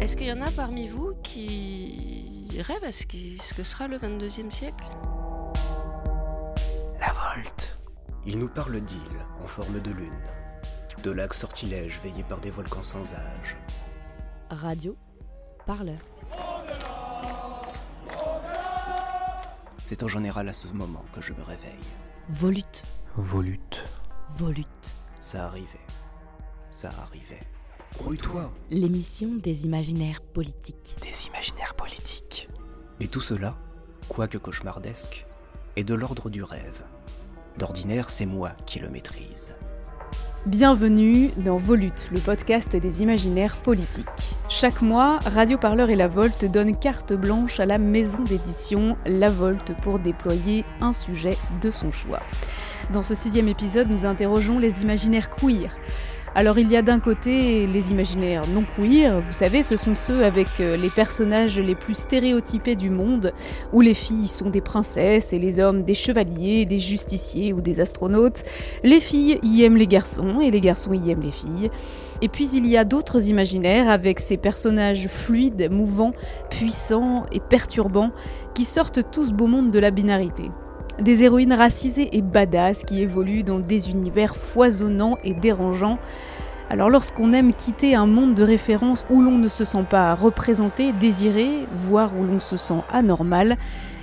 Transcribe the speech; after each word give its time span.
Est-ce 0.00 0.16
qu'il 0.16 0.28
y 0.28 0.32
en 0.32 0.42
a 0.42 0.50
parmi 0.52 0.86
vous 0.86 1.14
qui 1.24 2.48
rêvent 2.60 2.84
à 2.84 2.92
ce, 2.92 3.04
que 3.04 3.64
sera 3.64 3.88
le 3.88 3.98
22e 3.98 4.48
siècle? 4.48 4.84
La 7.00 7.12
Volte. 7.12 7.76
Il 8.24 8.38
nous 8.38 8.48
parle 8.48 8.80
d'îles 8.80 8.98
en 9.42 9.46
forme 9.48 9.80
de 9.80 9.90
lune, 9.90 10.22
de 11.02 11.10
lacs 11.10 11.34
sortilèges 11.34 11.98
veillés 12.00 12.22
par 12.22 12.38
des 12.40 12.52
volcans 12.52 12.82
sans 12.82 13.12
âge. 13.12 13.56
Radio, 14.50 14.96
parleur. 15.66 15.98
C'est 19.82 20.04
en 20.04 20.08
général 20.08 20.48
à 20.48 20.52
ce 20.52 20.68
moment 20.68 21.04
que 21.12 21.20
je 21.20 21.32
me 21.32 21.42
réveille. 21.42 21.72
Volute. 22.28 22.84
Volute. 23.16 23.84
Volute. 24.36 24.94
Ça 25.18 25.46
arrivait. 25.46 25.86
Ça 26.70 26.90
arrivait. 27.00 27.42
L'émission 28.70 29.30
des 29.42 29.64
imaginaires 29.64 30.20
politiques. 30.20 30.96
Des 31.02 31.26
imaginaires 31.26 31.74
politiques. 31.74 32.48
Et 33.00 33.08
tout 33.08 33.20
cela, 33.20 33.56
quoique 34.08 34.38
cauchemardesque, 34.38 35.26
est 35.76 35.84
de 35.84 35.94
l'ordre 35.94 36.30
du 36.30 36.42
rêve. 36.42 36.82
D'ordinaire, 37.58 38.08
c'est 38.08 38.26
moi 38.26 38.52
qui 38.66 38.78
le 38.78 38.88
maîtrise. 38.88 39.56
Bienvenue 40.46 41.30
dans 41.38 41.58
Volute, 41.58 42.08
le 42.12 42.20
podcast 42.20 42.74
des 42.74 43.02
imaginaires 43.02 43.60
politiques. 43.62 44.06
Chaque 44.48 44.80
mois, 44.80 45.18
Radio 45.26 45.58
Parleur 45.58 45.90
et 45.90 45.96
La 45.96 46.08
Volte 46.08 46.44
donnent 46.44 46.78
carte 46.78 47.12
blanche 47.12 47.60
à 47.60 47.66
la 47.66 47.78
maison 47.78 48.22
d'édition 48.22 48.96
La 49.04 49.28
Volte 49.28 49.74
pour 49.82 49.98
déployer 49.98 50.64
un 50.80 50.92
sujet 50.92 51.36
de 51.60 51.70
son 51.70 51.90
choix. 51.90 52.22
Dans 52.92 53.02
ce 53.02 53.14
sixième 53.14 53.48
épisode, 53.48 53.90
nous 53.90 54.06
interrogeons 54.06 54.58
les 54.58 54.82
imaginaires 54.82 55.28
queer. 55.28 55.76
Alors 56.34 56.58
il 56.58 56.70
y 56.70 56.76
a 56.76 56.82
d'un 56.82 57.00
côté 57.00 57.66
les 57.66 57.90
imaginaires 57.90 58.46
non 58.46 58.64
queer, 58.76 59.20
vous 59.20 59.32
savez, 59.32 59.62
ce 59.62 59.76
sont 59.76 59.94
ceux 59.94 60.24
avec 60.24 60.48
euh, 60.60 60.76
les 60.76 60.90
personnages 60.90 61.58
les 61.58 61.74
plus 61.74 61.94
stéréotypés 61.94 62.76
du 62.76 62.90
monde, 62.90 63.32
où 63.72 63.80
les 63.80 63.94
filles 63.94 64.28
sont 64.28 64.50
des 64.50 64.60
princesses 64.60 65.32
et 65.32 65.38
les 65.38 65.58
hommes 65.58 65.82
des 65.82 65.94
chevaliers, 65.94 66.64
des 66.64 66.78
justiciers 66.78 67.52
ou 67.52 67.60
des 67.60 67.80
astronautes. 67.80 68.44
Les 68.84 69.00
filles 69.00 69.38
y 69.42 69.64
aiment 69.64 69.76
les 69.76 69.86
garçons 69.86 70.40
et 70.40 70.50
les 70.50 70.60
garçons 70.60 70.92
y 70.92 71.10
aiment 71.10 71.22
les 71.22 71.32
filles. 71.32 71.70
Et 72.20 72.28
puis 72.28 72.48
il 72.52 72.66
y 72.66 72.76
a 72.76 72.84
d'autres 72.84 73.28
imaginaires 73.28 73.88
avec 73.88 74.20
ces 74.20 74.36
personnages 74.36 75.08
fluides, 75.08 75.70
mouvants, 75.70 76.12
puissants 76.50 77.26
et 77.32 77.40
perturbants 77.40 78.12
qui 78.54 78.64
sortent 78.64 79.10
tous 79.10 79.32
beau 79.32 79.46
monde 79.46 79.70
de 79.70 79.78
la 79.78 79.90
binarité. 79.90 80.50
Des 81.00 81.22
héroïnes 81.22 81.52
racisées 81.52 82.08
et 82.16 82.22
badass 82.22 82.84
qui 82.84 83.00
évoluent 83.00 83.44
dans 83.44 83.60
des 83.60 83.90
univers 83.90 84.36
foisonnants 84.36 85.16
et 85.22 85.32
dérangeants. 85.32 85.98
Alors 86.70 86.90
lorsqu'on 86.90 87.32
aime 87.32 87.54
quitter 87.54 87.94
un 87.94 88.06
monde 88.06 88.34
de 88.34 88.42
référence 88.42 89.06
où 89.08 89.22
l'on 89.22 89.38
ne 89.38 89.48
se 89.48 89.64
sent 89.64 89.84
pas 89.88 90.14
représenté, 90.14 90.92
désiré, 90.92 91.66
voire 91.72 92.10
où 92.18 92.24
l'on 92.24 92.40
se 92.40 92.56
sent 92.56 92.82
anormal, 92.90 93.56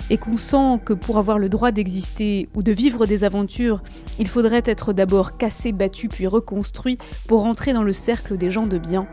et 0.08 0.16
qu'on 0.16 0.36
sent 0.36 0.80
que 0.84 0.94
pour 0.94 1.18
avoir 1.18 1.38
le 1.38 1.48
droit 1.48 1.70
d'exister 1.70 2.48
ou 2.54 2.62
de 2.62 2.72
vivre 2.72 3.06
des 3.06 3.24
aventures, 3.24 3.82
il 4.18 4.28
faudrait 4.28 4.62
être 4.64 4.92
d'abord 4.92 5.36
cassé, 5.36 5.72
battu, 5.72 6.08
puis 6.08 6.26
reconstruit 6.26 6.98
pour 7.28 7.44
entrer 7.44 7.72
dans 7.72 7.82
le 7.82 7.92
cercle 7.92 8.36
des 8.36 8.50
gens 8.50 8.66
de 8.66 8.78
bien, 8.78 9.06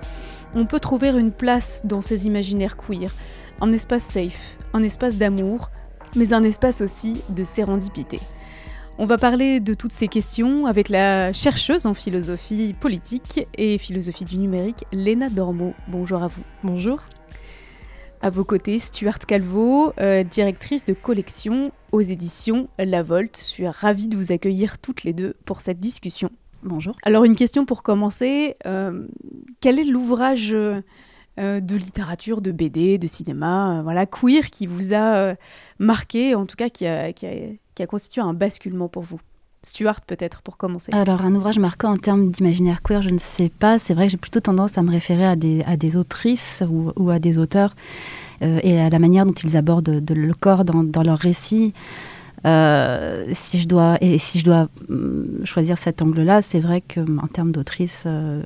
on 0.55 0.65
peut 0.65 0.79
trouver 0.79 1.09
une 1.09 1.31
place 1.31 1.81
dans 1.83 2.01
ces 2.01 2.27
imaginaires 2.27 2.77
queer, 2.77 3.11
un 3.59 3.71
espace 3.73 4.03
safe, 4.03 4.57
un 4.73 4.83
espace 4.83 5.17
d'amour, 5.17 5.69
mais 6.15 6.33
un 6.33 6.43
espace 6.43 6.81
aussi 6.81 7.21
de 7.29 7.43
sérendipité. 7.43 8.19
On 8.99 9.05
va 9.07 9.17
parler 9.17 9.59
de 9.59 9.73
toutes 9.73 9.91
ces 9.91 10.07
questions 10.07 10.67
avec 10.67 10.87
la 10.87 11.33
chercheuse 11.33 11.87
en 11.87 11.95
philosophie 11.95 12.75
politique 12.79 13.47
et 13.57 13.79
philosophie 13.79 14.23
du 14.23 14.37
numérique, 14.37 14.85
Léna 14.91 15.29
Dormo. 15.29 15.73
Bonjour 15.87 16.21
à 16.21 16.27
vous. 16.27 16.43
Bonjour. 16.63 16.99
À 18.21 18.29
vos 18.29 18.43
côtés, 18.43 18.77
Stuart 18.79 19.19
Calvo, 19.19 19.93
euh, 19.99 20.23
directrice 20.23 20.85
de 20.85 20.93
collection 20.93 21.71
aux 21.91 22.01
éditions 22.01 22.69
La 22.77 23.03
Volte. 23.03 23.37
Je 23.37 23.43
suis 23.43 23.67
ravie 23.67 24.07
de 24.07 24.15
vous 24.15 24.31
accueillir 24.31 24.77
toutes 24.77 25.03
les 25.03 25.11
deux 25.11 25.35
pour 25.43 25.61
cette 25.61 25.79
discussion. 25.79 26.29
Bonjour. 26.61 26.95
Alors 27.03 27.25
une 27.25 27.35
question 27.35 27.65
pour 27.65 27.83
commencer. 27.83 28.55
Euh, 28.65 29.07
quel 29.59 29.79
est 29.79 29.83
l'ouvrage 29.83 30.55
euh, 31.39 31.59
de 31.59 31.75
littérature, 31.75 32.41
de 32.41 32.51
BD, 32.51 32.97
de 32.97 33.07
cinéma, 33.07 33.81
voilà, 33.83 34.05
queer 34.05 34.49
qui 34.49 34.67
vous 34.67 34.93
a 34.93 35.35
marqué, 35.79 36.35
en 36.35 36.45
tout 36.45 36.55
cas 36.55 36.69
qui 36.69 36.85
a, 36.85 37.13
constitué 37.87 38.21
un 38.21 38.33
basculement 38.33 38.87
pour 38.87 39.03
vous 39.03 39.19
Stuart, 39.65 40.01
peut-être, 40.01 40.41
pour 40.41 40.57
commencer. 40.57 40.91
Alors, 40.93 41.21
un 41.21 41.33
ouvrage 41.33 41.57
marquant 41.57 41.93
en 41.93 41.95
termes 41.95 42.31
d'imaginaire 42.31 42.81
queer, 42.81 43.01
je 43.01 43.09
ne 43.09 43.17
sais 43.17 43.47
pas. 43.47 43.79
C'est 43.79 43.93
vrai 43.93 44.07
que 44.07 44.11
j'ai 44.11 44.17
plutôt 44.17 44.41
tendance 44.41 44.77
à 44.77 44.81
me 44.81 44.91
référer 44.91 45.25
à 45.25 45.37
des, 45.37 45.63
à 45.65 45.77
des 45.77 45.95
autrices 45.95 46.61
ou, 46.69 47.09
à 47.09 47.19
des 47.19 47.37
auteurs 47.37 47.73
euh, 48.41 48.59
et 48.61 48.81
à 48.81 48.89
la 48.89 48.99
manière 48.99 49.25
dont 49.25 49.31
ils 49.31 49.55
abordent 49.55 50.03
le 50.05 50.33
corps 50.33 50.65
dans, 50.65 50.83
dans 50.83 51.01
leurs 51.01 51.17
récits. 51.17 51.73
Euh, 52.45 53.25
si 53.31 53.61
je 53.61 53.67
dois, 53.67 53.97
et 54.01 54.17
si 54.17 54.39
je 54.39 54.43
dois 54.43 54.67
hum, 54.89 55.41
choisir 55.45 55.77
cet 55.77 56.01
angle-là, 56.01 56.41
c'est 56.41 56.59
vrai 56.59 56.81
qu'en 56.81 57.27
termes 57.27 57.51
d'autrices 57.51 58.03
euh, 58.05 58.43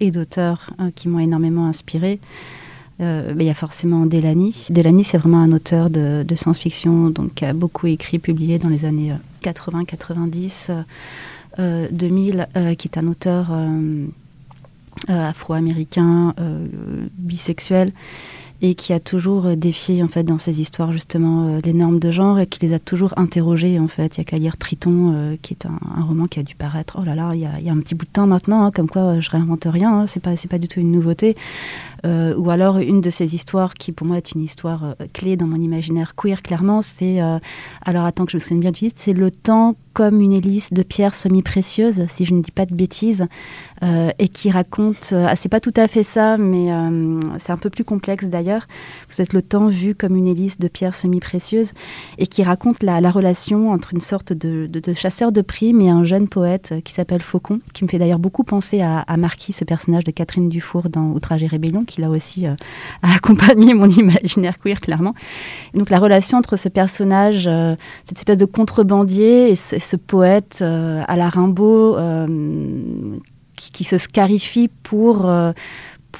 et 0.00 0.10
d'auteurs 0.10 0.70
hein, 0.78 0.90
qui 0.94 1.08
m'ont 1.08 1.18
énormément 1.18 1.66
inspirée, 1.66 2.20
euh, 3.00 3.32
il 3.38 3.44
y 3.44 3.50
a 3.50 3.54
forcément 3.54 4.06
Delany. 4.06 4.66
Delany, 4.70 5.04
c'est 5.04 5.18
vraiment 5.18 5.40
un 5.40 5.52
auteur 5.52 5.88
de, 5.90 6.24
science-fiction, 6.34 7.10
donc 7.10 7.34
qui 7.34 7.44
a 7.44 7.52
beaucoup 7.52 7.86
écrit, 7.86 8.18
publié 8.18 8.58
dans 8.58 8.68
les 8.68 8.84
années 8.84 9.12
80, 9.42 9.84
90, 9.84 10.70
2000, 11.58 12.48
qui 12.76 12.88
est 12.88 12.98
un 12.98 13.06
auteur 13.06 13.48
euh, 13.52 14.06
euh, 15.10 15.28
afro-américain, 15.28 16.34
bisexuel 17.18 17.92
et 18.60 18.74
qui 18.74 18.92
a 18.92 18.98
toujours 18.98 19.46
euh, 19.46 19.54
défié 19.54 20.02
en 20.02 20.08
fait 20.08 20.24
dans 20.24 20.38
ses 20.38 20.60
histoires 20.60 20.90
justement 20.90 21.48
euh, 21.48 21.60
les 21.64 21.72
normes 21.72 21.98
de 21.98 22.10
genre 22.10 22.40
et 22.40 22.46
qui 22.46 22.64
les 22.66 22.72
a 22.72 22.78
toujours 22.78 23.14
interrogées 23.16 23.78
en 23.78 23.88
fait. 23.88 24.16
Il 24.16 24.18
y 24.18 24.20
a 24.22 24.24
qu'à 24.24 24.38
lire 24.38 24.56
Triton, 24.56 25.12
euh, 25.14 25.36
qui 25.40 25.54
est 25.54 25.66
un, 25.66 26.02
roman 26.02 26.26
qui 26.26 26.40
a 26.40 26.42
dû 26.42 26.54
paraître. 26.54 26.98
Oh 27.00 27.04
là 27.04 27.14
là, 27.14 27.32
il 27.34 27.40
y 27.40 27.46
a, 27.46 27.72
un 27.72 27.78
petit 27.78 27.94
bout 27.94 28.06
de 28.06 28.10
temps 28.10 28.26
maintenant, 28.26 28.64
hein, 28.64 28.70
comme 28.72 28.88
quoi 28.88 29.20
je 29.20 29.30
réinvente 29.30 29.66
rien. 29.70 30.00
Hein, 30.00 30.06
c'est 30.06 30.20
pas 30.20 30.36
c'est 30.36 30.48
pas 30.48 30.58
du 30.58 30.68
tout 30.68 30.80
une 30.80 30.90
nouveauté. 30.90 31.36
Ou 32.04 32.50
alors 32.50 32.78
une 32.78 33.00
de 33.00 33.10
ces 33.10 33.34
histoires 33.34 33.74
qui 33.74 33.92
pour 33.92 34.06
moi 34.06 34.16
est 34.16 34.32
une 34.32 34.42
histoire 34.42 34.94
clé 35.12 35.36
dans 35.36 35.46
mon 35.46 35.60
imaginaire 35.60 36.14
queer 36.14 36.42
clairement, 36.42 36.82
c'est 36.82 37.20
alors 37.84 38.04
attends 38.04 38.24
que 38.24 38.32
je 38.32 38.36
me 38.36 38.40
souvienne 38.40 38.60
bien 38.60 38.70
du 38.70 38.80
titre, 38.80 38.96
c'est 38.98 39.12
le 39.12 39.30
temps 39.30 39.76
comme 39.98 40.20
une 40.20 40.32
hélice 40.32 40.72
de 40.72 40.84
pierres 40.84 41.16
semi-précieuses, 41.16 42.04
si 42.06 42.24
je 42.24 42.32
ne 42.32 42.40
dis 42.40 42.52
pas 42.52 42.66
de 42.66 42.72
bêtises, 42.72 43.26
euh, 43.82 44.10
et 44.20 44.28
qui 44.28 44.48
raconte, 44.48 45.10
euh, 45.12 45.26
ah, 45.28 45.34
c'est 45.34 45.48
pas 45.48 45.58
tout 45.58 45.74
à 45.76 45.88
fait 45.88 46.04
ça, 46.04 46.38
mais 46.38 46.72
euh, 46.72 47.18
c'est 47.38 47.50
un 47.50 47.56
peu 47.56 47.68
plus 47.68 47.82
complexe 47.82 48.28
d'ailleurs. 48.28 48.68
Vous 49.10 49.20
êtes 49.20 49.32
le 49.32 49.42
temps 49.42 49.66
vu 49.66 49.96
comme 49.96 50.14
une 50.14 50.28
hélice 50.28 50.60
de 50.60 50.68
pierres 50.68 50.94
semi-précieuses, 50.94 51.72
et 52.16 52.28
qui 52.28 52.44
raconte 52.44 52.84
la, 52.84 53.10
relation 53.10 53.72
entre 53.72 53.92
une 53.92 54.00
sorte 54.00 54.32
de, 54.32 54.70
chasseur 54.94 55.32
de 55.32 55.40
primes 55.40 55.80
et 55.80 55.90
un 55.90 56.04
jeune 56.04 56.28
poète 56.28 56.74
qui 56.84 56.92
s'appelle 56.92 57.20
Faucon, 57.20 57.58
qui 57.74 57.82
me 57.82 57.88
fait 57.88 57.98
d'ailleurs 57.98 58.20
beaucoup 58.20 58.44
penser 58.44 58.80
à, 58.80 59.04
Marquis, 59.16 59.52
ce 59.52 59.64
personnage 59.64 60.04
de 60.04 60.12
Catherine 60.12 60.48
Dufour 60.48 60.90
dans 60.90 61.10
Outrage 61.10 61.42
et 61.42 61.48
Rébellion, 61.48 61.84
qui 61.88 62.00
là 62.00 62.10
aussi 62.10 62.46
a 62.46 62.54
accompagné 63.02 63.74
mon 63.74 63.88
imaginaire 63.88 64.58
queer, 64.60 64.80
clairement. 64.80 65.14
donc 65.74 65.90
la 65.90 65.98
relation 65.98 66.38
entre 66.38 66.56
ce 66.56 66.68
personnage, 66.68 67.50
cette 68.04 68.18
espèce 68.18 68.38
de 68.38 68.44
contrebandier 68.44 69.50
et 69.50 69.56
ce, 69.56 69.96
poète 69.96 70.60
euh, 70.62 71.02
à 71.06 71.16
la 71.16 71.28
Rimbaud 71.28 71.96
euh, 71.96 73.16
qui, 73.56 73.84
se 73.84 73.98
scarifie 73.98 74.70
pour, 74.82 75.28
euh, 75.28 75.52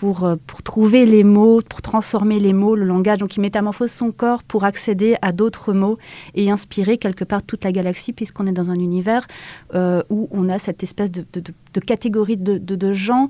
pour, 0.00 0.28
pour 0.46 0.62
trouver 0.62 1.06
les 1.06 1.24
mots, 1.24 1.60
pour 1.68 1.82
transformer 1.82 2.38
les 2.38 2.52
mots, 2.52 2.74
le 2.74 2.84
langage. 2.84 3.18
Donc 3.18 3.36
il 3.36 3.40
métamorphose 3.40 3.90
son 3.90 4.12
corps 4.12 4.42
pour 4.42 4.64
accéder 4.64 5.16
à 5.22 5.32
d'autres 5.32 5.72
mots 5.72 5.98
et 6.34 6.50
inspirer 6.50 6.98
quelque 6.98 7.24
part 7.24 7.42
toute 7.42 7.64
la 7.64 7.72
galaxie, 7.72 8.12
puisqu'on 8.12 8.46
est 8.46 8.52
dans 8.52 8.70
un 8.70 8.78
univers 8.78 9.26
où 9.74 10.28
on 10.30 10.48
a 10.48 10.58
cette 10.58 10.82
espèce 10.82 11.10
de, 11.10 11.24
de, 11.32 11.42
de 11.74 11.80
catégorie 11.80 12.36
de, 12.36 12.92
gens 12.92 13.28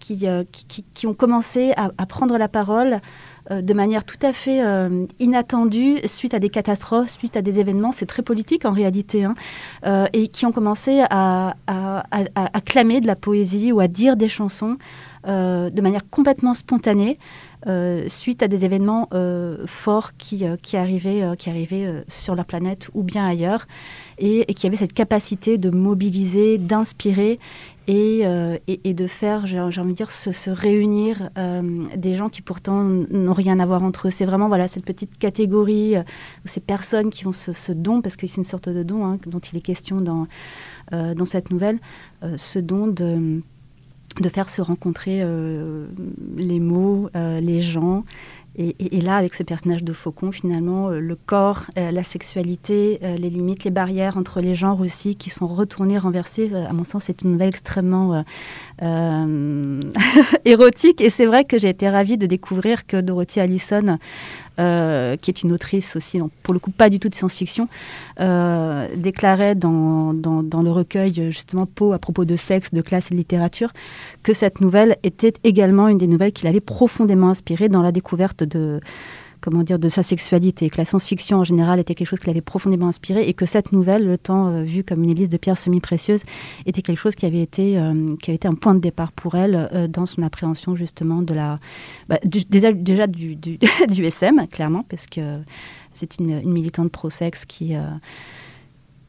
qui, 0.00 0.26
qui, 0.52 0.84
qui, 0.94 1.06
ont 1.06 1.14
commencé 1.14 1.72
à, 1.76 1.90
à 1.98 2.06
prendre 2.06 2.38
la 2.38 2.48
parole. 2.48 3.00
Euh, 3.50 3.62
de 3.62 3.74
manière 3.74 4.04
tout 4.04 4.18
à 4.22 4.32
fait 4.32 4.64
euh, 4.64 5.06
inattendue 5.20 5.98
suite 6.06 6.34
à 6.34 6.40
des 6.40 6.48
catastrophes, 6.48 7.10
suite 7.10 7.36
à 7.36 7.42
des 7.42 7.60
événements, 7.60 7.92
c'est 7.92 8.06
très 8.06 8.22
politique 8.22 8.64
en 8.64 8.72
réalité, 8.72 9.24
hein, 9.24 9.34
euh, 9.86 10.06
et 10.12 10.28
qui 10.28 10.46
ont 10.46 10.52
commencé 10.52 11.04
à, 11.10 11.54
clamer 12.64 13.00
de 13.00 13.06
la 13.06 13.14
poésie 13.14 13.70
ou 13.70 13.80
à 13.80 13.86
dire 13.86 14.16
des 14.16 14.28
chansons 14.28 14.76
de 15.26 15.80
manière 15.80 16.08
complètement 16.08 16.54
spontanée. 16.54 17.18
suite 18.06 18.42
à 18.42 18.48
des 18.48 18.64
événements 18.64 19.08
forts 19.66 20.16
qui, 20.16 20.44
qui 20.62 20.76
arrivaient, 20.76 21.36
qui 21.36 21.50
arrivaient 21.50 22.04
sur 22.08 22.34
la 22.34 22.44
planète 22.44 22.88
ou 22.94 23.02
bien 23.02 23.26
ailleurs, 23.26 23.66
et, 24.18 24.44
qui 24.54 24.66
avaient 24.66 24.76
cette 24.76 24.92
capacité 24.92 25.58
de 25.58 25.70
mobiliser, 25.70 26.58
d'inspirer 26.58 27.38
euh, 27.88 28.58
et, 28.66 28.94
de 28.94 29.06
faire, 29.06 29.46
j'ai 29.46 29.60
envie 29.60 29.92
de 29.92 29.96
dire, 29.96 30.10
se, 30.10 30.50
réunir 30.50 31.30
euh, 31.38 31.84
des 31.96 32.14
gens 32.14 32.28
qui 32.28 32.42
pourtant 32.42 32.82
n'ont 32.82 33.32
rien 33.32 33.60
à 33.60 33.66
voir 33.66 33.84
entre 33.84 34.08
eux. 34.08 34.10
C'est 34.10 34.24
vraiment 34.24 34.48
voilà, 34.48 34.66
cette 34.66 34.84
petite 34.84 35.18
catégorie, 35.18 35.96
euh, 35.96 36.02
ces 36.44 36.60
personnes 36.60 37.10
qui 37.10 37.26
ont 37.26 37.32
ce, 37.32 37.72
don, 37.72 38.02
parce 38.02 38.16
que 38.16 38.26
c'est 38.26 38.38
une 38.38 38.44
sorte 38.44 38.68
de 38.68 38.82
don 38.82 39.06
hein, 39.06 39.18
dont 39.26 39.38
il 39.38 39.56
est 39.56 39.60
question 39.60 40.00
dans, 40.00 40.26
dans 40.90 41.24
cette 41.24 41.50
nouvelle, 41.50 41.78
ce 42.36 42.58
don 42.58 42.86
de 42.86 43.42
de 44.20 44.28
faire 44.28 44.48
se 44.48 44.62
rencontrer 44.62 45.24
les 46.36 46.60
mots, 46.60 47.08
les 47.14 47.60
gens, 47.60 48.04
et, 48.58 49.02
là, 49.02 49.16
avec 49.16 49.34
ce 49.34 49.42
personnage 49.42 49.84
de 49.84 49.92
faucon, 49.92 50.32
finalement, 50.32 50.88
euh, 50.88 50.98
le 50.98 51.14
corps, 51.14 51.64
euh, 51.76 51.90
la 51.90 52.02
sexualité, 52.02 52.98
euh, 53.02 53.16
les 53.16 53.28
limites, 53.28 53.64
les 53.64 53.70
barrières 53.70 54.16
entre 54.16 54.40
les 54.40 54.54
genres 54.54 54.80
aussi, 54.80 55.14
qui 55.14 55.28
sont 55.28 55.46
retournées, 55.46 55.98
renversées, 55.98 56.50
à 56.54 56.72
mon 56.72 56.84
sens, 56.84 57.04
c'est 57.04 57.20
une 57.20 57.32
nouvelle 57.32 57.50
extrêmement 57.50 58.24
érotique. 60.44 61.00
Et 61.00 61.10
c'est 61.10 61.26
vrai 61.26 61.44
que 61.44 61.58
j'ai 61.58 61.68
été 61.68 61.88
ravie 61.88 62.18
de 62.18 62.26
découvrir 62.26 62.86
que 62.86 63.00
Dorothy 63.00 63.40
Allison 63.40 63.98
euh, 64.58 65.18
qui 65.18 65.30
est 65.30 65.42
une 65.42 65.52
autrice 65.52 65.96
aussi, 65.96 66.18
pour 66.42 66.54
le 66.54 66.60
coup 66.60 66.70
pas 66.70 66.88
du 66.88 66.98
tout 66.98 67.10
de 67.10 67.14
science-fiction, 67.14 67.68
euh, 68.20 68.88
déclarait 68.96 69.54
dans, 69.54 70.14
dans, 70.14 70.62
le 70.62 70.70
recueil 70.70 71.30
justement 71.30 71.66
Poe 71.66 71.92
à 71.92 71.98
propos 71.98 72.24
de 72.24 72.36
sexe, 72.36 72.72
de 72.72 72.80
classe 72.80 73.10
et 73.10 73.14
de 73.14 73.18
littérature, 73.18 73.74
que 74.22 74.32
cette 74.32 74.62
nouvelle 74.62 74.96
était 75.02 75.34
également 75.44 75.88
une 75.88 75.98
des 75.98 76.06
nouvelles 76.06 76.32
qui 76.32 76.46
l'avait 76.46 76.60
profondément 76.60 77.28
inspirée 77.28 77.68
dans 77.68 77.82
la 77.82 77.92
découverte 77.92 78.44
de 78.44 78.80
comment 79.46 79.62
dire, 79.62 79.78
de 79.78 79.88
sa 79.88 80.02
sexualité, 80.02 80.68
que 80.70 80.76
la 80.76 80.84
science-fiction 80.84 81.38
en 81.38 81.44
général 81.44 81.78
était 81.78 81.94
quelque 81.94 82.08
chose 82.08 82.18
qui 82.18 82.26
l'avait 82.26 82.40
profondément 82.40 82.88
inspiré 82.88 83.28
et 83.28 83.32
que 83.32 83.46
cette 83.46 83.70
nouvelle, 83.70 84.04
le 84.04 84.18
temps 84.18 84.48
euh, 84.48 84.62
vu 84.64 84.82
comme 84.82 85.04
une 85.04 85.10
église 85.10 85.28
de 85.28 85.36
pierres 85.36 85.56
semi-précieuses, 85.56 86.24
était 86.66 86.82
quelque 86.82 86.98
chose 86.98 87.14
qui 87.14 87.26
avait 87.26 87.42
été, 87.42 87.78
euh, 87.78 88.16
un 88.42 88.54
point 88.56 88.74
de 88.74 88.80
départ 88.80 89.12
pour 89.12 89.36
elle 89.36 89.68
euh, 89.72 89.86
dans 89.86 90.04
son 90.04 90.22
appréhension 90.22 90.74
justement 90.74 91.22
de 91.22 91.32
la, 91.32 91.60
bah, 92.08 92.18
déjà, 92.24 92.72
déjà 92.72 93.06
du, 93.06 93.36
du, 93.36 93.56
SM, 93.88 94.48
clairement, 94.48 94.82
parce 94.82 95.06
que 95.06 95.38
c'est 95.94 96.18
une, 96.18 96.42
militante 96.42 96.90
pro-sexe 96.90 97.44
qui 97.44 97.76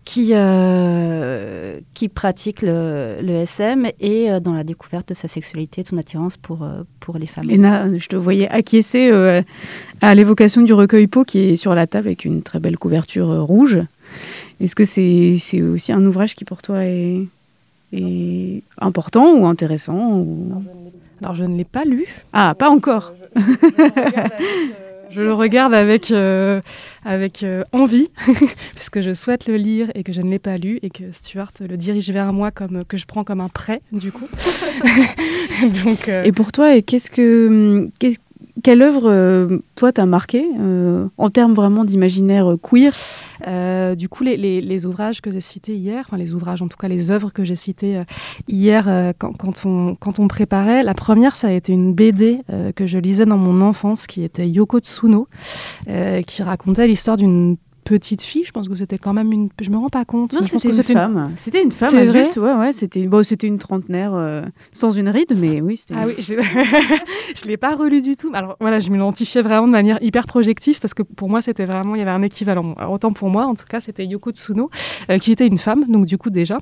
qui, 0.07 0.29
euh, 0.31 1.81
qui 1.93 2.07
pratique 2.07 2.61
le, 2.61 3.19
SM 3.27 3.89
et 3.99 4.31
euh, 4.31 4.39
dans 4.39 4.53
la 4.53 4.63
découverte 4.63 5.09
de 5.09 5.13
sa 5.13 5.27
sexualité, 5.27 5.83
de 5.83 5.87
son 5.87 5.97
attirance 5.97 6.37
pour, 6.37 6.63
euh, 6.63 6.83
pour 7.01 7.17
les 7.17 7.27
femmes. 7.27 7.45
Léna, 7.45 7.89
je 7.97 8.07
te 8.07 8.15
voyais 8.15 8.47
acquiescer 8.47 9.11
à 9.99 10.15
l'évocation 10.15 10.61
du 10.61 10.71
recueil 10.71 11.07
Pau 11.07 11.25
qui 11.25 11.39
est 11.39 11.55
sur 11.57 11.75
la 11.75 11.87
table 11.87 12.07
avec 12.07 12.23
une 12.23 12.41
très 12.41 12.59
belle 12.59 12.77
couverture 12.77 13.27
rouge. 13.43 13.79
Est-ce 14.61 14.75
que 14.75 14.85
c'est 14.85 15.61
aussi 15.61 15.91
un 15.91 16.05
ouvrage 16.05 16.35
qui 16.35 16.45
pour 16.45 16.61
toi 16.61 16.85
est, 16.85 17.27
est 17.91 18.63
important 18.79 19.33
ou 19.35 19.45
intéressant 19.45 20.19
ou... 20.19 20.63
Alors 21.21 21.35
je 21.35 21.43
ne 21.43 21.57
l'ai 21.57 21.65
pas 21.65 21.83
lu. 21.83 22.05
Ah, 22.31 22.55
pas 22.57 22.69
encore. 22.69 23.13
Je 23.35 24.86
le 25.15 25.33
regarde 25.33 25.73
avec, 25.73 26.11
euh, 26.11 26.61
avec 27.05 27.43
euh, 27.43 27.63
envie, 27.71 28.09
puisque 28.75 29.01
je 29.01 29.13
souhaite 29.13 29.47
le 29.47 29.55
lire 29.57 29.89
et 29.95 30.03
que 30.03 30.11
je 30.11 30.21
ne 30.21 30.29
l'ai 30.29 30.39
pas 30.39 30.57
lu 30.57 30.79
et 30.81 30.89
que 30.89 31.11
Stuart 31.11 31.51
le 31.59 31.77
dirige 31.77 32.09
vers 32.09 32.33
moi 32.33 32.51
comme 32.51 32.83
que 32.85 32.97
je 32.97 33.05
prends 33.05 33.23
comme 33.23 33.41
un 33.41 33.49
prêt, 33.49 33.81
du 33.91 34.11
coup. 34.11 34.27
Euh, 36.07 36.23
Et 36.23 36.31
pour 36.31 36.51
toi, 36.51 36.79
qu'est-ce 36.83 37.09
que, 37.09 37.87
qu'est-ce 37.97 38.19
quelle 38.63 38.81
œuvre, 38.81 39.09
euh, 39.09 39.59
toi, 39.75 39.91
t'as 39.91 40.05
marqué 40.05 40.45
euh, 40.59 41.07
en 41.17 41.29
termes 41.29 41.53
vraiment 41.53 41.85
d'imaginaire 41.85 42.53
euh, 42.53 42.57
queer 42.57 42.93
Du 43.95 44.09
coup, 44.09 44.23
les, 44.23 44.85
ouvrages 44.85 45.21
que 45.21 45.31
j'ai 45.31 45.41
cités 45.41 45.75
hier, 45.75 46.03
enfin 46.05 46.17
les 46.17 46.33
ouvrages, 46.33 46.61
en 46.61 46.67
tout 46.67 46.77
cas 46.77 46.87
les 46.87 47.11
œuvres 47.11 47.31
que 47.31 47.43
j'ai 47.43 47.55
citées 47.55 48.01
hier 48.47 49.13
quand, 49.17 49.65
on, 49.65 49.95
quand 49.95 50.19
on 50.19 50.27
préparait, 50.27 50.83
la 50.83 50.93
première, 50.93 51.35
ça 51.35 51.47
a 51.47 51.51
été 51.51 51.73
une 51.73 51.93
BD 51.93 52.41
que 52.75 52.85
je 52.85 52.99
lisais 52.99 53.25
dans 53.25 53.37
mon 53.37 53.61
enfance 53.61 54.07
qui 54.07 54.23
était 54.23 54.47
Yoko 54.47 54.79
Tsuno, 54.79 55.27
qui 56.25 56.43
racontait 56.43 56.87
l'histoire 56.87 57.17
d'une 57.17 57.57
petite 57.87 58.21
fille. 58.21 58.43
Je 58.43 58.51
pense 58.51 58.67
que 58.67 58.75
c'était 58.75 58.97
quand 58.97 59.13
même 59.13 59.31
une. 59.31 59.49
Je 59.61 59.69
me 59.69 59.77
rends 59.77 59.89
pas 59.89 60.05
compte. 60.05 60.33
Non, 60.33 60.43
c'était 60.43 60.69
une, 60.69 60.83
femme. 60.83 61.31
C'était 61.37 61.63
une 61.63 61.71
femme 61.71 61.95
adulte. 61.95 62.37
Ouais, 62.37 62.53
ouais, 62.53 62.73
c'était 62.73 63.07
bon, 63.07 63.23
c'était 63.23 63.47
une 63.47 63.57
trentenaire 63.57 64.13
euh, 64.13 64.43
sans 64.73 64.91
une 64.91 65.09
ride, 65.09 65.33
mais 65.37 65.61
oui. 65.61 65.81
Ah 65.93 66.05
oui, 66.05 66.15
je 66.19 66.35
ne 66.35 67.47
l'ai 67.47 67.57
pas 67.57 67.75
relu 67.75 68.01
du 68.01 68.15
tout. 68.15 68.29
Alors 68.33 68.57
voilà, 68.59 68.79
je 68.79 68.89
m'identifiais 68.89 69.41
vraiment 69.41 69.67
de 69.67 69.71
manière 69.71 70.01
hyper 70.01 70.27
projective 70.27 70.79
parce 70.79 70.93
que 70.93 71.03
pour 71.03 71.29
moi, 71.29 71.41
c'était 71.41 71.65
vraiment. 71.65 71.95
Il 71.95 71.99
y 71.99 72.01
avait 72.01 72.11
un 72.11 72.21
équivalent. 72.21 72.75
autant 72.89 73.13
pour 73.13 73.29
moi, 73.29 73.45
en 73.45 73.55
tout 73.55 73.65
cas, 73.67 73.79
c'était 73.79 74.05
Yoko 74.05 74.31
Tsuno, 74.31 74.69
euh, 75.09 75.17
qui 75.17 75.31
était 75.31 75.47
une 75.47 75.57
femme, 75.57 75.85
donc 75.87 76.05
du 76.05 76.17
coup, 76.17 76.29
déjà 76.29 76.59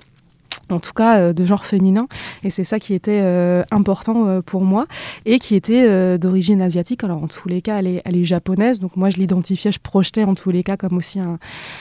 en 0.69 0.79
tout 0.79 0.93
cas 0.93 1.19
euh, 1.19 1.33
de 1.33 1.43
genre 1.43 1.65
féminin. 1.65 2.07
Et 2.43 2.49
c'est 2.49 2.63
ça 2.63 2.79
qui 2.79 2.93
était 2.93 3.21
euh, 3.21 3.63
important 3.71 4.27
euh, 4.27 4.41
pour 4.41 4.63
moi 4.63 4.85
et 5.25 5.39
qui 5.39 5.55
était 5.55 6.17
d'origine 6.17 6.61
asiatique. 6.61 7.03
Alors 7.03 7.23
en 7.23 7.27
tous 7.27 7.47
les 7.47 7.61
cas, 7.61 7.79
elle 7.79 7.87
est, 7.87 8.23
japonaise. 8.23 8.79
Donc 8.79 8.95
moi, 8.95 9.09
je 9.09 9.17
l'identifiais, 9.17 9.71
je 9.71 9.79
projetais 9.79 10.23
en 10.23 10.35
tous 10.35 10.49
les 10.49 10.63
cas 10.63 10.77
comme 10.77 10.97
aussi 10.97 11.19
un 11.19 11.37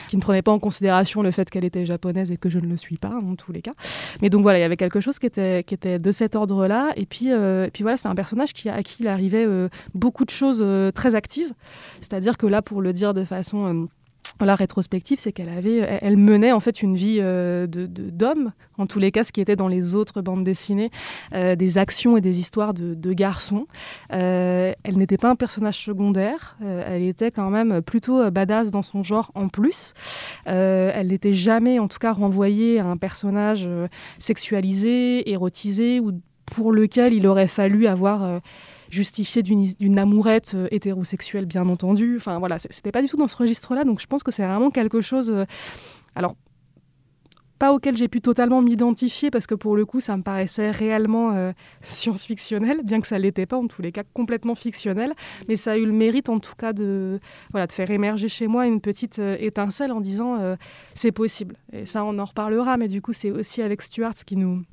qui 0.08 0.16
ne 0.16 0.20
prenait 0.20 0.42
pas 0.42 0.52
en 0.52 0.58
considération 0.58 1.22
le 1.22 1.30
fait 1.30 1.48
qu'elle 1.48 1.64
était 1.64 1.86
japonaise 1.86 2.30
et 2.30 2.36
que 2.36 2.50
je 2.50 2.58
ne 2.58 2.66
le 2.66 2.76
suis 2.76 2.96
pas 2.96 3.12
en 3.22 3.34
tous 3.34 3.52
les 3.52 3.62
cas. 3.62 3.72
Mais 4.20 4.30
donc 4.30 4.42
voilà, 4.42 4.58
il 4.58 4.62
y 4.62 4.64
avait 4.64 4.76
quelque 4.76 5.00
chose 5.00 5.18
qui 5.18 5.26
était, 5.26 5.64
qui 5.64 5.74
était 5.74 5.98
de 5.98 6.12
cet 6.12 6.36
ordre-là. 6.36 6.92
Et 6.96 7.06
puis, 7.06 7.28
et 7.28 7.70
puis 7.72 7.82
voilà, 7.82 7.96
c'est 7.96 8.08
un 8.08 8.14
personnage 8.14 8.52
qui, 8.52 8.68
à 8.68 8.82
qui 8.82 9.02
il 9.04 9.08
arrivait 9.08 9.46
beaucoup 9.94 10.24
de 10.24 10.30
choses 10.30 10.64
très 10.94 11.14
actives. 11.14 11.52
C'est-à-dire 12.00 12.36
que 12.36 12.46
là, 12.46 12.62
pour 12.62 12.82
le 12.82 12.92
dire 12.92 13.14
de 13.14 13.24
façon 13.24 13.88
la 14.40 14.54
rétrospective, 14.54 15.18
c'est 15.18 15.32
qu'elle 15.32 15.48
avait, 15.48 15.98
elle 16.02 16.16
menait 16.16 16.52
en 16.52 16.60
fait 16.60 16.82
une 16.82 16.96
vie 16.96 17.18
euh, 17.20 17.66
de 17.66 17.86
d'homme, 17.86 18.52
en 18.78 18.86
tous 18.86 18.98
les 18.98 19.12
cas, 19.12 19.22
ce 19.22 19.32
qui 19.32 19.40
était 19.40 19.56
dans 19.56 19.68
les 19.68 19.94
autres 19.94 20.22
bandes 20.22 20.44
dessinées, 20.44 20.90
euh, 21.32 21.54
des 21.54 21.78
actions 21.78 22.16
et 22.16 22.20
des 22.20 22.38
histoires 22.38 22.74
de, 22.74 23.12
garçons. 23.12 23.66
Euh, 24.12 24.72
elle 24.82 24.98
n'était 24.98 25.18
pas 25.18 25.30
un 25.30 25.36
personnage 25.36 25.78
secondaire, 25.78 26.56
elle 26.60 27.04
était 27.04 27.30
quand 27.30 27.48
même 27.48 27.80
plutôt 27.80 28.28
badass 28.30 28.72
dans 28.72 28.82
son 28.82 29.04
genre 29.04 29.30
en 29.36 29.48
plus. 29.48 29.94
elle 30.46 31.08
n'était 31.08 31.32
jamais, 31.32 31.78
en 31.78 31.86
tout 31.86 31.98
cas, 31.98 32.12
renvoyée 32.12 32.80
à 32.80 32.86
un 32.86 32.96
personnage 32.96 33.68
sexualisé, 34.18 35.30
érotisé, 35.30 36.00
ou 36.00 36.12
pour 36.46 36.72
lequel 36.72 37.12
il 37.12 37.26
aurait 37.26 37.46
fallu 37.46 37.86
avoir 37.86 38.40
justifié 38.94 39.42
d'une 39.42 39.98
amourette 39.98 40.52
euh, 40.54 40.68
hétérosexuelle, 40.70 41.46
bien 41.46 41.68
entendu. 41.68 42.16
Enfin 42.16 42.38
voilà, 42.38 42.58
c'était 42.58 42.92
pas 42.92 43.02
du 43.02 43.08
tout 43.08 43.16
dans 43.16 43.28
ce 43.28 43.36
registre-là. 43.36 43.84
Donc 43.84 44.00
je 44.00 44.06
pense 44.06 44.22
que 44.22 44.30
c'est 44.30 44.46
vraiment 44.46 44.70
quelque 44.70 45.00
chose. 45.00 45.30
Euh, 45.32 45.44
alors 46.14 46.36
pas 47.56 47.72
auquel 47.72 47.96
j'ai 47.96 48.08
pu 48.08 48.20
totalement 48.20 48.60
m'identifier 48.62 49.30
parce 49.30 49.46
que 49.46 49.54
pour 49.54 49.76
le 49.76 49.86
coup 49.86 50.00
ça 50.00 50.16
me 50.16 50.22
paraissait 50.22 50.72
réellement 50.72 51.32
euh, 51.32 51.52
science-fictionnel, 51.82 52.82
bien 52.84 53.00
que 53.00 53.06
ça 53.06 53.18
l'était 53.18 53.46
pas 53.46 53.56
en 53.56 53.66
tous 53.68 53.80
les 53.82 53.92
cas 53.92 54.02
complètement 54.12 54.54
fictionnel, 54.54 55.14
mais 55.48 55.56
ça 55.56 55.72
a 55.72 55.76
eu 55.76 55.86
le 55.86 55.92
mérite 55.92 56.28
en 56.28 56.40
tout 56.40 56.54
cas 56.56 56.72
de 56.72 57.20
voilà 57.52 57.66
de 57.66 57.72
faire 57.72 57.90
émerger 57.90 58.28
chez 58.28 58.48
moi 58.48 58.66
une 58.66 58.80
petite 58.80 59.18
étincelle 59.18 59.92
en 59.92 60.00
disant 60.00 60.56
c'est 60.94 61.12
possible. 61.12 61.56
Et 61.72 61.86
ça 61.86 62.04
on 62.04 62.18
en 62.18 62.24
reparlera, 62.24 62.76
mais 62.76 62.88
du 62.88 63.00
coup 63.00 63.12
c'est 63.12 63.30
aussi 63.30 63.62
avec 63.62 63.82
Stuart 63.82 64.14
qui 64.26 64.36
nous 64.36 64.64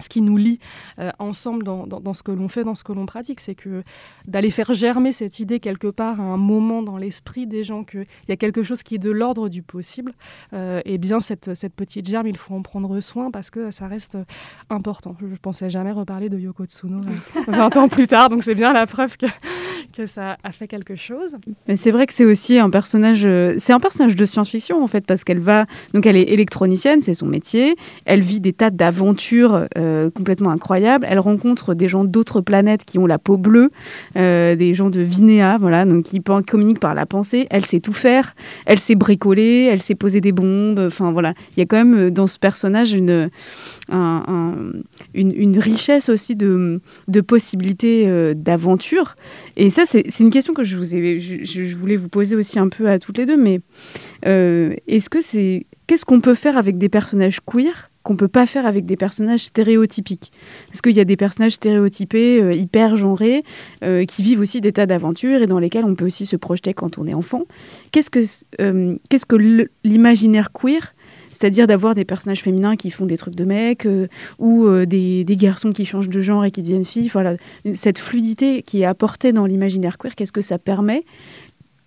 ce 0.00 0.08
qui 0.08 0.20
nous 0.20 0.36
lie 0.36 0.58
euh, 0.98 1.10
ensemble 1.18 1.64
dans, 1.64 1.86
dans, 1.86 2.14
ce 2.14 2.22
que 2.22 2.32
l'on 2.32 2.48
fait, 2.48 2.64
dans 2.64 2.74
ce 2.74 2.84
que 2.84 2.92
l'on 2.92 3.06
pratique, 3.06 3.40
c'est 3.40 3.54
que 3.54 3.82
d'aller 4.26 4.50
faire 4.50 4.72
germer 4.74 5.12
cette 5.12 5.40
idée 5.40 5.60
quelque 5.60 5.88
part 5.88 6.20
à 6.20 6.24
un 6.24 6.36
moment 6.36 6.82
dans 6.82 6.96
l'esprit 6.96 7.46
des 7.46 7.64
gens 7.64 7.84
qu'il 7.84 8.06
y 8.28 8.32
a 8.32 8.36
quelque 8.36 8.62
chose 8.62 8.82
qui 8.82 8.96
est 8.96 8.98
de 8.98 9.10
l'ordre 9.10 9.48
du 9.48 9.62
possible, 9.62 10.12
euh, 10.52 10.80
et 10.84 10.98
bien 10.98 11.20
cette, 11.20 11.54
cette, 11.54 11.74
petite 11.74 12.08
germe, 12.08 12.26
il 12.26 12.36
faut 12.36 12.54
en 12.54 12.62
prendre 12.62 12.98
soin 13.00 13.30
parce 13.30 13.50
que 13.50 13.70
ça 13.70 13.86
reste 13.86 14.16
important. 14.70 15.16
Je 15.20 15.26
ne 15.26 15.36
pensais 15.36 15.70
jamais 15.70 15.92
reparler 15.92 16.28
de 16.28 16.38
Yoko 16.38 16.64
Tsuno 16.64 17.00
20 17.48 17.76
euh, 17.76 17.80
ans 17.80 17.88
plus 17.88 18.06
tard, 18.06 18.28
donc 18.28 18.44
c'est 18.44 18.54
bien 18.54 18.72
la 18.72 18.86
preuve 18.86 19.16
que, 19.16 19.26
que 19.92 20.06
ça 20.06 20.36
a 20.42 20.52
fait 20.52 20.68
quelque 20.68 20.94
chose. 20.94 21.36
Mais 21.68 21.76
c'est 21.76 21.90
vrai 21.90 22.06
que 22.06 22.14
c'est 22.14 22.24
aussi 22.24 22.58
un 22.58 22.70
personnage, 22.70 23.26
c'est 23.58 23.72
un 23.72 23.80
personnage 23.80 24.16
de 24.16 24.26
science-fiction 24.26 24.82
en 24.82 24.86
fait, 24.86 25.06
parce 25.06 25.24
qu'elle 25.24 25.38
va, 25.38 25.66
donc 25.94 26.06
elle 26.06 26.16
est 26.16 26.30
électronicienne, 26.30 27.02
c'est 27.02 27.14
son 27.14 27.26
métier, 27.26 27.76
elle 28.04 28.20
vit 28.20 28.40
des 28.40 28.52
tas 28.52 28.70
d'aventures 28.70 29.66
euh, 29.86 30.10
complètement 30.10 30.50
incroyable. 30.50 31.06
Elle 31.08 31.18
rencontre 31.18 31.74
des 31.74 31.88
gens 31.88 32.04
d'autres 32.04 32.40
planètes 32.40 32.84
qui 32.84 32.98
ont 32.98 33.06
la 33.06 33.18
peau 33.18 33.36
bleue, 33.36 33.70
euh, 34.16 34.56
des 34.56 34.74
gens 34.74 34.90
de 34.90 35.00
Vinéa, 35.00 35.56
voilà, 35.58 35.84
donc 35.84 36.04
qui 36.04 36.20
communiquent 36.46 36.80
par 36.80 36.94
la 36.94 37.06
pensée. 37.06 37.46
Elle 37.50 37.64
sait 37.64 37.80
tout 37.80 37.92
faire. 37.92 38.34
Elle 38.66 38.78
sait 38.78 38.94
bricoler. 38.94 39.68
Elle 39.70 39.80
sait 39.80 39.94
poser 39.94 40.20
des 40.20 40.32
bombes. 40.32 40.78
Enfin 40.78 41.12
voilà, 41.12 41.34
il 41.56 41.60
y 41.60 41.62
a 41.62 41.66
quand 41.66 41.76
même 41.76 41.94
euh, 41.94 42.10
dans 42.10 42.26
ce 42.26 42.38
personnage 42.38 42.92
une 42.92 43.30
richesse 45.58 46.08
aussi 46.08 46.36
de, 46.36 46.80
possibilités 47.26 48.34
d'aventure. 48.34 49.14
Et 49.56 49.70
ça, 49.70 49.84
c'est 49.86 50.20
une 50.20 50.30
question 50.30 50.52
que 50.52 50.64
je, 50.64 50.76
vous 50.76 50.94
ai, 50.94 51.20
je, 51.20 51.76
voulais 51.76 51.96
vous 51.96 52.08
poser 52.08 52.36
aussi 52.36 52.58
un 52.58 52.68
peu 52.68 52.88
à 52.88 52.98
toutes 52.98 53.18
les 53.18 53.26
deux. 53.26 53.36
Mais 53.36 53.60
est-ce 54.22 55.08
que 55.08 55.20
c'est 55.20 55.66
qu'est-ce 55.86 56.04
qu'on 56.04 56.20
peut 56.20 56.34
faire 56.34 56.56
avec 56.56 56.78
des 56.78 56.88
personnages 56.88 57.38
queer 57.40 57.90
qu'on 58.06 58.14
peut 58.14 58.28
pas 58.28 58.46
faire 58.46 58.66
avec 58.66 58.86
des 58.86 58.96
personnages 58.96 59.46
stéréotypiques. 59.46 60.30
Parce 60.68 60.80
qu'il 60.80 60.96
y 60.96 61.00
a 61.00 61.04
des 61.04 61.16
personnages 61.16 61.52
stéréotypés, 61.54 62.40
euh, 62.40 62.54
hyper 62.54 62.96
genrés, 62.96 63.42
euh, 63.82 64.04
qui 64.04 64.22
vivent 64.22 64.38
aussi 64.38 64.60
des 64.60 64.72
tas 64.72 64.86
d'aventures 64.86 65.42
et 65.42 65.48
dans 65.48 65.58
lesquels 65.58 65.84
on 65.84 65.96
peut 65.96 66.06
aussi 66.06 66.24
se 66.24 66.36
projeter 66.36 66.72
quand 66.72 66.98
on 66.98 67.08
est 67.08 67.14
enfant. 67.14 67.42
Qu'est-ce 67.90 68.10
que, 68.10 68.20
euh, 68.60 68.94
qu'est-ce 69.10 69.26
que 69.26 69.68
l'imaginaire 69.84 70.52
queer 70.52 70.94
c'est-à-dire 71.32 71.66
d'avoir 71.66 71.94
des 71.94 72.06
personnages 72.06 72.42
féminins 72.42 72.76
qui 72.76 72.90
font 72.90 73.04
des 73.04 73.18
trucs 73.18 73.34
de 73.34 73.44
mecs 73.44 73.86
ou 74.38 74.70
des, 74.86 75.22
des, 75.22 75.36
garçons 75.36 75.70
qui 75.70 75.84
changent 75.84 76.08
de 76.08 76.20
genre 76.22 76.46
et 76.46 76.50
qui 76.50 76.62
deviennent 76.62 76.86
filles. 76.86 77.10
Voilà, 77.12 77.36
cette 77.74 77.98
fluidité 77.98 78.62
qui 78.62 78.80
est 78.80 78.86
apportée 78.86 79.34
dans 79.34 79.44
l'imaginaire 79.44 79.98
queer, 79.98 80.14
qu'est-ce 80.14 80.32
que 80.32 80.40
ça 80.40 80.58
permet 80.58 81.04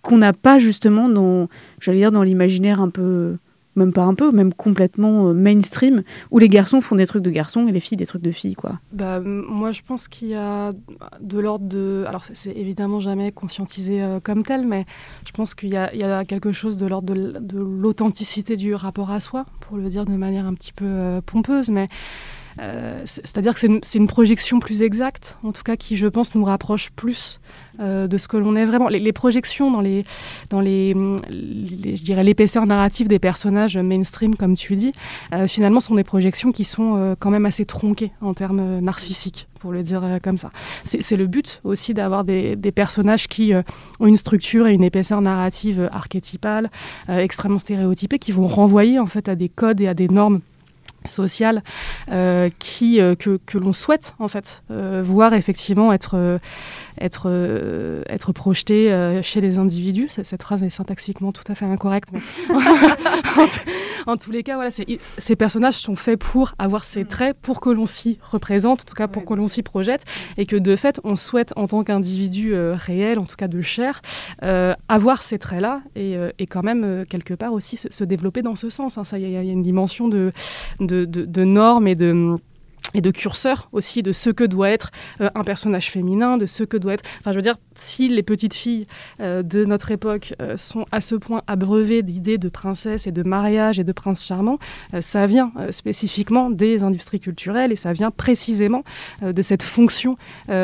qu'on 0.02 0.18
n'a 0.18 0.32
pas 0.32 0.60
justement 0.60 1.08
dans, 1.08 1.48
j'allais 1.80 1.98
dire, 1.98 2.12
dans 2.12 2.22
l'imaginaire 2.22 2.80
un 2.80 2.90
peu 2.90 3.38
même 3.76 3.92
pas 3.92 4.02
un 4.02 4.14
peu, 4.14 4.32
même 4.32 4.52
complètement 4.52 5.28
euh, 5.28 5.32
mainstream, 5.32 6.02
où 6.30 6.38
les 6.38 6.48
garçons 6.48 6.80
font 6.80 6.96
des 6.96 7.06
trucs 7.06 7.22
de 7.22 7.30
garçons 7.30 7.66
et 7.68 7.72
les 7.72 7.80
filles 7.80 7.96
des 7.98 8.06
trucs 8.06 8.22
de 8.22 8.32
filles, 8.32 8.54
quoi. 8.54 8.80
Bah, 8.92 9.20
moi, 9.20 9.72
je 9.72 9.82
pense 9.82 10.08
qu'il 10.08 10.28
y 10.28 10.34
a 10.34 10.72
de 11.20 11.38
l'ordre 11.38 11.66
de. 11.66 12.04
Alors, 12.08 12.24
c'est- 12.24 12.50
évidemment 12.56 13.00
jamais 13.00 13.32
conscientisé 13.32 14.02
euh, 14.02 14.18
comme 14.20 14.42
tel, 14.42 14.66
mais 14.66 14.86
je 15.26 15.30
pense 15.32 15.54
qu'il 15.54 15.70
y, 15.70 15.76
a- 15.76 16.24
quelque 16.24 16.52
chose 16.52 16.76
de 16.78 16.86
l'ordre 16.86 17.14
de 17.14 17.58
l'authenticité 17.58 18.56
du 18.56 18.74
rapport 18.74 19.10
à 19.10 19.20
soi, 19.20 19.44
pour 19.60 19.76
le 19.76 19.88
dire 19.88 20.04
de 20.04 20.12
manière 20.16 20.46
un 20.46 20.54
petit 20.54 20.72
peu 20.72 20.84
euh, 20.86 21.20
pompeuse, 21.24 21.70
mais. 21.70 21.86
Euh, 22.60 23.02
c'est- 23.06 23.26
C'est-à-dire 23.26 23.54
que 23.54 23.60
c'est 23.60 23.98
une, 23.98 24.06
projection 24.06 24.58
plus 24.60 24.82
exacte, 24.82 25.38
en 25.42 25.52
tout 25.52 25.62
cas 25.62 25.76
qui, 25.76 25.96
je 25.96 26.06
pense, 26.06 26.34
nous 26.34 26.44
rapproche 26.44 26.90
plus 26.90 27.40
euh, 27.78 28.06
de 28.06 28.18
ce 28.18 28.28
que 28.28 28.36
l'on 28.36 28.56
est 28.56 28.64
vraiment. 28.64 28.88
Les, 28.88 29.12
projections 29.12 29.70
dans 29.70 29.80
les, 29.80 30.04
dans 30.50 30.60
les, 30.60 30.88
je 30.88 32.02
dirais 32.02 32.24
l'épaisseur 32.24 32.66
narrative 32.66 33.08
des 33.08 33.18
personnages 33.18 33.76
mainstream, 33.76 34.34
comme 34.34 34.54
tu 34.54 34.76
dis, 34.76 34.92
euh, 35.32 35.46
finalement, 35.46 35.80
sont 35.80 35.94
des 35.94 36.04
projections 36.04 36.52
qui 36.52 36.64
sont 36.64 37.16
quand 37.18 37.30
même 37.30 37.46
assez 37.46 37.64
tronquées 37.64 38.12
en 38.20 38.34
termes 38.34 38.80
narcissiques, 38.80 39.46
pour 39.60 39.72
le 39.72 39.82
dire 39.82 40.18
comme 40.22 40.36
ça. 40.36 40.50
C'est 40.84 41.16
le 41.16 41.26
but 41.26 41.60
aussi 41.64 41.94
d'avoir 41.94 42.24
des, 42.24 42.56
des 42.56 42.72
personnages 42.72 43.28
qui 43.28 43.52
ont 44.00 44.06
une 44.06 44.16
structure 44.16 44.66
et 44.66 44.74
une 44.74 44.84
épaisseur 44.84 45.20
narrative 45.20 45.88
archétypale, 45.92 46.70
extrêmement 47.08 47.58
stéréotypée, 47.58 48.18
qui 48.18 48.32
vont 48.32 48.46
renvoyer 48.46 48.98
en 48.98 49.06
fait 49.06 49.28
à 49.28 49.34
des 49.34 49.48
codes 49.48 49.80
et 49.80 49.88
à 49.88 49.94
des 49.94 50.08
normes 50.08 50.40
sociales 51.04 51.62
euh, 52.10 52.50
qui, 52.58 53.00
euh, 53.00 53.14
que, 53.14 53.38
que 53.46 53.58
l'on 53.58 53.72
souhaite 53.72 54.14
en 54.18 54.28
fait 54.28 54.62
euh, 54.70 55.02
voir 55.04 55.34
effectivement 55.34 55.92
être, 55.92 56.40
être, 57.00 57.28
euh, 57.30 58.02
être 58.08 58.32
projeté 58.32 58.92
euh, 58.92 59.22
chez 59.22 59.40
les 59.40 59.58
individus. 59.58 60.08
Cette 60.22 60.42
phrase 60.42 60.62
est 60.62 60.70
syntaxiquement 60.70 61.32
tout 61.32 61.44
à 61.48 61.54
fait 61.54 61.64
incorrecte. 61.64 62.08
mais 62.12 62.20
en, 64.06 64.16
tous 64.16 64.30
les 64.30 64.42
cas, 64.42 64.54
voilà, 64.56 64.70
ces 64.70 65.36
personnages 65.36 65.74
sont 65.78 65.96
faits 65.96 66.18
pour 66.18 66.52
avoir 66.58 66.84
ces 66.84 67.04
traits, 67.04 67.36
pour 67.40 67.60
que 67.60 67.70
l'on 67.70 67.86
s'y 67.86 68.18
représente, 68.22 68.82
en 68.82 68.84
tout 68.84 68.94
cas 68.94 69.08
pour 69.08 69.24
que 69.24 69.34
l'on 69.34 69.48
s'y 69.48 69.62
projette, 69.62 70.04
et 70.36 70.46
que 70.46 70.56
de 70.56 70.76
fait, 70.76 71.00
on 71.04 71.16
souhaite 71.16 71.52
en 71.56 71.66
tant 71.66 71.84
qu'individu 71.84 72.54
euh, 72.54 72.74
réel, 72.76 73.18
en 73.18 73.24
tout 73.26 73.36
cas 73.36 73.48
de 73.48 73.60
chair, 73.60 74.00
avoir 74.88 75.22
ces 75.22 75.38
traits-là 75.38 75.82
et, 75.96 76.16
et 76.38 76.46
quand 76.46 76.62
même 76.62 77.04
quelque 77.08 77.34
part 77.34 77.52
aussi 77.52 77.76
se, 77.76 77.88
se 77.90 78.04
développer 78.04 78.42
dans 78.42 78.56
ce 78.56 78.70
sens. 78.70 78.98
hein. 78.98 79.02
Il 79.12 79.20
y, 79.20 79.24
a- 79.36 79.42
il 79.42 79.46
y 79.46 79.50
a 79.50 79.52
une 79.52 79.62
dimension 79.62 80.08
de, 80.08 80.32
de, 80.80 81.04
de- 81.04 81.24
de 81.24 81.44
normes 81.44 81.86
et 81.88 81.94
de 81.94 82.36
et 82.94 83.00
de 83.00 83.10
curseur 83.10 83.68
aussi 83.72 84.02
de 84.02 84.12
ce 84.12 84.30
que 84.30 84.44
doit 84.44 84.70
être 84.70 84.90
euh, 85.20 85.30
un 85.34 85.44
personnage 85.44 85.90
féminin, 85.90 86.36
de 86.36 86.46
ce 86.46 86.64
que 86.64 86.76
doit 86.76 86.94
être... 86.94 87.04
Enfin, 87.20 87.32
je 87.32 87.36
veux 87.36 87.42
dire, 87.42 87.56
si 87.74 88.08
les 88.08 88.22
petites 88.22 88.54
filles 88.54 88.84
euh, 89.20 89.42
de 89.42 89.64
notre 89.64 89.90
époque 89.90 90.34
euh, 90.40 90.56
sont 90.56 90.86
à 90.90 91.00
ce 91.00 91.14
point 91.14 91.42
abreuvées 91.46 92.02
d'idées 92.02 92.38
de 92.38 92.48
princesse 92.48 93.06
et 93.06 93.12
de 93.12 93.22
mariage 93.22 93.78
et 93.78 93.84
de 93.84 93.92
prince 93.92 94.24
charmant, 94.24 94.58
ça 95.00 95.26
vient 95.26 95.52
spécifiquement 95.70 96.50
des 96.50 96.82
industries 96.82 97.20
culturelles 97.20 97.72
et 97.72 97.76
ça 97.76 97.92
vient 97.92 98.10
précisément 98.10 98.82
de 99.22 99.42
cette 99.42 99.62
fonction 99.62 100.16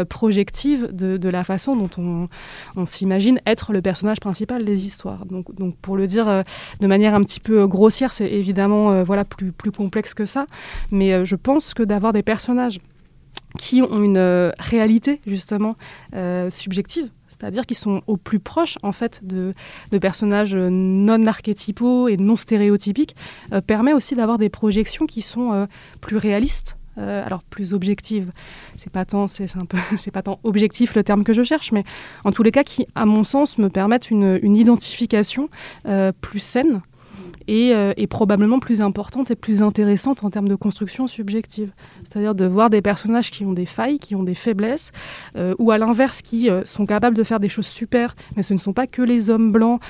projective 0.08 0.88
de, 0.92 1.28
la 1.28 1.44
façon 1.44 1.76
dont 1.76 1.90
on, 1.98 2.28
on 2.76 2.86
s'imagine 2.86 3.40
être 3.46 3.72
le 3.72 3.82
personnage 3.82 4.20
principal 4.20 4.64
des 4.64 4.86
histoires. 4.86 5.26
Donc, 5.26 5.54
donc 5.54 5.76
pour 5.76 5.96
le 5.96 6.06
dire 6.06 6.44
de 6.80 6.86
manière 6.86 7.14
un 7.14 7.22
petit 7.22 7.40
peu 7.40 7.66
grossière, 7.66 8.12
c'est 8.12 8.30
évidemment 8.30 9.02
voilà, 9.02 9.24
plus, 9.24 9.52
plus 9.52 9.72
complexe 9.72 10.14
que 10.14 10.24
ça, 10.24 10.46
mais 10.90 11.24
je 11.24 11.36
pense 11.36 11.74
que 11.74 11.82
d'avoir 11.82 12.05
des 12.12 12.22
personnages 12.22 12.80
qui 13.56 13.82
ont 13.82 14.02
une 14.02 14.18
euh, 14.18 14.50
réalité 14.58 15.20
justement 15.26 15.76
euh, 16.14 16.50
subjective, 16.50 17.08
c'est-à-dire 17.28 17.66
qui 17.66 17.74
sont 17.74 18.02
au 18.06 18.16
plus 18.16 18.38
proche 18.38 18.76
en 18.82 18.92
fait 18.92 19.20
de, 19.24 19.54
de 19.90 19.98
personnages 19.98 20.54
euh, 20.54 20.68
non 20.70 21.26
archétypaux 21.26 22.08
et 22.08 22.16
non 22.16 22.36
stéréotypiques, 22.36 23.16
permet 23.66 23.92
aussi 23.92 24.14
d'avoir 24.14 24.38
des 24.38 24.48
projections 24.48 25.06
qui 25.06 25.22
sont 25.22 25.66
plus 26.00 26.16
réalistes. 26.16 26.76
alors 26.96 27.42
plus 27.42 27.74
objectives, 27.74 28.32
c'est 28.76 28.92
pas 28.92 29.04
tant 29.04 29.26
c'est 29.26 29.46
c'est 29.96 30.10
pas 30.10 30.22
tant 30.22 30.38
objectif 30.44 30.94
le 30.94 31.02
terme 31.04 31.24
que 31.24 31.32
je 31.32 31.42
cherche, 31.42 31.72
mais 31.72 31.84
en 32.24 32.32
tous 32.32 32.42
les 32.42 32.52
cas 32.52 32.64
qui 32.64 32.86
à 32.94 33.06
mon 33.06 33.24
sens 33.24 33.58
me 33.58 33.68
permettent 33.68 34.10
une, 34.10 34.38
une 34.42 34.56
identification 34.56 35.48
plus 36.20 36.40
saine 36.40 36.82
et, 37.48 37.74
euh, 37.74 37.92
et 37.96 38.06
probablement 38.06 38.58
plus 38.58 38.80
importante 38.80 39.30
et 39.30 39.36
plus 39.36 39.62
intéressante 39.62 40.24
en 40.24 40.30
termes 40.30 40.48
de 40.48 40.54
construction 40.54 41.06
subjective. 41.06 41.72
C'est-à-dire 42.04 42.34
de 42.34 42.46
voir 42.46 42.70
des 42.70 42.82
personnages 42.82 43.30
qui 43.30 43.44
ont 43.44 43.52
des 43.52 43.66
failles, 43.66 43.98
qui 43.98 44.14
ont 44.14 44.22
des 44.22 44.34
faiblesses, 44.34 44.92
euh, 45.36 45.54
ou 45.58 45.70
à 45.70 45.78
l'inverse 45.78 46.22
qui 46.22 46.50
euh, 46.50 46.64
sont 46.64 46.86
capables 46.86 47.16
de 47.16 47.22
faire 47.22 47.40
des 47.40 47.48
choses 47.48 47.66
super, 47.66 48.16
mais 48.36 48.42
ce 48.42 48.54
ne 48.54 48.58
sont 48.58 48.72
pas 48.72 48.86
que 48.86 49.02
les 49.02 49.30
hommes 49.30 49.52
blancs, 49.52 49.80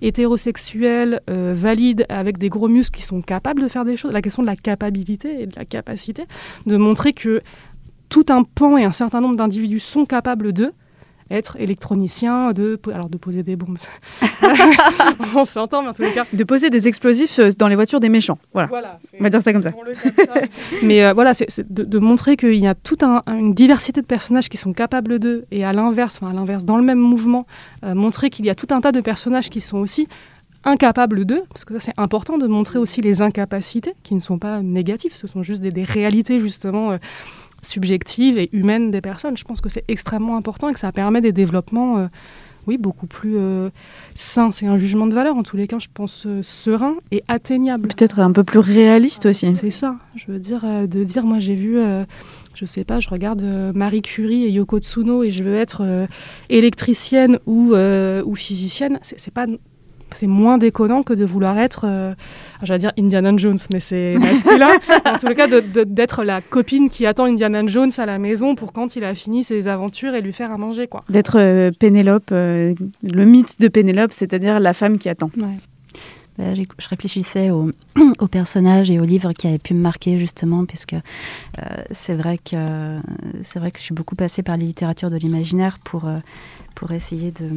hétérosexuels, 0.00 1.20
valides, 1.26 2.06
avec 2.08 2.38
des 2.38 2.48
gros 2.48 2.68
muscles 2.68 2.98
qui 2.98 3.04
sont 3.04 3.22
capables 3.22 3.60
de 3.60 3.68
faire 3.68 3.84
des 3.84 3.96
choses. 3.96 4.12
La 4.12 4.22
question 4.22 4.42
de 4.42 4.46
la 4.46 4.56
capacité 4.56 5.42
et 5.42 5.46
de 5.46 5.56
la 5.56 5.64
capacité, 5.64 6.24
de 6.66 6.76
montrer 6.76 7.12
que 7.12 7.42
tout 8.08 8.26
un 8.28 8.42
pan 8.42 8.76
et 8.76 8.84
un 8.84 8.92
certain 8.92 9.20
nombre 9.20 9.36
d'individus 9.36 9.80
sont 9.80 10.04
capables 10.06 10.52
de 10.52 10.72
être 11.30 11.56
électronicien, 11.60 12.52
de, 12.52 12.80
alors 12.92 13.08
de 13.08 13.18
poser 13.18 13.42
des 13.42 13.56
bombes. 13.56 13.76
On 15.34 15.44
s'entend, 15.44 15.82
mais 15.82 15.88
en 15.88 15.92
tous 15.92 16.02
les 16.02 16.12
cas, 16.12 16.24
De 16.32 16.44
poser 16.44 16.70
des 16.70 16.88
explosifs 16.88 17.38
euh, 17.38 17.50
dans 17.58 17.68
les 17.68 17.74
voitures 17.74 18.00
des 18.00 18.08
méchants. 18.08 18.38
Voilà. 18.52 18.68
voilà, 18.68 18.98
On 19.18 19.22
va 19.22 19.30
dire 19.30 19.42
ça 19.42 19.52
comme 19.52 19.62
ça. 19.62 19.72
Mais 20.82 21.04
euh, 21.04 21.12
voilà, 21.12 21.34
c'est 21.34 21.46
c'est 21.50 21.70
de, 21.72 21.84
de 21.84 21.98
montrer 21.98 22.36
qu'il 22.36 22.54
y 22.54 22.66
a 22.66 22.74
toute 22.74 23.02
un- 23.02 23.22
une 23.26 23.54
diversité 23.54 24.00
de 24.00 24.06
personnages 24.06 24.48
qui 24.48 24.56
sont 24.56 24.72
capables 24.72 25.18
d'eux, 25.18 25.44
et 25.50 25.64
à 25.64 25.72
l'inverse, 25.72 26.18
enfin 26.20 26.30
à 26.30 26.34
l'inverse, 26.34 26.64
dans 26.64 26.76
le 26.76 26.82
même 26.84 26.98
mouvement, 26.98 27.46
euh, 27.84 27.94
montrer 27.94 28.30
qu'il 28.30 28.46
y 28.46 28.50
a 28.50 28.54
tout 28.54 28.68
un 28.70 28.80
tas 28.80 28.92
de 28.92 29.00
personnages 29.00 29.50
qui 29.50 29.60
sont 29.60 29.78
aussi 29.78 30.08
incapables 30.64 31.24
d'eux, 31.24 31.42
parce 31.50 31.64
que 31.64 31.74
ça 31.74 31.80
c'est 31.80 32.00
important 32.00 32.36
de 32.38 32.46
montrer 32.46 32.78
aussi 32.78 33.00
les 33.00 33.22
incapacités, 33.22 33.94
qui 34.02 34.14
ne 34.14 34.20
sont 34.20 34.38
pas 34.38 34.60
négatives, 34.60 35.14
ce 35.14 35.26
sont 35.26 35.42
juste 35.42 35.62
des, 35.62 35.70
des 35.70 35.84
réalités 35.84 36.40
justement 36.40 36.92
euh, 36.92 36.98
subjectives 37.62 38.38
et 38.38 38.48
humaines 38.52 38.90
des 38.90 39.00
personnes. 39.00 39.36
Je 39.36 39.44
pense 39.44 39.60
que 39.60 39.68
c'est 39.68 39.84
extrêmement 39.88 40.36
important 40.36 40.68
et 40.68 40.72
que 40.72 40.80
ça 40.80 40.92
permet 40.92 41.20
des 41.20 41.32
développements, 41.32 41.98
euh, 41.98 42.06
oui, 42.66 42.78
beaucoup 42.78 43.06
plus 43.06 43.36
euh, 43.36 43.70
sains. 44.14 44.52
C'est 44.52 44.66
un 44.66 44.78
jugement 44.78 45.06
de 45.06 45.14
valeur, 45.14 45.36
en 45.36 45.42
tous 45.42 45.56
les 45.56 45.66
cas, 45.66 45.78
je 45.78 45.88
pense, 45.92 46.26
euh, 46.26 46.42
serein 46.42 46.96
et 47.10 47.22
atteignable. 47.28 47.88
Peut-être 47.88 48.20
un 48.20 48.32
peu 48.32 48.44
plus 48.44 48.58
réaliste 48.58 49.26
aussi. 49.26 49.54
C'est 49.54 49.70
ça, 49.70 49.96
je 50.14 50.30
veux 50.30 50.38
dire, 50.38 50.64
de 50.64 51.04
dire, 51.04 51.24
moi 51.24 51.38
j'ai 51.38 51.54
vu, 51.54 51.78
je 52.58 52.64
sais 52.64 52.84
pas, 52.84 52.98
je 52.98 53.08
regarde 53.08 53.42
euh, 53.42 53.72
Marie 53.72 54.02
Curie 54.02 54.44
et 54.44 54.50
Yoko 54.50 54.80
Tsuno 54.80 55.22
et 55.22 55.30
je 55.30 55.44
veux 55.44 55.54
être 55.54 55.82
euh, 55.84 56.06
électricienne 56.48 57.38
ou, 57.46 57.74
euh, 57.74 58.22
ou 58.24 58.34
physicienne, 58.34 58.98
c'est 59.02 59.32
pas. 59.32 59.46
C'est 60.12 60.26
moins 60.26 60.58
déconnant 60.58 61.02
que 61.02 61.12
de 61.12 61.24
vouloir 61.24 61.58
être, 61.58 61.84
euh, 61.86 62.14
j'allais 62.62 62.78
dire 62.80 62.92
Indiana 62.98 63.32
Jones, 63.36 63.58
mais 63.72 63.80
c'est 63.80 64.14
masculin. 64.18 64.68
en 65.04 65.18
tout 65.18 65.34
cas, 65.34 65.46
d'être 65.84 66.24
la 66.24 66.40
copine 66.40 66.88
qui 66.88 67.04
attend 67.06 67.24
Indiana 67.26 67.66
Jones 67.66 67.90
à 67.98 68.06
la 68.06 68.18
maison 68.18 68.54
pour 68.54 68.72
quand 68.72 68.96
il 68.96 69.04
a 69.04 69.14
fini 69.14 69.44
ses 69.44 69.68
aventures 69.68 70.14
et 70.14 70.20
lui 70.22 70.32
faire 70.32 70.50
à 70.52 70.56
manger, 70.58 70.86
quoi. 70.86 71.04
D'être 71.08 71.38
euh, 71.38 71.70
Pénélope, 71.78 72.30
euh, 72.32 72.74
le 73.02 73.24
mythe 73.24 73.60
de 73.60 73.68
Pénélope, 73.68 74.12
c'est-à-dire 74.12 74.60
la 74.60 74.72
femme 74.74 74.98
qui 74.98 75.08
attend. 75.08 75.30
Là, 76.38 76.54
j'ai- 76.54 76.68
je 76.78 76.88
réfléchissais 76.88 77.50
au, 77.50 77.72
aux 78.20 78.28
personnages 78.28 78.92
et 78.92 79.00
aux 79.00 79.04
livres 79.04 79.32
qui 79.32 79.48
avaient 79.48 79.58
pu 79.58 79.74
me 79.74 79.80
marquer 79.80 80.18
justement, 80.20 80.64
puisque 80.66 80.92
euh, 80.94 81.62
c'est 81.90 82.14
vrai 82.14 82.38
que 82.38 82.98
c'est 83.42 83.58
vrai 83.58 83.72
que 83.72 83.78
je 83.78 83.82
suis 83.82 83.94
beaucoup 83.94 84.14
passée 84.14 84.44
par 84.44 84.56
les 84.56 84.64
littératures 84.66 85.10
de 85.10 85.16
l'imaginaire 85.16 85.80
pour 85.82 86.06
euh, 86.06 86.18
pour 86.76 86.92
essayer 86.92 87.32
de 87.32 87.50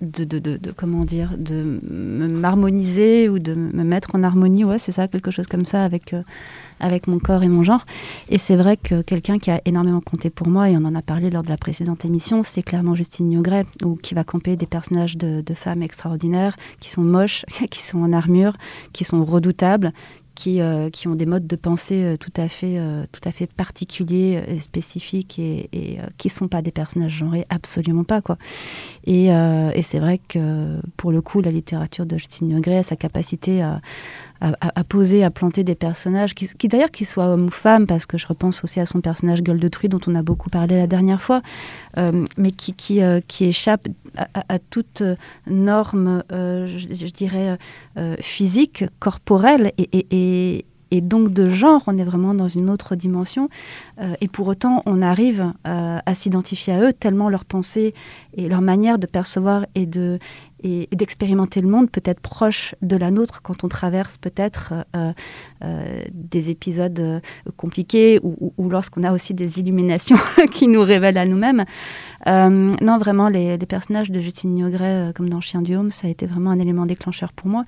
de, 0.00 0.24
de, 0.24 0.38
de- 0.38 0.72
comment 0.72 1.04
dire 1.04 1.34
de 1.38 1.80
m'harmoniser 1.88 3.28
ou 3.28 3.38
de 3.38 3.54
me 3.54 3.84
mettre 3.84 4.14
en 4.14 4.22
harmonie 4.22 4.64
ouais 4.64 4.78
c'est 4.78 4.92
ça 4.92 5.08
quelque 5.08 5.30
chose 5.30 5.46
comme 5.46 5.64
ça 5.66 5.84
avec 5.84 6.12
euh, 6.12 6.22
avec 6.80 7.06
mon 7.06 7.18
corps 7.20 7.42
et 7.44 7.48
mon 7.48 7.62
genre. 7.62 7.86
Et 8.28 8.36
c'est 8.36 8.56
vrai 8.56 8.76
que 8.76 9.00
quelqu'un 9.00 9.38
qui 9.38 9.50
a 9.50 9.60
énormément 9.64 10.00
compté 10.00 10.28
pour 10.28 10.48
moi 10.48 10.68
et 10.68 10.76
on 10.76 10.84
en 10.84 10.94
a 10.96 11.02
parlé 11.02 11.30
lors 11.30 11.44
de 11.44 11.48
la 11.48 11.56
précédente 11.56 12.04
émission 12.04 12.42
c'est 12.42 12.62
clairement 12.62 12.94
Justine 12.94 13.28
Niogret 13.28 13.66
ou 13.84 13.94
qui 13.94 14.14
va 14.14 14.24
camper 14.24 14.56
des 14.56 14.66
personnages 14.66 15.16
de 15.16 15.54
femmes 15.54 15.82
extraordinaires 15.82 16.56
qui 16.80 16.90
sont 16.90 17.02
moches 17.02 17.44
qui 17.70 17.82
sont 17.84 17.98
en 18.02 18.12
armure 18.12 18.56
qui 18.92 19.04
sont 19.04 19.24
redoutables 19.24 19.92
qui, 20.34 20.60
euh, 20.60 20.90
qui 20.90 21.08
ont 21.08 21.14
des 21.14 21.26
modes 21.26 21.46
de 21.46 21.56
pensée 21.56 22.02
euh, 22.02 22.16
tout 22.16 22.32
à 22.36 22.48
fait, 22.48 22.78
euh, 22.78 23.04
tout 23.12 23.20
à 23.24 23.32
fait 23.32 23.46
particuliers, 23.46 24.42
et 24.48 24.58
spécifiques 24.58 25.38
et, 25.38 25.98
qui 26.18 26.28
sont 26.28 26.48
pas 26.48 26.62
des 26.62 26.70
personnages 26.70 27.12
genrés, 27.12 27.46
absolument 27.50 28.04
pas 28.04 28.20
quoi. 28.20 28.36
Et, 29.04 29.26
et 29.26 29.82
c'est 29.82 29.98
vrai 29.98 30.18
que 30.18 30.80
pour 30.96 31.12
le 31.12 31.20
coup, 31.20 31.40
la 31.40 31.50
littérature 31.50 32.06
de 32.06 32.16
Justine 32.16 32.48
Niogret 32.48 32.78
a 32.78 32.82
sa 32.82 32.96
capacité 32.96 33.62
à, 33.62 33.80
à, 34.40 34.84
poser, 34.84 35.24
à 35.24 35.30
planter 35.30 35.64
des 35.64 35.74
personnages 35.74 36.34
qui, 36.34 36.68
d'ailleurs 36.68 36.90
qu'ils 36.90 37.06
soient 37.06 37.26
hommes 37.28 37.46
ou 37.46 37.50
femmes, 37.50 37.86
parce 37.86 38.04
que 38.06 38.18
je 38.18 38.26
repense 38.26 38.62
aussi 38.62 38.78
à 38.80 38.86
son 38.86 39.00
personnage 39.00 39.42
Gueule 39.42 39.58
de 39.60 39.68
Truie 39.68 39.88
dont 39.88 40.00
on 40.06 40.14
a 40.14 40.22
beaucoup 40.22 40.50
parlé 40.50 40.76
la 40.76 40.86
dernière 40.86 41.22
fois, 41.22 41.40
euh, 41.96 42.24
mais 42.36 42.50
qui, 42.50 42.74
qui, 42.74 43.02
euh, 43.02 43.20
qui 43.26 43.44
échappe 43.46 43.88
à, 44.16 44.28
à- 44.48 44.58
toute 44.58 45.00
euh, 45.00 45.16
norme, 45.46 46.22
je, 46.30 47.10
dirais, 47.12 47.56
physique, 48.20 48.84
corporelle 48.98 49.72
et- 49.78 50.64
et 50.94 51.00
donc 51.00 51.32
de 51.32 51.50
genre, 51.50 51.82
on 51.88 51.98
est 51.98 52.04
vraiment 52.04 52.34
dans 52.34 52.46
une 52.46 52.70
autre 52.70 52.94
dimension. 52.94 53.48
Euh, 54.00 54.14
et 54.20 54.28
pour 54.28 54.46
autant, 54.46 54.80
on 54.86 55.02
arrive 55.02 55.52
euh, 55.66 55.98
à 56.06 56.14
s'identifier 56.14 56.72
à 56.72 56.80
eux 56.82 56.92
tellement 56.92 57.28
leur 57.28 57.44
pensée 57.44 57.94
et 58.34 58.48
leur 58.48 58.60
manière 58.60 59.00
de 59.00 59.08
percevoir 59.08 59.66
et 59.74 59.86
de, 59.86 60.20
et, 60.62 60.88
d'expérimenter 60.92 61.60
le 61.60 61.66
monde 61.66 61.90
peut-être 61.90 62.20
proche 62.20 62.76
de 62.80 62.96
la 62.96 63.10
nôtre 63.10 63.42
quand 63.42 63.64
on 63.64 63.68
traverse 63.68 64.18
peut-être 64.18 64.72
des 66.12 66.50
épisodes 66.50 67.20
compliqués 67.56 68.20
ou 68.22 68.68
lorsqu'on 68.70 69.02
a 69.02 69.12
aussi 69.12 69.34
des 69.34 69.58
illuminations 69.58 70.16
qui 70.52 70.68
nous 70.68 70.82
révèlent 70.82 71.18
à 71.18 71.26
nous-mêmes. 71.26 71.64
Non, 72.26 72.98
vraiment, 72.98 73.28
les, 73.28 73.58
personnages 73.58 74.10
de 74.10 74.20
Justine 74.20 74.54
Niogret, 74.54 75.12
comme 75.14 75.28
dans 75.28 75.40
Chien 75.40 75.62
du 75.62 75.74
Home, 75.76 75.90
ça 75.90 76.06
a 76.06 76.10
été 76.10 76.26
vraiment 76.26 76.50
un 76.50 76.58
élément 76.58 76.86
déclencheur 76.86 77.32
pour 77.32 77.48
moi. 77.48 77.64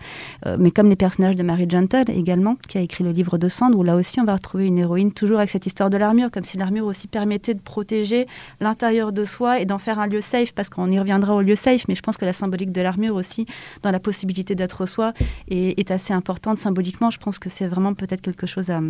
mais 0.59 0.71
comme 0.71 0.89
les 0.89 0.97
personnages 0.97 1.37
de 1.37 1.43
Mary 1.43 1.67
Gentle 1.69 2.11
également, 2.11 2.57
qui 2.69 2.79
a 2.79 2.81
écrit 2.81 3.05
le 3.05 3.11
livre 3.11 3.39
de 3.39 3.49
Sand, 3.49 3.75
où 3.75 3.83
là 3.83 3.97
aussi 3.97 4.21
on 4.21 4.25
va 4.25 4.35
retrouver 4.35 4.67
une 4.67 4.79
héroïne 4.79 5.13
toujours 5.13 5.39
avec 5.39 5.51
cette 5.51 5.67
histoire 5.67 5.91
de 5.91 5.97
l'armure, 5.97 6.31
comme 6.31 6.45
si 6.45 6.57
l'armure 6.57 6.87
aussi 6.87 7.09
permettait 7.09 7.55
de 7.55 7.61
protéger 7.61 8.27
l'intérieur 8.61 9.13
de 9.13 9.25
soi 9.25 9.61
et 9.61 9.65
d'en 9.65 9.79
faire 9.79 9.99
un 9.99 10.07
lieu 10.07 10.21
safe, 10.21 10.53
parce 10.53 10.69
qu'on 10.69 10.91
y 10.91 10.99
reviendra 10.99 11.35
au 11.35 11.43
lieu 11.43 11.55
safe, 11.55 11.89
mais 11.89 11.95
je 11.95 12.03
pense 12.03 12.17
que 12.17 12.25
la 12.25 12.33
symbolique 12.33 12.73
de 12.73 12.81
l'armure 12.81 13.15
aussi, 13.15 13.47
dans 13.83 13.91
la 13.91 14.01
possibilité 14.01 14.55
d'être 14.55 14.87
soi, 14.87 15.13
est, 15.49 15.79
est, 15.79 15.91
assez 15.91 16.13
importante 16.13 16.59
symboliquement. 16.59 17.11
Je 17.11 17.19
pense 17.19 17.39
que 17.39 17.49
c'est 17.49 17.67
vraiment 17.67 17.95
peut-être 17.95 18.21
quelque 18.21 18.47
chose 18.47 18.71
à 18.71 18.81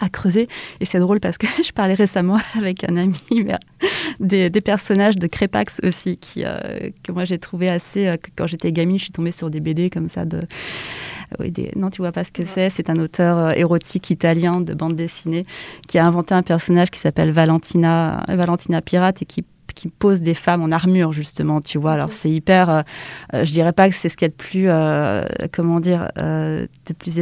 à 0.00 0.08
creuser. 0.08 0.48
Et 0.80 0.84
c'est 0.84 0.98
drôle 0.98 1.20
parce 1.20 1.38
que 1.38 1.46
je 1.64 1.72
parlais 1.72 1.94
récemment 1.94 2.38
avec 2.54 2.84
un 2.88 2.96
ami 2.96 3.20
des, 4.20 4.50
des 4.50 4.60
personnages 4.60 5.16
de 5.16 5.26
Crépax 5.26 5.80
aussi, 5.82 6.16
qui, 6.16 6.44
euh, 6.44 6.90
que 7.02 7.12
moi 7.12 7.24
j'ai 7.24 7.38
trouvé 7.38 7.68
assez. 7.68 8.06
Euh, 8.06 8.16
quand 8.36 8.46
j'étais 8.46 8.72
gamine, 8.72 8.98
je 8.98 9.04
suis 9.04 9.12
tombée 9.12 9.32
sur 9.32 9.50
des 9.50 9.60
BD 9.60 9.90
comme 9.90 10.08
ça 10.08 10.24
de. 10.24 10.40
Oui, 11.40 11.50
des... 11.50 11.72
Non, 11.74 11.90
tu 11.90 12.02
vois 12.02 12.12
pas 12.12 12.22
ce 12.22 12.30
que 12.30 12.44
c'est. 12.44 12.70
C'est 12.70 12.88
un 12.88 12.96
auteur 12.96 13.36
euh, 13.38 13.50
érotique 13.50 14.10
italien 14.10 14.60
de 14.60 14.74
bande 14.74 14.94
dessinée 14.94 15.44
qui 15.88 15.98
a 15.98 16.06
inventé 16.06 16.34
un 16.34 16.42
personnage 16.42 16.90
qui 16.90 17.00
s'appelle 17.00 17.32
Valentina, 17.32 18.24
Valentina 18.28 18.80
Pirate 18.80 19.22
et 19.22 19.24
qui 19.24 19.44
qui 19.74 19.88
pose 19.88 20.22
des 20.22 20.32
femmes 20.32 20.62
en 20.62 20.70
armure 20.70 21.12
justement 21.12 21.60
tu 21.60 21.76
vois 21.76 21.92
alors 21.92 22.12
c'est 22.12 22.30
hyper 22.30 22.84
je 23.34 23.52
dirais 23.52 23.72
pas 23.72 23.90
que 23.90 23.94
c'est 23.96 24.08
ce 24.08 24.16
qu'il 24.16 24.26
y 24.26 24.30
a 24.30 24.32
de 24.32 24.34
plus 24.34 25.50
comment 25.52 25.80
dire 25.80 26.08
de 26.16 26.92
plus 26.96 27.18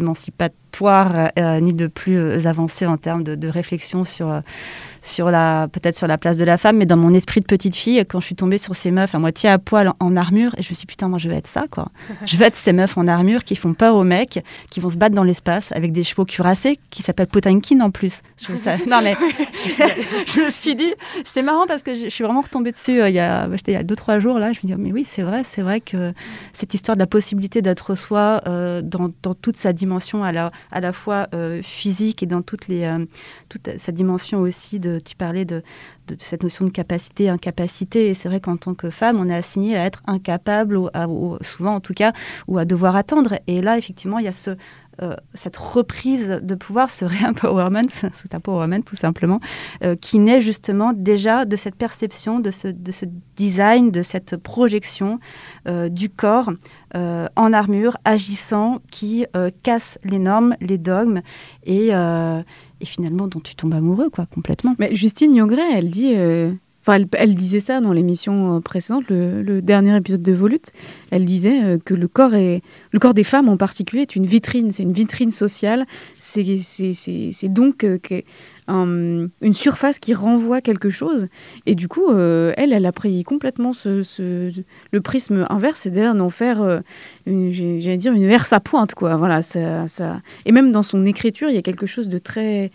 émancipatoire 0.81 1.31
ni 1.61 1.75
de 1.75 1.87
plus 1.87 2.47
avancé 2.47 2.87
en 2.87 2.97
termes 2.97 3.23
de, 3.23 3.35
de 3.35 3.49
réflexion 3.49 4.05
sur 4.05 4.43
sur 5.05 5.31
la 5.31 5.69
peut-être 5.71 5.97
sur 5.97 6.07
la 6.07 6.19
place 6.19 6.39
de 6.39 6.45
la 6.45 6.57
femme, 6.57 6.79
mais 6.79 6.87
dans 6.87 6.97
mon 6.97 7.13
esprit 7.13 7.41
de 7.41 7.47
petite 7.47 7.77
fille, 7.77 8.05
quand 8.09 8.21
je 8.21 8.27
suis 8.27 8.35
tombée 8.35 8.59
sur 8.59 8.75
ces 8.75 8.91
meufs 8.91 9.15
à 9.15 9.19
moitié 9.19 9.51
à 9.51 9.59
poil 9.59 9.93
en, 10.01 10.17
armure, 10.17 10.55
et 10.57 10.63
je 10.63 10.71
me 10.71 10.75
suis 10.75 10.87
dit 10.87 10.87
putain 10.87 11.09
moi 11.09 11.19
je 11.19 11.29
veux 11.29 11.35
être 11.35 11.47
ça 11.47 11.65
quoi. 11.71 11.89
je 12.25 12.37
veux 12.37 12.45
être 12.45 12.57
ces 12.57 12.73
meufs 12.73 12.97
en 12.97 13.07
armure 13.07 13.45
qui 13.45 13.55
font 13.55 13.75
peur 13.75 13.95
aux 13.95 14.05
mecs, 14.05 14.43
qui 14.71 14.81
vont 14.81 14.91
se 14.91 14.97
battre 14.97 15.15
dans 15.15 15.23
l'espace 15.23 15.71
avec 15.73 15.93
des 15.93 16.03
chevaux 16.03 16.25
cuirassés, 16.25 16.79
qui 16.91 17.03
s'appellent 17.03 17.27
Potankin 17.27 17.81
en 17.81 17.91
plus. 17.91 18.23
Je 18.39 18.55
non 18.89 19.01
mais 19.03 19.15
je 20.27 20.41
me 20.41 20.51
suis 20.51 20.75
dit 20.75 20.93
c'est 21.25 21.43
marrant 21.43 21.67
parce 21.67 21.83
que 21.83 21.93
je, 21.93 22.09
suis 22.09 22.25
vraiment 22.25 22.41
retombée 22.41 22.73
dessus 22.73 23.03
euh, 23.03 23.09
il 23.09 23.15
y 23.15 23.21
a 23.21 23.49
il 23.67 23.73
y 23.73 23.77
a 23.77 23.83
deux 23.83 23.97
trois 23.97 24.19
jours 24.19 24.39
là. 24.39 24.53
Je 24.53 24.61
me 24.63 24.69
dis 24.69 24.75
mais 24.79 24.93
oui 24.93 25.05
c'est 25.05 25.23
vrai 25.23 25.43
c'est 25.45 25.63
vrai 25.63 25.81
que 25.81 26.15
cette 26.55 26.73
histoire 26.73 26.97
de 26.97 27.01
la 27.01 27.07
possibilité 27.07 27.61
d'être 27.61 27.95
soi 27.95 28.41
euh, 28.47 28.81
dans, 28.81 29.11
dans, 29.23 29.35
toute 29.35 29.57
sa 29.57 29.73
dimension 29.73 30.25
à 30.25 30.33
la 30.33 30.49
à 30.71 30.81
la 30.81 30.93
fois 30.93 31.29
euh, 31.35 31.63
physique 31.63 32.23
et 32.23 32.27
dans 32.27 32.43
toutes 32.43 32.69
les 32.69 32.85
toute 33.49 33.79
sa 33.79 33.93
dimension 33.93 34.41
aussi 34.41 34.81
de 34.81 34.99
tu 34.99 35.17
parlais 35.17 35.45
de, 35.45 35.63
cette 36.19 36.43
notion 36.43 36.65
de 36.65 36.71
capacité, 36.71 37.29
incapacité. 37.29 38.09
Et 38.09 38.15
c'est 38.15 38.29
vrai 38.29 38.41
qu'en 38.41 38.57
tant 38.57 38.75
que 38.75 38.91
femme, 38.91 39.19
on 39.19 39.29
est 39.29 39.35
assigné 39.35 39.77
à 39.77 39.87
être 39.87 40.03
incapable, 40.07 40.77
ou, 40.77 40.91
souvent 41.41 41.75
en 41.75 41.81
tout 41.81 41.95
cas, 41.95 42.13
ou 42.47 42.59
à 42.59 42.65
devoir 42.65 42.97
attendre. 42.97 43.39
Et 43.47 43.63
là, 43.63 43.79
effectivement, 43.79 44.19
il 44.19 44.27
y 44.27 44.29
a 44.29 44.33
ce, 44.33 44.57
euh, 45.03 45.17
cette 45.35 45.57
reprise 45.57 46.39
de 46.41 46.55
pouvoir, 46.55 46.91
ce 46.91 47.05
re-empowerment, 47.05 47.89
c'est 47.89 48.35
empowerment 48.35 48.83
tout 48.83 48.97
simplement, 48.97 49.41
euh, 49.83 49.97
qui 49.97 50.19
naît 50.19 50.41
justement 50.41 50.93
déjà 50.93 51.45
de 51.45 51.57
cette 51.57 51.75
perception, 51.75 52.39
de 52.39 52.51
ce, 52.51 52.69
de 52.69 52.93
ce 52.93 53.07
design, 53.37 53.91
de 53.91 54.03
cette 54.03 54.37
projection 54.37 55.19
euh, 55.67 55.89
du 55.89 56.11
corps 56.11 56.53
en 56.95 57.53
armure, 57.53 57.97
agissant, 58.05 58.81
qui 58.91 59.27
casse 59.63 59.99
les 60.05 60.19
normes, 60.19 60.57
les 60.61 60.79
dogmes 60.79 61.23
et, 61.65 61.89
et 61.89 62.87
finalement 62.87 63.27
dont 63.27 63.41
tu 63.41 63.55
tombes 63.55 63.75
amoureux, 63.75 64.11
quoi, 64.11 64.27
complètement. 64.27 64.75
Mais 64.79 64.95
Justine 64.95 65.33
Nyongret, 65.33 65.73
elle 65.73 65.91
dit, 65.91 66.13
euh, 66.17 66.53
enfin, 66.83 67.03
elle, 67.13 67.35
disait 67.35 67.61
ça 67.61 67.81
dans 67.81 67.93
l'émission 67.93 68.57
euh, 68.57 68.61
précédente, 68.61 69.05
le, 69.09 69.61
dernier 69.63 69.97
épisode 69.97 70.23
de 70.23 70.33
Volute. 70.33 70.71
Elle 71.11 71.25
disait 71.25 71.65
euh, 71.65 71.79
que 71.83 71.95
le 71.95 72.09
corps 72.09 72.35
est, 72.35 72.63
le 72.91 72.99
corps 72.99 73.15
des 73.15 73.25
femmes 73.25 73.49
en 73.49 73.57
particulier 73.57 74.03
est 74.03 74.17
une 74.17 74.27
vitrine, 74.27 74.71
c'est 74.71 74.83
une 74.83 74.93
vitrine 74.93 75.33
sociale. 75.33 75.87
C'est, 76.19 76.59
c'est, 76.59 77.49
une 78.69 79.31
surface 79.53 79.99
qui 79.99 80.15
renvoie 80.15 80.61
quelque 80.61 80.91
chose. 80.91 81.29
Et 81.67 81.75
du 81.75 81.89
coup, 81.89 82.11
elle, 82.13 82.73
elle 82.73 82.87
a 82.87 82.93
pris 82.93 83.23
complètement 83.25 83.73
ce, 83.73 84.03
le 84.93 85.01
prisme 85.01 85.47
inverse, 85.51 85.81
c'est-à-dire 85.81 86.15
d'en 86.15 86.31
faire, 86.31 86.83
j'allais 87.27 87.97
dire, 87.97 88.13
une 88.13 88.27
verse 88.27 88.53
à 88.53 88.61
pointe, 88.61 88.95
quoi. 88.95 89.17
Voilà, 89.17 89.43
ça, 89.43 89.89
ça... 89.89 90.21
Et 90.47 90.53
même 90.53 90.73
dans 90.73 90.83
son 90.83 91.05
écriture, 91.07 91.49
il 91.49 91.55
y 91.55 91.59
a 91.59 91.63
quelque 91.63 91.87
chose 91.87 92.09
de 92.09 92.19
très 92.19 92.71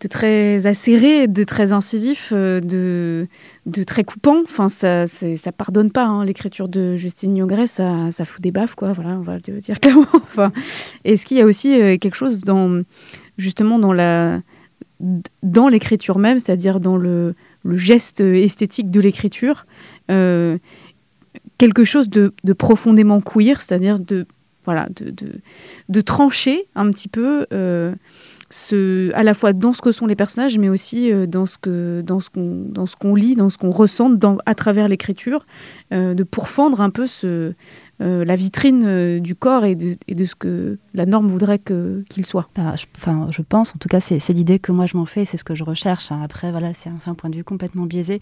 de 0.00 0.08
très 0.08 0.66
acéré, 0.66 1.26
de 1.26 1.44
très 1.44 1.72
incisif, 1.72 2.32
de, 2.32 3.26
de 3.66 3.82
très 3.82 4.04
coupant. 4.04 4.42
Enfin, 4.44 4.68
ça, 4.68 5.06
ça 5.06 5.52
pardonne 5.52 5.90
pas. 5.90 6.04
Hein, 6.04 6.24
l'écriture 6.24 6.68
de 6.68 6.96
Justine 6.96 7.32
Niogret, 7.32 7.66
ça, 7.66 8.12
ça 8.12 8.24
fout 8.24 8.40
des 8.40 8.52
baffes, 8.52 8.74
quoi. 8.74 8.92
Voilà, 8.92 9.10
on 9.10 9.22
va 9.22 9.38
le 9.46 9.60
dire 9.60 9.80
clairement. 9.80 10.06
Enfin, 10.12 10.52
Est-ce 11.04 11.26
qu'il 11.26 11.36
y 11.36 11.40
a 11.40 11.44
aussi 11.44 11.98
quelque 11.98 12.14
chose 12.14 12.40
dans, 12.40 12.82
justement, 13.36 13.78
dans 13.78 13.92
la, 13.92 14.40
dans 15.42 15.68
l'écriture 15.68 16.18
même, 16.18 16.38
c'est-à-dire 16.38 16.80
dans 16.80 16.96
le, 16.96 17.34
geste 17.64 18.20
esthétique 18.20 18.90
de 18.90 19.00
l'écriture, 19.00 19.66
euh, 20.10 20.58
quelque 21.58 21.84
chose 21.84 22.08
de, 22.08 22.32
profondément 22.54 23.20
queer, 23.20 23.60
c'est-à-dire 23.60 23.98
de, 23.98 24.26
voilà, 24.64 24.88
de, 25.88 26.00
trancher 26.00 26.66
un 26.74 26.90
petit 26.90 27.08
peu 27.08 27.46
euh, 27.52 27.94
ce, 28.50 29.12
à 29.14 29.22
la 29.22 29.34
fois 29.34 29.52
dans 29.52 29.72
ce 29.72 29.82
que 29.82 29.92
sont 29.92 30.06
les 30.06 30.16
personnages, 30.16 30.58
mais 30.58 30.68
aussi 30.68 31.12
euh, 31.12 31.26
dans 31.26 31.46
ce 31.46 31.58
que 31.58 32.00
dans 32.00 32.20
ce 32.20 32.30
qu'on 32.30 32.64
dans 32.68 32.86
ce 32.86 32.96
qu'on 32.96 33.14
lit, 33.14 33.34
dans 33.34 33.50
ce 33.50 33.58
qu'on 33.58 33.70
ressent 33.70 34.10
à 34.46 34.54
travers 34.54 34.88
l'écriture, 34.88 35.46
de 35.90 36.22
pourfendre 36.22 36.80
un 36.80 36.90
peu 36.90 37.06
ce, 37.06 37.52
euh, 38.00 38.24
la 38.24 38.36
vitrine 38.36 38.84
euh, 38.86 39.18
du 39.18 39.34
corps 39.34 39.64
et 39.64 39.74
de, 39.74 40.24
ce 40.24 40.34
que 40.36 40.78
la 40.94 41.04
norme 41.04 41.28
voudrait 41.28 41.58
qu'il 41.58 42.24
soit. 42.24 42.48
Bah, 42.54 42.74
je, 42.76 42.86
enfin, 42.96 43.26
je 43.30 43.42
pense, 43.42 43.74
en 43.74 43.78
tout 43.78 43.88
cas, 43.88 43.98
c'est 43.98 44.32
l'idée 44.32 44.60
que 44.60 44.70
moi 44.70 44.86
je 44.86 44.96
m'en 44.96 45.06
fais, 45.06 45.24
c'est 45.24 45.36
ce 45.36 45.44
que 45.44 45.54
je 45.54 45.64
recherche. 45.64 46.12
Hein. 46.12 46.20
Après, 46.22 46.50
voilà, 46.52 46.72
c'est 46.74 46.90
un, 46.90 47.14
point 47.14 47.28
de 47.28 47.36
vue 47.36 47.44
complètement 47.44 47.86
biaisé. 47.86 48.20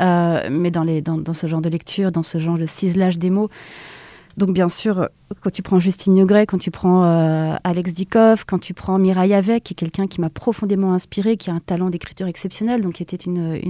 Euh, 0.00 0.48
mais 0.50 0.70
dans, 0.70 0.84
ce 1.32 1.46
genre 1.46 1.62
de 1.62 1.70
lecture, 1.70 2.12
dans 2.12 2.22
ce 2.22 2.38
genre 2.38 2.58
de 2.58 2.66
ciselage 2.66 3.18
des 3.18 3.30
mots, 3.30 3.48
donc 4.38 4.52
bien 4.52 4.68
sûr, 4.68 5.08
quand 5.40 5.50
tu 5.50 5.62
prends 5.62 5.78
Justine 5.78 6.14
Negret, 6.14 6.46
quand 6.46 6.58
tu 6.58 6.70
prends 6.70 7.04
euh, 7.04 7.56
Alex 7.64 7.92
Dikoff, 7.92 8.44
quand 8.44 8.58
tu 8.58 8.72
prends 8.72 8.98
Mireille 8.98 9.34
Avec, 9.34 9.64
qui 9.64 9.72
est 9.72 9.76
quelqu'un 9.76 10.06
qui 10.06 10.20
m'a 10.20 10.30
profondément 10.30 10.94
inspiré, 10.94 11.36
qui 11.36 11.50
a 11.50 11.54
un 11.54 11.60
talent 11.60 11.90
d'écriture 11.90 12.26
exceptionnel, 12.26 12.80
donc 12.80 12.94
qui 12.94 13.02
était 13.02 13.16
une, 13.16 13.60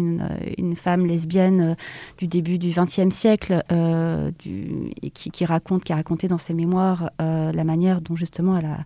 une, 0.56 0.76
femme 0.76 1.06
lesbienne 1.06 1.60
euh, 1.60 1.74
du 2.18 2.28
début 2.28 2.58
du 2.58 2.70
XXe 2.70 3.14
siècle, 3.14 3.64
euh, 3.72 4.30
qui, 4.38 5.44
raconte, 5.44 5.84
qui 5.84 5.92
a 5.92 5.96
raconté 5.96 6.28
dans 6.28 6.38
ses 6.38 6.54
mémoires 6.54 7.10
la 7.18 7.64
manière 7.64 8.00
dont 8.00 8.14
justement 8.14 8.56
elle 8.58 8.66
a, 8.66 8.78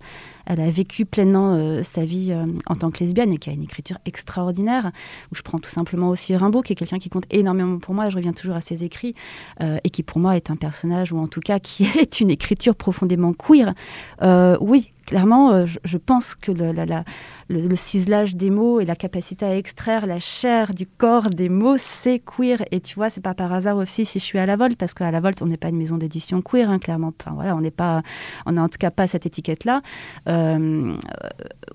elle 0.47 0.61
a 0.61 0.71
vécu 0.71 1.05
pleinement 1.05 1.83
sa 1.83 2.05
vie 2.05 2.35
en 2.67 2.75
tant 2.75 2.91
que 2.91 3.01
lesbienne 3.01 3.33
et 3.33 3.39
qui 3.39 3.51
a 3.51 3.53
une 3.53 3.63
écriture 3.63 3.99
extraordinaire. 4.07 4.91
Où 5.31 5.35
je 5.35 5.43
prends 5.43 5.59
tout 5.59 5.71
simplement 5.71 6.09
aussi 6.09 6.35
Rimbaud, 6.37 6.63
qui 6.63 6.73
est 6.73 6.77
quelqu'un 6.77 6.99
qui 6.99 7.11
compte 7.11 7.27
énormément 7.31 7.79
pour 7.79 7.95
moi. 7.95 8.09
Je 8.09 8.17
reviens 8.17 8.33
toujours 8.33 8.57
à 8.57 8.61
ses 8.61 8.85
écrits 8.85 9.15
et 9.61 9.91
qui 9.91 10.03
pour 10.03 10.19
moi 10.19 10.37
est 10.37 10.51
un 10.51 10.57
personnage 10.57 11.13
ou 11.13 11.19
en 11.19 11.27
tout 11.27 11.41
cas 11.41 11.59
qui 11.59 11.72
qui 11.73 11.85
est 11.99 12.21
une 12.21 12.31
écriture 12.31 12.75
profondément 12.75 13.33
queer, 13.33 13.75
euh, 14.23 14.57
oui, 14.61 14.91
clairement, 15.07 15.53
euh, 15.53 15.67
je, 15.85 15.99
pense 15.99 16.35
que 16.35 16.53
le, 16.53 17.77
ciselage 17.77 18.37
des 18.37 18.51
mots 18.51 18.81
et 18.81 18.85
la 18.85 18.97
capacité 18.97 19.45
à 19.45 19.57
extraire 19.57 20.07
la 20.07 20.19
chair 20.19 20.75
du 20.75 20.87
corps 20.87 21.31
des 21.31 21.49
mots, 21.49 21.77
c'est 21.79 22.21
queer. 22.21 22.65
Et 22.71 22.81
tu 22.81 22.95
vois, 22.95 23.11
c'est 23.11 23.21
pas 23.21 23.35
par 23.35 23.53
hasard 23.53 23.77
aussi 23.77 24.05
si 24.05 24.19
je 24.19 24.25
suis 24.25 24.39
à 24.39 24.47
la 24.47 24.57
Volte, 24.57 24.77
parce 24.77 24.95
qu'à 24.95 25.11
la 25.11 25.21
Volte, 25.21 25.43
on 25.43 25.47
n'est 25.47 25.57
pas 25.57 25.69
une 25.69 25.77
maison 25.77 25.97
d'édition 25.97 26.43
queer, 26.43 26.71
hein, 26.71 26.79
clairement. 26.79 27.13
Enfin, 27.21 27.33
voilà, 27.35 27.57
on 27.57 27.61
n'est 27.61 27.71
pas, 27.71 28.03
on 28.47 28.53
n'a 28.53 28.63
en 28.63 28.69
tout 28.69 28.79
cas 28.79 28.91
pas 28.91 29.07
cette 29.07 29.27
étiquette-là. 29.27 29.83
Euh, 30.29 30.97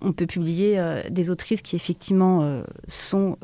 on 0.01 0.13
peut 0.13 0.25
publier 0.25 0.81
des 1.09 1.29
autrices 1.29 1.61
qui 1.61 1.75
effectivement 1.75 2.61
sont, 2.87 3.37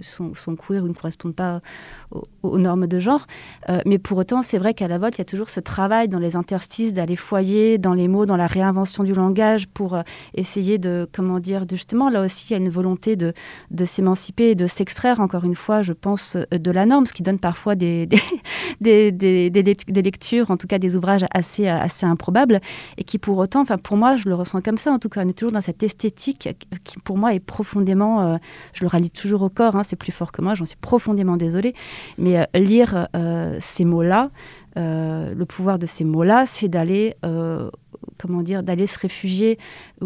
sont, 0.00 0.34
sont, 0.34 0.56
queer 0.56 0.84
ou 0.84 0.88
ne 0.88 0.92
correspondent 0.92 1.34
pas 1.34 1.60
aux, 2.42 2.58
normes 2.58 2.86
de 2.86 2.98
genre. 2.98 3.26
mais 3.86 3.98
pour 3.98 4.18
autant, 4.18 4.42
c'est 4.42 4.58
vrai 4.58 4.74
qu'à 4.74 4.88
la 4.88 4.98
Volte, 4.98 5.16
il 5.16 5.20
y 5.20 5.22
a 5.22 5.26
toujours 5.26 5.48
ce 5.48 5.60
travail 5.60 6.08
dans 6.08 6.18
les 6.18 6.36
interstices 6.36 6.92
d'aller 6.92 7.16
foyer 7.16 7.78
dans 7.78 7.94
les 7.94 8.08
mots, 8.08 8.26
dans 8.26 8.36
la 8.36 8.46
réinvention 8.46 9.04
du 9.04 9.12
langage 9.16 9.68
pour 9.68 9.98
essayer 10.34 10.78
de, 10.78 11.08
comment 11.12 11.40
dire, 11.40 11.66
de 11.66 11.76
justement, 11.76 12.08
là 12.08 12.22
aussi, 12.22 12.46
il 12.48 12.52
y 12.52 12.54
a 12.54 12.58
une 12.58 12.68
volonté 12.68 13.16
de, 13.16 13.32
de 13.70 13.84
s'émanciper 13.84 14.50
et 14.50 14.54
de 14.54 14.66
s'extraire, 14.66 15.20
encore 15.20 15.44
une 15.44 15.54
fois, 15.54 15.82
je 15.82 15.92
pense, 15.92 16.36
de 16.50 16.70
la 16.70 16.86
norme, 16.86 17.06
ce 17.06 17.12
qui 17.12 17.22
donne 17.22 17.38
parfois 17.38 17.74
des, 17.74 18.08
des, 18.80 19.12
des, 19.12 19.50
des, 19.50 20.02
lectures, 20.02 20.50
en 20.50 20.56
tout 20.56 20.66
cas 20.66 20.78
des 20.78 20.96
ouvrages 20.96 21.24
assez, 21.32 21.68
assez 21.68 22.06
improbables, 22.06 22.60
et 22.96 23.04
qui 23.04 23.18
pour 23.18 23.38
autant, 23.38 23.60
enfin 23.62 23.78
pour 23.78 23.96
moi, 23.96 24.16
je 24.16 24.28
le 24.28 24.34
ressens 24.34 24.60
comme 24.62 24.78
ça, 24.78 24.92
en 24.92 24.98
tout 24.98 25.08
cas, 25.08 25.22
on 25.24 25.28
est 25.28 25.32
toujours 25.32 25.52
dans 25.52 25.60
cette 25.60 25.82
esthétique 25.82 26.48
qui 26.84 26.98
pour 27.00 27.18
moi 27.18 27.34
est 27.34 27.40
profondément, 27.40 28.38
je 28.72 28.82
le 28.82 28.88
rallie 28.88 29.10
toujours 29.10 29.42
au 29.42 29.48
corps, 29.48 29.76
hein, 29.76 29.82
c'est 29.82 29.96
plus 29.96 30.12
fort 30.12 30.32
que 30.32 30.42
moi, 30.42 30.54
j'en 30.54 30.64
suis 30.64 30.76
profondément 30.76 31.36
désolée, 31.36 31.74
mais 32.18 32.46
lire 32.54 33.08
ces 33.60 33.84
mots-là, 33.84 34.30
euh, 34.78 35.32
le 35.34 35.46
pouvoir 35.46 35.78
de 35.78 35.86
ces 35.86 36.04
mots-là, 36.04 36.44
c'est 36.46 36.68
d'aller, 36.68 37.14
euh, 37.24 37.70
comment 38.18 38.42
dire, 38.42 38.62
d'aller 38.62 38.86
se 38.86 38.98
réfugier 38.98 39.58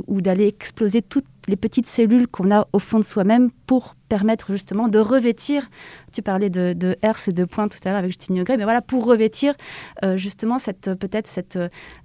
ou 0.06 0.20
d'aller 0.20 0.46
exploser 0.46 1.02
toutes 1.02 1.26
les 1.48 1.56
petites 1.56 1.86
cellules 1.86 2.28
qu'on 2.28 2.50
a 2.50 2.68
au 2.72 2.78
fond 2.78 2.98
de 2.98 3.04
soi-même 3.04 3.50
pour 3.66 3.94
permettre 4.08 4.52
justement 4.52 4.88
de 4.88 4.98
revêtir. 4.98 5.70
Tu 6.12 6.22
parlais 6.22 6.50
de, 6.50 6.72
de 6.72 6.96
herse 7.02 7.28
et 7.28 7.32
de 7.32 7.44
point 7.44 7.68
tout 7.68 7.78
à 7.84 7.90
l'heure 7.90 7.98
avec 7.98 8.10
Justine 8.10 8.42
Gray, 8.42 8.56
mais 8.56 8.64
voilà 8.64 8.82
pour 8.82 9.04
revêtir 9.04 9.54
euh, 10.04 10.16
justement 10.16 10.58
cette 10.58 10.94
peut-être 10.94 11.26
cette, 11.26 11.58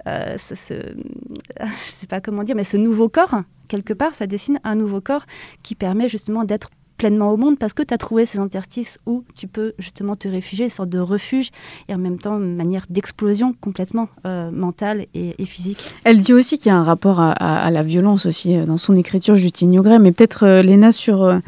ce, 0.06 0.56
ce, 0.56 0.74
je 1.60 1.92
sais 1.92 2.08
pas 2.08 2.22
comment 2.22 2.44
dire, 2.44 2.56
mais 2.56 2.64
ce 2.64 2.78
nouveau 2.78 3.10
corps 3.10 3.42
quelque 3.68 3.94
part, 3.94 4.16
ça 4.16 4.28
dessine 4.28 4.60
un 4.64 4.76
nouveau 4.76 5.02
corps 5.02 5.26
qui 5.64 5.76
permet 5.76 6.08
justement 6.08 6.44
d'être 6.44 6.70
pleinement 6.98 7.32
au 7.32 7.38
monde 7.38 7.58
parce 7.58 7.74
que 7.74 7.84
tu 7.84 7.94
as 7.94 7.98
trouvé 7.98 8.26
ces 8.26 8.40
interstices 8.40 8.98
où 9.06 9.24
tu 9.36 9.48
peux 9.48 9.74
justement 9.80 10.16
te 10.16 10.28
réfugier, 10.28 10.66
une 10.66 10.72
sorte 10.72 10.90
de 10.90 11.00
refuge 11.00 11.50
et 11.88 11.96
en 11.96 11.98
même 11.98 12.18
temps 12.18 12.38
une 12.38 12.56
manière 12.56 12.86
d'explosion 12.90 13.54
complètement 13.60 14.08
euh, 14.26 14.52
mentale 14.52 15.06
et, 15.14 15.34
physique. 15.46 15.92
Elle 16.04 16.20
dit 16.20 16.34
aussi 16.34 16.58
qu'il 16.58 16.68
y 16.68 16.72
a 16.72 16.78
un 16.78 16.84
rapport 16.84 17.20
à, 17.20 17.70
la 17.72 17.84
violence 17.84 18.26
aussi 18.26 18.56
euh, 18.56 18.66
dans 18.66 18.78
son 18.78 18.96
écriture, 18.96 19.36
Justine 19.36 19.74
Yogret, 19.74 20.00
mais 20.00 20.12
peut-être 20.12 20.46
euh, 20.46 20.62
Léna 20.62 20.92
sur 20.92 21.40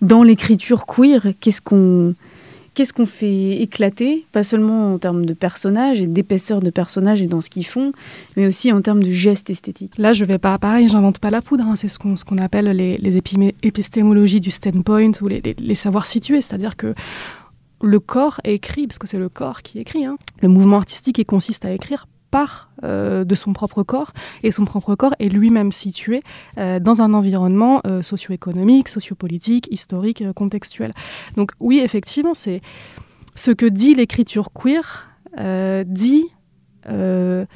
dans 0.00 0.22
l'écriture 0.22 0.86
queer, 0.86 1.28
qu'est-ce 1.40 1.60
qu'on 1.60 2.14
qu'est-ce 2.74 2.92
qu'on 2.92 3.06
fait 3.06 3.60
éclater, 3.60 4.24
pas 4.32 4.44
seulement 4.44 4.94
en 4.94 4.98
termes 4.98 5.26
de 5.26 5.34
personnages 5.34 6.00
et 6.00 6.06
d'épaisseur 6.06 6.60
de 6.60 6.70
personnages 6.70 7.22
et 7.22 7.26
dans 7.26 7.40
ce 7.40 7.50
qu'ils 7.50 7.66
font, 7.66 7.92
mais 8.36 8.46
aussi 8.46 8.72
en 8.72 8.80
termes 8.80 9.02
de 9.02 9.10
gestes 9.10 9.50
esthétiques. 9.50 9.94
Là, 9.98 10.12
je 10.12 10.24
vais 10.24 10.38
pas, 10.38 10.58
pareil, 10.58 10.88
j'invente 10.88 11.18
pas 11.18 11.30
la 11.30 11.42
poudre, 11.42 11.64
hein. 11.66 11.76
c'est 11.76 11.88
ce 11.88 11.98
qu'on 11.98 12.38
appelle 12.38 12.66
les, 12.66 13.16
épistémologies 13.62 14.40
du 14.40 14.50
standpoint 14.50 15.12
ou 15.20 15.28
les, 15.28 15.42
les, 15.58 15.74
savoirs 15.74 16.06
situés, 16.06 16.40
c'est-à-dire 16.40 16.76
que 16.76 16.94
le 17.82 18.00
corps 18.00 18.40
écrit, 18.44 18.86
parce 18.86 18.98
que 18.98 19.06
c'est 19.06 19.18
le 19.18 19.28
corps 19.28 19.62
qui 19.62 19.78
écrit, 19.78 20.04
hein. 20.04 20.16
le 20.42 20.48
mouvement 20.48 20.76
artistique 20.76 21.24
consiste 21.26 21.64
à 21.64 21.72
écrire 21.72 22.06
part 22.30 22.70
euh, 22.84 23.24
de 23.24 23.34
son 23.34 23.52
propre 23.52 23.82
corps 23.82 24.12
et 24.42 24.52
son 24.52 24.64
propre 24.64 24.94
corps 24.94 25.14
est 25.18 25.28
lui-même 25.28 25.72
situé 25.72 26.22
euh, 26.58 26.78
dans 26.80 27.02
un 27.02 27.12
environnement 27.14 27.80
euh, 27.86 28.02
socio-économique, 28.02 28.88
sociopolitique, 28.88 29.68
historique, 29.70 30.24
contextuel. 30.34 30.94
Donc 31.36 31.52
oui, 31.60 31.80
effectivement, 31.80 32.34
c'est 32.34 32.60
ce 33.34 33.50
que 33.50 33.66
dit 33.66 33.94
l'écriture 33.94 34.50
queer 34.52 35.08
dit 35.86 36.26
de 36.86 37.46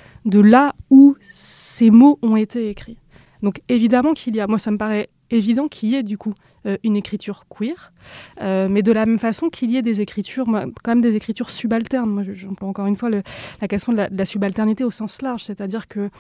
là 0.41 0.75
où 0.91 1.17
ces 1.31 1.91
mots 1.91 2.19
ont 2.23 2.37
été 2.37 2.69
écrits. 2.69 2.99
Donc 3.43 3.61
évidemment 3.69 4.15
qu'il 4.15 4.37
y 4.37 4.41
a, 4.41 4.47
moi 4.47 4.59
ça 4.59 4.71
me 4.71 4.79
paraît 4.79 5.09
évident 5.31 5.69
qu'il 5.69 5.91
y 5.91 5.95
ait 5.97 6.03
du 6.03 6.19
coup 6.19 6.35
une 6.83 6.97
écriture 6.97 7.47
queer, 7.49 7.93
euh, 8.41 8.69
mais 8.71 8.83
de 8.83 8.93
la 8.93 9.07
même 9.07 9.19
façon 9.19 9.51
qu'il 9.51 9.71
y 9.71 9.77
ait 9.77 9.83
des 9.83 10.01
écritures, 10.01 10.47
quand 10.47 10.91
même 10.93 11.01
des 11.01 11.17
écritures 11.17 11.51
subalternes. 11.51 12.11
Moi, 12.11 12.23
j'emploie 12.35 12.69
encore 12.69 12.87
une 12.87 12.97
fois 12.97 13.11
la 13.11 13.69
question 13.69 13.93
de 13.93 14.07
la, 14.11 14.25
subalternité 14.25 14.85
au 14.85 14.91
sens 14.91 15.21
large, 15.23 15.45
c'est-à-dire 15.45 15.89
que 15.89 16.11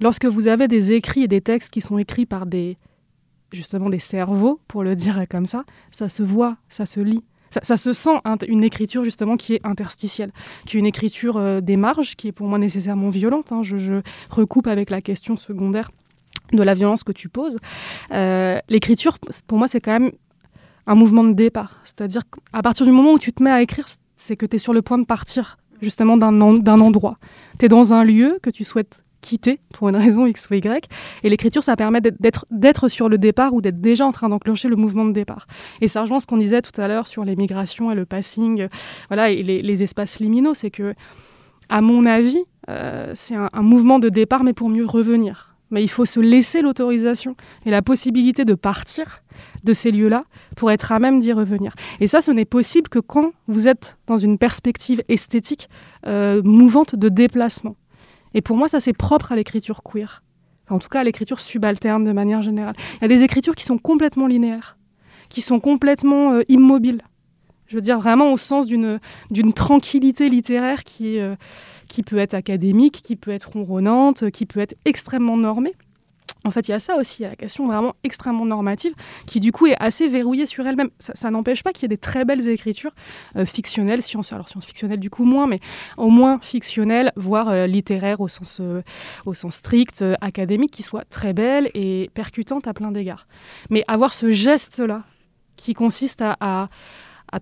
lorsque 0.00 0.26
vous 0.26 0.48
avez 0.48 0.68
des 0.68 0.92
écrits 0.92 1.22
et 1.22 1.28
des 1.28 1.40
textes 1.40 1.72
qui 1.72 1.80
sont 1.80 1.98
écrits 1.98 2.26
par 2.26 2.46
des 2.46 2.76
justement 3.52 3.90
des 3.90 3.98
cerveaux, 3.98 4.60
pour 4.66 4.82
le 4.82 4.96
dire 4.96 5.22
comme 5.30 5.46
ça, 5.46 5.64
ça 5.90 6.08
se 6.08 6.22
voit, 6.22 6.56
ça 6.68 6.86
se 6.86 7.00
lit. 7.00 7.22
Ça, 7.62 7.76
se 7.76 7.92
sent 7.92 8.18
une 8.48 8.64
écriture 8.64 9.04
justement 9.04 9.36
qui 9.36 9.52
est 9.52 9.60
interstitielle, 9.62 10.32
qui 10.64 10.78
est 10.78 10.80
une 10.80 10.86
écriture 10.86 11.36
euh, 11.36 11.60
des 11.60 11.76
marges, 11.76 12.16
qui 12.16 12.28
est 12.28 12.32
pour 12.32 12.48
moi 12.48 12.58
nécessairement 12.58 13.10
violente. 13.10 13.52
Hein. 13.52 13.62
Je, 13.62 14.00
recoupe 14.30 14.66
avec 14.66 14.88
la 14.88 15.02
question 15.02 15.36
secondaire 15.36 15.90
de 16.52 16.62
la 16.62 16.74
violence 16.74 17.04
que 17.04 17.12
tu 17.12 17.28
poses. 17.28 17.58
Euh, 18.12 18.58
l'écriture, 18.68 19.18
pour 19.46 19.58
moi, 19.58 19.66
c'est 19.66 19.80
quand 19.80 19.92
même 19.92 20.12
un 20.86 20.94
mouvement 20.94 21.24
de 21.24 21.32
départ. 21.32 21.80
C'est-à-dire 21.84 22.22
qu'à 22.28 22.62
partir 22.62 22.86
du 22.86 22.92
moment 22.92 23.12
où 23.12 23.18
tu 23.18 23.32
te 23.32 23.42
mets 23.42 23.50
à 23.50 23.62
écrire, 23.62 23.86
c'est 24.16 24.36
que 24.36 24.46
tu 24.46 24.56
es 24.56 24.58
sur 24.58 24.72
le 24.72 24.82
point 24.82 24.98
de 24.98 25.04
partir 25.04 25.58
justement 25.80 26.16
d'un 26.16 26.40
endroit. 26.40 27.18
Tu 27.58 27.66
es 27.66 27.68
dans 27.68 27.92
un 27.92 28.04
lieu 28.04 28.38
que 28.42 28.50
tu 28.50 28.64
souhaites 28.64 29.02
quitter 29.20 29.60
pour 29.72 29.88
une 29.88 29.96
raison 29.96 30.26
X 30.26 30.48
ou 30.50 30.54
Y. 30.54 30.88
Et 31.22 31.28
l'écriture, 31.28 31.62
ça 31.62 31.76
permet 31.76 32.00
d'être 32.00 32.88
sur 32.88 33.08
le 33.08 33.18
départ 33.18 33.54
ou 33.54 33.60
d'être 33.60 33.80
déjà 33.80 34.04
en 34.04 34.12
train 34.12 34.28
d'enclencher 34.28 34.68
le 34.68 34.76
mouvement 34.76 35.04
de 35.04 35.12
départ. 35.12 35.46
Et 35.80 35.88
ça 35.88 36.02
rejoint 36.02 36.20
ce 36.20 36.26
qu'on 36.26 36.36
disait 36.36 36.60
tout 36.60 36.78
à 36.80 36.88
l'heure 36.88 37.06
sur 37.06 37.24
les 37.24 37.36
migrations 37.36 37.90
et 37.90 37.94
le 37.94 38.04
passing, 38.04 38.68
voilà, 39.08 39.30
et 39.30 39.42
les, 39.42 39.82
espaces 39.82 40.18
liminaux. 40.18 40.54
C'est 40.54 40.70
que, 40.70 40.94
à 41.68 41.80
mon 41.80 42.04
avis, 42.04 42.44
euh, 42.68 43.12
c'est 43.14 43.34
un 43.34 43.62
mouvement 43.62 43.98
de 43.98 44.08
départ, 44.08 44.44
mais 44.44 44.52
pour 44.52 44.68
mieux 44.68 44.84
revenir 44.84 45.51
mais 45.72 45.82
il 45.82 45.88
faut 45.88 46.04
se 46.04 46.20
laisser 46.20 46.62
l'autorisation 46.62 47.34
et 47.66 47.70
la 47.70 47.82
possibilité 47.82 48.44
de 48.44 48.54
partir 48.54 49.22
de 49.64 49.72
ces 49.72 49.90
lieux-là 49.90 50.24
pour 50.54 50.70
être 50.70 50.92
à 50.92 50.98
même 50.98 51.18
d'y 51.18 51.32
revenir. 51.32 51.74
Et 51.98 52.06
ça, 52.06 52.20
ce 52.20 52.30
n'est 52.30 52.44
possible 52.44 52.88
que 52.88 52.98
quand 52.98 53.32
vous 53.48 53.66
êtes 53.66 53.98
dans 54.06 54.18
une 54.18 54.38
perspective 54.38 55.02
esthétique 55.08 55.68
euh, 56.06 56.42
mouvante 56.44 56.94
de 56.94 57.08
déplacement. 57.08 57.74
Et 58.34 58.42
pour 58.42 58.56
moi, 58.56 58.68
ça, 58.68 58.80
c'est 58.80 58.92
propre 58.92 59.32
à 59.32 59.36
l'écriture 59.36 59.82
queer. 59.82 60.22
en 60.68 60.78
tout 60.78 60.88
cas, 60.88 61.00
à 61.00 61.04
l'écriture 61.04 61.40
subalterne 61.40 62.04
de 62.04 62.12
manière 62.12 62.42
générale. 62.42 62.74
Il 62.96 63.02
y 63.02 63.04
a 63.06 63.08
des 63.08 63.22
écritures 63.22 63.54
qui 63.54 63.64
sont 63.64 63.78
complètement 63.78 64.26
linéaires, 64.26 64.76
qui 65.30 65.40
sont 65.40 65.58
complètement 65.58 66.32
euh, 66.32 66.42
immobiles. 66.48 67.02
Je 67.66 67.76
veux 67.76 67.82
dire 67.82 67.98
vraiment 67.98 68.32
au 68.32 68.36
sens 68.36 68.66
d'une 68.66 69.52
tranquillité 69.54 70.28
littéraire 70.28 70.84
qui. 70.84 71.18
Euh, 71.18 71.34
qui 71.92 72.02
peut 72.02 72.16
être 72.16 72.32
académique, 72.32 73.02
qui 73.02 73.16
peut 73.16 73.32
être 73.32 73.50
ronronnante, 73.50 74.30
qui 74.30 74.46
peut 74.46 74.60
être 74.60 74.74
extrêmement 74.86 75.36
normée. 75.36 75.74
En 76.44 76.50
fait, 76.50 76.66
il 76.66 76.70
y 76.70 76.74
a 76.74 76.80
ça 76.80 76.96
aussi, 76.96 77.20
il 77.20 77.22
y 77.24 77.26
a 77.26 77.28
la 77.28 77.36
question 77.36 77.66
vraiment 77.66 77.94
extrêmement 78.02 78.46
normative, 78.46 78.94
qui 79.26 79.40
du 79.40 79.52
coup 79.52 79.66
est 79.66 79.76
assez 79.78 80.08
verrouillée 80.08 80.46
sur 80.46 80.66
elle-même. 80.66 80.88
Ça, 80.98 81.30
n'empêche 81.30 81.62
pas 81.62 81.72
qu'il 81.72 81.82
y 81.82 81.84
ait 81.84 81.88
des 81.88 81.98
très 81.98 82.24
belles 82.24 82.48
écritures 82.48 82.92
euh, 83.36 83.44
fictionnelles, 83.44 84.02
science, 84.02 84.32
alors 84.32 84.48
science-fictionnelles 84.48 85.00
du 85.00 85.10
coup 85.10 85.24
moins, 85.24 85.46
mais 85.46 85.60
au 85.98 86.08
moins 86.08 86.38
fictionnelles, 86.40 87.12
voire 87.14 87.50
euh, 87.50 87.66
littéraires 87.66 88.22
au 88.22 88.28
sens, 88.28 88.58
euh, 88.62 88.80
strict, 89.50 90.02
académique, 90.22 90.70
qui 90.70 90.82
soient 90.82 91.04
très 91.10 91.34
belles 91.34 91.70
et 91.74 92.10
percutantes 92.14 92.66
à 92.66 92.72
plein 92.72 92.90
d'égards. 92.90 93.26
Mais 93.68 93.84
avoir 93.86 94.14
ce 94.14 94.30
geste-là, 94.30 95.02
qui 95.56 95.74
consiste 95.74 96.22
à, 96.22 96.70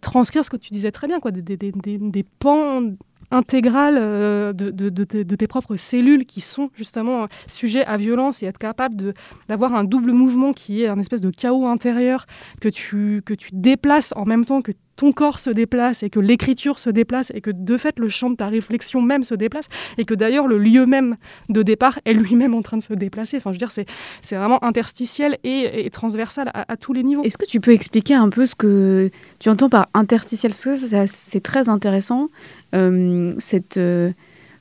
transcrire 0.00 0.44
ce 0.44 0.50
que 0.50 0.56
tu 0.56 0.72
disais 0.72 0.90
très 0.90 1.06
bien, 1.06 1.20
quoi, 1.20 1.30
des 1.30 2.26
pans 2.40 2.82
intégrale 3.30 3.96
euh, 3.98 4.52
de, 4.52 5.34
tes 5.34 5.46
propres 5.46 5.76
cellules 5.76 6.26
qui 6.26 6.40
sont 6.40 6.70
justement 6.74 7.28
sujets 7.46 7.84
à 7.84 7.96
violence 7.96 8.42
et 8.42 8.46
être 8.46 8.58
capable 8.58 9.14
d'avoir 9.48 9.74
un 9.74 9.84
double 9.84 10.12
mouvement 10.12 10.52
qui 10.52 10.82
est 10.82 10.88
un 10.88 10.98
espèce 10.98 11.20
de 11.20 11.30
chaos 11.30 11.66
intérieur 11.66 12.26
que 12.60 12.68
tu, 12.68 13.22
que 13.24 13.34
tu 13.34 13.50
déplaces 13.52 14.12
en 14.16 14.24
même 14.24 14.44
temps 14.44 14.62
que 14.62 14.72
ton 15.00 15.12
corps 15.12 15.38
se 15.38 15.48
déplace 15.48 16.02
et 16.02 16.10
que 16.10 16.20
l'écriture 16.20 16.78
se 16.78 16.90
déplace 16.90 17.32
et 17.34 17.40
que 17.40 17.50
de 17.50 17.78
fait 17.78 17.98
le 17.98 18.10
champ 18.10 18.28
de 18.28 18.36
ta 18.36 18.48
réflexion 18.48 19.00
même 19.00 19.22
se 19.22 19.34
déplace 19.34 19.64
et 19.96 20.04
que 20.04 20.12
d'ailleurs 20.12 20.46
le 20.46 20.58
lieu 20.58 20.84
même 20.84 21.16
de 21.48 21.62
départ 21.62 21.98
est 22.04 22.12
lui-même 22.12 22.52
en 22.52 22.60
train 22.60 22.76
de 22.76 22.82
se 22.82 22.92
déplacer. 22.92 23.38
Enfin, 23.38 23.48
je 23.50 23.54
veux 23.54 23.58
dire, 23.60 23.70
c'est, 23.70 23.86
c'est 24.20 24.36
vraiment 24.36 24.62
interstitiel 24.62 25.38
et, 25.42 25.88
transversal 25.90 26.50
à, 26.52 26.76
tous 26.76 26.92
les 26.92 27.02
niveaux. 27.02 27.22
Est-ce 27.22 27.38
que 27.38 27.46
tu 27.46 27.60
peux 27.60 27.70
expliquer 27.70 28.12
un 28.12 28.28
peu 28.28 28.44
ce 28.44 28.54
que 28.54 29.10
tu 29.38 29.48
entends 29.48 29.70
par 29.70 29.88
interstitiel? 29.94 30.52
Parce 30.52 30.64
que 30.64 30.76
ça, 30.76 31.06
c'est 31.06 31.42
très 31.42 31.70
intéressant. 31.70 32.28
Euh, 32.74 33.32
cette, 33.38 33.78
euh, 33.78 34.10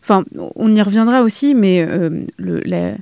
enfin, 0.02 0.24
on 0.56 0.74
y 0.74 0.82
reviendra 0.82 1.22
aussi, 1.22 1.54
mais 1.54 1.86
euh, 1.86 2.22
le, 2.38 2.96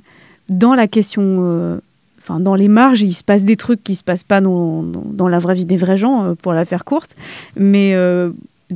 dans 0.48 0.74
la 0.74 0.88
question 0.88 1.80
Dans 2.30 2.54
les 2.54 2.68
marges, 2.68 3.02
il 3.02 3.14
se 3.14 3.24
passe 3.24 3.44
des 3.44 3.56
trucs 3.56 3.82
qui 3.82 3.96
se 3.96 4.04
passent 4.04 4.24
pas 4.24 4.40
dans, 4.40 4.82
dans, 4.82 5.28
la 5.28 5.38
vraie 5.38 5.54
vie 5.54 5.64
des 5.64 5.76
vrais 5.76 5.98
gens, 5.98 6.34
pour 6.36 6.52
la 6.52 6.64
faire 6.64 6.84
courte. 6.84 7.14
Mais 7.56 7.94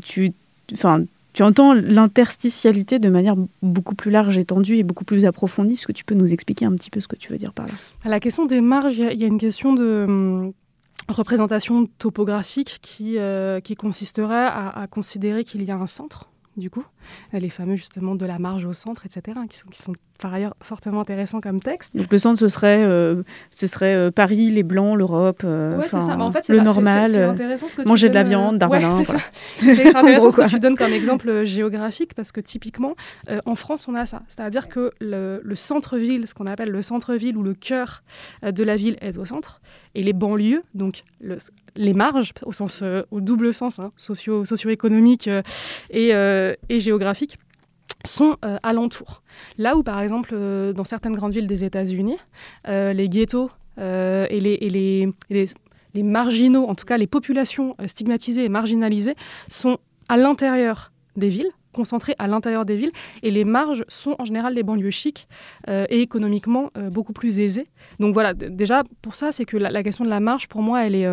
tu, 0.03 0.33
enfin, 0.73 1.05
tu 1.33 1.43
entends 1.43 1.73
l'interstitialité 1.73 2.99
de 2.99 3.09
manière 3.09 3.37
beaucoup 3.63 3.95
plus 3.95 4.11
large, 4.11 4.37
étendue 4.39 4.77
et 4.77 4.83
beaucoup 4.83 5.05
plus 5.05 5.25
approfondie. 5.25 5.75
Est-ce 5.75 5.87
que 5.87 5.93
tu 5.93 6.05
peux 6.05 6.15
nous 6.15 6.33
expliquer 6.33 6.67
un 6.67 6.73
petit 6.73 6.91
peu 6.91 7.01
ce 7.01 7.09
que 7.09 7.17
tu 7.17 7.33
veux 7.33 7.39
dire 7.39 7.53
par 7.53 7.67
là? 7.67 7.73
La 8.05 8.21
question 8.21 8.45
des 8.45 8.61
marges, 8.61 8.99
il 8.99 9.21
y, 9.21 9.25
a 9.25 9.27
une 9.27 9.39
question 9.39 9.73
de 9.73 10.05
hum, 10.07 10.53
représentation 11.09 11.89
topographique 11.99 12.79
qui, 12.83 13.17
qui 13.65 13.75
consisterait 13.77 14.47
à, 14.47 14.87
considérer 14.91 15.45
qu'il 15.45 15.63
y 15.63 15.71
a 15.71 15.77
un 15.77 15.87
centre 15.87 16.29
du 16.59 16.69
coup, 16.69 16.85
les 17.33 17.49
fameux 17.49 17.77
justement 17.77 18.15
de 18.15 18.27
la 18.27 18.39
marge 18.39 18.67
au 18.67 18.75
centre, 18.75 19.07
etc., 19.07 19.41
qui 19.49 19.57
sont 19.79 19.95
par 20.23 20.33
ailleurs 20.33 20.55
fortement 20.63 21.01
intéressant 21.03 21.41
comme 21.41 21.61
texte. 21.61 21.95
Donc 21.95 22.11
le 22.11 22.19
centre, 22.19 22.39
ce 22.39 22.49
serait, 22.49 22.83
euh, 22.85 23.23
ce 23.51 23.67
serait 23.67 23.95
euh, 23.95 24.11
Paris, 24.11 24.51
les 24.51 24.63
Blancs, 24.63 24.97
l'Europe, 24.97 25.43
euh, 25.45 25.79
Ouais, 25.79 25.89
ça. 25.89 25.99
Mais 26.17 26.23
en 26.23 26.33
fait, 26.33 26.49
le 26.49 26.61
normal. 26.61 27.11
c'est 27.13 27.19
euh, 27.19 27.31
intéressant 27.31 27.69
ce 27.69 27.75
que 27.77 27.83
tu 27.83 27.89
manger 27.89 28.09
de 28.09 28.15
la 28.15 28.23
viande, 28.23 28.57
Darmanin, 28.59 28.97
ouais, 28.99 29.05
c'est 29.59 29.95
intéressant 29.97 30.31
ce 30.31 30.37
que 30.37 30.49
tu 30.49 30.61
donnes 30.61 30.77
comme 30.77 30.93
exemple 30.93 31.45
géographique 31.45 32.15
parce 32.15 32.33
que 32.33 32.41
typiquement, 32.41 32.95
en 33.45 33.55
France, 33.57 33.87
on 33.89 33.95
a 33.95 34.07
ça. 34.07 34.23
C'est-à-dire 34.29 34.69
que 34.69 34.93
le, 35.01 35.41
le 35.45 35.55
centre-ville, 35.57 36.27
ce 36.27 36.35
qu'on 36.35 36.47
appelle 36.47 36.71
le 36.71 36.81
centre-ville 36.83 37.37
ou 37.37 37.43
le 37.43 37.55
cœur 37.55 38.03
de 38.43 38.63
la 38.65 38.77
ville 38.77 38.97
est 39.01 39.19
au 39.19 39.25
centre 39.25 39.61
et 39.95 40.03
les 40.03 40.13
banlieues, 40.15 40.63
donc 40.75 41.03
le- 41.21 41.37
les 41.75 41.95
marges, 41.95 42.33
au, 42.45 42.53
sens, 42.53 42.85
au 43.11 43.21
double 43.21 43.53
sens, 43.53 43.79
hein, 43.79 43.93
socio, 43.97 44.45
socio-économique 44.45 45.29
et, 45.91 46.09
et 46.69 46.81
géographique, 46.81 47.39
sont 48.05 48.37
euh, 48.45 48.59
alentours. 48.63 49.23
Là 49.59 49.77
où, 49.77 49.83
par 49.83 50.01
exemple, 50.01 50.31
euh, 50.33 50.73
dans 50.73 50.85
certaines 50.85 51.15
grandes 51.15 51.33
villes 51.33 51.47
des 51.47 51.65
États-Unis, 51.65 52.19
euh, 52.69 52.93
les 52.93 53.09
ghettos 53.09 53.51
euh, 53.79 54.27
et, 54.31 54.41
les, 54.41 54.57
les- 54.59 55.09
les- 55.95 56.03
marginaux, 56.03 56.67
en 56.67 56.75
tout 56.75 56.85
cas 56.87 56.97
les 56.97 57.07
populations 57.07 57.77
stigmatisées 57.87 58.45
et 58.45 58.49
marginalisées, 58.49 59.15
sont 59.49 59.79
à 60.09 60.17
l'intérieur 60.17 60.93
des 61.17 61.29
villes, 61.29 61.51
concentrées 61.73 62.15
à 62.19 62.27
l'intérieur 62.27 62.65
des 62.65 62.77
villes, 62.77 62.93
et 63.23 63.31
les 63.31 63.45
marges 63.45 63.85
sont 63.89 64.17
en 64.19 64.25
général 64.25 64.55
les 64.55 64.63
banlieues 64.63 64.91
chics 64.91 65.29
et 65.69 66.01
économiquement 66.01 66.71
beaucoup 66.91 67.13
plus 67.13 67.41
aisées. 67.41 67.67
Donc 68.01 68.15
voilà, 68.15 68.33
déjà 68.35 68.85
pour 69.03 69.15
ça, 69.15 69.33
c'est 69.33 69.45
que 69.45 69.57
la 69.59 69.83
question 69.83 70.05
de 70.05 70.11
la 70.11 70.21
marge, 70.21 70.49
pour 70.49 70.63
moi, 70.63 70.85
elle 70.87 70.95
est... 70.95 71.07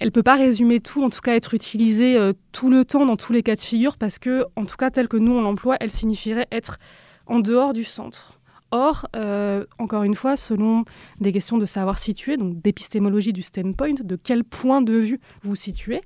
elle 0.00 0.12
peut 0.12 0.22
pas 0.22 0.36
résumer 0.36 0.80
tout, 0.80 1.02
en 1.02 1.10
tout 1.10 1.20
cas 1.20 1.34
être 1.34 1.54
utilisée 1.54 2.16
euh, 2.16 2.32
tout 2.52 2.70
le 2.70 2.84
temps 2.84 3.06
dans 3.06 3.16
tous 3.16 3.32
les 3.32 3.42
cas 3.42 3.54
de 3.54 3.60
figure, 3.60 3.96
parce 3.96 4.18
que, 4.18 4.44
en 4.56 4.64
tout 4.64 4.76
cas, 4.76 4.90
tel 4.90 5.08
que 5.08 5.16
nous 5.16 5.32
on 5.32 5.42
l'emploie, 5.42 5.76
elle 5.80 5.90
signifierait 5.90 6.48
être 6.52 6.78
en 7.26 7.40
dehors 7.40 7.72
du 7.72 7.84
centre. 7.84 8.38
Or, 8.72 9.06
euh, 9.14 9.64
encore 9.78 10.02
une 10.02 10.16
fois, 10.16 10.36
selon 10.36 10.84
des 11.20 11.32
questions 11.32 11.56
de 11.56 11.66
savoir 11.66 11.98
situer, 11.98 12.36
donc 12.36 12.60
d'épistémologie 12.60 13.32
du 13.32 13.42
standpoint, 13.42 13.94
de 14.00 14.16
quel 14.16 14.42
point 14.42 14.82
de 14.82 14.94
vue 14.94 15.20
vous 15.42 15.54
situez, 15.54 16.02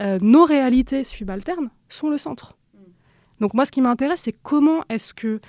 euh, 0.00 0.18
nos 0.22 0.44
réalités 0.44 1.02
subalternes 1.02 1.70
sont 1.88 2.08
le 2.08 2.18
centre. 2.18 2.56
Donc 3.40 3.52
moi, 3.52 3.64
ce 3.64 3.72
qui 3.72 3.80
m'intéresse, 3.80 4.22
c'est 4.22 4.36
comment 4.42 4.84
est-ce 4.88 5.12
que 5.12 5.40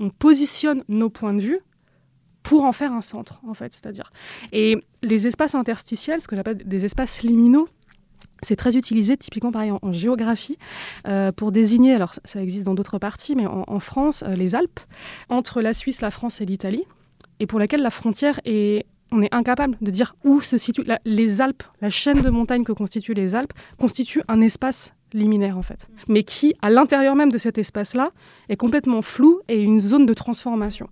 on 0.00 0.10
positionne 0.10 0.84
nos 0.88 1.10
points 1.10 1.34
de 1.34 1.40
vue 1.40 1.60
pour 2.48 2.64
en 2.64 2.72
faire 2.72 2.92
un 2.92 3.00
centre, 3.02 3.40
en 3.46 3.54
fait, 3.54 3.72
c'est-à-dire. 3.74 4.10
Et 4.52 4.76
les 5.02 5.26
espaces 5.26 5.54
interstitiels, 5.54 6.20
ce 6.20 6.28
que 6.28 6.36
j'appelle 6.36 6.58
des 6.58 6.84
espaces 6.84 7.22
liminaux, 7.22 7.68
c'est 8.42 8.56
très 8.56 8.76
utilisé 8.76 9.16
typiquement 9.16 9.50
pareil 9.52 9.70
en, 9.70 9.78
en 9.82 9.92
géographie 9.92 10.58
euh, 11.08 11.32
pour 11.32 11.52
désigner, 11.52 11.94
alors 11.94 12.12
ça- 12.24 12.42
existe 12.42 12.64
dans 12.64 12.74
d'autres 12.74 12.98
parties, 12.98 13.34
mais 13.34 13.46
en, 13.46 13.64
en 13.66 13.78
France, 13.80 14.22
euh, 14.26 14.34
les 14.34 14.54
Alpes, 14.54 14.80
entre 15.28 15.60
la 15.60 15.72
Suisse, 15.72 16.00
la 16.02 16.10
France 16.10 16.40
et 16.40 16.46
l'Italie, 16.46 16.84
et 17.40 17.46
pour 17.46 17.58
laquelle 17.58 17.82
la 17.82 17.90
frontière 17.90 18.40
est... 18.44 18.86
On 19.12 19.22
est 19.22 19.32
incapable 19.32 19.76
de 19.80 19.90
dire 19.92 20.16
où 20.24 20.40
se 20.40 20.58
situent 20.58 20.82
la- 20.84 20.98
les 21.04 21.40
Alpes, 21.40 21.62
la 21.80 21.90
chaîne 21.90 22.22
de 22.22 22.28
montagnes 22.28 22.64
que 22.64 22.72
constituent 22.72 23.14
les 23.14 23.36
Alpes, 23.36 23.52
constitue 23.78 24.20
un 24.26 24.40
espace 24.40 24.92
liminaire 25.12 25.56
en 25.56 25.62
fait, 25.62 25.86
mais 26.08 26.24
qui, 26.24 26.54
à 26.60 26.70
l'intérieur 26.70 27.14
même 27.14 27.30
de 27.30 27.38
cet 27.38 27.56
espace-là, 27.56 28.10
est 28.48 28.56
complètement 28.56 29.02
flou 29.02 29.40
et 29.48 29.62
une 29.62 29.80
zone 29.80 30.06
de 30.06 30.12
transformation. 30.14 30.88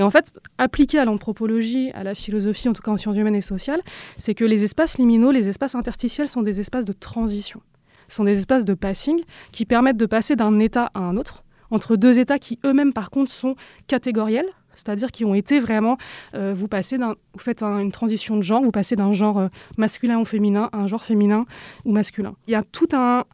Et 0.00 0.02
en 0.02 0.08
fait, 0.08 0.32
appliqué 0.56 0.98
à 0.98 1.04
l'anthropologie, 1.04 1.90
à 1.92 2.02
la 2.04 2.14
philosophie, 2.14 2.70
en 2.70 2.72
tout 2.72 2.80
cas 2.80 2.90
en 2.90 2.96
sciences 2.96 3.16
humaines 3.18 3.34
et 3.34 3.42
sociales, 3.42 3.82
c'est 4.16 4.34
que 4.34 4.46
les 4.46 4.64
espaces 4.64 4.96
liminaux, 4.96 5.30
les 5.30 5.46
espaces 5.46 5.74
interstitiels 5.74 6.26
sont 6.26 6.40
des 6.40 6.58
espaces 6.58 6.86
de 6.86 6.94
transition. 6.94 7.60
Sont 8.08 8.24
des 8.24 8.38
espaces 8.38 8.64
de 8.64 8.72
passing 8.72 9.20
qui 9.52 9.66
permettent 9.66 9.98
de 9.98 10.06
passer 10.06 10.36
d'un 10.36 10.58
état 10.58 10.90
à 10.94 11.00
un 11.00 11.18
autre, 11.18 11.44
entre 11.70 11.96
deux 11.96 12.18
états 12.18 12.38
qui 12.38 12.58
eux-mêmes 12.64 12.94
par 12.94 13.10
contre 13.10 13.30
sont 13.30 13.56
catégoriels, 13.88 14.48
c'est-à-dire 14.74 15.10
qui 15.12 15.26
ont 15.26 15.34
été 15.34 15.60
vraiment, 15.60 15.98
euh, 16.34 16.54
vous 16.56 16.66
passez 16.66 16.96
vous 16.96 17.38
faites 17.38 17.62
un- 17.62 17.80
une 17.80 17.92
transition 17.92 18.38
de 18.38 18.42
genre, 18.42 18.62
vous 18.62 18.70
passez 18.70 18.96
d'un 18.96 19.12
genre 19.12 19.36
euh, 19.38 19.48
masculin 19.76 20.18
ou 20.18 20.24
féminin 20.24 20.70
à 20.72 20.78
un 20.78 20.86
genre 20.86 21.04
féminin 21.04 21.44
ou 21.84 21.92
masculin. 21.92 22.36
Il 22.46 22.52
y 22.52 22.56
a 22.56 22.62
tout 22.62 22.88
un, 22.94 23.24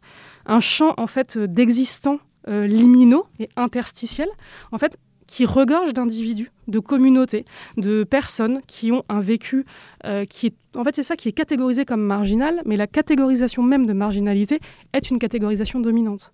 champ 0.59 0.93
en 0.97 1.07
fait 1.07 1.37
euh, 1.37 1.47
d'existants 1.47 2.19
liminaux 2.49 3.25
et 3.39 3.49
interstitiels, 3.57 4.29
en 4.71 4.77
fait, 4.77 4.97
qui 5.27 5.45
regorge 5.45 5.93
d'individus, 5.93 6.51
de 6.67 6.79
communautés, 6.79 7.45
de 7.75 8.03
personnes 8.03 8.61
qui 8.65 8.91
ont 8.91 9.03
un 9.09 9.19
vécu 9.19 9.65
euh, 10.05 10.25
qui 10.25 10.47
est, 10.47 10.53
en 10.75 10.83
fait, 10.83 10.95
c'est 10.95 11.03
ça 11.03 11.15
qui 11.15 11.27
est 11.29 11.33
catégorisé 11.33 11.85
comme 11.85 12.01
marginal, 12.01 12.61
mais 12.65 12.77
la 12.77 12.87
catégorisation 12.87 13.61
même 13.61 13.85
de 13.85 13.93
marginalité 13.93 14.59
est 14.93 15.11
une 15.11 15.19
catégorisation 15.19 15.79
dominante. 15.79 16.31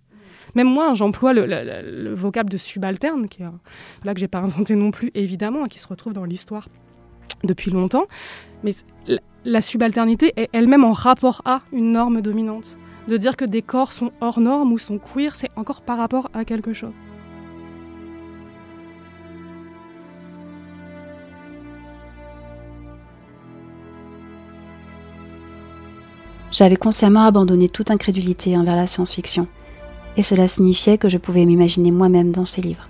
Même 0.56 0.68
moi, 0.68 0.94
j'emploie 0.94 1.34
le, 1.34 1.46
le- 1.48 1.64
le- 1.64 2.04
le 2.04 2.14
vocable 2.14 2.50
de 2.52 2.58
subalterne, 2.58 3.28
qui 3.28 3.42
est 3.42 3.48
là 4.04 4.14
que 4.14 4.20
j'ai 4.20 4.28
pas 4.28 4.40
inventé 4.40 4.76
non 4.76 4.92
plus, 4.92 5.10
évidemment, 5.16 5.64
hein, 5.64 5.68
qui 5.68 5.80
se 5.80 5.88
retrouve 5.88 6.14
dans 6.14 6.26
l'histoire 6.26 6.68
depuis 7.44 7.72
longtemps. 7.72 8.06
Mais 8.64 8.76
la, 9.08 9.20
la 9.46 9.62
subalternité 9.62 10.34
est 10.38 10.50
elle-même 10.54 10.84
en 10.84 10.92
rapport 10.94 11.42
à 11.46 11.62
une 11.72 11.92
norme 11.94 12.22
dominante. 12.22 12.78
De 13.08 13.18
dire 13.18 13.36
que 13.36 13.44
des 13.46 13.62
corps 13.62 13.92
sont 13.92 14.12
hors 14.22 14.40
normes 14.40 14.72
ou 14.72 14.78
sont 14.78 15.00
queer, 15.00 15.36
c'est 15.36 15.50
encore 15.56 15.82
par 15.82 15.98
rapport 15.98 16.30
à 16.34 16.46
quelque 16.46 16.72
chose. 16.74 16.94
J'avais 26.54 26.76
consciemment 26.76 27.26
abandonné 27.26 27.68
toute 27.68 27.90
incrédulité 27.90 28.56
envers 28.56 28.76
la 28.76 28.86
science-fiction, 28.86 29.48
et 30.18 30.22
cela 30.22 30.48
signifiait 30.48 31.00
que 31.00 31.10
je 31.10 31.18
pouvais 31.18 31.46
m'imaginer 31.46 31.90
moi-même 31.90 32.32
dans 32.32 32.46
ces 32.46 32.62
livres. 32.62 32.88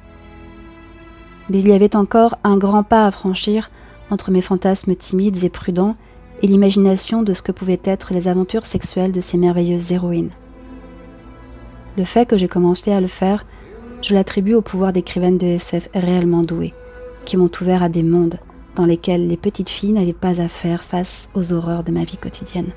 Mais 1.49 1.59
il 1.59 1.69
y 1.69 1.71
avait 1.71 1.95
encore 1.95 2.35
un 2.43 2.57
grand 2.57 2.83
pas 2.83 3.07
à 3.07 3.11
franchir 3.11 3.71
entre 4.11 4.31
mes 4.31 4.41
fantasmes 4.41 4.95
timides 4.95 5.45
et 5.45 5.49
prudents 5.49 5.95
et 6.41 6.47
l'imagination 6.47 7.23
de 7.23 7.31
ce 7.31 7.41
que 7.41 7.53
pouvaient 7.53 7.81
être 7.85 8.13
les 8.13 8.27
aventures 8.27 8.65
sexuelles 8.65 9.13
de 9.13 9.21
ces 9.21 9.37
merveilleuses 9.37 9.93
héroïnes. 9.93 10.31
Le 11.95 12.03
fait 12.03 12.25
que 12.25 12.37
j'ai 12.37 12.49
commencé 12.49 12.91
à 12.91 12.99
le 12.99 13.07
faire, 13.07 13.45
je 14.01 14.13
l'attribue 14.13 14.55
au 14.55 14.61
pouvoir 14.61 14.91
d'écrivaines 14.91 15.37
de 15.37 15.47
SF 15.47 15.87
réellement 15.93 16.43
douées, 16.43 16.73
qui 17.23 17.37
m'ont 17.37 17.51
ouvert 17.61 17.81
à 17.81 17.87
des 17.87 18.03
mondes 18.03 18.39
dans 18.75 18.85
lesquels 18.85 19.25
les 19.25 19.37
petites 19.37 19.69
filles 19.69 19.93
n'avaient 19.93 20.11
pas 20.11 20.41
à 20.41 20.49
faire 20.49 20.83
face 20.83 21.29
aux 21.33 21.53
horreurs 21.53 21.85
de 21.85 21.93
ma 21.93 22.03
vie 22.03 22.17
quotidienne. 22.17 22.73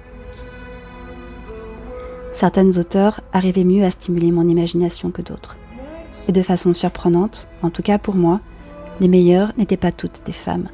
Certaines 2.36 2.78
auteurs 2.78 3.22
arrivaient 3.32 3.64
mieux 3.64 3.82
à 3.82 3.90
stimuler 3.90 4.30
mon 4.30 4.46
imagination 4.46 5.10
que 5.10 5.22
d'autres. 5.22 5.56
Et 6.28 6.32
de 6.32 6.42
façon 6.42 6.74
surprenante, 6.74 7.48
en 7.62 7.70
tout 7.70 7.80
cas 7.80 7.96
pour 7.96 8.14
moi, 8.14 8.40
les 9.00 9.08
meilleures 9.08 9.54
n'étaient 9.56 9.78
pas 9.78 9.90
toutes 9.90 10.20
des 10.26 10.32
femmes. 10.32 10.68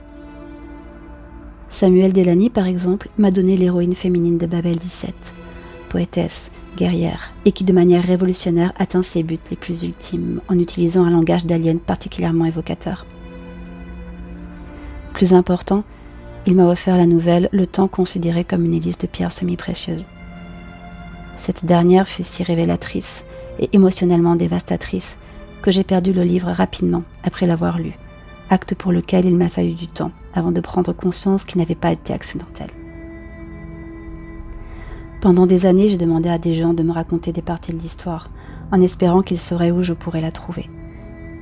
Samuel 1.71 2.13
Delany, 2.13 2.51
par 2.51 2.67
exemple, 2.67 3.11
m'a 3.17 3.31
donné 3.31 3.57
l'héroïne 3.57 3.95
féminine 3.95 4.39
de 4.39 4.47
Babel 4.47 4.75
17, 4.75 5.15
poétesse, 5.89 6.51
guerrière, 6.77 7.33
et 7.45 7.53
qui 7.53 7.63
de 7.63 7.73
manière 7.73 8.03
révolutionnaire 8.03 8.73
atteint 8.77 9.05
ses 9.05 9.23
buts 9.23 9.39
les 9.49 9.57
plus 9.57 9.85
ultimes 9.85 10.41
en 10.49 10.59
utilisant 10.59 11.05
un 11.05 11.11
langage 11.11 11.47
d'alien 11.47 11.79
particulièrement 11.79 12.47
évocateur. 12.47 13.07
Plus 15.13 15.33
important, 15.33 15.85
il 16.45 16.57
m'a 16.57 16.67
offert 16.67 16.97
la 16.97 17.07
nouvelle 17.07 17.49
Le 17.53 17.69
temps 17.69 17.87
considéré 17.87 18.43
comme 18.43 18.65
une 18.65 18.75
hélice 18.75 18.99
de 18.99 19.07
pierres 19.07 19.31
semi-précieuses. 19.31 20.07
Cette 21.37 21.65
dernière 21.65 22.07
fut 22.07 22.23
si 22.23 22.43
révélatrice 22.43 23.25
et 23.59 23.71
émotionnellement 23.73 24.37
dévastatrice 24.37 25.17
que 25.63 25.71
j'ai 25.71 25.85
perdu 25.85 26.13
le 26.13 26.23
livre 26.23 26.51
rapidement 26.51 27.05
après 27.25 27.47
l'avoir 27.47 27.79
lu, 27.79 27.93
acte 28.51 28.75
pour 28.75 28.93
lequel 28.93 29.25
il 29.25 29.37
m'a 29.37 29.49
fallu 29.49 29.73
du 29.73 29.89
temps 29.89 30.13
avant 30.35 30.53
de 30.53 30.61
prendre 30.61 30.93
conscience 30.93 31.45
qu'il 31.45 31.59
n'avait 31.59 31.75
pas 31.75 31.93
été 31.93 32.13
accidentel. 32.13 32.69
Pendant 35.21 35.47
des 35.47 35.67
années, 35.67 35.89
j'ai 35.89 35.97
demandé 35.97 36.29
à 36.29 36.39
des 36.39 36.55
gens 36.55 36.75
de 36.75 36.83
me 36.83 36.93
raconter 36.93 37.33
des 37.33 37.43
parties 37.43 37.73
de 37.73 37.79
l'histoire, 37.79 38.29
en 38.73 38.81
espérant 38.81 39.23
qu'ils 39.23 39.39
sauraient 39.39 39.71
où 39.71 39.83
je 39.83 39.93
pourrais 39.93 40.21
la 40.21 40.33
trouver. 40.33 40.69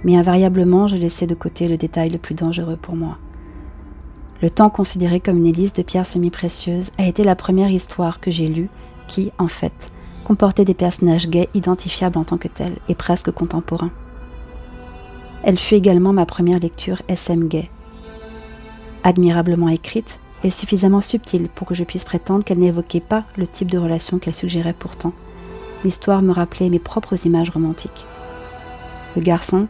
Mais 0.05 0.17
invariablement, 0.17 0.87
je 0.87 0.97
laissais 0.97 1.27
de 1.27 1.35
côté 1.35 1.67
le 1.67 1.79
détail 1.79 2.11
le 2.11 2.19
plus 2.19 2.35
dangereux 2.35 2.77
pour 2.77 2.95
moi. 2.95 3.17
Le 4.43 4.51
temps 4.51 4.71
considéré 4.71 5.21
comme 5.21 5.39
une 5.39 5.47
hélice 5.47 5.73
de 5.73 5.83
pierres 5.83 6.07
semi-précieuses 6.07 6.91
a 6.99 7.07
été 7.07 7.25
la 7.25 7.37
première 7.37 7.71
histoire 7.71 8.21
que 8.21 8.31
j'ai 8.31 8.47
lue 8.47 8.69
qui, 9.11 9.33
en 9.39 9.49
fait, 9.49 9.91
comportait 10.25 10.65
des 10.65 10.75
personnages 10.75 11.29
gays 11.29 11.49
identifiables 11.55 12.17
en 12.17 12.23
tant 12.23 12.39
que 12.39 12.47
tels 12.47 12.77
et 12.89 12.95
presque 12.95 13.33
contemporains. 13.33 13.91
Elle 15.43 15.59
fut 15.59 15.75
également 15.75 16.13
ma 16.13 16.27
première 16.27 16.61
lecture 16.61 17.03
SM 17.09 17.49
gay. 17.49 17.69
Admirablement 19.03 19.69
écrite 19.69 20.21
et 20.45 20.51
suffisamment 20.51 21.01
subtile 21.01 21.49
pour 21.49 21.67
que 21.67 21.75
je 21.75 21.83
puisse 21.83 22.05
prétendre 22.05 22.45
qu'elle 22.45 22.61
n'évoquait 22.61 23.01
pas 23.01 23.25
le 23.37 23.49
type 23.49 23.71
de 23.71 23.79
relation 23.79 24.21
qu'elle 24.21 24.35
suggérait 24.35 24.75
pourtant. 24.79 25.13
L'histoire 25.83 26.23
me 26.23 26.33
rappelait 26.33 26.71
mes 26.71 26.79
propres 26.79 27.27
images 27.27 27.51
romantiques. 27.51 28.07
Le 29.17 29.23
garçon, 29.23 29.67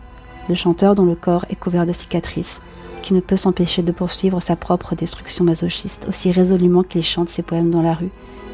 le 0.50 0.55
chanteur 0.55 0.94
dont 0.94 1.07
le 1.07 1.14
corps 1.14 1.46
est 1.48 1.57
couvert 1.57 1.87
de 1.87 1.92
cicatrices, 1.92 2.61
qui 3.00 3.14
ne 3.14 3.20
peut 3.20 3.38
s'empêcher 3.38 3.81
de 3.81 3.92
poursuivre 3.92 4.42
sa 4.42 4.57
propre 4.57 4.94
destruction 4.94 5.44
masochiste 5.44 6.07
aussi 6.09 6.31
résolument 6.31 6.83
qu'il 6.83 7.03
chante 7.03 7.31
ses 7.31 7.42
poèmes 7.42 7.70
dans 7.70 7.81
la 7.81 7.94
rue 7.94 8.11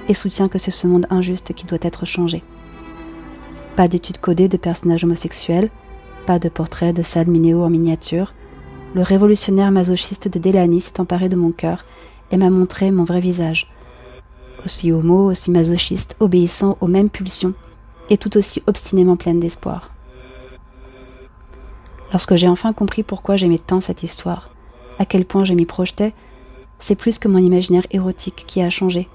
et 0.09 0.14
soutient 0.14 0.49
que 0.49 0.59
c'est 0.59 0.71
ce 0.71 0.87
monde 0.87 1.07
injuste 1.11 1.53
qui 1.53 1.66
doit 1.66 1.79
être 1.83 2.07
changé. 2.07 2.42
Pas 3.77 3.88
d'études 3.88 4.19
codées 4.19 4.49
de 4.49 4.57
personnages 4.57 5.05
homosexuels, 5.05 5.71
pas 6.27 6.38
de 6.38 6.49
portrait 6.49 6.92
de 6.92 7.03
Sal 7.03 7.27
Mineo 7.27 7.62
en 7.62 7.71
miniature, 7.71 8.35
le 8.95 9.03
révolutionnaire 9.03 9.71
masochiste 9.71 10.29
de 10.29 10.38
Delany 10.38 10.81
s'est 10.81 11.01
emparé 11.01 11.29
de 11.29 11.37
mon 11.37 11.53
cœur 11.53 11.85
et 12.31 12.37
m'a 12.37 12.51
montré 12.51 12.90
mon 12.90 13.05
vrai 13.05 13.21
visage. 13.21 13.71
Aussi 14.64 14.90
homo, 14.90 15.31
aussi 15.31 15.51
masochiste, 15.51 16.16
obéissant 16.19 16.79
aux 16.81 16.87
mêmes 16.87 17.11
pulsions 17.11 17.55
et 18.09 18.16
tout 18.16 18.37
aussi 18.37 18.62
obstinément 18.66 19.16
pleine 19.16 19.40
d'espoir. 19.40 19.90
Lorsque 22.12 22.37
j'ai 22.37 22.49
enfin 22.49 22.73
compris 22.73 23.03
pourquoi 23.03 23.37
j'aimais 23.37 23.59
tant 23.59 23.81
cette 23.81 24.03
histoire, 24.03 24.51
à 24.99 25.05
quel 25.05 25.25
point 25.25 25.45
je 25.45 25.55
m'y 25.55 25.66
projetais, 25.66 26.14
c'est 26.79 26.95
plus 26.95 27.19
que 27.19 27.29
mon 27.29 27.38
imaginaire 27.38 27.87
érotique 27.90 28.45
qui 28.47 28.62
a 28.62 28.71
changé. 28.71 29.09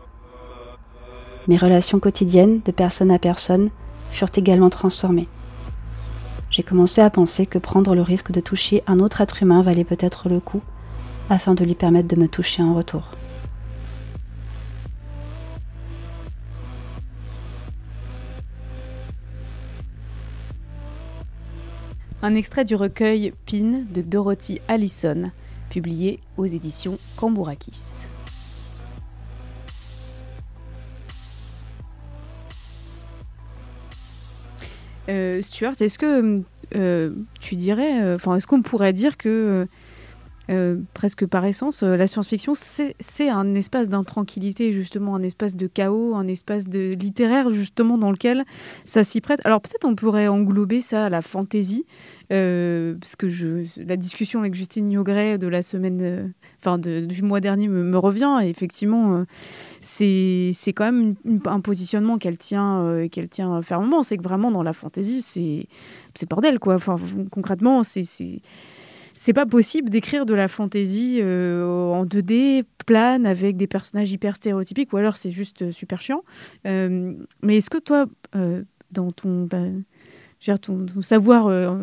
Mes 1.48 1.58
relations 1.58 2.00
quotidiennes, 2.00 2.62
de 2.66 2.72
personne 2.72 3.12
à 3.12 3.18
personne, 3.18 3.72
furent 4.12 4.30
également 4.36 4.70
transformées. 4.70 5.28
J'ai 6.52 6.64
commencé 6.64 7.02
à 7.02 7.10
penser 7.10 7.46
que 7.46 7.58
prendre 7.58 7.96
le 7.96 8.02
risque 8.02 8.32
de 8.32 8.42
toucher 8.42 8.84
un 8.86 9.00
autre 9.00 9.22
être 9.22 9.42
humain 9.42 9.62
valait 9.62 9.84
peut-être 9.84 10.30
le 10.30 10.40
coup, 10.40 10.62
afin 11.30 11.56
de 11.56 11.64
lui 11.64 11.76
permettre 11.76 12.10
de 12.10 12.16
me 12.16 12.28
toucher 12.28 12.62
en 12.62 12.76
retour. 12.76 13.12
Un 22.22 22.36
extrait 22.36 22.66
du 22.66 22.76
recueil 22.76 23.34
Pin 23.48 23.86
de 23.92 24.02
Dorothy 24.02 24.62
Allison, 24.68 25.32
publié 25.72 26.20
aux 26.38 26.46
éditions 26.46 27.00
Cambourakis. 27.16 28.11
Stuart, 35.42 35.76
est-ce 35.80 35.98
que 35.98 36.44
euh, 36.76 37.12
tu 37.40 37.56
dirais, 37.56 38.02
euh, 38.02 38.16
enfin, 38.16 38.36
est-ce 38.38 38.48
qu'on 38.48 38.62
pourrait 38.62 38.94
dire 38.94 39.18
que 39.18 39.66
euh, 40.50 40.78
presque 40.94 41.26
par 41.26 41.46
essence, 41.46 41.84
la 41.84 42.08
science-fiction, 42.08 42.54
c'est 42.56 43.30
un 43.30 43.54
espace 43.56 43.90
d'intranquillité, 43.90 44.74
justement, 44.74 45.16
un 45.16 45.24
espace 45.24 45.56
de 45.56 45.68
chaos, 45.68 46.16
un 46.16 46.28
espace 46.28 46.68
de 46.68 46.94
littéraire, 46.94 47.52
justement, 47.52 47.98
dans 47.98 48.12
lequel 48.12 48.44
ça 48.86 49.04
s'y 49.04 49.22
prête? 49.22 49.40
Alors 49.46 49.62
peut-être 49.62 49.86
on 49.86 49.96
pourrait 49.96 50.28
englober 50.28 50.82
ça 50.82 51.06
à 51.06 51.10
la 51.10 51.22
fantaisie, 51.22 51.86
parce 52.30 53.16
que 53.18 53.28
la 53.86 53.98
discussion 53.98 54.40
avec 54.40 54.56
Justine 54.56 54.92
Yogret 54.92 55.38
de 55.38 55.48
la 55.48 55.62
semaine, 55.62 56.34
enfin 56.60 56.78
du 56.80 57.22
mois 57.22 57.40
dernier 57.40 57.68
me, 57.68 57.98
revient, 57.98 58.40
effectivement, 58.44 59.26
c'est 59.82 60.54
quand 60.76 60.92
même 60.92 61.16
un 61.46 61.60
positionnement 61.60 62.18
qu'elle 62.18 62.38
tient, 62.38 63.08
qu'elle 63.12 63.30
tient 63.30 63.62
fermement. 63.62 64.04
C'est 64.04 64.18
que 64.18 64.24
vraiment, 64.24 64.52
dans 64.52 64.64
la 64.64 64.74
fantaisie, 64.74 65.22
c'est 65.22 66.30
bordel, 66.30 66.60
quoi. 66.60 66.76
Enfin, 66.76 66.98
concrètement, 67.32 67.84
c'est 67.84 68.04
c'est 69.24 69.34
pas 69.34 69.46
possible 69.46 69.92
d'écrire 69.92 70.26
de 70.26 70.34
la 70.34 70.48
fantaisie 70.48 71.20
euh, 71.22 71.64
en 71.92 72.06
2D, 72.06 72.64
plane, 72.88 73.28
avec 73.28 73.56
des 73.56 73.68
personnages 73.68 74.12
hyper 74.12 74.36
stéréotypiques, 74.36 74.92
ou 74.94 74.98
alors 74.98 75.16
c'est 75.16 75.30
juste 75.30 75.62
euh, 75.62 75.72
super 75.72 76.02
chiant. 76.02 76.24
Euh, 76.66 77.14
mais 77.44 77.58
est-ce 77.58 77.70
que 77.70 77.78
toi, 77.78 78.08
dans 78.92 79.12
ton, 79.12 79.48
ton, 79.48 80.88
savoir 81.04 81.78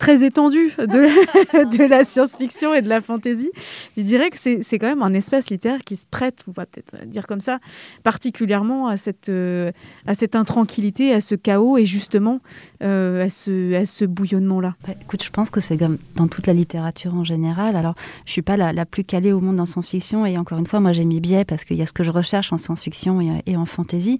très 0.00 0.24
étendue 0.24 0.72
de, 0.78 1.88
la 1.88 2.04
science-fiction 2.04 2.74
et 2.74 2.82
de 2.82 2.88
la 2.88 3.00
fantasy. 3.00 3.50
Je 3.96 4.02
dirais 4.02 4.30
que 4.30 4.38
c'est 4.38 4.78
quand 4.78 4.88
même 4.88 5.02
un 5.02 5.14
espace 5.14 5.50
littéraire 5.50 5.84
qui 5.84 5.94
se 5.94 6.06
prête, 6.10 6.42
on 6.48 6.52
va 6.52 6.66
peut-être 6.66 7.06
dire 7.06 7.26
comme 7.26 7.40
ça, 7.40 7.60
particulièrement 8.02 8.88
à 8.88 8.96
cette, 8.96 9.28
euh, 9.28 9.70
à 10.06 10.14
cette 10.14 10.34
intranquillité, 10.34 11.12
à 11.12 11.20
ce 11.20 11.34
chaos 11.34 11.76
et 11.76 11.84
justement 11.84 12.40
euh, 12.82 13.26
à 13.26 13.30
ce, 13.30 13.74
à 13.74 13.86
ce 13.86 14.06
bouillonnement-là. 14.06 14.74
Bah, 14.86 14.94
écoute, 15.00 15.22
je 15.22 15.30
pense 15.30 15.50
que 15.50 15.60
c'est 15.60 15.76
comme 15.76 15.98
dans 16.16 16.28
toute 16.28 16.46
la 16.46 16.54
littérature 16.54 17.14
en 17.14 17.24
général. 17.24 17.76
Alors, 17.76 17.94
je 18.24 18.32
suis 18.32 18.42
pas 18.42 18.56
la, 18.56 18.72
la 18.72 18.86
plus 18.86 19.04
calée 19.04 19.32
au 19.32 19.40
monde 19.40 19.60
en 19.60 19.66
science-fiction 19.66 20.24
et 20.24 20.38
encore 20.38 20.58
une 20.58 20.66
fois, 20.66 20.80
moi 20.80 20.92
j'ai 20.92 21.04
mis 21.04 21.20
biais 21.20 21.44
parce 21.44 21.64
qu'il 21.64 21.76
y 21.76 21.82
a 21.82 21.86
ce 21.86 21.92
que 21.92 22.04
je 22.04 22.10
recherche 22.10 22.52
en 22.54 22.58
science-fiction 22.58 23.20
et, 23.20 23.42
et 23.44 23.56
en 23.56 23.66
fantasy. 23.66 24.18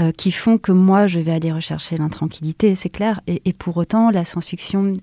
Euh, 0.00 0.10
qui 0.10 0.32
font 0.32 0.58
que 0.58 0.72
moi, 0.72 1.06
je 1.06 1.20
vais 1.20 1.30
aller 1.30 1.52
rechercher 1.52 1.96
l'intranquillité, 1.96 2.74
c'est 2.74 2.88
clair. 2.88 3.20
Et, 3.28 3.52
pour 3.52 3.76
autant, 3.76 4.10
la 4.10 4.24
science-fiction 4.24 4.94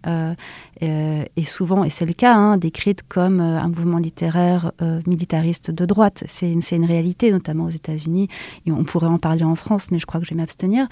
euh, 0.84 1.02
euh, 1.02 1.26
est 1.36 1.44
souvent, 1.44 1.84
et 1.84 1.90
c'est 1.90 2.06
le 2.06 2.14
cas, 2.14 2.34
hein, 2.34 2.58
décrite 2.58 3.02
comme 3.08 3.40
un 3.40 3.68
mouvement 3.68 3.98
littéraire 3.98 4.72
militariste 5.08 5.72
de 5.72 5.86
droite. 5.86 6.24
C'est 6.28 6.52
une, 6.52 6.62
une, 6.72 6.86
réalité, 6.86 7.32
notamment 7.32 7.66
aux 7.66 7.70
États-Unis. 7.70 8.28
Et 8.66 8.72
on 8.72 8.84
pourrait 8.84 9.08
en 9.08 9.18
parler 9.18 9.44
en 9.44 9.56
France, 9.56 9.92
mais 9.92 10.00
je 10.00 10.06
crois 10.06 10.20
que 10.20 10.26
je 10.26 10.32
vais 10.32 10.38
m'abstenir. 10.38 10.88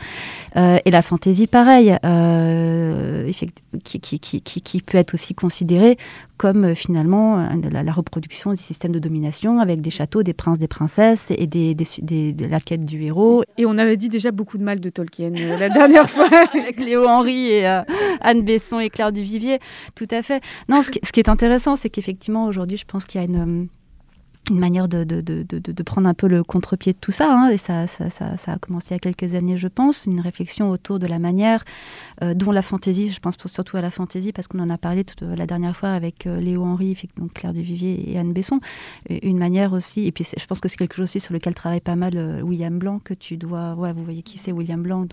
et 0.55 0.91
la 0.91 1.01
fantaisie, 1.01 1.47
pareil, 1.47 1.95
qui, 3.83 3.99
qui, 3.99 4.19
qui, 4.19 4.41
qui, 4.41 4.81
peut 4.81 4.97
être 4.97 5.13
aussi 5.13 5.35
considérée 5.35 5.97
comme 6.39 6.63
euh, 6.63 6.73
finalement 6.73 7.37
euh, 7.39 7.69
la, 7.69 7.91
reproduction 7.91 8.51
du 8.51 8.57
système 8.57 8.93
de 8.93 8.99
domination 8.99 9.59
avec 9.59 9.81
des 9.81 9.89
châteaux, 9.89 10.23
des 10.23 10.33
princes, 10.33 10.57
des 10.57 10.69
princesses 10.69 11.31
et 11.31 11.45
des, 11.45 11.75
de 11.75 12.45
la 12.45 12.59
quête 12.61 12.85
du 12.85 13.03
héros. 13.03 13.43
Et 13.57 13.65
on 13.65 13.77
avait 13.77 13.97
dit 13.97 14.07
déjà 14.07 14.31
beaucoup 14.31 14.57
de 14.57 14.63
mal 14.63 14.79
de 14.79 14.89
Tolkien 14.89 15.33
euh, 15.35 15.57
la 15.57 15.69
dernière 15.69 16.09
fois. 16.09 16.29
avec 16.53 16.79
Léo 16.79 17.05
Henry 17.05 17.51
et 17.51 17.65
Anne 18.21 18.41
Besson 18.41 18.79
et 18.79 18.89
Claire 18.89 19.11
Duvivier, 19.11 19.59
tout 19.95 20.07
à 20.11 20.21
fait. 20.21 20.41
Non, 20.67 20.81
ce 20.83 20.91
qui, 20.91 21.19
est 21.19 21.29
intéressant, 21.29 21.75
c'est 21.75 21.89
qu'effectivement 21.89 22.45
aujourd'hui, 22.45 22.77
je 22.77 22.85
pense 22.85 23.05
qu'il 23.05 23.21
y 23.21 23.23
a 23.23 23.27
une 23.27 23.69
une 24.49 24.59
manière 24.59 24.87
de, 24.87 25.83
prendre 25.83 26.07
un 26.07 26.13
peu 26.13 26.27
le 26.27 26.43
contre-pied 26.43 26.93
de 26.93 26.97
tout 26.97 27.11
ça. 27.11 27.31
Hein, 27.31 27.49
et 27.49 27.57
ça, 27.57 27.83
a 27.83 28.59
commencé 28.59 28.87
il 28.91 28.93
y 28.93 28.95
a 28.95 28.99
quelques 28.99 29.35
années, 29.35 29.57
je 29.57 29.67
pense. 29.67 30.05
Une 30.05 30.21
réflexion 30.21 30.69
autour 30.71 30.99
de 30.99 31.07
la 31.07 31.19
manière 31.19 31.63
euh, 32.23 32.33
dont 32.33 32.51
la 32.51 32.61
fantaisie, 32.61 33.11
je 33.11 33.19
pense 33.19 33.35
surtout 33.45 33.77
à 33.77 33.81
la 33.81 33.89
fantaisie, 33.89 34.31
parce 34.31 34.47
qu'on 34.47 34.59
en 34.59 34.69
a 34.69 34.77
parlé 34.77 35.03
toute, 35.03 35.21
la 35.21 35.45
dernière 35.45 35.75
fois 35.75 35.89
avec 35.89 36.25
euh, 36.25 36.39
Léo 36.39 36.63
Henry, 36.63 36.97
donc 37.17 37.33
Claire 37.33 37.53
Duvivier 37.53 38.11
et 38.11 38.17
Anne 38.17 38.33
Besson. 38.33 38.59
Une 39.09 39.37
manière 39.37 39.73
aussi, 39.73 40.05
et 40.05 40.11
puis 40.11 40.25
je 40.37 40.45
pense 40.45 40.59
que 40.59 40.67
c'est 40.67 40.77
quelque 40.77 40.95
chose 40.95 41.03
aussi 41.03 41.19
sur 41.19 41.33
lequel 41.33 41.53
travaille 41.53 41.81
pas 41.81 41.95
mal 41.95 42.13
euh, 42.15 42.41
William 42.41 42.77
Blanc, 42.77 42.99
que 43.03 43.13
tu 43.13 43.37
dois. 43.37 43.75
Ouais, 43.75 43.93
vous 43.93 44.03
voyez 44.03 44.23
qui 44.23 44.37
c'est, 44.37 44.51
William 44.51 44.81
Blanc. 44.81 45.05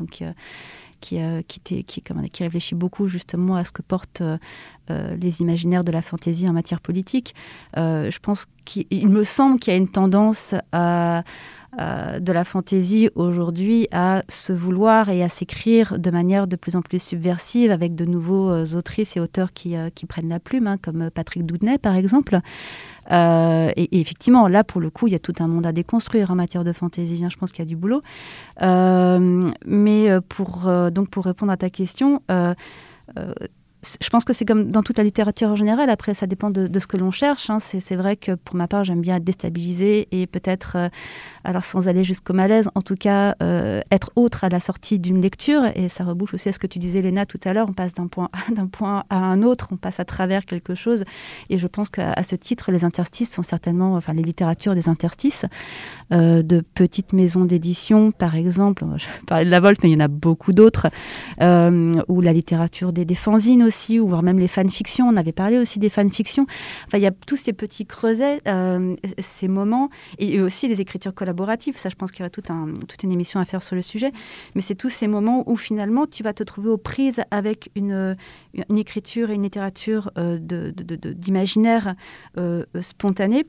Qui, 1.01 1.21
euh, 1.21 1.43
qui, 1.47 1.61
qui, 1.61 1.85
qui, 1.85 2.43
réfléchit 2.43 2.75
beaucoup 2.75 3.07
justement 3.07 3.57
à 3.57 3.65
ce 3.65 3.73
que 3.73 3.83
portent 3.83 4.21
euh, 4.21 4.39
euh, 4.91 5.17
les 5.17 5.41
imaginaires 5.41 5.85
de 5.85 5.93
la 5.93 6.03
fantaisie 6.03 6.49
en 6.49 6.53
matière 6.53 6.81
politique. 6.81 7.35
je 7.75 8.19
pense 8.19 8.47
qu'il 8.65 9.09
me 9.09 9.23
semble 9.23 9.59
qu'il 9.59 9.73
y 9.73 9.75
a 9.75 9.79
une 9.79 9.89
tendance 9.89 10.55
à, 10.73 11.23
de 11.77 12.33
la 12.33 12.45
fantaisie 12.45 13.11
aujourd'hui 13.15 13.89
à 13.93 14.23
se 14.29 14.53
vouloir 14.53 15.09
et 15.09 15.23
à 15.23 15.29
s'écrire 15.29 15.99
de 15.99 16.11
manière 16.11 16.47
de 16.47 16.57
plus 16.57 16.77
en 16.77 16.83
plus 16.83 17.03
subversive 17.03 17.71
avec 17.71 17.95
de 17.95 18.05
nouveaux 18.05 18.65
autrices 18.75 19.17
et 19.17 19.21
auteurs 19.21 19.53
qui, 19.53 19.75
qui 19.95 20.07
prennent 20.07 20.29
la 20.29 20.41
plume, 20.41 20.67
hein, 20.67 20.79
comme 20.79 21.11
Patrick 21.11 21.45
Doudnay 21.45 21.79
par 21.79 21.95
exemple. 21.95 22.41
Euh, 23.13 23.71
et, 23.77 24.01
effectivement, 24.01 24.49
là, 24.49 24.65
pour 24.65 24.81
le 24.81 24.91
coup, 24.91 25.07
il 25.07 25.13
y 25.13 25.17
a 25.17 25.21
tout 25.21 25.35
un 25.39 25.47
monde 25.47 25.67
à 25.67 25.73
déconstruire 25.73 26.31
en 26.31 26.35
matière 26.35 26.65
de 26.65 26.73
fantaisie. 26.73 27.25
Hein. 27.25 27.29
je 27.31 27.37
pense 27.37 27.53
qu'il 27.53 27.65
y 27.65 27.67
a 27.67 27.69
du 27.69 27.77
boulot. 27.77 28.03
Euh, 28.63 29.49
mais 29.65 30.11
euh, 30.11 30.21
pour, 30.21 30.69
donc 30.91 31.09
pour 31.11 31.25
répondre 31.25 31.53
à 31.53 31.57
ta 31.57 31.71
question, 31.71 32.23
je 34.01 34.09
pense 34.09 34.25
que 34.25 34.33
c'est 34.33 34.45
comme 34.45 34.71
dans 34.71 34.83
toute 34.83 34.99
la 34.99 35.05
littérature 35.05 35.49
en 35.49 35.57
général. 35.57 35.91
Après, 35.91 36.15
ça 36.15 36.27
dépend 36.27 36.51
de, 36.51 36.79
ce 36.79 36.87
que 36.87 36.97
l'on 36.97 37.11
cherche. 37.11 37.51
Hein. 37.51 37.59
C'est 37.61 37.97
vrai 37.97 38.17
que 38.17 38.33
pour 38.33 38.57
ma 38.57 38.69
part, 38.69 38.85
j'aime 38.85 39.01
bien 39.01 39.17
être 39.17 39.25
déstabilisée 39.25 40.09
et 40.13 40.27
peut-être, 40.27 40.77
euh, 40.77 40.89
alors 41.45 41.65
sans 41.65 41.89
aller 41.89 42.05
jusqu'au 42.05 42.33
malaise, 42.33 42.69
en 42.75 42.83
tout 42.83 42.95
cas, 42.95 43.35
euh, 43.43 43.81
être 43.91 44.11
autre 44.17 44.45
à 44.45 44.49
la 44.49 44.61
sortie 44.61 44.99
d'une 44.99 45.21
lecture. 45.21 45.63
Et 45.75 45.89
ça 45.89 46.05
rebouche 46.05 46.35
aussi 46.35 46.49
à 46.49 46.53
ce 46.53 46.59
que 46.59 46.67
tu 46.67 46.79
disais, 46.79 47.03
Léna, 47.03 47.27
tout 47.27 47.41
à 47.45 47.53
l'heure. 47.53 47.67
On 47.69 47.73
passe 47.73 47.93
d'un 47.95 48.07
point, 48.07 49.05
à 49.11 49.17
un 49.17 49.43
autre, 49.43 49.69
on 49.73 49.77
passe 49.77 50.01
à 50.01 50.05
travers 50.05 50.45
quelque 50.45 50.75
chose. 50.75 51.05
Et 51.51 51.59
je 51.59 51.67
pense 51.67 51.91
qu'à 51.91 52.23
ce 52.23 52.37
titre, 52.37 52.73
les 52.73 52.85
interstices 52.85 53.31
sont 53.31 53.43
certainement, 53.43 53.95
enfin, 53.95 54.13
les 54.15 54.23
littératures 54.23 54.75
des 54.75 54.89
interstices, 54.89 55.45
euh, 56.13 56.43
de 56.43 56.61
petites 56.61 57.13
maisons 57.13 57.45
d'édition, 57.45 58.13
par 58.13 58.35
exemple. 58.37 58.85
Je 58.97 59.07
parlais 59.27 59.45
de 59.45 59.51
la 59.51 59.61
Volte, 59.61 59.81
mais 59.83 59.91
il 59.91 59.95
y 59.95 59.97
en 59.97 60.05
a 60.05 60.09
beaucoup 60.09 60.53
d'autres. 60.53 60.89
ou 62.09 62.21
la 62.21 62.33
littérature 62.33 62.93
des, 62.93 63.05
des 63.05 63.17
aussi 63.29 63.76
ou 64.01 64.09
voire 64.09 64.23
même 64.23 64.39
les 64.39 64.49
fanfictions. 64.49 65.09
On 65.09 65.17
avait 65.17 65.33
parlé 65.33 65.59
aussi 65.59 65.79
des 65.79 65.89
fanfictions. 65.89 66.47
Enfin, 66.87 66.99
il 66.99 67.03
y 67.03 67.07
a 67.07 67.13
tous 67.27 67.37
ces 67.37 67.53
petits 67.53 67.87
creusets, 67.87 68.41
euh, 68.49 68.97
ces 69.21 69.49
moments, 69.49 69.91
et 70.19 70.41
aussi 70.41 70.69
les 70.69 70.81
écritures 70.81 71.15
collaboratives. 71.15 71.77
Ça, 71.77 71.89
je 71.89 71.95
pense 71.95 72.13
qu'il 72.13 72.21
y 72.21 72.23
aurait 72.23 72.31
toute 72.31 73.03
une 73.03 73.13
émission 73.13 73.41
à 73.41 73.45
faire 73.45 73.63
sur 73.63 73.77
le 73.77 73.83
sujet. 73.83 74.13
Mais 74.55 74.61
c'est 74.61 74.75
tous 74.75 74.91
ces 74.91 75.09
moments 75.09 75.45
où 75.49 75.57
finalement, 75.57 76.07
tu 76.07 76.23
vas 76.23 76.33
te 76.33 76.43
trouver 76.43 76.71
aux 76.71 76.79
prises 76.79 77.21
avec 77.31 77.71
une, 77.75 78.17
une 78.69 78.79
écriture 78.79 79.31
et 79.31 79.35
une 79.35 79.43
littérature 79.43 80.11
euh, 80.19 80.39
d'imaginaire 80.41 81.95
euh, 82.39 82.65
spontané 82.81 83.47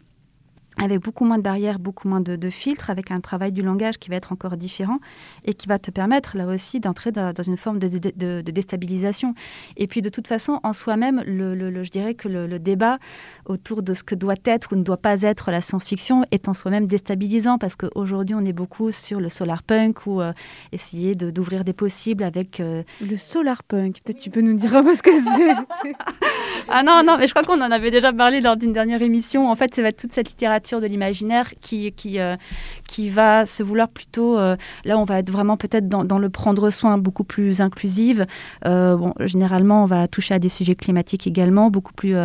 avec 0.78 1.02
beaucoup 1.02 1.26
moins 1.26 1.38
de 1.38 1.44
barrières, 1.44 1.80
beaucoup 1.80 2.08
moins 2.08 2.22
de, 2.22 2.50
filtres, 2.50 2.90
avec 2.90 3.12
un 3.12 3.20
travail 3.20 3.52
du 3.52 3.62
langage 3.62 3.98
qui 3.98 4.10
va 4.10 4.16
être 4.16 4.32
encore 4.32 4.58
différent 4.58 5.00
et 5.46 5.54
qui 5.54 5.68
va 5.68 5.80
te 5.80 5.92
permettre 5.92 6.38
là 6.38 6.48
aussi 6.48 6.80
d'entrer 6.80 7.12
dans, 7.12 7.34
une 7.46 7.58
forme 7.58 7.80
de, 7.80 8.42
déstabilisation. 8.42 9.34
Et 9.76 9.88
puis 9.88 10.02
de 10.02 10.10
toute 10.10 10.28
façon, 10.28 10.60
en 10.63 10.74
soi-même, 10.74 11.24
le, 11.26 11.84
je 11.84 11.92
dirais 11.92 12.13
que 12.13 12.28
le, 12.28 12.58
débat 12.58 12.98
autour 13.46 13.84
de 13.84 13.94
ce 13.94 14.04
que 14.04 14.16
doit 14.16 14.34
être 14.44 14.74
ou 14.74 14.76
ne 14.76 14.84
doit 14.84 14.98
pas 14.98 15.22
être 15.22 15.52
la 15.52 15.62
science-fiction 15.62 16.24
est 16.32 16.50
en 16.50 16.56
soi-même 16.56 16.88
déstabilisant 16.88 17.60
parce 17.60 17.76
qu'aujourd'hui 17.76 18.36
on 18.36 18.44
est 18.44 18.54
beaucoup 18.54 18.92
sur 18.92 19.20
le 19.20 19.30
solar 19.30 19.62
punk 19.62 20.08
ou 20.08 20.22
euh, 20.22 20.34
essayer 20.72 21.13
d'ouvrir 21.13 21.63
des 21.63 21.74
possibles 21.74 22.24
avec... 22.24 22.60
Euh, 22.60 22.82
le 23.00 23.16
solar 23.16 23.63
punk, 23.63 24.02
peut-être 24.04 24.20
tu 24.20 24.32
peux 24.32 24.42
nous 24.42 24.56
dire 24.56 24.76
un 24.76 24.84
peu 24.84 24.95
ce 24.95 25.04
que 25.04 25.12
c'est 25.12 25.56
Ah 26.70 26.84
non, 26.84 27.04
non, 27.06 27.18
mais 27.18 27.28
je 27.28 27.34
crois 27.34 27.43
qu'on 27.43 27.62
en 27.62 27.72
avait 27.72 27.91
déjà 27.91 28.12
parlé 28.12 28.41
lors 28.41 28.58
d'une 28.58 28.74
dernière 28.74 29.01
émission. 29.01 29.49
En 29.49 29.56
fait, 29.56 29.74
c'est 29.74 29.84
toute 29.95 30.12
cette 30.12 30.30
littérature 30.30 30.66
de 30.76 30.86
l'imaginaire 30.86 31.53
qui, 31.61 31.91
qui, 31.93 32.20
euh, 32.20 32.36
qui 32.88 33.09
va 33.09 33.45
se 33.45 33.63
vouloir 33.63 33.88
plutôt, 33.88 34.38
euh, 34.38 34.57
là 34.84 34.97
on 34.97 35.05
va 35.05 35.20
être 35.20 35.32
vraiment 35.32 35.55
peut-être 35.55 35.88
dans, 35.88 36.20
le 36.20 36.30
prendre 36.30 36.70
soin 36.70 36.97
beaucoup 36.97 37.24
plus 37.24 37.61
inclusive. 37.61 38.26
Euh, 38.65 38.97
bon, 38.97 39.13
généralement 39.22 39.84
on 39.84 39.86
va 39.86 40.07
toucher 40.07 40.34
à 40.34 40.39
des 40.39 40.49
sujets 40.49 40.76
climatiques 40.76 41.26
également, 41.28 41.70
beaucoup 41.70 41.93
plus 41.93 42.15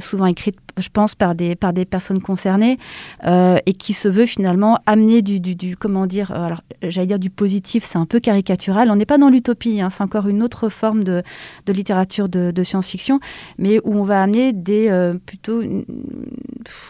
souvent 0.00 0.26
écrites 0.26 0.58
je 0.76 0.88
pense, 0.90 1.16
par 1.16 1.34
des, 1.34 1.56
par 1.56 1.72
des 1.72 1.84
personnes 1.84 2.20
concernées 2.20 2.78
et 3.24 3.72
qui 3.72 3.94
se 3.94 4.08
veut 4.08 4.26
finalement 4.26 4.78
amener 4.86 5.22
du, 5.22 5.40
du, 5.40 5.76
comment 5.76 6.06
dire, 6.06 6.30
alors 6.30 6.60
j'allais 6.82 7.08
dire 7.08 7.18
du 7.18 7.30
positif, 7.30 7.82
c'est 7.82 7.98
un 7.98 8.06
peu 8.06 8.20
caricatural. 8.20 8.88
On 8.90 8.94
n'est 8.94 9.06
pas 9.06 9.18
dans 9.18 9.28
l'utopie, 9.28 9.80
hein, 9.80 9.90
c'est 9.90 10.04
encore 10.04 10.28
une 10.28 10.40
autre 10.40 10.68
forme 10.68 11.02
de, 11.02 11.24
de 11.66 11.72
littérature 11.72 12.28
de, 12.28 12.62
science-fiction, 12.62 13.18
mais 13.58 13.80
où 13.82 13.98
on 13.98 14.04
va 14.04 14.22
amener 14.22 14.52
des 14.52 14.88
plutôt, 15.26 15.62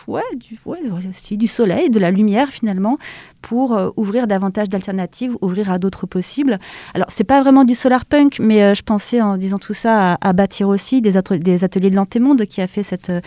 ouais, 0.07 0.23
du, 1.37 1.47
soleil, 1.47 1.91
de 1.91 1.99
la 1.99 2.11
lumière 2.11 2.49
finalement, 2.49 2.99
pour 3.43 3.77
euh, 3.77 3.91
ouvrir 3.97 4.27
davantage 4.27 4.69
d'alternatives, 4.69 5.37
ouvrir 5.41 5.71
à 5.71 5.79
d'autres 5.79 6.07
possibles. 6.07 6.59
Alors, 6.95 7.09
c'est 7.11 7.25
pas 7.25 7.41
vraiment 7.41 7.65
du 7.65 7.75
solar 7.75 8.07
punk, 8.07 8.39
mais 8.41 8.63
euh, 8.63 8.75
je 8.75 8.83
pensais 8.83 9.21
en 9.21 9.37
disant 9.37 9.59
tout 9.59 9.75
ça 9.75 10.15
à, 10.21 10.33
bâtir 10.33 10.69
aussi 10.69 11.01
des, 11.01 11.15
des 11.39 11.65
ateliers 11.65 11.91
de 11.91 11.97
l'antémonde 11.97 12.45
qui 12.47 12.61
a 12.61 12.67
fait 12.67 12.83
cette 12.83 13.11
euh, 13.11 13.21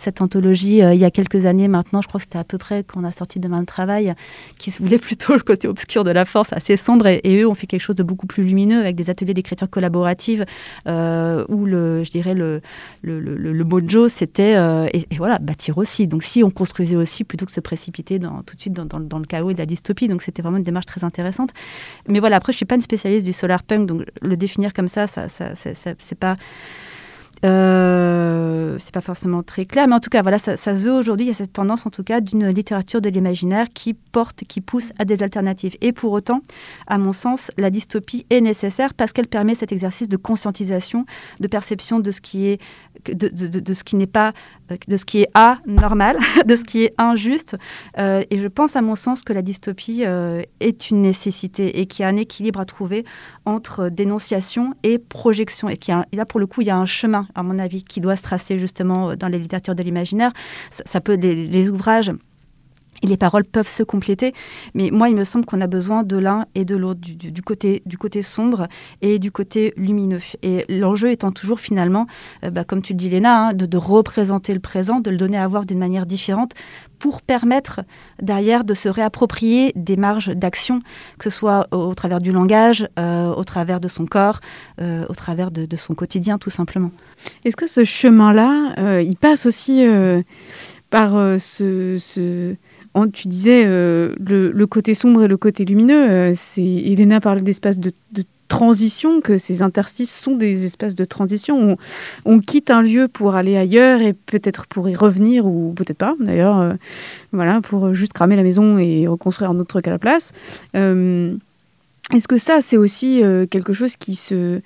cette 0.00 0.20
anthologie 0.22 0.82
euh, 0.82 0.94
il 0.94 1.00
y 1.00 1.04
a 1.04 1.10
quelques 1.10 1.46
années 1.46 1.68
maintenant. 1.68 2.00
Je 2.00 2.08
crois 2.08 2.18
que 2.18 2.24
c'était 2.24 2.38
à 2.38 2.44
peu 2.44 2.58
près 2.58 2.84
qu'on 2.84 3.04
a 3.04 3.12
sorti 3.12 3.38
Demain 3.38 3.60
le 3.60 3.66
travail, 3.66 4.14
qui 4.58 4.70
se 4.70 4.82
voulait 4.82 4.98
plutôt 5.10 5.34
le 5.34 5.40
côté 5.40 5.68
obscur 5.68 6.04
de 6.04 6.10
la 6.10 6.24
force, 6.24 6.52
assez 6.52 6.76
sombre. 6.76 7.06
Et, 7.06 7.40
eux 7.40 7.46
ont 7.46 7.54
fait 7.54 7.66
quelque 7.66 7.80
chose 7.80 7.96
de 7.96 8.02
beaucoup 8.02 8.26
plus 8.26 8.42
lumineux 8.42 8.80
avec 8.80 8.96
des 8.96 9.10
ateliers 9.10 9.34
d'écriture 9.34 9.68
collaborative 9.68 10.44
euh, 10.88 11.44
où 11.48 11.64
le, 11.64 12.02
je 12.02 12.10
dirais 12.10 12.34
le, 12.34 12.60
le, 13.02 13.20
le, 13.20 13.64
mojo, 13.64 14.08
c'était 14.08 14.56
euh, 14.56 14.86
et, 14.92 15.06
voilà 15.16 15.38
bâtir 15.38 15.78
aussi. 15.78 16.06
Donc 16.06 16.22
si 16.22 16.42
on 16.42 16.50
construisait 16.50 16.96
aussi 16.96 17.24
plutôt 17.24 17.46
que 17.46 17.52
se 17.52 17.60
précipiter 17.60 18.18
tout 18.18 18.56
de 18.56 18.60
suite 18.60 18.72
dans, 18.72 19.18
le 19.18 19.26
chaos 19.26 19.50
et 19.50 19.54
de 19.54 19.58
la 19.58 19.66
dystopie. 19.66 20.08
Donc 20.08 20.22
c'était 20.22 20.42
vraiment 20.42 20.58
une 20.58 20.64
démarche 20.64 20.86
très 20.86 21.04
intéressante. 21.04 21.50
Mais 22.08 22.20
voilà, 22.20 22.36
après 22.36 22.52
je 22.52 22.56
suis 22.56 22.66
pas 22.66 22.74
une 22.74 22.80
spécialiste 22.80 23.24
du 23.24 23.32
solar 23.32 23.62
punk, 23.62 23.86
donc 23.86 24.02
le 24.22 24.36
définir 24.36 24.72
comme 24.72 24.88
ça, 24.88 25.06
ça, 25.06 25.28
ça, 25.28 25.54
ça 25.54 25.72
c'est 25.98 26.18
pas 26.18 26.36
euh, 27.44 28.76
c'est 28.78 28.92
pas 28.92 29.00
forcément 29.00 29.42
très 29.42 29.64
clair, 29.64 29.88
mais 29.88 29.94
en 29.94 30.00
tout 30.00 30.10
cas, 30.10 30.22
voilà, 30.22 30.38
ça, 30.38 30.56
se 30.56 30.70
veut 30.70 30.92
aujourd'hui. 30.92 31.26
Il 31.26 31.28
y 31.28 31.32
a 31.32 31.34
cette 31.34 31.52
tendance, 31.52 31.86
en 31.86 31.90
tout 31.90 32.02
cas, 32.02 32.20
d'une 32.20 32.48
littérature 32.48 33.00
de 33.00 33.08
l'imaginaire 33.08 33.68
qui 33.72 33.94
porte, 33.94 34.44
qui 34.44 34.60
pousse 34.60 34.92
à 34.98 35.04
des 35.04 35.22
alternatives. 35.22 35.76
Et 35.80 35.92
pour 35.92 36.12
autant, 36.12 36.42
à 36.86 36.98
mon 36.98 37.12
sens, 37.12 37.50
la 37.56 37.70
dystopie 37.70 38.26
est 38.30 38.40
nécessaire 38.40 38.94
parce 38.94 39.12
qu'elle 39.12 39.28
permet 39.28 39.54
cet 39.54 39.72
exercice 39.72 40.08
de 40.08 40.16
conscientisation, 40.16 41.06
de 41.40 41.48
perception 41.48 42.00
de 42.00 42.10
ce 42.10 42.20
qui 42.20 42.46
est, 42.46 42.60
de, 43.04 43.28
de, 43.28 43.74
ce 43.74 43.84
qui 43.84 43.96
n'est 43.96 44.06
pas, 44.06 44.32
euh, 44.70 44.76
de 44.88 44.96
ce 44.96 45.04
qui 45.04 45.22
est 45.22 45.28
anormal, 45.34 46.18
de 46.46 46.56
ce 46.56 46.62
qui 46.62 46.84
est 46.84 46.94
injuste. 46.98 47.56
Euh, 47.98 48.22
et 48.30 48.38
je 48.38 48.48
pense, 48.48 48.76
à 48.76 48.82
mon 48.82 48.94
sens, 48.94 49.22
que 49.22 49.32
la 49.32 49.42
dystopie 49.42 50.04
euh, 50.04 50.42
est 50.60 50.90
une 50.90 51.02
nécessité 51.02 51.80
et 51.80 51.86
qu'il 51.86 52.02
y 52.02 52.06
a 52.06 52.08
un 52.08 52.16
équilibre 52.16 52.60
à 52.60 52.64
trouver 52.64 53.04
entre 53.44 53.88
dénonciation 53.88 54.74
et 54.82 54.98
projection. 54.98 55.68
Et, 55.68 55.76
qu'il 55.76 55.94
y 55.94 55.96
a, 55.96 56.06
là, 56.12 56.26
pour 56.26 56.40
le 56.40 56.46
coup, 56.46 56.60
il 56.60 56.66
y 56.66 56.70
a 56.70 56.76
un 56.76 56.86
chemin 56.86 57.26
à 57.34 57.42
mon 57.42 57.58
avis, 57.58 57.84
qui 57.84 58.00
doit 58.00 58.16
se 58.16 58.22
tracer 58.22 58.58
justement 58.58 59.16
dans 59.16 59.28
les 59.28 59.38
littératures 59.38 59.74
de 59.74 59.82
l'imaginaire. 59.82 60.32
Ça, 60.86 61.00
peut, 61.00 61.14
les, 61.14 61.68
ouvrages 61.68 62.12
les 63.02 63.16
paroles 63.16 63.44
peuvent 63.44 63.68
se 63.68 63.82
compléter, 63.82 64.34
mais 64.74 64.90
moi, 64.90 65.08
il 65.08 65.16
me 65.16 65.24
semble 65.24 65.44
qu'on 65.44 65.60
a 65.60 65.66
besoin 65.66 66.02
de 66.02 66.16
l'un 66.16 66.46
et 66.54 66.64
de 66.64 66.76
l'autre, 66.76 67.00
du, 67.00 67.42
côté, 67.42 67.82
du 67.86 67.98
côté 67.98 68.22
sombre 68.22 68.68
et 69.00 69.18
du 69.18 69.32
côté 69.32 69.72
lumineux. 69.76 70.20
Et 70.42 70.64
l'enjeu 70.68 71.10
étant 71.10 71.32
toujours 71.32 71.60
finalement, 71.60 72.06
euh, 72.44 72.50
bah, 72.50 72.64
comme 72.64 72.82
tu 72.82 72.92
le 72.92 72.98
dis 72.98 73.08
Léna, 73.08 73.48
hein, 73.48 73.52
de, 73.54 73.76
représenter 73.76 74.52
le 74.52 74.60
présent, 74.60 75.00
de 75.00 75.10
le 75.10 75.16
donner 75.16 75.38
à 75.38 75.46
voir 75.48 75.64
d'une 75.64 75.78
manière 75.78 76.06
différente 76.06 76.52
pour 76.98 77.22
permettre 77.22 77.80
derrière 78.20 78.64
de 78.64 78.74
se 78.74 78.88
réapproprier 78.88 79.72
des 79.74 79.96
marges 79.96 80.28
d'action, 80.28 80.80
que 81.18 81.24
ce 81.24 81.30
soit 81.30 81.66
au, 81.72 81.94
travers 81.94 82.20
du 82.20 82.30
langage, 82.30 82.86
euh, 82.98 83.32
au 83.32 83.44
travers 83.44 83.80
de 83.80 83.88
son 83.88 84.04
corps, 84.04 84.40
euh, 84.80 85.06
au 85.08 85.14
travers 85.14 85.50
de, 85.50 85.76
son 85.76 85.94
quotidien 85.94 86.36
tout 86.36 86.50
simplement. 86.50 86.90
Est-ce 87.44 87.56
que 87.56 87.66
ce 87.66 87.84
chemin-là, 87.84 89.00
il 89.00 89.16
passe 89.16 89.46
aussi 89.46 89.86
par 90.90 91.12
ce 91.40 92.56
tu 93.12 93.28
disais 93.28 93.64
euh, 93.66 94.14
le, 94.18 94.66
côté 94.66 94.94
sombre 94.94 95.24
et 95.24 95.28
le 95.28 95.36
côté 95.36 95.64
lumineux. 95.64 96.10
Euh, 96.10 96.34
Elena 96.56 97.20
parlait 97.20 97.42
d'espaces 97.42 97.78
de, 97.78 97.92
transition, 98.48 99.20
que 99.20 99.38
ces 99.38 99.62
interstices 99.62 100.12
sont 100.12 100.34
des 100.34 100.64
espaces 100.64 100.96
de 100.96 101.04
transition. 101.04 101.76
On, 102.24 102.40
quitte 102.40 102.72
un 102.72 102.82
lieu 102.82 103.06
pour 103.06 103.36
aller 103.36 103.56
ailleurs 103.56 104.00
et 104.02 104.12
peut-être 104.12 104.66
pour 104.66 104.88
y 104.88 104.96
revenir 104.96 105.46
ou 105.46 105.72
peut-être 105.76 105.98
pas. 105.98 106.16
D'ailleurs, 106.18 106.58
euh, 106.58 106.72
voilà, 107.30 107.60
pour 107.60 107.94
juste 107.94 108.12
cramer 108.12 108.34
la 108.34 108.42
maison 108.42 108.76
et 108.76 109.06
reconstruire 109.06 109.50
un 109.50 109.58
autre 109.60 109.68
truc 109.68 109.86
à 109.86 109.90
la 109.92 110.00
place. 110.00 110.32
Est-ce 110.74 112.26
que 112.26 112.38
ça, 112.38 112.60
c'est 112.60 112.76
aussi 112.76 113.22
quelque 113.50 113.72
chose 113.72 113.94
qui 113.94 114.16
se 114.16 114.60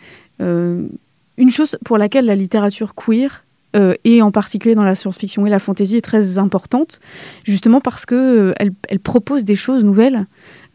une 1.36 1.50
chose 1.50 1.76
pour 1.84 1.98
laquelle 1.98 2.26
la 2.26 2.36
littérature 2.36 2.94
queer 2.94 3.43
euh, 3.74 3.94
et 4.04 4.22
en 4.22 4.30
particulier 4.30 4.74
dans 4.74 4.84
la 4.84 4.94
science-fiction 4.94 5.46
et 5.46 5.50
la 5.50 5.58
fantasy, 5.58 5.96
est 5.96 6.00
très 6.00 6.38
importante, 6.38 7.00
justement 7.44 7.80
parce 7.80 8.06
qu'elle 8.06 8.18
euh, 8.18 8.52
elle 8.88 9.00
propose 9.00 9.44
des 9.44 9.56
choses 9.56 9.82
nouvelles 9.82 10.26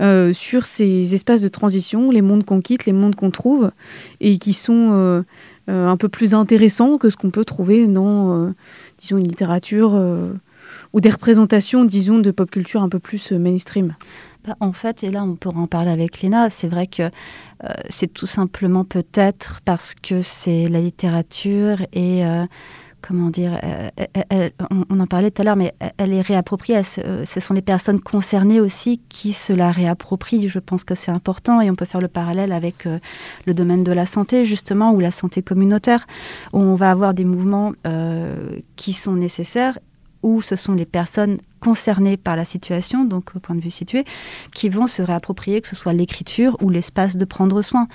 euh, 0.02 0.34
sur 0.34 0.66
ces 0.66 1.16
espaces 1.16 1.42
de 1.42 1.48
transition, 1.48 2.12
les 2.12 2.22
mondes 2.22 2.44
qu'on 2.44 2.62
quitte, 2.62 2.86
les 2.86 2.94
mondes 2.94 3.16
qu'on 3.16 3.32
trouve, 3.32 3.72
et 4.20 4.38
qui 4.38 4.54
sont 4.54 5.24
un 5.68 5.98
peu 5.98 6.10
plus 6.10 6.34
intéressants 6.34 6.98
que 6.98 7.10
ce 7.10 7.16
qu'on 7.16 7.30
peut 7.30 7.46
trouver 7.46 7.88
dans, 7.88 8.54
disons, 8.98 9.18
une 9.18 9.28
littérature 9.28 10.00
ou 10.94 11.02
des 11.02 11.10
représentations, 11.10 11.86
disons, 11.86 12.20
de 12.20 12.32
pop 12.32 12.50
culture 12.50 12.82
un 12.82 12.90
peu 12.90 13.00
plus 13.00 13.32
mainstream. 13.32 13.96
Bah, 14.46 14.56
en 14.62 14.72
fait, 14.72 15.04
et 15.04 15.12
là 15.12 15.24
on 15.24 15.36
pourra 15.36 15.60
en 15.60 15.68
parler 15.68 15.92
avec 15.92 16.22
Léna, 16.22 16.50
c'est 16.50 16.68
vrai 16.68 16.88
que 16.88 17.12
c'est 17.90 18.12
tout 18.12 18.28
simplement 18.28 18.84
peut-être 18.84 19.60
parce 19.64 19.94
que 19.94 20.22
c'est 20.22 20.68
la 20.70 20.80
littérature 20.80 21.82
et 21.94 22.24
comment 23.02 23.30
dire, 23.30 23.60
euh, 23.64 24.50
on, 24.90 25.00
en 25.00 25.08
parlait 25.08 25.32
tout 25.32 25.42
à 25.42 25.46
l'heure, 25.46 25.56
mais 25.56 25.74
elle 25.98 26.14
est 26.14 26.22
réappropriée. 26.22 26.84
ce 26.84 27.40
sont 27.40 27.54
les 27.54 27.62
personnes 27.62 28.00
concernées 28.00 28.60
aussi 28.60 29.02
qui 29.10 29.34
se 29.34 29.54
la 29.54 29.72
réapproprient. 29.72 30.48
Je 30.48 30.60
pense 30.60 30.84
que 30.84 30.96
c'est 30.96 31.12
important 31.12 31.62
et 31.62 31.70
on 31.70 31.76
peut 31.76 31.86
faire 31.86 32.02
le 32.02 32.08
parallèle 32.08 32.52
avec 32.52 32.86
euh, 32.86 33.00
le 33.46 33.54
domaine 33.54 33.84
de 33.84 33.92
la 33.92 34.06
santé, 34.06 34.46
justement, 34.46 34.92
ou 34.94 35.00
la 35.00 35.12
santé 35.12 35.42
communautaire, 35.42 36.08
où 36.54 36.60
on 36.60 36.76
va 36.76 36.92
avoir 36.92 37.14
des 37.14 37.26
mouvements 37.26 37.74
euh, 37.88 38.60
qui 38.76 38.94
sont 38.94 39.14
nécessaires 39.14 39.78
où 40.22 40.42
ce 40.42 40.56
sont 40.56 40.74
les 40.74 40.86
personnes 40.86 41.38
concernées 41.60 42.18
par 42.18 42.36
la 42.36 42.46
situation, 42.46 43.06
donc 43.06 43.36
au 43.36 43.40
point 43.40 43.56
de 43.56 43.62
vue 43.62 43.70
situé, 43.70 44.06
qui 44.54 44.70
vont 44.70 44.88
se 44.88 45.02
réapproprier, 45.02 45.62
que 45.62 45.68
ce 45.68 45.76
soit 45.76 45.94
l'écriture 45.94 46.58
ou 46.62 46.70
l'espace 46.70 47.18
de 47.18 47.26
prendre 47.26 47.62
soin. 47.62 47.88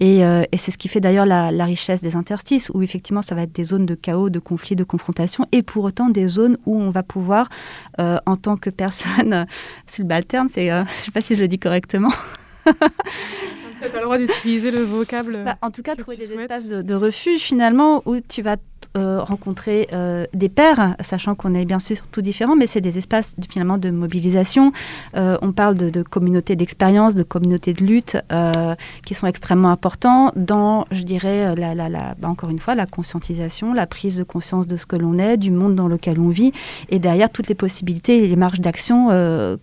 Et, 0.00 0.24
euh, 0.24 0.42
c'est 0.56 0.70
ce 0.70 0.78
qui 0.78 0.88
fait 0.88 1.00
d'ailleurs 1.00 1.26
la, 1.26 1.64
richesse 1.64 2.00
des 2.00 2.16
interstices, 2.16 2.70
où 2.72 2.82
effectivement 2.82 3.22
ça 3.22 3.34
va 3.34 3.42
être 3.42 3.52
des 3.52 3.64
zones 3.64 3.86
de 3.86 3.94
chaos, 3.94 4.30
de 4.30 4.38
conflit, 4.38 4.76
de 4.76 4.84
confrontation, 4.84 5.46
et 5.52 5.62
pour 5.62 5.84
autant 5.84 6.08
des 6.08 6.28
zones 6.28 6.56
où 6.64 6.80
on 6.80 6.90
va 6.90 7.02
pouvoir, 7.02 7.48
euh, 7.98 8.18
en 8.26 8.36
tant 8.36 8.56
que 8.56 8.70
personne 8.70 9.46
subalterne, 9.86 10.48
c'est, 10.52 10.70
euh, 10.70 10.84
je 10.84 11.00
ne 11.00 11.04
sais 11.04 11.10
pas 11.10 11.20
si 11.20 11.34
je 11.34 11.40
le 11.40 11.48
dis 11.48 11.58
correctement. 11.58 12.12
Tu 13.82 13.90
pas 13.90 13.98
le 13.98 14.04
droit 14.04 14.18
d'utiliser 14.18 14.70
le 14.70 14.80
vocable. 14.80 15.42
Bah, 15.44 15.58
en 15.60 15.70
tout 15.70 15.82
cas, 15.82 15.94
trouver 15.96 16.16
des 16.16 16.32
espaces 16.32 16.66
de, 16.66 16.94
refuge 16.94 17.40
finalement 17.40 18.02
où 18.06 18.16
tu 18.20 18.42
vas 18.42 18.56
euh, 18.96 19.20
rencontrer 19.22 19.88
euh, 19.92 20.24
des 20.32 20.48
pairs, 20.48 20.96
sachant 21.00 21.34
qu'on 21.34 21.54
est 21.54 21.66
bien 21.66 21.78
sûr 21.78 21.98
tout 22.10 22.22
différents, 22.22 22.56
mais 22.56 22.66
c'est 22.66 22.80
des 22.80 22.96
espaces 22.96 23.36
finalement 23.50 23.76
de 23.76 23.90
mobilisation. 23.90 24.72
Euh, 25.16 25.36
on 25.42 25.52
parle 25.52 25.76
de, 25.76 26.02
communautés 26.02 26.56
d'expérience, 26.56 27.14
de 27.14 27.22
communautés 27.22 27.74
de 27.74 27.84
lutte 27.84 28.16
qui 29.04 29.14
sont 29.14 29.26
extrêmement 29.26 29.70
importants 29.70 30.32
dans, 30.34 30.86
je 30.90 31.02
dirais, 31.02 31.54
bah, 31.56 32.28
encore 32.28 32.50
une 32.50 32.58
fois, 32.58 32.74
la 32.74 32.86
conscientisation, 32.86 33.74
la 33.74 33.86
prise 33.86 34.16
de 34.16 34.24
conscience 34.24 34.66
de 34.66 34.76
ce 34.76 34.86
que 34.86 34.96
l'on 34.96 35.18
est, 35.18 35.36
du 35.36 35.50
monde 35.50 35.74
dans 35.74 35.88
lequel 35.88 36.18
on 36.18 36.28
vit, 36.28 36.52
et 36.88 36.98
derrière 36.98 37.28
toutes 37.28 37.48
les 37.48 37.54
possibilités 37.54 38.24
et 38.24 38.28
les 38.28 38.36
marges 38.36 38.60
d'action 38.60 39.08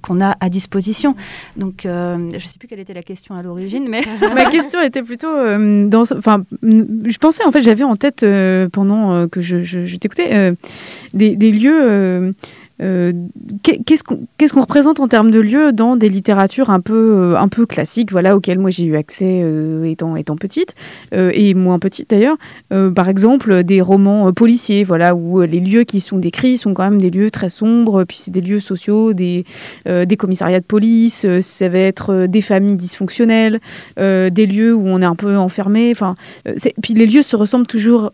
qu'on 0.02 0.22
a 0.22 0.36
à 0.40 0.50
disposition. 0.50 1.16
Donc, 1.58 1.82
je 1.84 2.26
ne 2.34 2.40
sais 2.40 2.60
plus 2.60 2.68
quelle 2.68 2.80
était 2.80 2.94
la 2.94 3.04
question 3.04 3.36
à 3.36 3.42
l'origine, 3.42 3.88
mais 3.90 4.04
ma 4.36 4.46
question 4.46 4.80
était 4.82 5.04
plutôt 5.04 5.28
enfin, 5.28 6.44
je 6.62 7.18
pensais 7.18 7.44
en 7.46 7.52
fait, 7.52 7.62
j'avais 7.62 7.84
en 7.84 7.96
tête 7.96 8.26
pendant 8.72 9.13
euh, 9.14 9.28
que 9.28 9.42
je, 9.42 9.96
t'écoutais, 9.98 10.30
euh, 10.34 10.54
des, 11.14 11.52
lieux 11.52 12.34
qu'est-ce 13.64 14.04
qu'on 14.04 14.62
représente 14.62 15.00
en 15.00 15.08
termes 15.08 15.32
de 15.32 15.40
lieux 15.40 15.72
dans 15.72 15.96
des 15.96 16.10
littératures 16.10 16.70
un 16.70 16.82
peu, 16.82 17.36
un 17.38 17.48
peu 17.48 17.66
classiques, 17.66 18.12
voilà, 18.12 18.36
auxquelles 18.36 18.60
moi 18.60 18.72
j'ai 18.72 18.84
eu 18.86 18.96
accès 18.98 19.46
étant, 19.86 20.18
étant 20.18 20.36
petite, 20.36 20.76
et 21.14 21.54
moins 21.54 21.80
petite 21.80 22.10
d'ailleurs. 22.10 22.36
par 22.94 23.08
exemple, 23.08 23.64
des 23.64 23.80
romans 23.80 24.34
policiers, 24.34 24.84
voilà, 24.84 25.16
où 25.16 25.42
les 25.42 25.62
lieux 25.62 25.84
qui 25.84 26.02
sont 26.02 26.18
décrits 26.18 26.58
sont 26.58 26.74
quand 26.74 26.84
même 26.84 27.00
des 27.00 27.12
lieux 27.12 27.32
très 27.32 27.50
sombres, 27.50 28.04
puis 28.04 28.18
c'est 28.20 28.32
des 28.32 28.42
lieux 28.42 28.60
sociaux, 28.60 29.14
des, 29.14 29.46
des 29.86 30.18
commissariats 30.18 30.60
de 30.60 30.66
police, 30.66 31.26
ça 31.42 31.70
va 31.70 31.80
être 31.80 32.26
des 32.26 32.42
familles 32.42 32.76
dysfonctionnelles, 32.76 33.62
des 33.98 34.46
lieux 34.46 34.76
où 34.76 34.88
on 34.88 35.02
est 35.02 35.06
un 35.06 35.16
peu 35.16 35.38
enfermé. 35.38 35.92
Enfin, 35.92 36.16
puis 36.82 36.96
les 36.96 37.06
lieux 37.06 37.24
se 37.24 37.38
ressemblent 37.38 37.68
toujours 37.68 38.12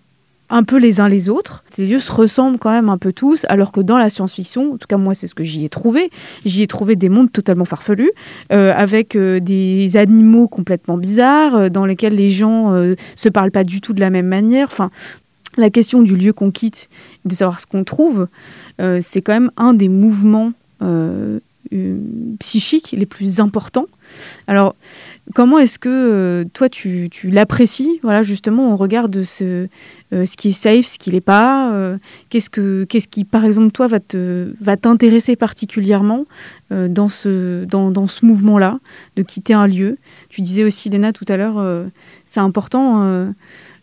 un 0.50 0.64
peu 0.64 0.78
les 0.78 1.00
uns 1.00 1.08
les 1.08 1.30
autres. 1.30 1.64
Les 1.78 1.88
lieux 1.88 2.00
se 2.00 2.12
ressemblent 2.12 2.58
quand 2.58 2.72
même 2.72 2.90
un 2.90 2.98
peu 2.98 3.14
tous, 3.14 3.46
alors 3.50 3.72
que 3.72 3.82
dans 3.82 3.98
la 3.98 4.10
science-fiction, 4.10 4.74
en 4.74 4.78
tout 4.78 4.88
cas 4.88 4.98
moi 4.98 5.14
c'est 5.14 5.28
ce 5.28 5.36
que 5.36 5.44
j'y 5.44 5.64
ai 5.66 5.70
trouvé, 5.70 6.10
j'y 6.46 6.64
ai 6.64 6.68
trouvé 6.68 6.96
des 6.96 7.10
mondes 7.10 7.32
totalement 7.32 7.66
farfelus, 7.66 8.12
euh, 8.52 8.74
avec 8.76 9.16
euh, 9.16 9.40
des 9.40 9.96
animaux 9.96 10.48
complètement 10.48 10.98
bizarres, 10.98 11.56
euh, 11.56 11.70
dans 11.70 11.86
lesquels 11.86 12.16
les 12.16 12.30
gens 12.30 12.50
se 13.16 13.30
parlent 13.30 13.52
pas 13.52 13.64
du 13.64 13.82
tout 13.82 13.94
de 13.94 14.00
la 14.00 14.10
même 14.10 14.28
manière. 14.28 14.68
Enfin, 14.72 14.90
la 15.58 15.70
question 15.70 16.02
du 16.02 16.16
lieu 16.16 16.34
qu'on 16.34 16.52
quitte, 16.52 16.90
de 17.26 17.36
savoir 17.36 17.60
ce 17.60 17.66
qu'on 17.66 17.84
trouve, 17.84 18.28
c'est 19.02 19.22
quand 19.22 19.34
même 19.34 19.52
un 19.58 19.74
des 19.74 19.90
mouvements 19.90 20.54
psychiques 22.40 22.96
les 22.98 23.06
plus 23.06 23.40
importants. 23.40 23.88
Alors, 24.48 24.76
Comment 25.36 25.60
est-ce 25.60 25.78
que 25.78 25.90
euh, 25.90 26.44
toi 26.54 26.70
tu, 26.70 27.10
l'apprécies 27.26 28.00
Voilà, 28.02 28.24
justement, 28.24 28.74
on 28.74 28.78
regarde 28.78 29.24
ce, 29.24 29.68
euh, 30.12 30.26
ce 30.26 30.36
qui 30.36 30.50
est 30.50 30.54
safe, 30.54 30.88
ce 30.88 30.98
qui 30.98 31.12
l'est 31.12 31.22
pas. 31.22 31.72
Euh, 31.72 31.98
qu'est-ce 32.30 32.50
que 32.50 32.84
qu'est-ce 32.86 33.08
qui, 33.08 33.26
par 33.26 33.46
exemple, 33.46 33.72
toi 33.72 33.88
va 33.88 34.00
te 34.00 34.52
va 34.60 34.76
t'intéresser 34.76 35.36
particulièrement 35.36 36.26
dans 36.72 37.10
ce 37.10 38.26
mouvement-là 38.26 38.80
de 39.18 39.24
quitter 39.24 39.54
un 39.54 39.68
lieu? 39.68 39.98
Tu 40.30 40.42
disais 40.42 40.64
aussi, 40.64 40.90
Léna, 40.90 41.14
tout 41.14 41.26
à 41.28 41.38
l'heure, 41.38 41.64
c'est 42.26 42.40
important 42.40 43.32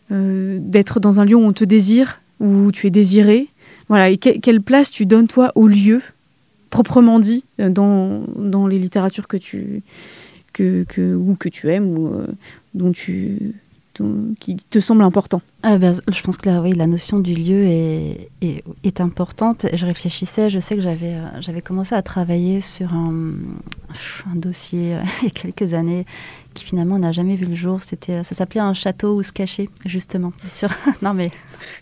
d'être 0.09 0.99
dans 0.99 1.21
un 1.21 1.25
lieu 1.25 1.35
où 1.35 1.45
on 1.45 1.53
te 1.53 1.63
désire, 1.63 2.19
où 2.41 2.73
tu 2.73 2.87
es 2.87 2.89
désiré. 2.89 3.47
Voilà, 3.87 4.09
et 4.09 4.17
quelle 4.17 4.61
place 4.61 4.91
tu 4.91 5.05
donnes 5.05 5.27
toi 5.27 5.53
au 5.55 5.67
lieu 5.67 6.01
proprement 6.69 7.19
dit 7.19 7.45
dans 7.57 8.67
les 8.67 8.79
littératures 8.79 9.29
que 9.29 9.37
tu 9.37 9.81
que, 10.57 11.15
ou 11.15 11.35
que 11.35 11.49
tu 11.49 11.69
aimes 11.69 11.97
ou 11.97 12.07
euh, 12.07 12.27
dont 12.73 12.91
tu, 12.91 13.53
qui 14.39 14.55
te 14.57 14.79
semble 14.79 15.03
important 15.03 15.41
ah 15.63 15.77
ben, 15.77 15.93
Je 16.07 16.21
pense 16.21 16.37
que 16.37 16.49
là, 16.49 16.61
oui, 16.61 16.71
la 16.71 16.87
notion 16.87 17.19
du 17.19 17.33
lieu 17.33 17.65
est, 17.65 18.29
est, 18.41 19.01
importante. 19.01 19.65
Je 19.73 19.85
réfléchissais, 19.85 20.49
je 20.49 20.59
sais 20.59 20.75
que 20.75 20.81
j'avais 20.81 21.15
euh, 21.15 21.41
j'avais 21.41 21.61
commencé 21.61 21.95
à 21.95 22.01
travailler 22.01 22.61
sur 22.61 22.93
un, 22.93 23.33
un 24.31 24.35
dossier 24.35 24.95
euh, 24.95 25.01
il 25.21 25.25
y 25.25 25.27
a 25.27 25.31
quelques 25.31 25.73
années 25.73 26.05
qui 26.53 26.65
finalement 26.65 26.97
n'a 26.97 27.11
jamais 27.11 27.35
vu 27.35 27.45
le 27.45 27.55
jour. 27.55 27.81
C'était, 27.83 28.23
ça 28.23 28.35
s'appelait 28.35 28.61
un 28.61 28.73
château 28.73 29.15
où 29.15 29.23
se 29.23 29.31
cacher, 29.31 29.69
justement. 29.85 30.33
Sur... 30.49 30.69
non 31.01 31.13
mais 31.13 31.31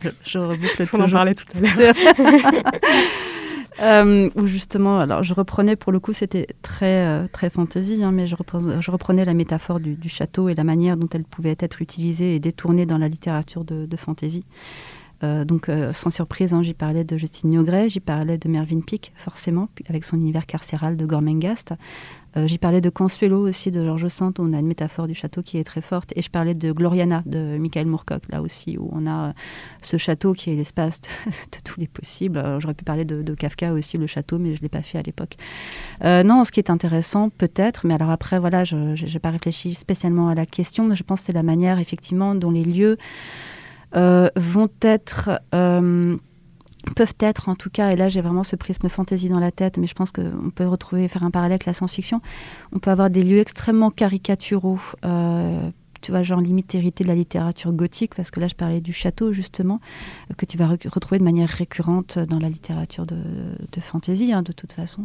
je, 0.01 0.09
je 0.25 0.39
reboucle 0.39 0.85
On 0.93 1.01
en 1.01 1.09
parlait 1.09 1.35
tout 1.35 1.45
à 1.55 1.59
l'heure. 1.59 1.95
Euh, 3.81 4.29
où 4.35 4.47
justement, 4.47 4.99
alors 4.99 5.23
je 5.23 5.33
reprenais 5.33 5.75
pour 5.75 5.91
le 5.91 5.99
coup, 5.99 6.13
c'était 6.13 6.47
très 6.61 7.05
euh, 7.05 7.27
très 7.27 7.49
fantaisie, 7.49 8.03
hein, 8.03 8.11
mais 8.11 8.25
je 8.27 8.35
reprenais, 8.91 9.25
la 9.25 9.33
métaphore 9.33 9.79
du, 9.79 10.09
château 10.09 10.47
et 10.49 10.55
la 10.55 10.63
manière 10.63 10.95
dont 10.95 11.09
elle 11.11 11.25
pouvait 11.25 11.57
être 11.59 11.81
utilisée 11.81 12.35
et 12.35 12.39
détournée 12.39 12.85
dans 12.85 12.97
la 12.97 13.09
littérature 13.09 13.65
de, 13.65 13.95
fantaisie. 13.97 14.45
Euh, 15.23 15.45
donc, 15.45 15.69
sans 15.93 16.09
surprise, 16.09 16.53
hein, 16.53 16.61
j'y 16.61 16.73
parlais 16.73 17.03
de 17.03 17.17
Justine 17.17 17.49
Niogret, 17.49 17.89
j'y 17.89 17.99
parlais 17.99 18.37
de 18.37 18.47
Mervyn 18.49 18.81
Peake, 18.81 19.13
forcément, 19.15 19.69
avec 19.87 20.05
son 20.05 20.17
univers 20.17 20.45
carcéral 20.45 20.97
de 20.97 21.05
Gormenghast. 21.05 21.73
Euh, 22.37 22.47
j'y 22.47 22.57
parlais 22.57 22.81
de 22.81 22.89
Consuelo 22.89 23.47
aussi, 23.47 23.71
de 23.71 23.83
Georges 23.83 24.07
Sand, 24.07 24.39
où 24.39 24.43
on 24.43 24.53
a 24.53 24.59
une 24.59 24.67
métaphore 24.67 25.07
du 25.07 25.13
château 25.13 25.41
qui 25.41 25.57
est 25.57 25.63
très 25.63 25.81
forte. 25.81 26.11
Et 26.15 26.21
je 26.21 26.29
parlais 26.29 26.53
de 26.53 26.71
Gloriana, 26.71 27.23
de 27.25 27.57
Michael 27.57 27.87
Moorcock, 27.87 28.23
là 28.29 28.41
aussi, 28.41 28.77
où 28.77 28.89
on 28.91 29.07
a 29.07 29.29
euh, 29.29 29.33
ce 29.81 29.97
château 29.97 30.33
qui 30.33 30.51
est 30.51 30.55
l'espace 30.55 31.01
de, 31.01 31.31
tous 31.63 31.79
les 31.79 31.87
possibles. 31.87 32.43
J'aurais 32.59 32.73
pu 32.73 32.83
parler 32.83 33.05
de, 33.05 33.35
Kafka 33.35 33.71
aussi, 33.73 33.97
le 33.97 34.07
château, 34.07 34.37
mais 34.37 34.53
je 34.53 34.59
ne 34.59 34.63
l'ai 34.63 34.69
pas 34.69 34.81
fait 34.81 34.97
à 34.97 35.01
l'époque. 35.01 35.35
Euh, 36.03 36.23
non, 36.23 36.43
ce 36.43 36.51
qui 36.51 36.59
est 36.59 36.69
intéressant, 36.69 37.29
peut-être, 37.29 37.85
mais 37.85 37.93
alors 37.93 38.09
après, 38.09 38.39
voilà, 38.39 38.63
je 38.63 38.75
n'ai 38.75 39.19
pas 39.19 39.31
réfléchi 39.31 39.75
spécialement 39.75 40.29
à 40.29 40.35
la 40.35 40.45
question, 40.45 40.85
mais 40.85 40.95
je 40.95 41.03
pense 41.03 41.21
que 41.21 41.27
c'est 41.27 41.33
la 41.33 41.43
manière, 41.43 41.79
effectivement, 41.79 42.35
dont 42.35 42.51
les 42.51 42.63
lieux 42.63 42.97
vont 43.93 44.69
être 44.81 45.39
peuvent 46.93 47.15
être 47.19 47.49
en 47.49 47.55
tout 47.55 47.69
cas, 47.69 47.91
et 47.91 47.95
là 47.95 48.09
j'ai 48.09 48.21
vraiment 48.21 48.43
ce 48.43 48.55
prisme 48.55 48.89
fantasy 48.89 49.29
dans 49.29 49.39
la 49.39 49.51
tête, 49.51 49.77
mais 49.77 49.87
je 49.87 49.93
pense 49.93 50.11
qu'on 50.11 50.51
peut 50.53 50.67
retrouver, 50.67 51.07
faire 51.07 51.23
un 51.23 51.31
parallèle 51.31 51.53
avec 51.53 51.65
la 51.65 51.73
science-fiction, 51.73 52.21
on 52.71 52.79
peut 52.79 52.91
avoir 52.91 53.09
des 53.09 53.23
lieux 53.23 53.39
extrêmement 53.39 53.91
caricaturaux, 53.91 54.79
euh, 55.03 55.69
tu 56.01 56.11
vois, 56.11 56.23
genre 56.23 56.39
limite 56.39 56.75
hérité 56.75 57.03
de 57.03 57.09
la 57.09 57.15
littérature 57.15 57.71
gothique, 57.71 58.13
parce 58.15 58.31
que 58.31 58.39
là 58.39 58.47
je 58.47 58.55
parlais 58.55 58.81
du 58.81 58.93
château 58.93 59.31
justement, 59.31 59.79
euh, 60.29 60.35
que 60.35 60.45
tu 60.45 60.57
vas 60.57 60.67
retrouver 60.67 61.19
de 61.19 61.23
manière 61.23 61.49
récurrente 61.49 62.19
dans 62.19 62.39
la 62.39 62.49
littérature 62.49 63.05
de, 63.05 63.17
de 63.71 63.81
fantasy, 63.81 64.31
hein, 64.31 64.43
de 64.43 64.51
toute 64.51 64.73
façon. 64.73 65.03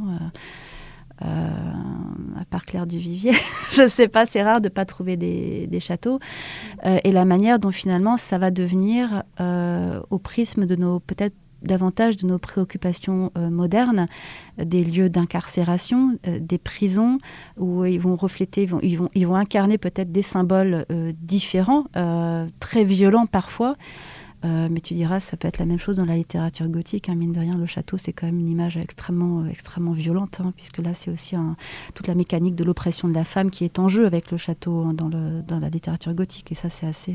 Euh, 1.23 1.27
à 2.41 2.47
part 2.47 2.65
Claire 2.65 2.87
du 2.87 2.97
Vivier, 2.97 3.33
je 3.73 3.83
ne 3.83 3.89
sais 3.89 4.09
pas, 4.09 4.25
c'est 4.25 4.43
rare 4.43 4.63
de 4.63 4.69
ne 4.69 4.73
pas 4.73 4.87
trouver 4.87 5.19
des, 5.19 5.67
des 5.67 5.81
châteaux. 5.81 6.19
et 6.83 7.13
la 7.13 7.27
manière 7.27 7.59
dont 7.59 7.71
finalement 7.71 8.17
ça 8.17 8.39
va 8.39 8.51
devenir 8.51 9.23
au 9.39 10.19
prisme 10.19 10.65
de 10.65 10.77
nos 10.77 10.99
peut-être 10.99 11.35
davantage 11.63 12.17
de 12.17 12.27
nos 12.27 12.39
préoccupations 12.39 13.33
euh, 13.37 13.51
modernes, 13.51 14.07
euh, 14.59 14.65
des 14.65 14.85
lieux 14.85 15.09
d'incarcération, 15.09 16.19
euh, 16.27 16.39
des 16.41 16.59
prisons, 16.59 17.19
où 17.57 17.85
ils 17.85 18.01
vont 18.01 18.17
refléter, 18.17 18.63
ils 18.63 18.69
vont, 18.69 18.81
ils 18.83 18.99
vont, 18.99 19.11
ils 19.15 19.27
vont 19.27 19.35
incarner 19.35 19.79
peut-être 19.79 20.13
des 20.13 20.23
symboles 20.23 20.87
différents, 21.23 21.85
très 22.59 22.85
violents 22.85 23.27
parfois. 23.27 23.77
mais 24.43 24.81
tu 24.81 24.95
diras, 24.95 25.21
ça 25.21 25.37
peut 25.37 25.49
être 25.49 25.59
la 25.59 25.67
même 25.67 25.79
chose 25.79 25.97
dans 25.97 26.05
la 26.05 26.17
littérature 26.17 26.69
gothique. 26.69 27.09
Hein, 27.09 27.15
mine 27.15 27.33
de 27.33 27.41
rien, 27.41 27.57
le 27.57 27.67
château, 27.67 27.97
c'est 27.99 28.13
quand 28.13 28.27
même 28.27 28.39
une 28.39 28.49
image 28.49 28.77
extrêmement, 28.77 29.47
extrêmement 29.47 29.93
violente, 29.93 30.41
hein, 30.41 30.53
puisque 30.57 30.79
là, 30.79 30.95
c'est 30.95 31.11
aussi 31.11 31.37
toute 31.95 32.07
la 32.07 32.15
mécanique 32.15 32.55
de 32.55 32.65
l'oppression 32.65 33.09
de 33.09 33.15
la 33.15 33.25
femme 33.25 33.51
qui 33.51 33.65
est 33.65 33.79
en 33.79 33.89
jeu 33.89 34.07
avec 34.07 34.31
le 34.31 34.37
château 34.37 34.83
hein, 34.83 34.95
dans, 34.95 35.09
le, 35.09 35.43
dans, 35.43 35.59
la 35.59 35.69
littérature 35.69 36.15
gothique. 36.15 36.53
Et 36.53 36.55
ça, 36.55 36.71
c'est 36.71 36.87
assez, 36.87 37.15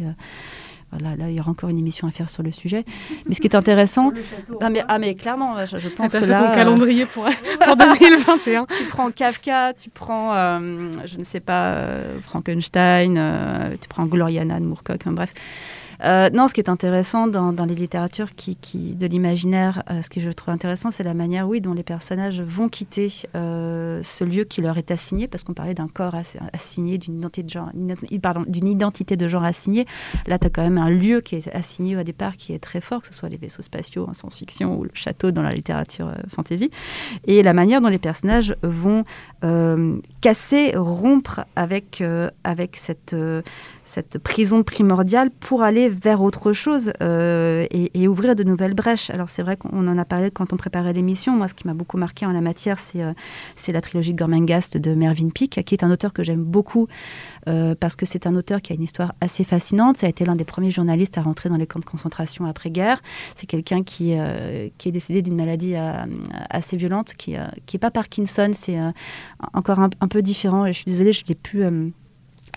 Là, 1.01 1.15
là, 1.15 1.29
il 1.29 1.35
y 1.35 1.39
aura 1.39 1.51
encore 1.51 1.69
une 1.69 1.79
émission 1.79 2.07
à 2.07 2.11
faire 2.11 2.29
sur 2.29 2.43
le 2.43 2.51
sujet. 2.51 2.85
Mais 3.27 3.35
ce 3.35 3.41
qui 3.41 3.47
est 3.47 3.55
intéressant, 3.55 4.11
mais, 4.71 4.83
ah 4.87 4.99
mais 4.99 5.15
clairement, 5.15 5.65
je, 5.65 5.87
pense 5.89 6.13
que 6.13 6.25
là, 6.25 6.39
ton 6.39 6.55
calendrier 6.55 7.05
pour, 7.05 7.25
pour 7.65 7.75
2021. 7.75 8.65
tu 8.65 8.83
prends 8.85 9.11
Kafka, 9.11 9.73
tu 9.73 9.89
prends, 9.89 10.33
euh, 10.33 10.91
je 11.05 11.17
ne 11.17 11.23
sais 11.23 11.39
pas, 11.39 11.73
euh, 11.73 12.19
Frankenstein, 12.21 13.17
euh, 13.17 13.75
tu 13.79 13.87
prends 13.87 14.05
Gloriana 14.05 14.59
de 14.59 14.65
Moorcock, 14.65 15.01
hein, 15.05 15.11
bref. 15.11 15.33
Euh, 16.06 16.30
non, 16.32 16.47
ce 16.47 16.53
qui 16.53 16.62
est 16.62 16.70
intéressant 16.70 17.28
dans, 17.28 17.66
les 17.66 17.76
littératures 17.76 18.36
qui, 18.36 18.93
de 18.93 19.08
l'imaginaire, 19.08 19.84
euh, 19.89 20.01
ce 20.01 20.10
que 20.10 20.20
je 20.20 20.30
trouve 20.30 20.53
intéressant, 20.53 20.91
c'est 20.91 21.03
la 21.03 21.14
manière, 21.16 21.47
oui, 21.47 21.62
dont 21.62 21.74
les 21.74 21.84
personnages 21.84 22.41
vont 22.41 22.70
quitter 22.70 23.08
euh, 23.36 24.01
ce 24.03 24.24
lieu 24.24 24.43
qui 24.43 24.62
leur 24.62 24.78
est 24.78 24.91
assigné, 24.91 25.28
parce 25.28 25.43
qu'on 25.43 25.53
parlait 25.53 25.74
d'un 25.74 25.88
corps 25.88 26.16
assigné, 26.53 26.97
d'une 26.97 27.18
identité 27.18 27.43
de 27.43 27.49
genre, 27.49 27.70
pardon, 28.22 28.43
d'une 28.47 28.68
identité 28.68 29.18
de 29.18 29.28
genre 29.28 29.43
assignée. 29.43 29.86
Là, 30.28 30.38
tu 30.38 30.47
as 30.47 30.49
quand 30.49 30.62
même 30.62 30.78
un 30.78 30.89
lieu 30.89 31.22
qui 31.22 31.36
est 31.36 31.53
assigné 31.56 31.97
au 31.97 32.03
départ, 32.03 32.38
qui 32.38 32.53
est 32.53 32.60
très 32.60 32.82
fort, 32.82 33.01
que 33.01 33.08
ce 33.08 33.14
soit 33.14 33.30
les 33.30 33.38
vaisseaux 33.38 33.64
spatiaux 33.64 34.08
en 34.08 34.14
science-fiction 34.14 34.78
ou 34.78 34.84
le 34.84 34.91
château 34.93 35.32
dans 35.32 35.41
la 35.41 35.51
littérature 35.51 36.12
fantasy, 36.28 36.70
et 37.26 37.41
la 37.41 37.53
manière 37.53 37.82
dont 37.82 37.88
les 37.88 37.99
personnages 37.99 38.56
vont 38.62 39.03
casser, 40.22 40.74
rompre 40.76 41.45
avec 41.56 42.03
avec 42.43 42.76
cette 42.76 43.16
cette 43.86 44.17
prison 44.17 44.63
primordiale 44.63 45.29
pour 45.31 45.63
aller 45.63 45.89
vers 45.89 46.21
autre 46.21 46.53
chose 46.53 46.91
euh, 47.01 47.65
et, 47.71 48.07
ouvrir 48.07 48.36
de 48.36 48.43
nouvelles 48.43 48.73
brèches. 48.73 49.09
Alors 49.09 49.29
c'est 49.29 49.41
vrai 49.41 49.57
qu'on 49.57 49.88
en 49.88 49.97
a 49.97 50.05
parlé 50.05 50.31
quand 50.31 50.53
on 50.53 50.57
préparait 50.57 50.93
l'émission. 50.93 51.36
Moi, 51.36 51.47
ce 51.47 51.53
qui 51.53 51.67
m'a 51.67 51.73
beaucoup 51.73 51.97
marqué 51.97 52.25
en 52.25 52.31
la 52.31 52.41
matière, 52.41 52.79
c'est 52.79 53.01
euh, 53.01 53.13
la 53.67 53.81
trilogie 53.81 54.13
de 54.13 54.17
Gormenghast 54.17 54.77
de 54.77 54.93
Mervyn 54.93 55.29
Peake, 55.29 55.63
qui 55.65 55.75
est 55.75 55.83
un 55.83 55.91
auteur 55.91 56.13
que 56.13 56.23
j'aime 56.23 56.43
beaucoup 56.43 56.88
euh, 57.47 57.75
parce 57.79 57.95
que 57.95 58.05
c'est 58.05 58.27
un 58.27 58.36
auteur 58.36 58.61
qui 58.61 58.73
a 58.73 58.75
une 58.75 58.83
histoire 58.83 59.13
assez 59.21 59.43
fascinante. 59.43 59.97
Ça 59.97 60.07
a 60.07 60.09
été 60.09 60.25
l'un 60.25 60.36
des 60.36 60.45
premiers 60.45 60.71
journalistes 60.71 61.17
à 61.17 61.21
rentrer 61.21 61.49
dans 61.49 61.57
les 61.57 61.67
camps 61.67 61.79
de 61.79 61.86
concentration 61.86 62.45
après-guerre. 62.45 63.01
C'est 63.36 63.47
quelqu'un 63.47 63.83
qui, 63.83 64.15
qui 64.77 64.89
est 64.89 64.91
décédé 64.91 65.21
d'une 65.21 65.36
maladie 65.36 65.75
assez 66.49 66.77
violente, 66.77 67.13
qui 67.15 67.31
n'est 67.33 67.79
pas 67.79 67.91
Parkinson, 67.91 68.51
c'est 68.53 68.77
encore 69.53 69.79
un, 69.79 70.07
peu 70.07 70.21
différent. 70.21 70.65
Je 70.67 70.71
suis 70.73 70.86
désolée, 70.86 71.13
je 71.13 71.23
l'ai 71.27 71.36
plus 71.36 71.63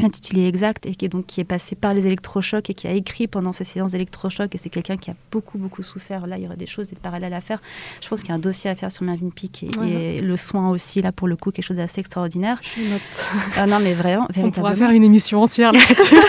l'intitulé 0.01 0.47
exact 0.47 0.87
et 0.87 0.95
qui 0.95 1.05
est 1.05 1.09
donc 1.09 1.27
qui 1.27 1.41
est 1.41 1.45
passé 1.45 1.75
par 1.75 1.95
les 1.95 2.07
électrochocs 2.07 2.71
et 2.71 2.75
qui 2.75 2.87
a 2.87 2.93
écrit 2.93 3.27
pendant 3.27 3.53
ces 3.53 3.65
séances 3.65 3.93
d'électrochocs. 3.93 4.55
Et 4.55 4.59
c'est 4.59 4.71
quelqu'un 4.71 4.97
qui 4.97 5.11
a 5.11 5.15
beaucoup 5.31 5.59
beaucoup 5.59 5.83
souffert. 5.83 6.27
Là 6.27 6.39
il 6.39 6.45
y 6.45 6.47
aurait 6.47 6.57
des 6.57 6.67
choses 6.67 6.91
des 6.91 6.97
parallèles 6.97 7.35
à 7.35 7.41
faire. 7.41 7.61
Je 8.01 8.09
pense 8.09 8.21
qu'il 8.21 8.31
y 8.31 8.33
a 8.33 8.37
un 8.37 8.41
dossier 8.41 8.71
à 8.71 8.75
faire 8.75 8.91
sur 8.91 9.05
Mervyn 9.05 9.31
Peake 9.31 9.65
et, 9.85 10.21
le 10.21 10.37
soin 10.37 10.71
aussi 10.71 11.01
là 11.03 11.13
pour 11.13 11.29
le 11.29 11.37
coup 11.37 11.51
quelque 11.51 11.65
chose 11.65 11.77
d'assez 11.77 12.01
extraordinaire. 12.01 12.61
Je 12.63 12.91
note. 12.91 13.29
Ah 13.57 13.67
non 13.67 13.81
mais 13.81 13.95
vraiment 13.95 14.29
on 14.37 14.51
pourra 14.51 14.75
faire 14.75 14.91
une 14.91 15.05
émission 15.05 15.43
entière 15.43 15.73
là-dessus. 15.73 16.17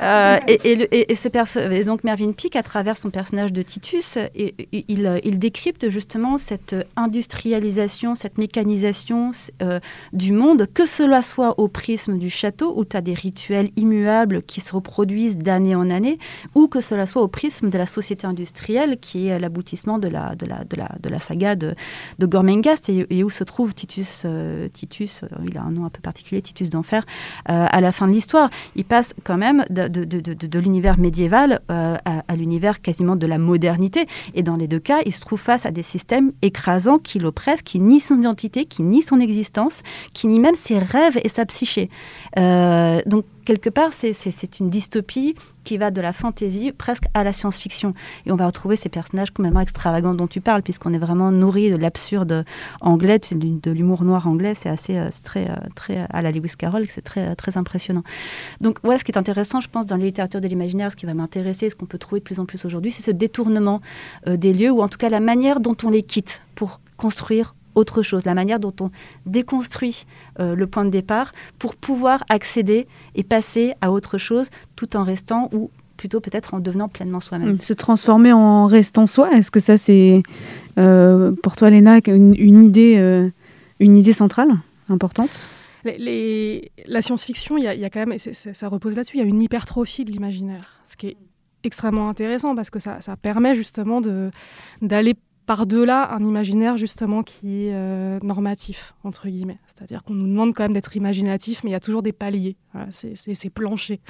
Euh, 0.00 0.38
et, 0.46 1.10
et, 1.10 1.14
ce 1.16 1.28
perso 1.28 1.58
donc 1.84 2.04
Mervyn 2.04 2.30
Peake 2.30 2.54
à 2.54 2.62
travers 2.62 2.96
son 2.96 3.10
personnage 3.10 3.52
de 3.52 3.62
Titus 3.62 4.16
il, 4.72 5.20
il 5.24 5.38
décrypte 5.40 5.88
justement 5.88 6.38
cette 6.38 6.76
industrialisation 6.96 8.14
cette 8.14 8.38
mécanisation 8.38 9.30
euh, 9.62 9.80
du 10.12 10.32
monde 10.32 10.66
que 10.72 10.86
cela 10.86 11.22
soit 11.22 11.58
au 11.58 11.68
prisme 11.68 12.18
du 12.18 12.27
château 12.30 12.72
où 12.76 12.84
tu 12.84 12.96
as 12.96 13.00
des 13.00 13.14
rituels 13.14 13.70
immuables 13.76 14.42
qui 14.42 14.60
se 14.60 14.72
reproduisent 14.72 15.36
d'année 15.36 15.74
en 15.74 15.90
année, 15.90 16.18
ou 16.54 16.68
que 16.68 16.80
cela 16.80 17.06
soit 17.06 17.22
au 17.22 17.28
prisme 17.28 17.70
de 17.70 17.78
la 17.78 17.86
société 17.86 18.26
industrielle 18.26 18.98
qui 19.00 19.28
est 19.28 19.38
l'aboutissement 19.38 19.98
de 19.98 20.08
la, 20.08 20.34
de, 20.34 20.46
la, 20.46 20.64
de, 20.64 20.76
la, 20.76 20.90
de 21.00 21.08
la 21.08 21.20
saga 21.20 21.56
de, 21.56 21.74
de 22.18 22.26
Gormengast 22.26 22.88
et, 22.88 23.24
où 23.24 23.30
se 23.30 23.44
trouve 23.44 23.74
Titus, 23.74 24.22
euh, 24.24 24.68
Titus, 24.72 25.22
euh, 25.22 25.28
il 25.46 25.56
a 25.58 25.62
un 25.62 25.70
nom 25.70 25.84
un 25.84 25.90
peu 25.90 26.00
particulier, 26.00 26.42
Titus 26.42 26.70
d'enfer, 26.70 27.04
euh, 27.48 27.66
à 27.68 27.80
la 27.80 27.92
fin 27.92 28.06
de 28.06 28.12
l'histoire. 28.12 28.50
Il 28.76 28.84
passe 28.84 29.14
quand 29.24 29.38
même 29.38 29.64
de, 29.70 29.88
de, 29.88 30.04
de, 30.04 30.34
de 30.34 30.58
l'univers 30.58 30.98
médiéval 30.98 31.60
à, 31.68 31.98
à 32.04 32.36
l'univers 32.36 32.80
quasiment 32.80 33.16
de 33.16 33.26
la 33.26 33.38
modernité. 33.38 34.06
Et 34.34 34.42
dans 34.42 34.56
les 34.56 34.68
deux 34.68 34.78
cas, 34.78 34.98
il 35.06 35.12
se 35.12 35.20
trouve 35.20 35.40
face 35.40 35.66
à 35.66 35.70
des 35.70 35.82
systèmes 35.82 36.32
écrasants 36.42 36.98
qui 36.98 37.18
l'oppressent, 37.18 37.62
qui 37.62 37.80
nient 37.80 38.00
son 38.00 38.18
identité, 38.18 38.64
qui 38.64 38.82
nient 38.82 39.02
son 39.02 39.20
existence, 39.20 39.82
qui 40.12 40.26
nient 40.26 40.40
même 40.40 40.54
ses 40.54 40.78
rêves 40.78 41.18
et 41.22 41.28
sa 41.28 41.44
psyché. 41.46 41.90
Euh, 42.38 43.00
donc, 43.06 43.24
quelque 43.44 43.70
part, 43.70 43.92
c'est 43.92 44.60
une 44.60 44.70
dystopie 44.70 45.34
qui 45.64 45.76
va 45.76 45.90
de 45.90 46.00
la 46.00 46.12
fantaisie 46.12 46.72
presque 46.72 47.04
à 47.14 47.24
la 47.24 47.32
science-fiction. 47.32 47.94
Et 48.26 48.32
on 48.32 48.36
va 48.36 48.46
retrouver 48.46 48.76
ces 48.76 48.88
personnages 48.88 49.30
complètement 49.30 49.60
extravagants 49.60 50.14
dont 50.14 50.26
tu 50.26 50.40
parles, 50.40 50.62
puisqu'on 50.62 50.92
est 50.94 50.98
vraiment 50.98 51.30
nourri 51.30 51.70
de 51.70 51.76
l'absurde 51.76 52.44
anglais, 52.80 53.18
de 53.18 53.70
l'humour 53.70 54.04
noir 54.04 54.26
anglais. 54.28 54.54
C'est 54.54 54.68
assez 54.68 54.96
euh, 54.96 55.08
très, 55.24 55.50
euh, 55.50 55.54
très 55.74 56.06
à 56.10 56.22
la 56.22 56.30
Lewis 56.30 56.52
Carroll, 56.58 56.86
c'est 56.88 57.02
très, 57.02 57.34
très 57.36 57.56
impressionnant. 57.56 58.02
Donc, 58.60 58.78
ouais, 58.84 58.98
ce 58.98 59.04
qui 59.04 59.12
est 59.12 59.18
intéressant, 59.18 59.60
je 59.60 59.68
pense, 59.68 59.86
dans 59.86 59.96
la 59.96 60.04
littérature 60.04 60.40
de 60.40 60.48
l'imaginaire, 60.48 60.90
ce 60.90 60.96
qui 60.96 61.06
va 61.06 61.14
m'intéresser, 61.14 61.70
ce 61.70 61.76
qu'on 61.76 61.86
peut 61.86 61.98
trouver 61.98 62.20
de 62.20 62.24
plus 62.24 62.40
en 62.40 62.46
plus 62.46 62.64
aujourd'hui, 62.64 62.90
c'est 62.90 63.02
ce 63.02 63.10
détournement 63.10 63.80
des 64.26 64.52
lieux, 64.52 64.70
ou 64.70 64.80
en 64.80 64.88
tout 64.88 64.98
cas 64.98 65.08
la 65.08 65.20
manière 65.20 65.60
dont 65.60 65.76
on 65.84 65.90
les 65.90 66.02
quitte 66.02 66.42
pour 66.54 66.80
construire 66.96 67.54
autre 67.78 68.02
chose, 68.02 68.24
la 68.26 68.34
manière 68.34 68.60
dont 68.60 68.74
on 68.80 68.90
déconstruit 69.24 70.04
euh, 70.40 70.54
le 70.54 70.66
point 70.66 70.84
de 70.84 70.90
départ 70.90 71.32
pour 71.58 71.76
pouvoir 71.76 72.24
accéder 72.28 72.86
et 73.14 73.22
passer 73.22 73.74
à 73.80 73.90
autre 73.90 74.18
chose 74.18 74.50
tout 74.76 74.96
en 74.96 75.04
restant 75.04 75.48
ou 75.52 75.70
plutôt 75.96 76.20
peut-être 76.20 76.54
en 76.54 76.60
devenant 76.60 76.88
pleinement 76.88 77.20
soi-même. 77.20 77.58
Se 77.58 77.72
transformer 77.72 78.32
en 78.32 78.66
restant 78.66 79.06
soi, 79.06 79.30
est-ce 79.32 79.50
que 79.50 79.60
ça 79.60 79.78
c'est 79.78 80.22
euh, 80.78 81.32
pour 81.42 81.56
toi 81.56 81.70
Léna 81.70 81.98
une, 82.06 82.64
idée, 82.64 82.96
euh, 82.98 83.28
une 83.80 83.96
idée 83.96 84.12
centrale, 84.12 84.50
importante? 84.88 85.40
Les, 85.84 86.70
La 86.86 87.02
science-fiction, 87.02 87.56
il 87.56 87.64
y, 87.64 87.84
a 87.84 87.90
quand 87.90 88.04
même, 88.04 88.18
ça 88.18 88.68
repose 88.68 88.94
là-dessus, 88.94 89.16
il 89.16 89.20
y 89.20 89.22
a 89.22 89.26
une 89.26 89.40
hypertrophie 89.40 90.04
de 90.04 90.10
l'imaginaire, 90.10 90.82
ce 90.86 90.96
qui 90.96 91.08
est 91.08 91.16
extrêmement 91.64 92.08
intéressant 92.08 92.54
parce 92.54 92.70
que 92.70 92.78
ça, 92.78 93.00
ça 93.00 93.16
permet 93.16 93.54
justement 93.54 94.00
d'aller 94.82 95.14
par-delà 95.48 96.12
un 96.12 96.22
imaginaire 96.26 96.76
justement 96.76 97.22
qui 97.22 97.64
est 97.64 97.72
euh, 97.72 98.18
normatif, 98.22 98.94
entre 99.02 99.28
guillemets. 99.28 99.56
C'est-à-dire 99.66 100.04
qu'on 100.04 100.12
nous 100.12 100.26
demande 100.28 100.52
quand 100.54 100.62
même 100.62 100.74
d'être 100.74 100.94
imaginatif, 100.94 101.64
mais 101.64 101.70
il 101.70 101.72
y 101.72 101.76
a 101.76 101.80
toujours 101.80 102.02
des 102.02 102.12
paliers, 102.12 102.58
c'est 102.90 103.48
plancher. 103.48 104.00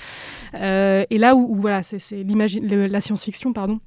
Euh, 0.55 1.05
et 1.11 1.17
là 1.17 1.37
où, 1.37 1.55
voilà, 1.55 1.85
c'est 1.85 2.25
la 2.25 3.01
science-fiction, 3.01 3.53
pardon, 3.53 3.79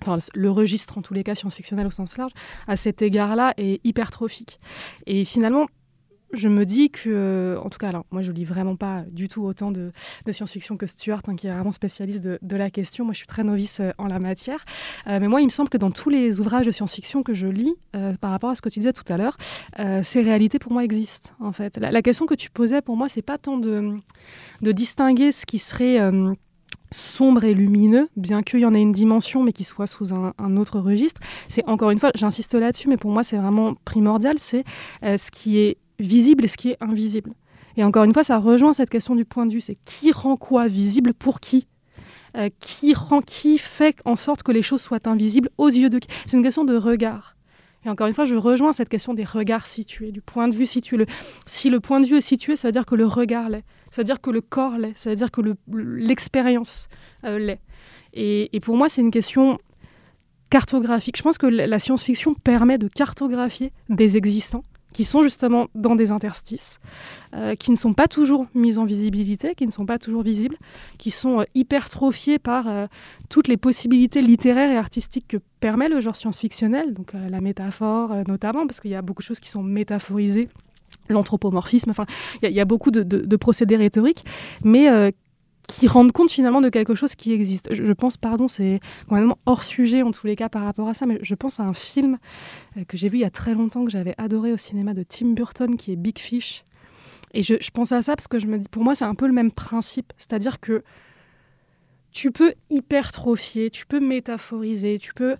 Enfin, 0.00 0.18
le 0.34 0.50
registre 0.50 0.98
en 0.98 1.02
tous 1.02 1.14
les 1.14 1.24
cas 1.24 1.34
science-fictionnel 1.34 1.86
au 1.86 1.90
sens 1.90 2.16
large, 2.16 2.32
à 2.66 2.76
cet 2.76 3.00
égard-là 3.00 3.54
est 3.56 3.80
hypertrophique. 3.84 4.60
Et 5.06 5.24
finalement, 5.24 5.66
je 6.36 6.48
me 6.48 6.64
dis 6.64 6.90
que, 6.90 7.58
en 7.62 7.70
tout 7.70 7.78
cas, 7.78 7.88
alors 7.88 8.04
moi 8.10 8.22
je 8.22 8.32
lis 8.32 8.44
vraiment 8.44 8.76
pas 8.76 9.02
du 9.10 9.28
tout 9.28 9.42
autant 9.42 9.70
de, 9.70 9.92
science-fiction 10.30 10.76
que 10.76 10.86
Stuart, 10.86 11.22
hein, 11.28 11.36
qui 11.36 11.46
est 11.46 11.52
vraiment 11.52 11.72
spécialiste 11.72 12.22
de, 12.22 12.56
la 12.56 12.70
question. 12.70 13.04
Moi 13.04 13.12
je 13.12 13.18
suis 13.18 13.26
très 13.26 13.42
novice 13.42 13.80
euh, 13.80 13.90
en 13.98 14.06
la 14.06 14.18
matière. 14.18 14.64
Euh, 15.06 15.18
mais 15.20 15.28
moi 15.28 15.40
il 15.40 15.46
me 15.46 15.50
semble 15.50 15.68
que 15.68 15.78
dans 15.78 15.90
tous 15.90 16.08
les 16.08 16.40
ouvrages 16.40 16.66
de 16.66 16.70
science-fiction 16.70 17.22
que 17.22 17.34
je 17.34 17.46
lis, 17.46 17.74
euh, 17.96 18.14
par 18.14 18.30
rapport 18.30 18.50
à 18.50 18.54
ce 18.54 18.62
que 18.62 18.68
tu 18.68 18.78
disais 18.78 18.92
tout 18.92 19.04
à 19.12 19.16
l'heure, 19.16 19.36
ces 20.02 20.22
réalités 20.22 20.58
pour 20.58 20.72
moi 20.72 20.84
existent 20.84 21.30
en 21.40 21.52
fait. 21.52 21.78
La, 21.78 22.02
question 22.02 22.26
que 22.26 22.34
tu 22.34 22.50
posais 22.50 22.80
pour 22.80 22.96
moi, 22.96 23.08
c'est 23.08 23.22
pas 23.22 23.38
tant 23.38 23.58
de, 23.58 23.94
distinguer 24.60 25.32
ce 25.32 25.46
qui 25.46 25.58
serait 25.58 25.98
sombre 26.92 27.44
et 27.44 27.54
lumineux, 27.54 28.08
bien 28.16 28.42
qu'il 28.42 28.60
y 28.60 28.66
en 28.66 28.74
ait 28.74 28.80
une 28.80 28.92
dimension, 28.92 29.42
mais 29.42 29.52
qui 29.52 29.64
soit 29.64 29.86
sous 29.86 30.14
un 30.14 30.56
autre 30.56 30.78
registre. 30.80 31.20
C'est 31.48 31.64
encore 31.66 31.90
une 31.90 31.98
fois, 31.98 32.10
j'insiste 32.14 32.54
là-dessus, 32.54 32.88
mais 32.88 32.96
pour 32.96 33.10
moi 33.10 33.24
c'est 33.24 33.36
vraiment 33.36 33.74
primordial, 33.84 34.38
c'est 34.38 34.64
ce 35.02 35.30
qui 35.30 35.58
est 35.58 35.78
visible 35.98 36.44
et 36.44 36.48
ce 36.48 36.56
qui 36.56 36.70
est 36.70 36.76
invisible. 36.80 37.32
Et 37.76 37.84
encore 37.84 38.04
une 38.04 38.12
fois, 38.12 38.24
ça 38.24 38.38
rejoint 38.38 38.72
cette 38.72 38.90
question 38.90 39.14
du 39.14 39.24
point 39.24 39.46
de 39.46 39.52
vue, 39.52 39.60
c'est 39.60 39.78
qui 39.84 40.12
rend 40.12 40.36
quoi 40.36 40.68
visible 40.68 41.12
pour 41.14 41.40
qui? 41.40 41.66
Euh, 42.36 42.48
Qui 42.60 42.94
rend 42.94 43.20
qui 43.20 43.58
fait 43.58 43.96
en 44.04 44.16
sorte 44.16 44.42
que 44.42 44.52
les 44.52 44.62
choses 44.62 44.80
soient 44.80 45.06
invisibles 45.06 45.50
aux 45.58 45.68
yeux 45.68 45.90
de 45.90 45.98
qui? 45.98 46.08
C'est 46.26 46.36
une 46.36 46.42
question 46.42 46.64
de 46.64 46.76
regard. 46.76 47.36
Et 47.84 47.90
encore 47.90 48.06
une 48.06 48.14
fois, 48.14 48.24
je 48.24 48.34
rejoins 48.34 48.72
cette 48.72 48.88
question 48.88 49.12
des 49.12 49.24
regards 49.24 49.66
situés, 49.66 50.10
du 50.10 50.22
point 50.22 50.48
de 50.48 50.54
vue 50.54 50.66
situé. 50.66 50.96
Le, 50.96 51.06
si 51.46 51.68
le 51.68 51.80
point 51.80 52.00
de 52.00 52.06
vue 52.06 52.16
est 52.16 52.22
situé, 52.22 52.56
ça 52.56 52.68
veut 52.68 52.72
dire 52.72 52.86
que 52.86 52.94
le 52.94 53.06
regard 53.06 53.50
l'est, 53.50 53.64
ça 53.90 54.00
veut 54.00 54.04
dire 54.04 54.20
que 54.20 54.30
le 54.30 54.40
corps 54.40 54.78
l'est, 54.78 54.96
ça 54.96 55.10
veut 55.10 55.16
dire 55.16 55.30
que 55.30 55.42
l'expérience 55.68 56.88
euh, 57.24 57.38
l'est. 57.38 57.60
Et, 58.14 58.56
et 58.56 58.60
pour 58.60 58.76
moi, 58.76 58.88
c'est 58.88 59.00
une 59.02 59.10
question 59.10 59.58
cartographique. 60.48 61.16
Je 61.16 61.22
pense 61.22 61.36
que 61.36 61.46
la 61.46 61.78
science-fiction 61.78 62.34
permet 62.34 62.78
de 62.78 62.88
cartographier 62.88 63.72
des 63.88 64.16
existants 64.16 64.64
qui 64.94 65.04
sont 65.04 65.22
justement 65.22 65.66
dans 65.74 65.96
des 65.96 66.10
interstices, 66.10 66.80
euh, 67.34 67.56
qui 67.56 67.70
ne 67.72 67.76
sont 67.76 67.92
pas 67.92 68.08
toujours 68.08 68.46
mis 68.54 68.78
en 68.78 68.86
visibilité, 68.86 69.54
qui 69.54 69.66
ne 69.66 69.72
sont 69.72 69.84
pas 69.84 69.98
toujours 69.98 70.22
visibles, 70.22 70.56
qui 70.96 71.10
sont 71.10 71.40
euh, 71.40 71.44
hypertrophiés 71.54 72.38
par 72.38 72.68
euh, 72.68 72.86
toutes 73.28 73.48
les 73.48 73.58
possibilités 73.58 74.22
littéraires 74.22 74.70
et 74.70 74.78
artistiques 74.78 75.26
que 75.28 75.36
permet 75.60 75.88
le 75.88 76.00
genre 76.00 76.16
science-fictionnel, 76.16 76.94
donc 76.94 77.12
la 77.14 77.40
métaphore 77.40 78.14
notamment, 78.28 78.66
parce 78.66 78.80
qu'il 78.80 78.90
y 78.90 78.94
a 78.94 79.02
beaucoup 79.02 79.22
de 79.22 79.26
choses 79.26 79.40
qui 79.40 79.50
sont 79.50 79.62
métaphorisées 79.62 80.48
l'anthropomorphisme, 81.08 81.90
enfin, 81.90 82.06
il 82.42 82.50
y, 82.50 82.60
a 82.60 82.64
beaucoup 82.64 82.90
de, 82.90 83.02
de 83.02 83.36
procédés 83.36 83.76
rhétoriques, 83.76 84.24
mais 84.62 85.12
qui 85.66 85.86
rendent 85.86 86.12
compte 86.12 86.30
finalement 86.30 86.60
de 86.60 86.68
quelque 86.68 86.94
chose 86.94 87.14
qui 87.14 87.32
existe. 87.32 87.72
Je, 87.72 87.92
pense, 87.92 88.16
pardon, 88.16 88.48
c'est 88.48 88.80
complètement 89.08 89.38
hors 89.46 89.62
sujet 89.62 90.02
en 90.02 90.10
tous 90.10 90.26
les 90.26 90.36
cas 90.36 90.48
par 90.48 90.64
rapport 90.64 90.88
à 90.88 90.94
ça, 90.94 91.06
mais 91.06 91.18
je 91.22 91.34
pense 91.34 91.60
à 91.60 91.64
un 91.64 91.72
film 91.72 92.18
euh, 92.76 92.84
que 92.84 92.96
j'ai 92.96 93.08
vu 93.08 93.18
il 93.18 93.22
y 93.22 93.24
a 93.24 93.30
très 93.30 93.54
longtemps, 93.54 93.84
que 93.84 93.90
j'avais 93.90 94.14
adoré 94.18 94.52
au 94.52 94.56
cinéma 94.56 94.94
de 94.94 95.02
Tim 95.02 95.28
Burton, 95.28 95.76
qui 95.76 95.92
est 95.92 95.96
Big 95.96 96.18
Fish. 96.18 96.64
Et 97.32 97.42
je, 97.42 97.54
je 97.60 97.70
pense 97.70 97.92
à 97.92 98.02
ça 98.02 98.14
parce 98.14 98.28
que 98.28 98.38
je 98.38 98.46
me 98.46 98.58
dis, 98.58 98.68
pour 98.68 98.84
moi, 98.84 98.94
c'est 98.94 99.04
un 99.04 99.14
peu 99.14 99.26
le 99.26 99.32
même 99.32 99.50
principe. 99.50 100.12
C'est-à-dire 100.16 100.60
que 100.60 100.84
tu 102.12 102.30
peux 102.30 102.54
hypertrophier, 102.70 103.70
tu 103.70 103.86
peux 103.86 104.00
métaphoriser, 104.00 104.98
tu 104.98 105.12
peux 105.14 105.36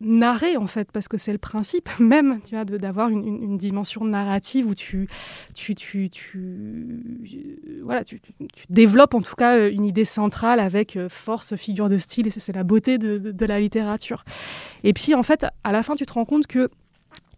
narrer 0.00 0.56
en 0.56 0.66
fait 0.66 0.92
parce 0.92 1.08
que 1.08 1.18
c'est 1.18 1.32
le 1.32 1.38
principe 1.38 1.88
même 2.00 2.40
tu 2.44 2.54
vois 2.54 2.64
d'avoir 2.64 3.08
une, 3.08 3.26
une, 3.26 3.58
dimension 3.58 4.04
narrative 4.04 4.66
où 4.66 4.74
tu 4.74 5.08
tu, 5.54 5.74
tu, 5.74 6.08
tu 6.10 7.80
voilà 7.82 8.04
tu, 8.04 8.20
tu, 8.20 8.64
développes 8.70 9.14
en 9.14 9.22
tout 9.22 9.34
cas 9.34 9.56
euh, 9.56 9.70
une 9.72 9.84
idée 9.84 10.04
centrale 10.04 10.60
avec 10.60 10.96
euh, 10.96 11.08
force 11.08 11.56
figure 11.56 11.88
de 11.88 11.98
style 11.98 12.28
et 12.28 12.30
c'est 12.30 12.54
la 12.54 12.62
beauté 12.62 12.98
de, 12.98 13.18
de, 13.18 13.32
de, 13.32 13.46
la 13.46 13.58
littérature. 13.58 14.24
Et 14.84 14.92
puis 14.92 15.14
en 15.14 15.22
fait 15.22 15.46
à 15.64 15.72
la 15.72 15.82
fin 15.82 15.96
tu 15.96 16.06
te 16.06 16.12
rends 16.12 16.24
compte 16.24 16.46
que 16.46 16.70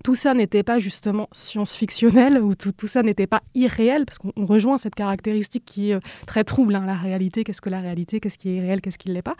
tout 0.03 0.15
ça 0.15 0.35
n'était 0.35 0.63
pas 0.63 0.79
justement 0.79 1.29
science-fictionnel 1.33 2.43
ou 2.43 2.55
tout, 2.55 2.87
ça 2.87 3.03
n'était 3.03 3.27
pas 3.27 3.43
irréel, 3.55 4.07
parce 4.07 4.19
qu'on 4.19 4.33
rejoint 4.47 4.79
cette 4.79 4.95
caractéristique 4.95 5.65
qui 5.65 5.91
est 5.91 5.95
euh, 5.95 6.01
très 6.27 6.45
trouble, 6.45 6.75
hein, 6.75 6.85
la 6.87 6.95
réalité, 6.95 7.45
qu'est-ce 7.45 7.61
que 7.61 7.71
la 7.71 7.81
réalité, 7.81 8.21
qu'est-ce 8.21 8.39
qui 8.39 8.49
est 8.49 8.57
irréel, 8.57 8.81
qu'est-ce 8.81 8.99
qui 8.99 9.09
ne 9.09 9.15
l'est 9.15 9.23
pas. 9.23 9.37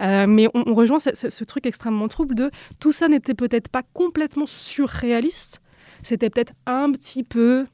Euh, 0.00 0.26
mais 0.26 0.48
on, 0.54 0.74
rejoint 0.74 0.98
ce, 0.98 1.44
truc 1.44 1.66
extrêmement 1.66 2.08
trouble 2.08 2.34
de 2.34 2.50
tout 2.78 2.92
ça 2.92 3.08
n'était 3.08 3.34
peut-être 3.34 3.68
pas 3.68 3.82
complètement 3.92 4.46
surréaliste, 4.46 5.60
c'était 6.02 6.30
peut-être 6.30 6.52
un 6.66 6.90
petit 6.92 7.24
peu 7.24 7.66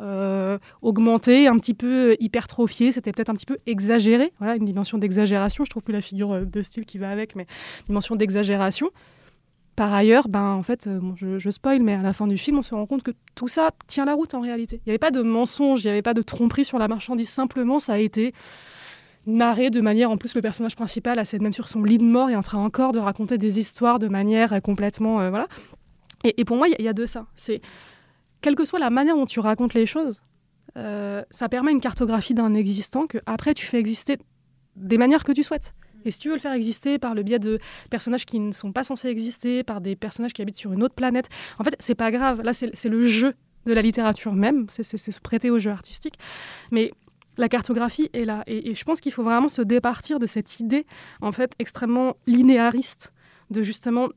euh, 0.00 0.58
augmenté, 0.80 1.46
un 1.46 1.58
petit 1.58 1.74
peu 1.74 2.16
hypertrophié, 2.20 2.92
c'était 2.92 3.12
peut-être 3.12 3.30
un 3.30 3.34
petit 3.34 3.46
peu 3.46 3.58
exagéré, 3.66 4.32
voilà, 4.38 4.56
une 4.56 4.64
dimension 4.64 4.98
d'exagération, 4.98 5.64
je 5.64 5.70
trouve 5.70 5.82
plus 5.82 5.92
la 5.92 6.00
figure 6.00 6.46
de 6.46 6.62
style 6.62 6.86
qui 6.86 6.98
va 6.98 7.10
avec, 7.10 7.36
mais 7.36 7.46
dimension 7.86 8.16
d'exagération. 8.16 8.90
Par 9.76 9.92
ailleurs, 9.94 10.28
ben, 10.28 10.52
en 10.52 10.62
fait, 10.62 10.86
euh, 10.86 11.00
je, 11.16 11.38
je, 11.38 11.50
spoil, 11.50 11.82
mais 11.82 11.94
à 11.94 12.02
la 12.02 12.12
fin 12.12 12.26
du 12.26 12.36
film, 12.36 12.58
on 12.58 12.62
se 12.62 12.74
rend 12.74 12.86
compte 12.86 13.02
que 13.02 13.12
tout 13.34 13.48
ça 13.48 13.70
tient 13.86 14.04
la 14.04 14.14
route 14.14 14.34
en 14.34 14.40
réalité. 14.40 14.76
Il 14.84 14.88
n'y 14.88 14.92
avait 14.92 14.98
pas 14.98 15.10
de 15.10 15.22
mensonge, 15.22 15.84
il 15.84 15.86
n'y 15.86 15.92
avait 15.92 16.02
pas 16.02 16.14
de 16.14 16.22
tromperie 16.22 16.64
sur 16.64 16.78
la 16.78 16.88
marchandise. 16.88 17.30
Simplement, 17.30 17.78
ça 17.78 17.94
a 17.94 17.98
été 17.98 18.34
narré 19.26 19.70
de 19.70 19.80
manière, 19.80 20.10
en 20.10 20.16
plus, 20.16 20.34
le 20.34 20.42
personnage 20.42 20.76
principal 20.76 21.18
a 21.18 21.24
même 21.38 21.52
sur 21.52 21.68
son 21.68 21.84
lit 21.84 21.98
de 21.98 22.04
mort 22.04 22.28
et 22.28 22.36
en 22.36 22.42
train 22.42 22.58
encore 22.58 22.92
de 22.92 22.98
raconter 22.98 23.38
des 23.38 23.58
histoires 23.58 23.98
de 23.98 24.08
manière 24.08 24.60
complètement, 24.62 25.20
euh, 25.20 25.30
voilà. 25.30 25.46
Et, 26.24 26.44
pour 26.44 26.56
moi, 26.56 26.68
il 26.68 26.84
y, 26.84 26.88
a 26.88 26.92
de 26.92 27.04
ça. 27.04 27.26
C'est 27.34 27.60
quelle 28.42 28.54
que 28.54 28.64
soit 28.64 28.78
la 28.78 28.90
manière 28.90 29.16
dont 29.16 29.26
tu 29.26 29.40
racontes 29.40 29.74
les 29.74 29.86
choses, 29.86 30.22
euh, 30.76 31.22
ça 31.30 31.48
permet 31.48 31.72
une 31.72 31.80
cartographie 31.80 32.34
d'un 32.34 32.54
existant 32.54 33.06
que 33.06 33.18
après 33.26 33.54
tu 33.54 33.66
fais 33.66 33.78
exister 33.78 34.18
des 34.76 34.98
manières 34.98 35.24
que 35.24 35.32
tu 35.32 35.42
souhaites. 35.42 35.74
Et 36.04 36.10
si 36.10 36.18
tu 36.18 36.28
veux 36.28 36.34
le 36.34 36.40
faire 36.40 36.52
exister 36.52 36.98
par 36.98 37.14
le 37.14 37.22
biais 37.22 37.38
de 37.38 37.58
personnages 37.90 38.26
qui 38.26 38.38
ne 38.38 38.52
sont 38.52 38.72
pas 38.72 38.84
censés 38.84 39.08
exister, 39.08 39.62
par 39.62 39.80
des 39.80 39.96
personnages 39.96 40.32
qui 40.32 40.42
habitent 40.42 40.56
sur 40.56 40.72
une 40.72 40.82
autre 40.82 40.94
planète, 40.94 41.28
en 41.58 41.64
fait, 41.64 41.74
c'est 41.78 41.94
pas 41.94 42.10
grave. 42.10 42.42
Là, 42.42 42.52
c'est 42.52 42.88
le 42.88 43.02
jeu 43.04 43.34
de 43.66 43.72
la 43.72 43.82
littérature 43.82 44.34
même, 44.34 44.66
c'est 44.68 44.82
se 44.82 45.20
prêter 45.20 45.50
au 45.50 45.58
jeu 45.58 45.70
artistique. 45.70 46.18
Mais 46.70 46.90
la 47.36 47.48
cartographie 47.48 48.10
est 48.12 48.24
là. 48.24 48.42
Et, 48.46 48.70
et 48.70 48.74
je 48.74 48.84
pense 48.84 49.00
qu'il 49.00 49.12
faut 49.12 49.22
vraiment 49.22 49.48
se 49.48 49.62
départir 49.62 50.18
de 50.18 50.26
cette 50.26 50.60
idée, 50.60 50.86
en 51.20 51.32
fait, 51.32 51.52
extrêmement 51.58 52.16
linéariste, 52.26 53.12
de 53.50 53.62
justement 53.62 54.08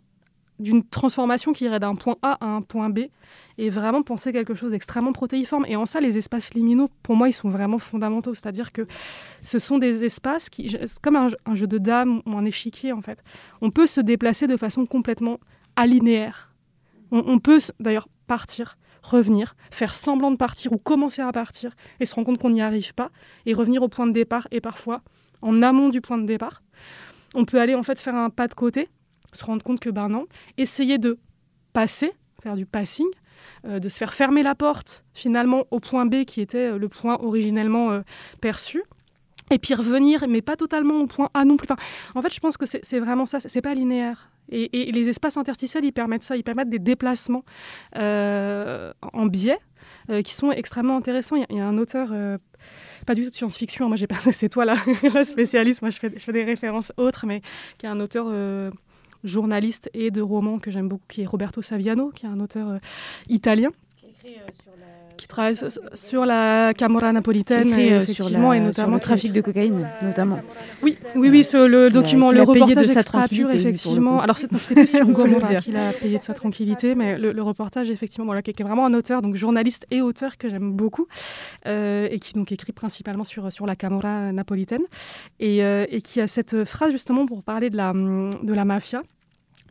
d'une 0.59 0.87
transformation 0.87 1.53
qui 1.53 1.65
irait 1.65 1.79
d'un 1.79 1.95
point 1.95 2.15
A 2.21 2.37
à 2.43 2.47
un 2.47 2.61
point 2.61 2.89
B 2.89 2.99
et 3.57 3.69
vraiment 3.69 4.03
penser 4.03 4.31
quelque 4.31 4.53
chose 4.53 4.71
d'extrêmement 4.71 5.11
protéiforme. 5.11 5.65
Et 5.67 5.75
en 5.75 5.85
ça, 5.85 5.99
les 5.99 6.17
espaces 6.17 6.53
liminaux, 6.53 6.89
pour 7.03 7.15
moi, 7.15 7.27
ils 7.27 7.33
sont 7.33 7.49
vraiment 7.49 7.79
fondamentaux. 7.79 8.33
C'est-à-dire 8.33 8.71
que 8.71 8.87
ce 9.41 9.59
sont 9.59 9.77
des 9.77 10.05
espaces 10.05 10.49
qui, 10.49 10.75
comme 11.01 11.15
un, 11.15 11.55
jeu 11.55 11.67
de 11.67 11.77
dames 11.77 12.21
ou 12.25 12.37
un 12.37 12.45
échiquier, 12.45 12.91
en 12.91 13.01
fait. 13.01 13.23
On 13.61 13.71
peut 13.71 13.87
se 13.87 14.01
déplacer 14.01 14.47
de 14.47 14.57
façon 14.57 14.85
complètement 14.85 15.39
alinéaire. 15.75 16.53
On, 17.11 17.23
on 17.27 17.39
peut 17.39 17.59
d'ailleurs 17.79 18.07
partir, 18.27 18.77
revenir, 19.03 19.55
faire 19.71 19.93
semblant 19.93 20.31
de 20.31 20.37
partir 20.37 20.71
ou 20.71 20.77
commencer 20.77 21.21
à 21.21 21.31
partir 21.31 21.75
et 21.99 22.05
se 22.05 22.15
rendre 22.15 22.27
compte 22.27 22.39
qu'on 22.39 22.49
n'y 22.49 22.61
arrive 22.61 22.93
pas 22.93 23.11
et 23.45 23.53
revenir 23.53 23.83
au 23.83 23.87
point 23.87 24.07
de 24.07 24.11
départ 24.13 24.47
et 24.51 24.61
parfois 24.61 25.01
en 25.41 25.61
amont 25.61 25.89
du 25.89 26.01
point 26.01 26.17
de 26.17 26.25
départ. 26.25 26.63
On 27.35 27.45
peut 27.45 27.59
aller 27.59 27.75
en 27.75 27.83
fait 27.83 27.99
faire 27.99 28.15
un 28.15 28.29
pas 28.29 28.47
de 28.47 28.53
côté 28.53 28.89
se 29.35 29.45
rendre 29.45 29.63
compte 29.63 29.79
que 29.79 29.89
ben 29.89 30.09
non, 30.09 30.25
essayer 30.57 30.97
de 30.97 31.17
passer, 31.73 32.11
faire 32.41 32.55
du 32.55 32.65
passing, 32.65 33.07
euh, 33.65 33.79
de 33.79 33.89
se 33.89 33.97
faire 33.97 34.13
fermer 34.13 34.43
la 34.43 34.53
porte 34.53 35.03
finalement 35.13 35.65
au 35.71 35.79
point 35.79 36.05
B 36.05 36.23
qui 36.25 36.41
était 36.41 36.71
euh, 36.71 36.77
le 36.77 36.87
point 36.87 37.17
originellement 37.19 37.91
euh, 37.91 38.01
perçu. 38.39 38.83
Et 39.51 39.59
puis 39.59 39.73
revenir, 39.73 40.27
mais 40.27 40.41
pas 40.41 40.55
totalement 40.55 40.99
au 40.99 41.07
point 41.07 41.29
A 41.33 41.45
non 41.45 41.57
plus. 41.57 41.67
En 42.15 42.21
fait, 42.21 42.33
je 42.33 42.39
pense 42.39 42.57
que 42.57 42.65
c'est 42.65 42.99
vraiment 42.99 43.27
ça, 43.27 43.39
c'est 43.39 43.61
pas 43.61 43.75
linéaire. 43.75 44.31
Et, 44.49 44.91
les 44.91 45.09
espaces 45.09 45.37
interstitiels, 45.37 45.85
ils 45.85 45.91
permettent 45.91 46.23
ça, 46.23 46.35
ils 46.35 46.43
permettent 46.43 46.69
des 46.69 46.79
déplacements 46.79 47.43
en 47.95 49.25
biais 49.27 49.59
qui 50.23 50.33
sont 50.33 50.51
extrêmement 50.51 50.97
intéressants. 50.97 51.35
Il 51.35 51.57
y, 51.57 51.59
a 51.59 51.67
un 51.67 51.77
auteur 51.77 52.11
pas 53.05 53.13
du 53.13 53.23
tout 53.23 53.29
de 53.29 53.35
science-fiction. 53.35 53.87
Moi, 53.87 53.97
j'ai 53.97 54.07
pas, 54.07 54.15
c'est 54.31 54.49
toi 54.49 54.65
la, 54.65 54.77
la, 55.13 55.23
spécialiste. 55.23 55.83
Moi, 55.83 55.91
je 55.91 55.99
fais, 55.99 56.33
des 56.33 56.43
références 56.43 56.91
autres, 56.97 57.27
mais 57.27 57.41
qui 57.77 57.85
est 57.85 57.89
un 57.89 57.99
auteur 57.99 58.25
journaliste 59.25 59.89
et 59.93 60.11
de 60.11 60.21
romans 60.21 60.59
que 60.59 60.71
j'aime 60.71 60.87
beaucoup, 60.87 61.05
qui 61.09 61.21
est 61.21 61.25
Roberto 61.25 61.61
Saviano, 61.61 62.11
qui 62.11 62.25
est 62.25 62.29
un 62.29 62.39
auteur 62.39 62.69
euh, 62.69 62.77
italien. 63.27 63.69
Qui, 65.17 65.27
travaille 65.27 65.55
sur, 65.93 66.25
la 66.25 66.73
Camorra 66.73 67.13
napolitaine, 67.13 67.71
euh, 67.73 68.01
effectivement, 68.01 68.53
et 68.53 68.59
notamment 68.59 68.95
le 68.95 68.99
trafic 68.99 69.31
de 69.31 69.39
cocaïne, 69.39 69.87
notamment. 70.01 70.39
Oui, 70.81 70.97
oui, 71.15 71.29
oui, 71.29 71.47
le 71.53 71.89
document, 71.89 72.31
le 72.31 72.41
reportage 72.41 72.87
de 72.87 72.93
sa 72.93 73.03
tranquillité, 73.03 73.55
effectivement. 73.55 74.19
Alors 74.19 74.37
c'était 74.37 74.55
plus 74.57 74.87
sur 74.87 75.07
Gomorra 75.11 75.55
qu'il 75.55 75.77
a 75.77 75.93
payé 75.93 76.17
de 76.17 76.23
sa 76.23 76.33
tranquillité, 76.33 76.95
mais 76.95 77.17
le, 77.17 77.41
reportage, 77.41 77.89
effectivement, 77.89 78.25
voilà, 78.25 78.41
qui 78.41 78.51
est 78.51 78.63
vraiment 78.63 78.85
un 78.85 78.93
auteur, 78.93 79.21
donc 79.21 79.35
journaliste 79.35 79.85
et 79.89 80.01
auteur 80.01 80.37
que 80.37 80.49
j'aime 80.49 80.73
beaucoup, 80.73 81.07
euh, 81.65 82.07
et 82.11 82.19
qui 82.19 82.33
donc 82.33 82.51
écrit 82.51 82.73
principalement 82.73 83.23
sur 83.23 83.51
sur 83.53 83.65
la 83.65 83.75
Camorra 83.75 84.31
napolitaine, 84.31 84.83
et, 85.39 85.59
et 85.59 86.01
qui 86.01 86.19
a 86.19 86.27
cette 86.27 86.65
phrase 86.65 86.91
justement 86.91 87.25
pour 87.25 87.43
parler 87.43 87.69
de 87.69 87.77
la 87.77 87.93
de 87.93 88.53
la 88.53 88.65
mafia 88.65 89.01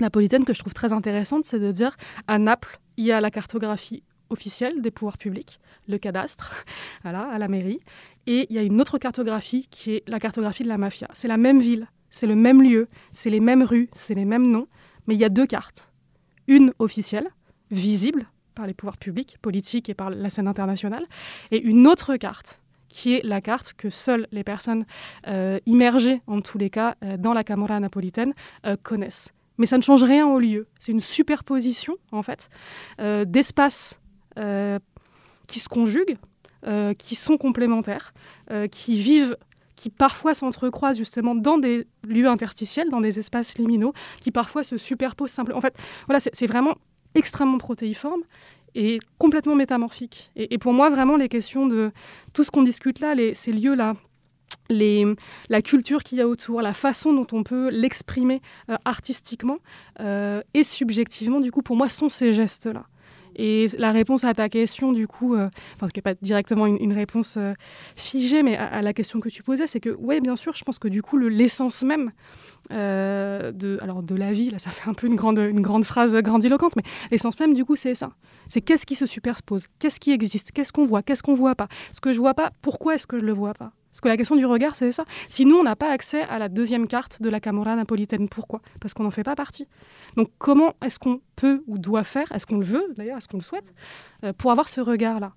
napolitaine 0.01 0.45
que 0.45 0.53
je 0.53 0.61
trouve 0.61 0.75
très 0.75 0.93
intéressante, 0.93 1.45
c'est 1.45 1.59
de 1.59 1.73
dire 1.73 1.97
à 2.27 2.39
Naples, 2.39 2.79
il 2.97 3.05
y 3.05 3.13
a 3.13 3.21
la 3.21 3.31
cartographie 3.31 4.03
officielle 4.31 4.83
des 4.83 4.91
pouvoirs 4.91 5.19
publics, 5.19 5.61
le 5.89 5.99
cadastre, 5.99 6.65
à 7.05 7.39
la 7.39 7.49
mairie, 7.49 7.81
et 8.27 8.47
il 8.51 8.57
y 8.57 8.59
a 8.59 8.63
une 8.63 8.81
autre 8.81 8.99
cartographie 8.99 9.69
qui 9.71 9.95
est 9.95 10.09
la 10.09 10.19
cartographie 10.19 10.63
de 10.63 10.69
la 10.69 10.79
mafia. 10.79 11.09
C'est 11.13 11.29
la 11.29 11.37
même 11.37 11.61
ville, 11.61 11.89
c'est 12.11 12.27
le 12.27 12.37
même 12.37 12.63
lieu, 12.63 12.89
c'est 13.13 13.31
les 13.31 13.41
mêmes 13.41 13.63
rues, 13.63 13.89
c'est 13.93 14.15
les 14.15 14.25
mêmes 14.25 14.51
noms, 14.51 14.67
mais 15.07 15.15
il 15.15 15.21
y 15.21 15.25
a 15.25 15.29
deux 15.29 15.47
cartes. 15.47 15.91
Une 16.47 16.73
officielle, 16.79 17.29
visible 17.71 18.27
par 18.55 18.67
les 18.67 18.75
pouvoirs 18.75 18.99
publics, 18.99 19.37
politiques 19.43 19.89
et 19.89 19.95
par 19.95 20.11
la 20.11 20.31
scène 20.31 20.47
internationale, 20.47 21.05
et 21.51 21.61
une 21.61 21.87
autre 21.87 22.17
carte 22.17 22.61
qui 22.89 23.15
est 23.15 23.25
la 23.25 23.41
carte 23.41 23.73
que 23.73 23.91
seules 23.91 24.29
les 24.31 24.45
personnes 24.45 24.87
euh, 25.27 25.59
immergées, 25.67 26.23
en 26.29 26.41
tous 26.41 26.59
les 26.59 26.71
cas, 26.71 26.95
euh, 27.03 27.17
dans 27.17 27.33
la 27.33 27.43
Camorra 27.43 27.81
napolitaine, 27.81 28.33
euh, 28.67 28.77
connaissent 28.81 29.33
mais 29.59 29.67
ça 29.67 29.77
ne 29.77 29.83
change 29.83 30.03
rien 30.03 30.27
au 30.27 30.39
lieu. 30.39 30.67
C'est 30.79 30.93
une 30.93 31.01
superposition, 31.01 31.97
en 32.13 32.23
fait, 32.23 32.49
euh, 33.01 33.25
d'espaces 33.25 33.99
euh, 34.39 34.79
qui 35.47 35.61
se 35.61 35.69
conjuguent, 35.69 36.17
euh, 36.67 36.95
qui 36.95 37.15
sont 37.15 37.37
complémentaires, 37.37 38.13
qui 38.71 38.97
vivent, 38.97 39.37
qui 39.75 39.91
parfois 39.91 40.35
s'entrecroisent 40.35 40.99
justement 40.99 41.35
dans 41.35 41.59
des 41.59 41.87
lieux 42.07 42.29
interstitiels, 42.29 42.91
dans 42.91 43.01
des 43.01 43.19
espaces 43.19 43.57
liminaux, 43.57 43.95
qui 44.21 44.31
parfois 44.31 44.63
se 44.63 44.77
superposent 44.77 45.31
simplement. 45.31 45.59
En 45.59 45.63
fait, 45.63 45.77
voilà, 46.07 46.21
c'est 46.21 46.47
vraiment 46.47 46.75
extrêmement 47.15 47.59
protéiforme 47.59 48.23
et 48.75 48.99
complètement 49.19 49.55
métamorphique. 49.55 50.31
Et, 50.37 50.59
pour 50.59 50.73
moi, 50.73 50.91
vraiment, 50.91 51.17
les 51.17 51.29
questions 51.29 51.67
de 51.67 51.93
tout 52.33 52.45
ce 52.45 52.51
qu'on 52.51 52.63
discute 52.63 53.01
là, 53.01 53.15
les, 53.15 53.35
ces 53.35 53.53
lieux-là, 53.53 53.95
la 54.71 55.63
culture 55.63 56.03
qu'il 56.03 56.19
y 56.19 56.21
a 56.21 56.29
autour, 56.29 56.63
la 56.63 56.73
façon 56.73 57.13
dont 57.13 57.27
on 57.33 57.43
peut 57.43 57.69
l'exprimer 57.71 58.41
euh, 58.71 58.77
artistiquement 58.85 59.59
euh, 60.01 60.41
et 60.55 60.63
subjectivement, 60.63 61.41
du 61.41 61.51
coup, 61.51 61.63
pour 61.63 61.77
moi, 61.77 61.89
sont 61.89 62.09
ces 62.09 62.33
gestes-là. 62.33 62.85
Et 63.37 63.67
la 63.79 63.91
réponse 63.91 64.23
à 64.23 64.33
ta 64.33 64.49
question, 64.49 64.93
du 64.93 65.09
coup, 65.09 65.35
euh, 65.35 65.49
enfin, 65.75 65.89
qui 65.89 65.99
n'est 65.99 66.03
pas 66.03 66.15
directement 66.15 66.67
une, 66.67 66.93
réponse 66.93 67.37
figée, 67.97 68.45
mais 68.45 68.57
à, 68.57 68.81
la 68.81 68.93
question 68.93 69.19
que 69.19 69.29
tu 69.29 69.43
posais, 69.43 69.67
c'est 69.67 69.81
que, 69.81 69.91
oui, 69.99 70.21
bien 70.21 70.37
sûr, 70.37 70.55
je 70.55 70.63
pense 70.63 70.79
que 70.79 70.87
du 70.87 71.03
coup, 71.03 71.19
l'essence 71.19 71.83
même 71.83 72.13
de, 72.71 73.79
alors, 73.83 74.05
de 74.05 74.15
la 74.15 74.33
vie, 74.33 74.51
là, 74.51 74.61
ça 74.61 74.71
fait 74.71 74.89
un 74.89 74.95
peu 74.95 75.09
une 75.09 75.17
grande, 75.17 75.39
une 75.39 75.63
grande 75.63 75.85
phrase 75.85 76.15
grandiloquente, 76.15 76.77
mais 76.77 76.85
l'essence 77.11 77.37
même, 77.41 77.55
du 77.55 77.65
coup, 77.65 77.75
c'est 77.75 77.97
ça. 77.97 78.13
C'est 78.49 78.61
qu'est-ce 78.61 78.87
qui 78.87 78.95
se 78.95 79.05
superpose, 79.05 79.67
qu'est-ce 79.81 79.99
qui 79.99 80.13
existe, 80.13 80.53
qu'est-ce 80.53 80.71
qu'on 80.71 80.87
voit, 80.87 81.03
qu'est-ce 81.03 81.25
qu'on 81.25 81.35
voit 81.35 81.57
pas? 81.57 81.67
Ce 81.93 82.01
que 82.01 82.13
je 82.13 82.21
vois 82.21 82.35
pas, 82.35 82.53
pourquoi 82.63 82.95
est-ce 82.95 83.09
que 83.09 83.19
je 83.19 83.25
le 83.25 83.33
vois 83.33 83.55
pas? 83.55 83.73
Parce 83.95 84.01
que 84.01 84.09
la 84.09 84.17
question 84.17 84.35
du 84.35 84.45
regard, 84.45 84.75
c'est 84.75 84.91
ça. 84.91 85.05
Si 85.29 85.47
nous, 85.47 85.55
on 85.55 85.63
n'a 85.63 85.77
pas 85.77 85.93
accès 85.93 86.23
à 86.23 86.41
la 86.41 86.49
deuxième 86.49 86.89
carte 86.89 87.23
de 87.23 87.31
la 87.31 87.39
Camorra 87.39 87.77
napolitaine, 87.77 88.29
pourquoi? 88.29 88.61
Parce 88.81 88.93
qu'on 88.93 89.05
n'en 89.05 89.13
fait 89.13 89.23
pas 89.23 89.37
partie. 89.37 89.69
Donc 90.17 90.31
comment 90.39 90.75
est-ce 90.85 90.99
qu'on 90.99 91.21
peut 91.37 91.63
ou 91.69 91.79
doit 91.79 92.03
faire, 92.03 92.27
est-ce 92.33 92.45
qu'on 92.45 92.59
le 92.59 92.65
veut 92.65 92.93
d'ailleurs, 92.97 93.19
est-ce 93.19 93.29
qu'on 93.29 93.37
le 93.37 93.45
souhaite, 93.45 93.73
euh, 94.25 94.33
pour 94.33 94.51
avoir 94.51 94.69
ce 94.69 94.81
regard-là? 94.81 95.35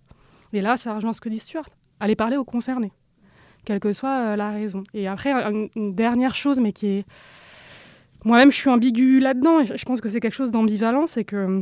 Et 0.53 0.61
là, 0.61 0.75
ça 0.77 0.95
rejoint 0.95 1.13
ce 1.13 1.21
que 1.21 1.29
dit 1.29 1.37
Stuart. 1.37 1.67
Aller 1.99 2.15
parler 2.15 2.35
aux 2.35 2.43
concernés, 2.43 2.91
quelle 3.63 3.79
que 3.79 3.91
soit 3.91 4.31
euh, 4.31 4.35
la 4.35 4.49
raison. 4.49 4.83
Et 4.95 5.07
après, 5.07 5.33
une, 5.75 5.93
dernière 5.93 6.33
chose, 6.33 6.59
mais 6.59 6.73
qui 6.73 6.87
est... 6.87 7.05
Moi-même, 8.25 8.49
je 8.49 8.55
suis 8.55 8.71
ambiguë 8.71 9.19
là-dedans, 9.19 9.59
et 9.59 9.65
je 9.65 9.85
pense 9.85 10.01
que 10.01 10.09
c'est 10.09 10.19
quelque 10.19 10.33
chose 10.33 10.49
d'ambivalent, 10.49 11.05
c'est 11.05 11.25
que 11.25 11.61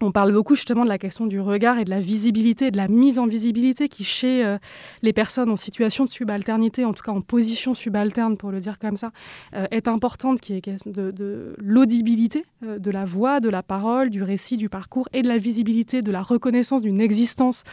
on 0.00 0.12
parle 0.12 0.32
beaucoup 0.32 0.54
justement 0.54 0.84
de 0.84 0.88
la 0.88 0.98
question 0.98 1.26
du 1.26 1.40
regard 1.40 1.78
et 1.78 1.84
de 1.84 1.90
la 1.90 1.98
visibilité, 1.98 2.70
de 2.70 2.76
la 2.76 2.88
mise 2.88 3.18
en 3.18 3.26
visibilité 3.26 3.88
qui, 3.88 4.04
chez 4.04 4.44
euh, 4.44 4.58
les 5.02 5.12
personnes 5.12 5.50
en 5.50 5.56
situation 5.56 6.04
de 6.04 6.10
subalternité, 6.10 6.84
en 6.84 6.92
tout 6.92 7.02
cas 7.02 7.12
en 7.12 7.20
position 7.20 7.74
subalterne 7.74 8.36
pour 8.36 8.50
le 8.50 8.60
dire 8.60 8.78
comme 8.78 8.96
ça, 8.96 9.10
euh, 9.54 9.66
est 9.70 9.88
importante, 9.88 10.40
qui 10.40 10.54
est 10.54 10.88
de, 10.88 11.10
de 11.10 11.56
l'audibilité 11.58 12.44
euh, 12.64 12.78
de 12.78 12.90
la 12.90 13.04
voix, 13.04 13.40
de 13.40 13.48
la 13.48 13.62
parole, 13.62 14.10
du 14.10 14.22
récit, 14.22 14.56
du 14.56 14.68
parcours 14.68 15.08
et 15.12 15.22
de 15.22 15.28
la 15.28 15.38
visibilité, 15.38 16.00
de 16.00 16.12
la 16.12 16.22
reconnaissance 16.22 16.82
d'une 16.82 17.00
existence 17.00 17.64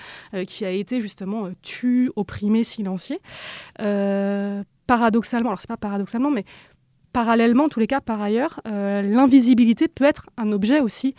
qui 0.48 0.66
a 0.66 0.72
été 0.72 1.02
justement 1.02 1.50
tue, 1.62 2.12
opprimée, 2.16 2.64
silenciée. 2.64 3.20
paradoxalement, 4.88 5.50
alors 5.50 5.62
c'est 5.62 5.68
pas 5.68 5.78
paradoxalement, 5.78 6.32
mais 6.32 6.46
parallèlement, 7.14 7.66
en 7.66 7.70
tous 7.70 7.80
les 7.80 7.88
cas, 7.88 8.02
par 8.02 8.22
ailleurs, 8.22 8.62
l'invisibilité 8.66 9.88
peut 9.88 10.04
être 10.04 10.30
un 10.38 10.52
objet 10.52 10.80
aussi 10.80 11.16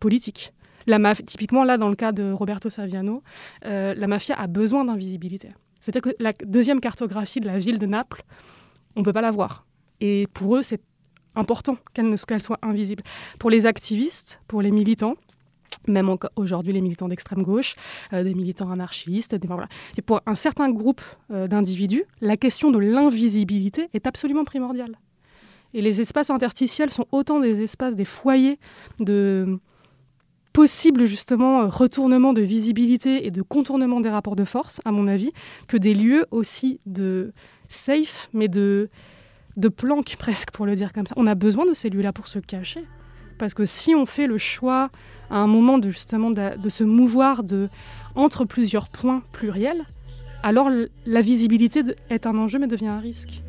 politique. 0.00 0.52
La 0.86 1.14
typiquement, 1.14 1.62
là, 1.62 1.76
dans 1.78 1.88
le 1.88 1.94
cas 1.94 2.10
de 2.10 2.32
Roberto 2.32 2.70
Saviano, 2.70 3.22
euh, 3.64 3.94
la 3.94 4.06
mafia 4.06 4.34
a 4.34 4.46
besoin 4.46 4.84
d'invisibilité. 4.84 5.50
C'est-à-dire 5.80 6.02
que 6.02 6.16
la 6.18 6.32
deuxième 6.44 6.80
cartographie 6.80 7.40
de 7.40 7.46
la 7.46 7.58
ville 7.58 7.78
de 7.78 7.86
Naples, 7.86 8.24
on 8.96 9.00
ne 9.00 9.04
peut 9.04 9.12
pas 9.12 9.20
la 9.20 9.30
voir. 9.30 9.66
Et 10.00 10.26
pour 10.32 10.56
eux, 10.56 10.62
c'est 10.62 10.80
important 11.34 11.76
qu'elle 11.92 12.42
soit 12.42 12.58
invisible. 12.62 13.02
Pour 13.38 13.50
les 13.50 13.66
activistes, 13.66 14.40
pour 14.48 14.62
les 14.62 14.70
militants, 14.70 15.14
même 15.86 16.14
aujourd'hui 16.36 16.72
les 16.72 16.80
militants 16.80 17.08
d'extrême 17.08 17.42
gauche, 17.42 17.76
euh, 18.12 18.24
des 18.24 18.34
militants 18.34 18.70
anarchistes, 18.70 19.34
des, 19.34 19.48
et 19.96 20.02
pour 20.02 20.20
un 20.26 20.34
certain 20.34 20.70
groupe 20.70 21.02
euh, 21.30 21.46
d'individus, 21.46 22.04
la 22.20 22.36
question 22.36 22.70
de 22.70 22.78
l'invisibilité 22.78 23.88
est 23.94 24.06
absolument 24.06 24.44
primordiale. 24.44 24.98
Et 25.72 25.82
les 25.82 26.00
espaces 26.00 26.30
interstitiels 26.30 26.90
sont 26.90 27.06
autant 27.12 27.38
des 27.38 27.62
espaces, 27.62 27.94
des 27.94 28.04
foyers 28.04 28.58
de, 28.98 29.60
possible 30.52 31.06
justement 31.06 31.62
euh, 31.62 31.66
retournement 31.66 32.32
de 32.32 32.42
visibilité 32.42 33.26
et 33.26 33.30
de 33.30 33.42
contournement 33.42 34.00
des 34.00 34.10
rapports 34.10 34.36
de 34.36 34.44
force, 34.44 34.80
à 34.84 34.92
mon 34.92 35.06
avis, 35.06 35.32
que 35.68 35.76
des 35.76 35.94
lieux 35.94 36.26
aussi 36.30 36.80
de 36.86 37.32
safe, 37.68 38.28
mais 38.32 38.48
de, 38.48 38.90
de 39.56 39.68
planque 39.68 40.16
presque, 40.18 40.50
pour 40.50 40.66
le 40.66 40.74
dire 40.74 40.92
comme 40.92 41.06
ça. 41.06 41.14
On 41.16 41.26
a 41.26 41.34
besoin 41.34 41.66
de 41.66 41.74
ces 41.74 41.90
lieux-là 41.90 42.12
pour 42.12 42.28
se 42.28 42.38
cacher. 42.38 42.84
Parce 43.38 43.54
que 43.54 43.64
si 43.64 43.94
on 43.94 44.04
fait 44.04 44.26
le 44.26 44.36
choix 44.36 44.90
à 45.30 45.38
un 45.38 45.46
moment 45.46 45.78
de, 45.78 45.88
justement 45.88 46.30
de, 46.30 46.58
de 46.58 46.68
se 46.68 46.84
mouvoir 46.84 47.42
de, 47.42 47.68
entre 48.14 48.44
plusieurs 48.44 48.88
points 48.88 49.22
pluriels, 49.32 49.84
alors 50.42 50.70
la 51.06 51.20
visibilité 51.20 51.82
est 52.10 52.26
un 52.26 52.36
enjeu 52.36 52.58
mais 52.58 52.66
devient 52.66 52.88
un 52.88 53.00
risque 53.00 53.42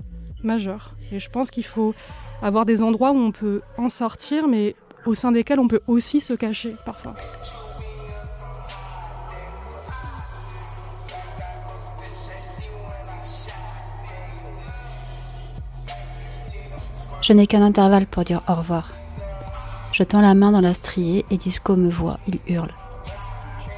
majeur. 0.44 0.94
Et 1.12 1.20
je 1.20 1.30
pense 1.30 1.52
qu'il 1.52 1.66
faut 1.66 1.94
avoir 2.42 2.66
des 2.66 2.84
endroits 2.84 3.12
où 3.12 3.18
on 3.18 3.32
peut 3.32 3.62
en 3.78 3.90
sortir, 3.90 4.48
mais 4.48 4.76
au 5.06 5.14
sein 5.14 5.32
desquels 5.32 5.60
on 5.60 5.68
peut 5.68 5.82
aussi 5.88 6.22
se 6.22 6.34
cacher 6.34 6.76
parfois. 6.86 7.16
Je 17.22 17.34
n'ai 17.34 17.46
qu'un 17.46 17.62
intervalle 17.62 18.08
pour 18.08 18.24
dire 18.24 18.42
au 18.48 18.56
revoir. 18.56 18.90
Je 19.92 20.04
tends 20.04 20.22
la 20.22 20.34
main 20.34 20.52
dans 20.52 20.62
la 20.62 20.74
striée 20.74 21.26
et 21.30 21.38
Disco 21.38 21.76
me 21.76 21.90
voit, 21.90 22.18
il 22.28 22.40
hurle. 22.48 22.74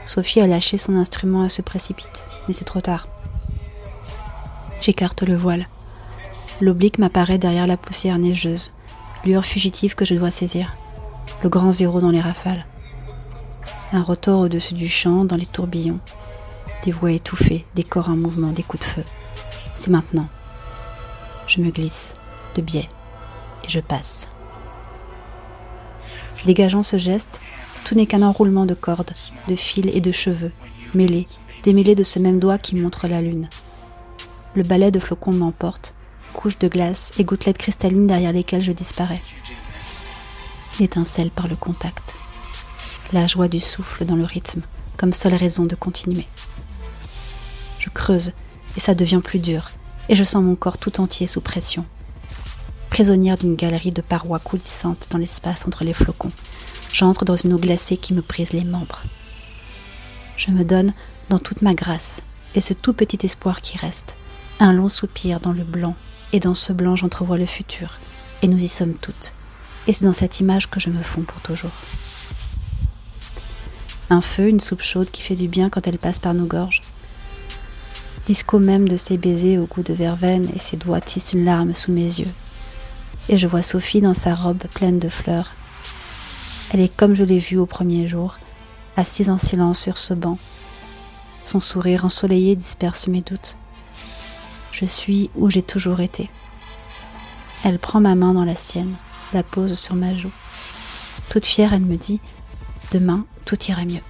Sophie 0.05 0.41
a 0.41 0.47
lâché 0.47 0.77
son 0.77 0.95
instrument 0.95 1.45
et 1.45 1.49
se 1.49 1.61
précipite, 1.61 2.25
mais 2.47 2.53
c'est 2.53 2.65
trop 2.65 2.81
tard. 2.81 3.07
J'écarte 4.81 5.23
le 5.23 5.35
voile. 5.35 5.67
L'oblique 6.61 6.99
m'apparaît 6.99 7.37
derrière 7.37 7.67
la 7.67 7.77
poussière 7.77 8.17
neigeuse, 8.17 8.73
lueur 9.25 9.45
fugitive 9.45 9.95
que 9.95 10.05
je 10.05 10.15
dois 10.15 10.31
saisir. 10.31 10.75
Le 11.43 11.49
grand 11.49 11.73
zéro 11.73 11.99
dans 11.99 12.09
les 12.09 12.21
rafales. 12.21 12.65
Un 13.91 14.01
rotor 14.01 14.39
au-dessus 14.39 14.75
du 14.75 14.87
champ, 14.87 15.25
dans 15.25 15.35
les 15.35 15.45
tourbillons. 15.45 15.99
Des 16.85 16.93
voix 16.93 17.11
étouffées, 17.11 17.65
des 17.75 17.83
corps 17.83 18.07
en 18.07 18.15
mouvement, 18.15 18.53
des 18.53 18.63
coups 18.63 18.81
de 18.81 18.89
feu. 18.89 19.03
C'est 19.75 19.91
maintenant. 19.91 20.29
Je 21.47 21.59
me 21.59 21.69
glisse, 21.69 22.13
de 22.55 22.61
biais, 22.61 22.87
et 23.65 23.69
je 23.69 23.81
passe. 23.81 24.29
Dégageant 26.45 26.81
ce 26.81 26.97
geste, 26.97 27.41
tout 27.83 27.93
n'est 27.93 28.05
qu'un 28.05 28.21
enroulement 28.21 28.65
de 28.65 28.73
cordes, 28.73 29.13
de 29.49 29.55
fils 29.55 29.93
et 29.93 29.99
de 29.99 30.13
cheveux, 30.13 30.53
mêlés, 30.93 31.27
démêlés 31.61 31.95
de 31.95 32.03
ce 32.03 32.19
même 32.19 32.39
doigt 32.39 32.57
qui 32.57 32.77
montre 32.77 33.09
la 33.09 33.21
lune. 33.21 33.49
Le 34.55 34.63
balai 34.63 34.91
de 34.91 34.99
flocons 34.99 35.33
m'emporte, 35.33 35.93
couches 36.33 36.59
de 36.59 36.69
glace 36.69 37.11
et 37.19 37.25
gouttelettes 37.25 37.57
cristallines 37.57 38.07
derrière 38.07 38.31
lesquelles 38.31 38.63
je 38.63 38.71
disparais. 38.71 39.21
L'étincelle 40.79 41.29
par 41.29 41.47
le 41.47 41.55
contact. 41.55 42.15
La 43.11 43.27
joie 43.27 43.47
du 43.47 43.59
souffle 43.59 44.05
dans 44.05 44.15
le 44.15 44.23
rythme, 44.23 44.61
comme 44.97 45.13
seule 45.13 45.35
raison 45.35 45.65
de 45.65 45.75
continuer. 45.75 46.25
Je 47.77 47.89
creuse, 47.89 48.31
et 48.75 48.79
ça 48.79 48.95
devient 48.95 49.21
plus 49.23 49.37
dur, 49.37 49.69
et 50.09 50.15
je 50.15 50.23
sens 50.23 50.43
mon 50.43 50.55
corps 50.55 50.79
tout 50.79 50.99
entier 50.99 51.27
sous 51.27 51.41
pression. 51.41 51.85
Prisonnière 52.89 53.37
d'une 53.37 53.55
galerie 53.55 53.91
de 53.91 54.01
parois 54.01 54.39
coulissantes 54.39 55.07
dans 55.11 55.19
l'espace 55.19 55.67
entre 55.67 55.83
les 55.83 55.93
flocons, 55.93 56.31
j'entre 56.91 57.23
dans 57.23 57.35
une 57.35 57.53
eau 57.53 57.59
glacée 57.59 57.97
qui 57.97 58.15
me 58.15 58.21
brise 58.21 58.53
les 58.53 58.63
membres. 58.63 59.03
Je 60.37 60.49
me 60.49 60.63
donne 60.63 60.93
dans 61.29 61.39
toute 61.39 61.61
ma 61.61 61.75
grâce, 61.75 62.21
et 62.55 62.61
ce 62.61 62.73
tout 62.73 62.93
petit 62.93 63.23
espoir 63.23 63.61
qui 63.61 63.77
reste, 63.77 64.15
un 64.59 64.73
long 64.73 64.89
soupir 64.89 65.39
dans 65.39 65.53
le 65.53 65.63
blanc 65.63 65.95
et 66.31 66.39
dans 66.39 66.55
ce 66.55 66.73
blanc 66.73 66.95
j'entrevois 66.95 67.37
le 67.37 67.45
futur, 67.45 67.99
et 68.41 68.47
nous 68.47 68.57
y 68.57 68.67
sommes 68.67 68.95
toutes. 68.95 69.35
Et 69.87 69.93
c'est 69.93 70.05
dans 70.05 70.13
cette 70.13 70.39
image 70.39 70.69
que 70.69 70.79
je 70.79 70.89
me 70.89 71.03
fonds 71.03 71.23
pour 71.23 71.41
toujours. 71.41 71.71
Un 74.09 74.21
feu, 74.21 74.47
une 74.47 74.59
soupe 74.59 74.81
chaude 74.81 75.11
qui 75.11 75.21
fait 75.21 75.35
du 75.35 75.47
bien 75.47 75.69
quand 75.69 75.87
elle 75.87 75.97
passe 75.97 76.19
par 76.19 76.33
nos 76.33 76.45
gorges. 76.45 76.81
Disco 78.25 78.59
même 78.59 78.87
de 78.87 78.95
ses 78.95 79.17
baisers 79.17 79.57
au 79.57 79.65
goût 79.65 79.83
de 79.83 79.93
verveine 79.93 80.49
et 80.55 80.59
ses 80.59 80.77
doigts 80.77 81.01
tissent 81.01 81.33
une 81.33 81.43
larme 81.43 81.73
sous 81.73 81.91
mes 81.91 82.19
yeux. 82.19 82.31
Et 83.27 83.37
je 83.37 83.47
vois 83.47 83.61
Sophie 83.61 84.01
dans 84.01 84.13
sa 84.13 84.33
robe 84.33 84.63
pleine 84.73 84.99
de 84.99 85.09
fleurs. 85.09 85.53
Elle 86.71 86.79
est 86.79 86.95
comme 86.95 87.15
je 87.15 87.23
l'ai 87.23 87.39
vue 87.39 87.57
au 87.57 87.65
premier 87.65 88.07
jour, 88.07 88.37
assise 88.95 89.29
en 89.29 89.37
silence 89.37 89.79
sur 89.79 89.97
ce 89.97 90.13
banc. 90.13 90.37
Son 91.43 91.59
sourire 91.59 92.05
ensoleillé 92.05 92.55
disperse 92.55 93.07
mes 93.07 93.21
doutes. 93.21 93.57
Je 94.71 94.85
suis 94.85 95.29
où 95.35 95.49
j'ai 95.49 95.61
toujours 95.61 95.99
été. 95.99 96.29
Elle 97.65 97.79
prend 97.79 97.99
ma 97.99 98.15
main 98.15 98.33
dans 98.33 98.45
la 98.45 98.55
sienne, 98.55 98.95
la 99.33 99.43
pose 99.43 99.79
sur 99.79 99.95
ma 99.95 100.15
joue. 100.15 100.31
Toute 101.29 101.45
fière, 101.45 101.73
elle 101.73 101.81
me 101.81 101.97
dit 101.97 102.19
Demain, 102.91 103.25
tout 103.45 103.57
ira 103.65 103.85
mieux. 103.85 104.01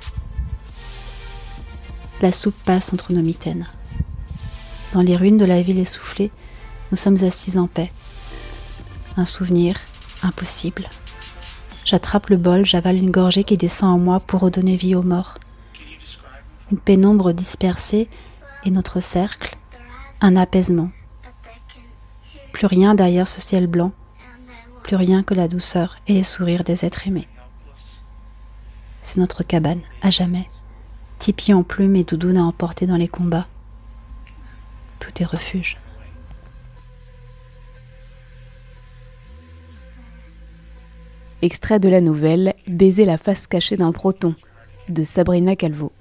La 2.22 2.32
soupe 2.32 2.56
passe 2.66 2.94
entre 2.94 3.14
nos 3.14 3.22
mitaines. 3.22 3.68
Dans 4.94 5.02
les 5.02 5.16
ruines 5.16 5.38
de 5.38 5.46
la 5.46 5.62
ville 5.62 5.80
essoufflée, 5.80 6.32
nous 6.92 6.98
sommes 6.98 7.24
assis 7.24 7.58
en 7.58 7.68
paix. 7.68 7.92
Un 9.18 9.26
souvenir 9.26 9.78
impossible. 10.22 10.90
J'attrape 11.86 12.30
le 12.30 12.38
bol, 12.38 12.66
j'avale 12.66 12.98
une 12.98 13.12
gorgée 13.12 13.44
qui 13.44 13.58
descend 13.58 13.96
en 13.96 14.00
moi 14.00 14.20
pour 14.20 14.42
redonner 14.42 14.76
vie 14.76 14.96
aux 14.96 15.04
morts. 15.04 15.36
Une 16.72 16.78
pénombre 16.78 17.34
dispersée 17.34 18.08
et 18.64 18.72
notre 18.72 19.00
cercle, 19.00 19.58
un 20.22 20.36
apaisement. 20.36 20.92
Plus 22.54 22.68
rien 22.68 22.96
derrière 22.96 23.28
ce 23.28 23.42
ciel 23.42 23.68
blanc, 23.68 23.92
plus 24.84 24.96
rien 24.96 25.24
que 25.24 25.34
la 25.34 25.48
douceur 25.48 25.98
et 26.08 26.14
les 26.14 26.24
sourires 26.24 26.64
des 26.64 26.86
êtres 26.86 27.08
aimés. 27.08 27.28
C'est 29.02 29.18
notre 29.18 29.44
cabane, 29.44 29.82
à 30.02 30.10
jamais. 30.10 30.50
Tipi 31.20 31.54
en 31.54 31.64
plume 31.64 31.96
et 31.96 32.04
doudoune 32.04 32.38
à 32.38 32.44
emporter 32.44 32.86
dans 32.86 32.98
les 32.98 33.08
combats. 33.08 33.48
Tout 35.00 35.12
est 35.22 35.26
refuge. 35.26 35.78
Extrait 41.42 41.80
de 41.80 41.90
la 41.90 42.00
nouvelle 42.00 42.54
Baiser 42.68 43.04
la 43.04 43.18
face 43.18 43.48
cachée 43.48 43.76
d'un 43.76 43.92
proton 43.92 44.36
de 44.88 45.04
Sabrina 45.04 45.56
Calvo. 45.56 45.92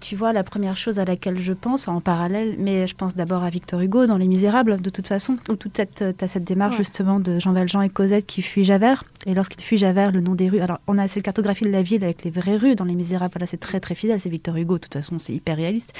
Tu 0.00 0.16
vois, 0.16 0.32
la 0.32 0.44
première 0.44 0.76
chose 0.76 0.98
à 0.98 1.04
laquelle 1.04 1.40
je 1.40 1.52
pense 1.52 1.88
en 1.88 2.00
parallèle, 2.00 2.56
mais 2.58 2.86
je 2.86 2.94
pense 2.94 3.14
d'abord 3.14 3.42
à 3.42 3.50
Victor 3.50 3.80
Hugo 3.80 4.06
dans 4.06 4.18
Les 4.18 4.26
Misérables, 4.26 4.80
de 4.80 4.90
toute 4.90 5.06
façon, 5.06 5.38
où 5.48 5.56
toute 5.56 5.76
cette, 5.76 6.02
as 6.20 6.28
cette 6.28 6.44
démarche 6.44 6.76
justement 6.76 7.20
de 7.20 7.38
Jean 7.38 7.52
Valjean 7.52 7.80
et 7.82 7.88
Cosette 7.88 8.26
qui 8.26 8.42
fuient 8.42 8.64
Javert. 8.64 9.04
Et 9.24 9.34
lorsqu'il 9.34 9.62
fuit 9.62 9.78
Javert, 9.78 10.12
le 10.12 10.20
nom 10.20 10.34
des 10.34 10.48
rues. 10.50 10.60
Alors, 10.60 10.78
on 10.86 10.98
a 10.98 11.08
cette 11.08 11.22
cartographie 11.22 11.64
de 11.64 11.70
la 11.70 11.82
ville 11.82 12.04
avec 12.04 12.22
les 12.24 12.30
vraies 12.30 12.56
rues 12.56 12.74
dans 12.74 12.84
Les 12.84 12.94
Misérables. 12.94 13.38
Là, 13.38 13.46
c'est 13.46 13.60
très 13.60 13.80
très 13.80 13.94
fidèle. 13.94 14.20
C'est 14.20 14.28
Victor 14.28 14.56
Hugo, 14.56 14.74
de 14.74 14.80
toute 14.80 14.92
façon, 14.92 15.18
c'est 15.18 15.32
hyper 15.32 15.56
réaliste. 15.56 15.94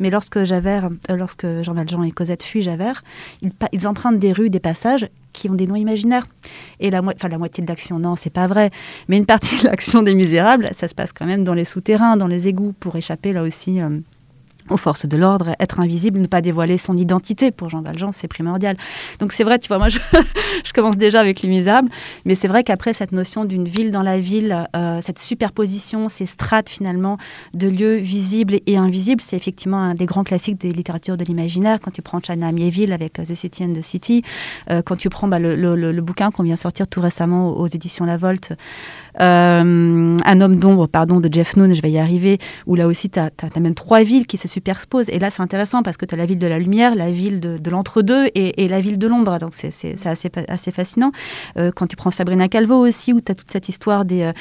Mais 0.00 0.10
lorsque 0.10 0.42
Javert, 0.44 0.88
euh, 1.10 1.16
lorsque 1.16 1.46
Jean 1.62 1.74
Valjean 1.74 2.02
et 2.02 2.12
Cosette 2.12 2.42
fuient 2.42 2.62
Javert, 2.62 3.04
ils, 3.42 3.52
ils 3.72 3.86
empruntent 3.86 4.18
des 4.18 4.32
rues, 4.32 4.50
des 4.50 4.60
passages 4.60 5.08
qui 5.34 5.50
ont 5.50 5.54
des 5.54 5.66
noms 5.66 5.76
imaginaires. 5.76 6.26
Et 6.80 6.90
la, 6.90 7.02
moitié 7.02 7.62
de 7.62 7.68
l'action, 7.68 7.98
non, 7.98 8.16
c'est 8.16 8.30
pas 8.30 8.46
vrai. 8.46 8.70
Mais 9.08 9.18
une 9.18 9.26
partie 9.26 9.58
de 9.58 9.64
l'action 9.64 10.02
des 10.02 10.14
Misérables, 10.14 10.70
ça 10.72 10.88
se 10.88 10.94
passe 10.94 11.12
quand 11.12 11.26
même 11.26 11.44
dans 11.44 11.52
les 11.52 11.66
souterrains, 11.66 12.16
dans 12.16 12.26
les 12.26 12.48
égouts, 12.48 12.72
pour 12.80 12.96
échapper 12.96 13.34
là 13.34 13.42
aussi. 13.42 13.82
Euh, 13.82 13.98
aux 14.70 14.76
forces 14.76 15.06
de 15.06 15.16
l'ordre, 15.16 15.54
être 15.60 15.80
invisible, 15.80 16.20
ne 16.20 16.26
pas 16.26 16.40
dévoiler 16.40 16.78
son 16.78 16.96
identité. 16.96 17.50
Pour 17.50 17.68
Jean 17.68 17.82
Valjean, 17.82 18.10
c'est 18.12 18.28
primordial. 18.28 18.76
Donc 19.18 19.32
c'est 19.32 19.44
vrai, 19.44 19.58
tu 19.58 19.68
vois, 19.68 19.78
moi 19.78 19.88
je, 19.88 19.98
commence 20.72 20.96
déjà 20.96 21.20
avec 21.20 21.42
Les 21.42 21.48
Misérables, 21.48 21.90
mais 22.24 22.34
c'est 22.34 22.48
vrai 22.48 22.64
qu'après 22.64 22.92
cette 22.92 23.12
notion 23.12 23.44
d'une 23.44 23.66
ville 23.66 23.90
dans 23.90 24.02
la 24.02 24.18
ville, 24.18 24.66
euh, 24.74 25.00
cette 25.00 25.18
superposition, 25.18 26.08
ces 26.08 26.26
strates 26.26 26.68
finalement 26.68 27.18
de 27.52 27.68
lieux 27.68 27.96
visibles 27.96 28.56
et 28.66 28.76
invisibles, 28.76 29.20
c'est 29.20 29.36
effectivement 29.36 29.78
un 29.78 29.94
des 29.94 30.06
grands 30.06 30.24
classiques 30.24 30.60
des 30.60 30.70
littératures 30.70 31.16
de 31.16 31.24
l'imaginaire. 31.24 31.78
Quand 31.80 31.90
tu 31.90 32.02
prends 32.02 32.20
China 32.20 32.50
Miéville 32.52 32.92
avec 32.92 33.18
euh, 33.18 33.24
The 33.24 33.34
City 33.34 33.64
and 33.64 33.74
the 33.74 33.82
City, 33.82 34.22
euh, 34.70 34.82
quand 34.82 34.96
tu 34.96 35.10
prends 35.10 35.28
bah, 35.28 35.38
le, 35.38 36.00
bouquin 36.00 36.30
qu'on 36.30 36.42
vient 36.42 36.56
sortir 36.56 36.86
tout 36.88 37.00
récemment 37.00 37.56
aux, 37.56 37.66
éditions 37.66 38.04
La 38.04 38.16
Volte, 38.16 38.52
Un 39.18 40.40
homme 40.40 40.56
d'ombre, 40.56 40.88
pardon, 40.88 41.20
de 41.20 41.32
Jeff 41.32 41.56
Noon, 41.56 41.72
je 41.74 41.82
vais 41.82 41.90
y 41.90 41.98
arriver, 41.98 42.38
où 42.66 42.74
là 42.74 42.86
aussi 42.86 43.10
tu 43.10 43.18
as, 43.18 43.30
même 43.60 43.74
trois 43.74 44.02
villes 44.02 44.26
qui 44.26 44.36
se 44.36 44.48
superposent. 44.48 45.08
Et 45.10 45.18
là, 45.18 45.30
c'est 45.30 45.42
intéressant 45.42 45.82
parce 45.82 45.96
que 45.96 46.06
tu 46.06 46.14
as 46.14 46.18
la 46.18 46.26
ville 46.26 46.38
de 46.38 46.46
la 46.46 46.58
lumière, 46.58 46.94
la 46.94 47.10
ville 47.10 47.40
de, 47.40 47.58
de 47.58 47.70
l'entre-deux 47.70 48.28
et, 48.34 48.68
la 48.68 48.80
ville 48.80 48.98
de 48.98 49.06
l'ombre. 49.06 49.38
Donc, 49.38 49.52
c'est 49.54 49.68
assez, 50.06 50.30
assez 50.48 50.70
fascinant. 50.70 51.12
Euh, 51.56 51.70
quand 51.74 51.86
tu 51.86 51.96
prends 51.96 52.10
Sabrina 52.10 52.48
Calvo 52.48 52.76
aussi, 52.86 53.12
où 53.12 53.20
tu 53.20 53.30
as 53.30 53.34
toute 53.34 53.50
cette 53.50 53.68
histoire 53.68 54.04
des, 54.04 54.32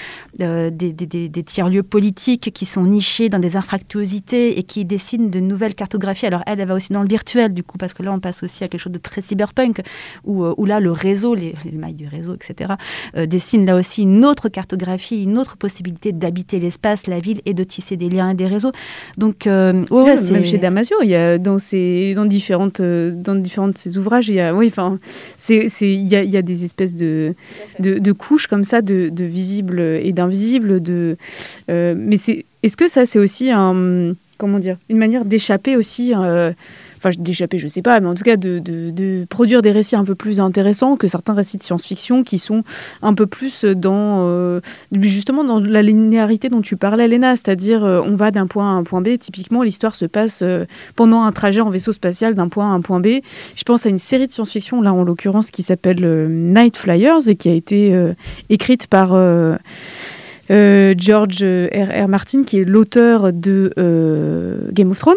euh, 0.42 0.70
des, 0.72 0.92
des, 0.94 1.30
des 1.30 1.44
tiers-lieux 1.44 1.84
politiques 1.84 2.52
qui 2.54 2.66
sont 2.66 2.86
nichés 2.86 3.30
dans 3.30 3.40
des 3.40 3.56
infractuosités 3.56 4.58
et 4.58 4.64
qui 4.64 4.86
dessinent 4.86 5.30
de 5.30 5.40
nouvelles 5.40 5.76
cartographies. 5.76 6.26
Alors, 6.26 6.42
elle, 6.48 6.60
elle 6.60 6.68
va 6.68 6.74
aussi 6.74 6.94
dans 6.94 7.02
le 7.02 7.08
virtuel, 7.08 7.54
du 7.54 7.64
coup, 7.64 7.78
parce 7.78 7.94
que 7.94 8.04
là, 8.04 8.12
on 8.12 8.20
passe 8.20 8.44
aussi 8.44 8.64
à 8.64 8.68
quelque 8.68 8.82
chose 8.82 8.94
de 8.94 9.00
très 9.00 9.22
cyberpunk, 9.22 9.82
où, 10.24 10.46
où 10.46 10.66
là, 10.66 10.80
le 10.80 10.92
réseau, 10.92 11.36
les, 11.36 11.54
les 11.66 11.78
mailles 11.78 11.94
du 11.94 12.08
réseau, 12.08 12.34
etc., 12.34 12.74
euh, 13.16 13.26
dessinent 13.26 13.66
là 13.66 13.76
aussi 13.76 14.02
une 14.04 14.26
autre 14.26 14.50
cartographie 14.50 14.63
cartographie, 14.64 15.24
une 15.24 15.38
autre 15.38 15.58
possibilité 15.58 16.14
d'habiter 16.14 16.60
l'espace, 16.60 17.08
la 17.08 17.20
ville 17.20 17.42
et 17.46 17.54
de 17.54 17.64
tisser 17.64 17.98
des 17.98 18.10
liens 18.10 18.30
et 18.30 18.34
des 18.34 18.48
réseaux. 18.48 18.72
Donc, 19.18 19.46
euh, 19.46 19.84
ouais, 19.92 20.16
même 20.32 20.46
chez 20.46 20.58
Damasio, 20.58 20.96
il 21.04 21.10
y 21.10 21.16
a 21.16 21.38
dans 21.38 21.60
ses, 21.60 22.14
dans 22.16 22.26
différentes, 22.26 22.80
euh, 22.80 23.12
dans 23.12 23.36
différentes 23.36 23.74
de 23.74 23.78
ses 23.78 23.98
ouvrages, 23.98 24.30
il 24.30 24.36
y 24.36 24.40
a, 24.40 24.56
oui, 24.56 24.68
enfin, 24.68 25.00
c'est, 25.38 25.68
il 25.82 26.08
y 26.08 26.16
a, 26.16 26.24
il 26.24 26.30
y 26.30 26.38
a 26.38 26.42
des 26.42 26.64
espèces 26.64 26.96
de, 26.96 27.34
de, 27.80 28.00
de, 28.00 28.12
couches 28.14 28.48
comme 28.48 28.64
ça, 28.64 28.82
de, 28.82 29.10
de 29.10 29.26
visibles 29.26 29.82
et 29.82 30.14
d'invisibles, 30.14 30.82
de, 30.82 31.18
euh, 31.70 31.94
mais 31.98 32.18
c'est, 32.18 32.46
est-ce 32.64 32.78
que 32.78 32.88
ça, 32.88 33.06
c'est 33.06 33.20
aussi 33.20 33.52
un, 33.52 34.14
comment 34.38 34.60
dire, 34.60 34.78
une 34.90 34.98
manière 34.98 35.26
d'échapper 35.26 35.76
aussi. 35.76 36.14
Euh, 36.16 36.54
enfin 37.04 37.16
d'échapper, 37.20 37.60
je 37.60 37.68
sais 37.68 37.82
pas, 37.82 38.00
mais 38.00 38.08
en 38.08 38.14
tout 38.14 38.24
cas 38.24 38.38
de, 38.38 39.26
produire 39.30 39.62
des 39.62 39.72
récits 39.72 39.96
un 39.96 40.06
peu 40.06 40.16
plus 40.16 40.40
intéressants 40.40 40.96
que 40.96 41.08
certains 41.08 41.34
récits 41.34 41.58
de 41.58 41.64
science-fiction 41.64 42.24
qui 42.24 42.40
sont 42.40 42.64
un 43.02 43.14
peu 43.14 43.26
plus 43.26 43.66
dans 43.66 44.28
euh, 44.28 44.62
justement 45.02 45.44
dans 45.44 45.60
la 45.60 45.82
linéarité 45.82 46.50
dont 46.50 46.62
tu 46.62 46.78
parlais, 46.78 47.08
Léna, 47.08 47.36
c'est-à-dire 47.36 47.84
euh, 47.84 48.02
on 48.06 48.16
va 48.16 48.32
d'un 48.32 48.48
point 48.48 48.70
à 48.70 48.74
un 48.74 48.84
point 48.84 49.02
B. 49.02 49.18
Typiquement, 49.20 49.64
l'histoire 49.64 49.96
se 49.96 50.06
passe 50.06 50.42
euh, 50.42 50.66
pendant 50.96 51.24
un 51.24 51.32
trajet 51.32 51.62
en 51.62 51.70
vaisseau 51.70 51.92
spatial 51.92 52.36
d'un 52.36 52.48
point 52.48 52.72
à 52.72 52.74
un 52.74 52.82
point 52.82 53.00
B. 53.00 53.08
Je 53.56 53.64
pense 53.64 53.86
à 53.86 53.90
une 53.90 54.00
série 54.00 54.28
de 54.28 54.32
science-fiction 54.32 54.82
là 54.82 54.94
en 54.94 55.04
l'occurrence 55.04 55.52
qui 55.52 55.64
s'appelle 55.64 56.28
Night 56.30 56.78
Flyers 56.78 57.28
et 57.28 57.36
qui 57.36 57.50
a 57.50 57.54
été 57.54 57.94
écrite 58.50 58.88
par 58.88 59.10
George 60.50 61.44
R. 61.44 62.04
R. 62.06 62.08
Martin, 62.08 62.44
qui 62.44 62.60
est 62.60 62.66
l'auteur 62.66 63.34
de 63.34 63.74
Game 64.72 64.92
of 64.92 65.00
Thrones. 65.00 65.16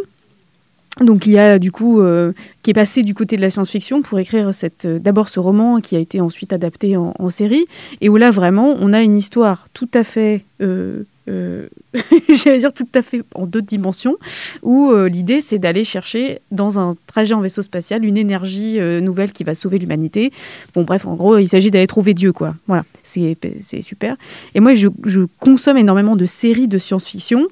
Donc 1.00 1.26
il 1.26 1.32
y 1.32 1.38
a 1.38 1.58
du 1.58 1.72
coup 1.72 2.00
euh, 2.00 2.32
qui 2.62 2.70
est 2.70 2.74
passé 2.74 3.02
du 3.02 3.12
côté 3.12 3.36
de 3.36 3.42
la 3.42 3.50
science-fiction 3.50 4.00
pour 4.00 4.18
écrire 4.18 4.54
cette 4.54 4.86
euh, 4.86 4.98
d'abord 4.98 5.28
ce 5.28 5.38
roman 5.38 5.80
qui 5.80 5.94
a 5.94 5.98
été 5.98 6.22
ensuite 6.22 6.54
adapté 6.54 6.96
en, 6.96 7.30
série. 7.30 7.66
Et 8.00 8.08
où 8.08 8.16
là 8.16 8.30
vraiment 8.30 8.76
on 8.80 8.94
a 8.94 9.02
une 9.02 9.16
histoire 9.16 9.66
tout 9.74 9.90
à 9.92 10.04
fait 10.04 10.42
euh, 10.62 11.02
euh, 11.28 11.66
j'allais 12.28 12.58
dire 12.58 12.72
tout 12.72 12.86
à 12.94 13.02
fait 13.02 13.22
en 13.34 13.46
deux 13.46 13.62
dimensions, 13.62 14.16
où 14.62 14.90
euh, 14.90 15.08
l'idée 15.08 15.40
c'est 15.40 15.58
d'aller 15.58 15.84
chercher 15.84 16.40
dans 16.50 16.78
un 16.78 16.94
trajet 17.06 17.34
en 17.34 17.40
vaisseau 17.40 17.62
spatial 17.62 18.04
une 18.04 18.16
énergie 18.16 18.78
euh, 18.78 19.00
nouvelle 19.00 19.32
qui 19.32 19.44
va 19.44 19.54
sauver 19.54 19.78
l'humanité. 19.78 20.32
Bon 20.74 20.82
bref, 20.82 21.06
en 21.06 21.14
gros, 21.14 21.38
il 21.38 21.48
s'agit 21.48 21.70
d'aller 21.70 21.86
trouver 21.86 22.14
Dieu, 22.14 22.32
quoi. 22.32 22.54
Voilà, 22.66 22.84
c'est 23.02 23.36
super. 23.80 24.16
Et 24.54 24.60
moi, 24.60 24.74
je, 24.74 24.88
consomme 25.40 25.78
énormément 25.78 26.16
de 26.16 26.26
séries 26.26 26.68
de 26.68 26.78
science-fiction, 26.78 27.46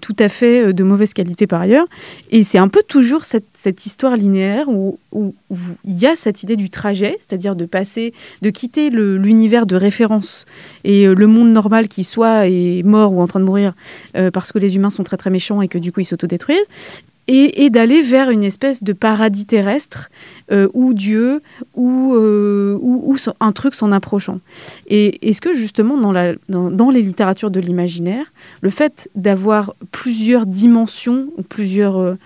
tout 0.00 0.16
à 0.18 0.28
fait 0.28 0.72
de 0.72 0.84
mauvaise 0.84 1.12
qualité 1.12 1.46
par 1.46 1.60
ailleurs, 1.60 1.86
et 2.30 2.44
c'est 2.44 2.58
un 2.58 2.68
peu 2.68 2.82
toujours 2.86 3.24
cette, 3.24 3.44
cette 3.54 3.86
histoire 3.86 4.16
linéaire 4.16 4.68
où, 4.68 4.98
où, 5.12 5.34
il 5.84 5.98
y 5.98 6.06
a 6.06 6.16
cette 6.16 6.42
idée 6.42 6.56
du 6.56 6.70
trajet, 6.70 7.18
c'est-à-dire 7.20 7.56
de 7.56 7.64
passer, 7.64 8.12
de 8.42 8.50
quitter 8.50 8.90
l'univers 8.90 9.66
de 9.66 9.76
référence 9.76 10.46
et 10.84 11.06
le 11.06 11.26
monde 11.26 11.52
normal 11.52 11.88
qui 11.88 12.04
soit 12.04 12.48
est 12.48 12.82
mort 12.84 13.09
ou 13.12 13.20
en 13.20 13.26
train 13.26 13.40
de 13.40 13.44
mourir 13.44 13.72
euh, 14.16 14.30
parce 14.30 14.52
que 14.52 14.58
les 14.58 14.76
humains 14.76 14.90
sont 14.90 15.04
très 15.04 15.16
très 15.16 15.30
méchants 15.30 15.62
et 15.62 15.68
que 15.68 15.78
du 15.78 15.92
coup 15.92 16.00
ils 16.00 16.04
s'autodétruisent, 16.04 16.66
et, 17.28 17.64
et 17.64 17.70
d'aller 17.70 18.02
vers 18.02 18.30
une 18.30 18.42
espèce 18.42 18.82
de 18.82 18.92
paradis 18.92 19.46
terrestre 19.46 20.10
euh, 20.50 20.68
ou 20.74 20.94
Dieu 20.94 21.42
ou, 21.76 22.14
euh, 22.16 22.76
un 23.38 23.52
truc 23.52 23.74
s'en 23.74 23.92
approchant. 23.92 24.40
Et 24.88 25.28
est-ce 25.28 25.40
que 25.40 25.54
justement 25.54 25.96
dans, 25.96 26.10
la, 26.10 26.32
dans 26.48 26.90
les 26.90 27.02
littératures 27.02 27.52
de 27.52 27.60
l'imaginaire, 27.60 28.26
le 28.62 28.70
fait 28.70 29.08
d'avoir 29.14 29.74
plusieurs 29.92 30.44
dimensions 30.44 31.28
ou 31.36 31.42
plusieurs 31.42 32.16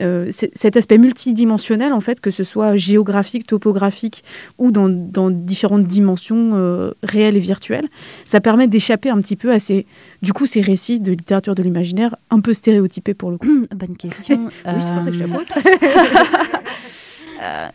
euh, 0.00 0.30
cet 0.30 0.76
aspect 0.76 0.98
multidimensionnel, 0.98 1.92
en 1.92 2.00
fait, 2.00 2.20
que 2.20 2.30
ce 2.30 2.44
soit 2.44 2.76
géographique, 2.76 3.46
topographique 3.46 4.22
ou 4.58 4.70
dans, 4.70 4.88
dans 4.88 5.30
différentes 5.30 5.86
dimensions 5.86 6.52
euh, 6.54 6.92
réelles 7.02 7.36
et 7.36 7.40
virtuelles, 7.40 7.88
ça 8.26 8.40
permet 8.40 8.68
d'échapper 8.68 9.10
un 9.10 9.20
petit 9.20 9.36
peu 9.36 9.52
à 9.52 9.58
ces, 9.58 9.86
du 10.22 10.32
coup, 10.32 10.46
ces 10.46 10.60
récits 10.60 11.00
de 11.00 11.10
littérature 11.10 11.54
de 11.54 11.62
l'imaginaire 11.62 12.16
un 12.30 12.40
peu 12.40 12.54
stéréotypés 12.54 13.14
pour 13.14 13.30
le 13.30 13.38
coup. 13.38 13.66
Bonne 13.74 13.96
question. 13.96 14.46
oui, 14.66 14.80
c'est 14.80 14.92
pour 14.92 15.02
ça 15.02 15.10
que 15.10 15.18
je 15.18 15.24
la 15.24 15.36
pose. 15.36 15.46
euh, 17.42 17.68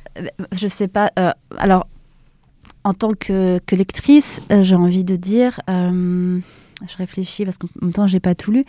je 0.52 0.68
sais 0.68 0.88
pas. 0.88 1.12
Alors, 1.58 1.88
en 2.86 2.94
tant 2.94 3.14
que, 3.14 3.60
que 3.66 3.76
lectrice, 3.76 4.42
j'ai 4.50 4.76
envie 4.76 5.04
de 5.04 5.16
dire 5.16 5.60
je 6.88 6.98
réfléchis 6.98 7.46
parce 7.46 7.58
qu'en 7.58 7.68
même 7.82 7.94
temps, 7.94 8.08
j'ai 8.08 8.20
pas 8.20 8.36
tout 8.36 8.52
lu. 8.52 8.66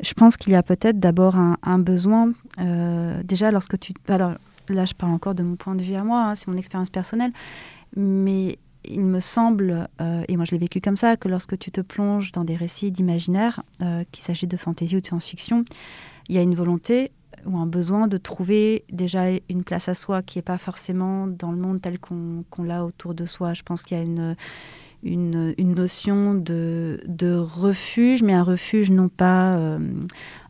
Je 0.00 0.12
pense 0.14 0.36
qu'il 0.36 0.52
y 0.52 0.56
a 0.56 0.62
peut-être 0.62 0.98
d'abord 0.98 1.36
un, 1.36 1.78
besoin. 1.78 2.32
Euh, 2.58 3.22
déjà, 3.24 3.50
lorsque 3.50 3.78
tu. 3.78 3.92
Alors, 4.08 4.34
là, 4.68 4.84
je 4.84 4.94
parle 4.94 5.12
encore 5.12 5.34
de 5.34 5.42
mon 5.42 5.56
point 5.56 5.74
de 5.74 5.82
vue 5.82 5.94
à 5.94 6.04
moi, 6.04 6.24
hein, 6.24 6.34
c'est 6.34 6.48
mon 6.48 6.56
expérience 6.56 6.90
personnelle. 6.90 7.32
Mais 7.96 8.58
il 8.84 9.02
me 9.02 9.20
semble, 9.20 9.88
euh, 10.00 10.22
et 10.28 10.36
moi 10.36 10.44
je 10.44 10.52
l'ai 10.52 10.58
vécu 10.58 10.80
comme 10.80 10.96
ça, 10.96 11.16
que 11.16 11.28
lorsque 11.28 11.58
tu 11.58 11.70
te 11.70 11.80
plonges 11.80 12.32
dans 12.32 12.44
des 12.44 12.56
récits 12.56 12.90
d'imaginaire, 12.90 13.62
euh, 13.82 14.04
qu'il 14.12 14.22
s'agit 14.22 14.46
de 14.46 14.56
fantaisie 14.56 14.96
ou 14.96 15.00
de 15.00 15.06
science-fiction, 15.06 15.64
il 16.28 16.34
y 16.34 16.38
a 16.38 16.42
une 16.42 16.54
volonté 16.54 17.10
ou 17.46 17.56
un 17.58 17.66
besoin 17.66 18.08
de 18.08 18.16
trouver 18.16 18.84
déjà 18.90 19.30
une 19.48 19.62
place 19.64 19.88
à 19.88 19.94
soi 19.94 20.22
qui 20.22 20.38
n'est 20.38 20.42
pas 20.42 20.58
forcément 20.58 21.26
dans 21.26 21.52
le 21.52 21.58
monde 21.58 21.80
tel 21.80 21.98
qu'on 21.98 22.44
l'a 22.62 22.84
autour 22.84 23.14
de 23.14 23.24
soi. 23.24 23.54
Je 23.54 23.62
pense 23.62 23.82
qu'il 23.82 23.96
y 23.96 24.00
a 24.00 24.02
une 24.02 24.36
une, 25.02 25.54
notion 25.74 26.34
de, 26.34 27.38
refuge, 27.38 28.22
mais 28.22 28.32
un 28.32 28.42
refuge 28.42 28.90
non 28.90 29.08
pas 29.08 29.56
euh, 29.56 29.78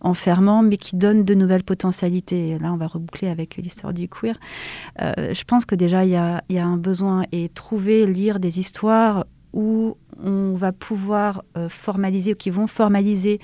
enfermant, 0.00 0.62
mais 0.62 0.76
qui 0.76 0.96
donne 0.96 1.24
de 1.24 1.34
nouvelles 1.34 1.64
potentialités. 1.64 2.58
là, 2.58 2.72
on 2.72 2.76
va 2.76 2.86
reboucler 2.86 3.28
avec 3.28 3.56
l'histoire 3.56 3.92
du 3.92 4.08
queer. 4.08 4.38
Euh, 5.00 5.34
je 5.34 5.44
pense 5.44 5.64
que 5.64 5.74
déjà, 5.74 6.04
il 6.04 6.10
y 6.10 6.16
a, 6.16 6.42
un 6.50 6.76
besoin 6.76 7.24
et 7.32 7.48
trouver, 7.48 8.06
lire 8.06 8.40
des 8.40 8.58
histoires 8.58 9.26
où 9.52 9.96
on 10.22 10.52
va 10.52 10.72
pouvoir 10.72 11.42
euh, 11.56 11.68
formaliser, 11.68 12.32
ou 12.32 12.36
qui 12.36 12.50
vont 12.50 12.66
formaliser 12.66 13.40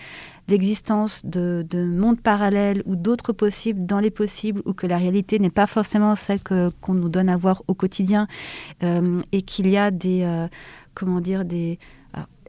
l'existence 0.48 1.24
de, 1.24 1.64
mondes 1.72 2.20
parallèles 2.20 2.82
ou 2.84 2.96
d'autres 2.96 3.32
possibles 3.32 3.86
dans 3.86 4.00
les 4.00 4.10
possibles, 4.10 4.60
ou 4.66 4.74
que 4.74 4.86
la 4.86 4.98
réalité 4.98 5.38
n'est 5.38 5.50
pas 5.50 5.66
forcément 5.66 6.14
celle 6.14 6.40
qu'on 6.42 6.94
nous 6.94 7.08
donne 7.08 7.30
à 7.30 7.36
voir 7.38 7.62
au 7.66 7.74
quotidien, 7.74 8.26
et 8.82 9.40
qu'il 9.40 9.68
y 9.68 9.78
a 9.78 9.90
des 9.90 10.48
comment 10.94 11.20
dire, 11.20 11.44
des, 11.44 11.78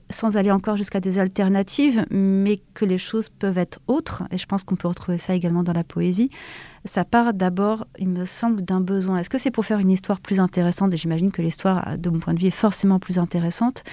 sans 0.09 0.37
aller 0.37 0.51
encore 0.51 0.77
jusqu'à 0.77 0.99
des 0.99 1.17
alternatives, 1.17 2.05
mais 2.11 2.61
que 2.73 2.85
les 2.85 2.97
choses 2.97 3.29
peuvent 3.29 3.57
être 3.57 3.79
autres, 3.87 4.23
et 4.31 4.37
je 4.37 4.45
pense 4.45 4.63
qu'on 4.63 4.75
peut 4.75 4.87
retrouver 4.87 5.17
ça 5.17 5.33
également 5.33 5.63
dans 5.63 5.73
la 5.73 5.83
poésie, 5.83 6.29
ça 6.85 7.03
part 7.03 7.33
d'abord, 7.33 7.87
il 7.97 8.09
me 8.09 8.25
semble, 8.25 8.63
d'un 8.63 8.81
besoin. 8.81 9.17
Est-ce 9.17 9.29
que 9.29 9.39
c'est 9.39 9.51
pour 9.51 9.65
faire 9.65 9.79
une 9.79 9.91
histoire 9.91 10.19
plus 10.19 10.39
intéressante? 10.39 10.93
Et 10.93 10.97
j'imagine 10.97 11.31
que 11.31 11.41
l'histoire, 11.41 11.97
de 11.97 12.09
mon 12.09 12.19
point 12.19 12.33
de 12.35 12.39
vue, 12.39 12.47
est 12.47 12.51
forcément 12.51 12.99
plus 12.99 13.17
intéressante, 13.17 13.83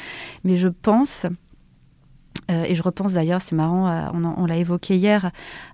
mais 0.45 0.57
je 0.57 0.69
pense 0.69 1.27
euh, 2.51 2.65
et 2.65 2.75
je 2.75 2.83
repense 2.83 3.15
d'ailleurs, 3.15 3.41
c'est 3.41 3.55
marrant, 3.55 3.89
euh, 3.89 4.09
on, 4.37 4.47
l'a 4.47 4.57
évoqué 4.57 4.97
hier, 4.97 5.31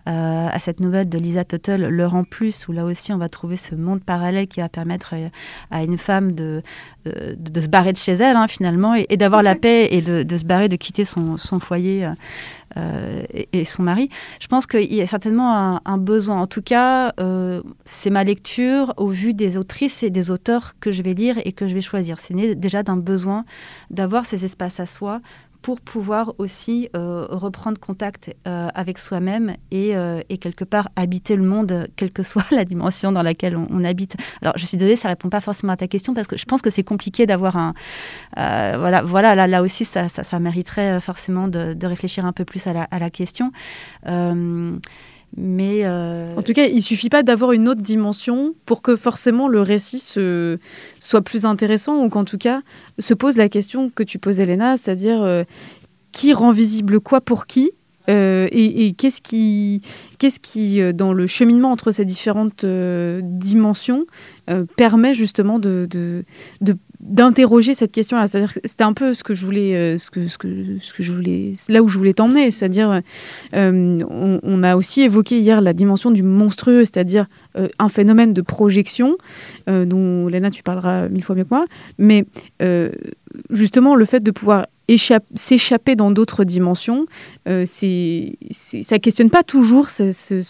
euh, 0.08 0.48
à 0.50 0.58
cette 0.58 0.80
nouvelle 0.80 1.08
de 1.08 1.18
Lisa 1.18 1.44
Tuttle, 1.44 1.88
L'heure 1.88 2.14
en 2.14 2.24
plus, 2.24 2.68
où 2.68 2.72
là 2.72 2.84
aussi 2.84 3.12
on 3.12 3.18
va 3.18 3.28
trouver 3.28 3.56
ce 3.56 3.74
monde 3.74 4.02
parallèle 4.02 4.48
qui 4.48 4.60
va 4.60 4.68
permettre 4.68 5.14
à 5.70 5.82
une 5.82 5.98
femme 5.98 6.32
de, 6.32 6.62
de, 7.04 7.60
se 7.60 7.68
barrer 7.68 7.92
de 7.92 7.98
chez 7.98 8.12
elle, 8.12 8.36
hein, 8.36 8.48
finalement, 8.48 8.94
et, 8.94 9.16
d'avoir 9.16 9.42
la 9.42 9.54
paix 9.54 9.88
et 9.90 10.02
de, 10.02 10.36
se 10.36 10.44
barrer, 10.44 10.68
de 10.68 10.76
quitter 10.76 11.04
son, 11.04 11.36
foyer 11.58 12.10
et, 12.76 13.64
son 13.64 13.82
mari. 13.82 14.10
Je 14.40 14.46
pense 14.46 14.66
qu'il 14.66 14.92
y 14.94 15.00
a 15.00 15.06
certainement 15.06 15.80
un, 15.84 15.98
besoin. 15.98 16.40
En 16.40 16.46
tout 16.46 16.62
cas, 16.62 17.14
c'est 17.84 18.10
ma 18.10 18.24
lecture 18.24 18.94
au 18.96 19.08
vu 19.08 19.34
des 19.34 19.56
autrices 19.56 20.02
et 20.02 20.10
des 20.10 20.30
auteurs 20.30 20.74
que 20.80 20.92
je 20.92 21.02
vais 21.02 21.14
lire 21.14 21.36
et 21.44 21.52
que 21.52 21.66
je 21.66 21.74
vais 21.74 21.80
choisir. 21.80 22.20
C'est 22.20 22.34
né 22.34 22.54
déjà 22.54 22.82
d'un 22.82 22.96
besoin 22.96 23.44
d'avoir 23.90 24.26
ces 24.26 24.44
espaces 24.44 24.80
à 24.80 24.86
soi 24.86 25.20
pour 25.62 25.80
pouvoir 25.80 26.34
aussi 26.38 26.88
euh, 26.96 27.26
reprendre 27.30 27.78
contact 27.78 28.34
euh, 28.46 28.68
avec 28.74 28.98
soi-même 28.98 29.56
et, 29.70 29.96
euh, 29.96 30.20
et, 30.28 30.38
quelque 30.38 30.64
part 30.64 30.88
habiter 30.96 31.36
le 31.36 31.42
monde, 31.42 31.88
quelle 31.96 32.12
que 32.12 32.22
soit 32.22 32.48
la 32.50 32.64
dimension 32.64 33.12
dans 33.12 33.22
laquelle 33.22 33.56
on, 33.56 33.84
habite. 33.84 34.16
Alors, 34.42 34.54
je 34.56 34.66
suis 34.66 34.76
désolée, 34.76 34.96
ça 34.96 35.08
répond 35.08 35.28
pas 35.28 35.40
forcément 35.40 35.72
à 35.72 35.76
ta 35.76 35.88
question 35.88 36.14
parce 36.14 36.26
que 36.26 36.36
je 36.36 36.44
pense 36.44 36.62
que 36.62 36.70
c'est 36.70 36.84
compliqué 36.84 37.26
d'avoir 37.26 37.56
un. 37.56 37.74
voilà, 38.36 39.02
voilà 39.02 39.34
là, 39.34 39.46
là 39.46 39.62
aussi, 39.62 39.84
ça, 39.84 40.08
ça, 40.08 40.24
ça 40.24 40.38
mériterait 40.38 41.00
forcément 41.00 41.48
de, 41.48 41.74
de, 41.74 41.86
réfléchir 41.86 42.26
un 42.26 42.32
peu 42.32 42.44
plus 42.44 42.66
à 42.66 42.72
la, 42.72 42.82
à 42.84 42.98
la 42.98 43.10
question. 43.10 43.52
Mais 45.36 45.84
euh, 45.84 46.34
En 46.36 46.42
tout 46.42 46.52
cas, 46.52 46.66
il 46.66 46.82
suffit 46.82 47.10
pas 47.10 47.22
d'avoir 47.22 47.52
une 47.52 47.68
autre 47.68 47.82
dimension 47.82 48.54
pour 48.66 48.82
que 48.82 48.96
forcément 48.96 49.48
le 49.48 49.60
récit 49.60 49.98
se... 49.98 50.58
soit 51.00 51.20
plus 51.20 51.44
intéressant 51.44 52.02
ou 52.02 52.08
qu'en 52.08 52.24
tout 52.24 52.38
cas 52.38 52.62
se 52.98 53.14
pose 53.14 53.36
la 53.36 53.48
question 53.48 53.90
que 53.90 54.02
tu 54.02 54.18
poses, 54.18 54.40
Elena, 54.40 54.76
c'est-à-dire 54.78 55.22
euh, 55.22 55.44
qui 56.12 56.32
rend 56.32 56.52
visible 56.52 57.00
quoi 57.00 57.20
pour 57.20 57.46
qui 57.46 57.70
euh, 58.08 58.48
et, 58.52 58.94
qu'est-ce 58.94 59.20
qui, 59.20 59.82
qu'est-ce 60.18 60.40
qui, 60.40 60.80
dans 60.94 61.12
le 61.12 61.26
cheminement 61.26 61.70
entre 61.70 61.92
ces 61.92 62.06
différentes 62.06 62.64
dimensions, 62.64 64.06
permet 64.76 65.12
justement 65.12 65.58
de 65.58 65.86
d'interroger 67.08 67.74
cette 67.74 67.92
question-là. 67.92 68.28
C'est-à-dire 68.28 68.52
c'était 68.64 68.84
un 68.84 68.92
peu 68.92 69.14
ce 69.14 69.24
que 69.24 69.34
je 69.34 69.44
voulais, 69.44 69.74
euh, 69.74 69.98
ce 69.98 70.10
que, 70.10 70.28
ce 70.28 70.38
que, 70.38 71.02
je 71.02 71.12
voulais, 71.12 71.54
là 71.68 71.82
où 71.82 71.88
je 71.88 71.98
voulais 71.98 72.12
t'emmener. 72.12 72.50
C'est-à-dire, 72.50 73.00
euh, 73.54 74.00
on, 74.08 74.62
a 74.62 74.76
aussi 74.76 75.02
évoqué 75.02 75.38
hier 75.38 75.60
la 75.60 75.72
dimension 75.72 76.10
du 76.10 76.22
monstrueux, 76.22 76.84
c'est-à-dire 76.84 77.26
euh, 77.56 77.68
un 77.78 77.88
phénomène 77.88 78.32
de 78.32 78.42
projection 78.42 79.16
dont 79.66 80.28
Léna 80.28 80.50
tu 80.50 80.62
parleras 80.62 81.08
mille 81.08 81.22
fois 81.22 81.36
mieux 81.36 81.44
que 81.44 81.50
moi. 81.50 81.66
Mais 81.98 82.24
justement, 83.50 83.94
le 83.94 84.04
fait 84.04 84.20
de 84.20 84.30
pouvoir 84.30 84.66
s'échapper 85.34 85.96
dans 85.96 86.10
d'autres 86.10 86.44
dimensions, 86.44 87.06
c'est, 87.66 88.32
ça 88.82 88.98
questionne 88.98 89.30
pas 89.30 89.42
toujours 89.42 89.88
ce 89.88 90.42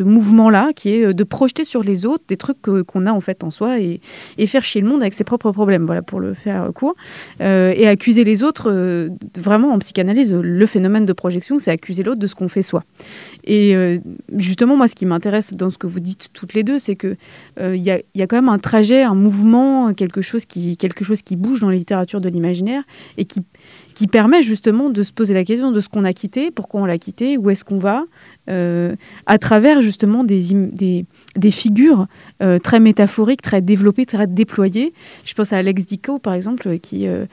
mouvement-là, 0.00 0.70
qui 0.74 0.94
est 0.94 1.04
euh, 1.04 1.12
de 1.12 1.24
projeter 1.24 1.64
sur 1.64 1.82
les 1.82 2.06
autres 2.06 2.24
des 2.28 2.36
trucs 2.36 2.58
qu'on 2.62 3.06
a 3.06 3.12
en 3.12 3.20
fait 3.20 3.44
en 3.44 3.50
soi 3.50 3.78
et, 3.80 4.00
faire 4.46 4.64
chier 4.64 4.80
le 4.80 4.88
monde 4.88 5.00
avec 5.02 5.14
ses 5.14 5.24
propres 5.24 5.50
problèmes, 5.52 5.86
voilà, 5.86 6.02
pour 6.02 6.20
le 6.20 6.34
faire 6.34 6.70
court. 6.74 6.94
Euh, 7.40 7.72
et 7.76 7.86
accuser 7.88 8.22
les 8.22 8.42
autres, 8.42 8.70
euh, 8.70 9.08
vraiment 9.36 9.72
en 9.72 9.78
psychanalyse, 9.78 10.34
le 10.34 10.66
phénomène 10.66 11.06
de 11.06 11.12
projection, 11.12 11.58
c'est 11.58 11.70
accuser 11.70 12.02
l'autre 12.02 12.20
de 12.20 12.26
ce 12.26 12.34
qu'on 12.34 12.48
fait 12.48 12.62
soi. 12.62 12.84
Et 13.44 13.74
justement, 14.36 14.76
moi, 14.76 14.88
ce 14.88 14.94
qui 14.94 15.06
m'intéresse 15.06 15.54
dans 15.54 15.70
ce 15.70 15.78
que 15.78 15.86
vous 15.86 16.00
dites 16.00 16.28
toutes 16.32 16.54
les 16.54 16.62
deux, 16.62 16.78
c'est 16.78 16.96
qu'il 16.96 17.16
il 17.60 17.76
y, 17.76 17.90
y, 18.14 18.22
a, 18.22 18.26
quand 18.26 18.36
même 18.36 18.48
un 18.48 18.58
trajet, 18.58 19.02
un 19.02 19.14
mouvement, 19.14 19.94
quelque 19.94 20.22
chose 20.22 20.44
qui, 20.44 20.76
quelque 20.76 21.04
chose 21.04 21.22
qui 21.22 21.36
bouge 21.36 21.60
dans 21.60 21.70
la 21.70 21.76
littérature 21.76 22.20
de 22.20 22.28
l'imaginaire 22.28 22.82
et 23.16 23.24
qui 23.24 23.40
qui 23.94 24.06
permet 24.06 24.42
justement 24.42 24.90
de 24.90 25.02
se 25.02 25.12
poser 25.12 25.34
la 25.34 25.44
question 25.44 25.70
de 25.70 25.80
ce 25.80 25.88
qu'on 25.88 26.04
a 26.04 26.12
quitté, 26.12 26.50
pourquoi 26.50 26.80
on 26.80 26.84
l'a 26.84 26.98
quitté, 26.98 27.36
où 27.36 27.50
est-ce 27.50 27.64
qu'on 27.64 27.78
va, 27.78 28.04
euh, 28.50 28.94
à 29.26 29.38
travers 29.38 29.80
justement 29.82 30.24
des, 30.24 30.42
des, 31.36 31.50
figures 31.50 32.06
euh, 32.42 32.58
très 32.58 32.80
métaphoriques, 32.80 33.42
très 33.42 33.60
développées, 33.60 34.06
très 34.06 34.26
déployées. 34.26 34.92
Je 35.24 35.34
pense 35.34 35.52
à 35.52 35.58
Alex 35.58 35.86
Dico, 35.86 36.18
par 36.18 36.34
exemple, 36.34 36.78
qui, 36.78 37.06
euh, 37.06 37.26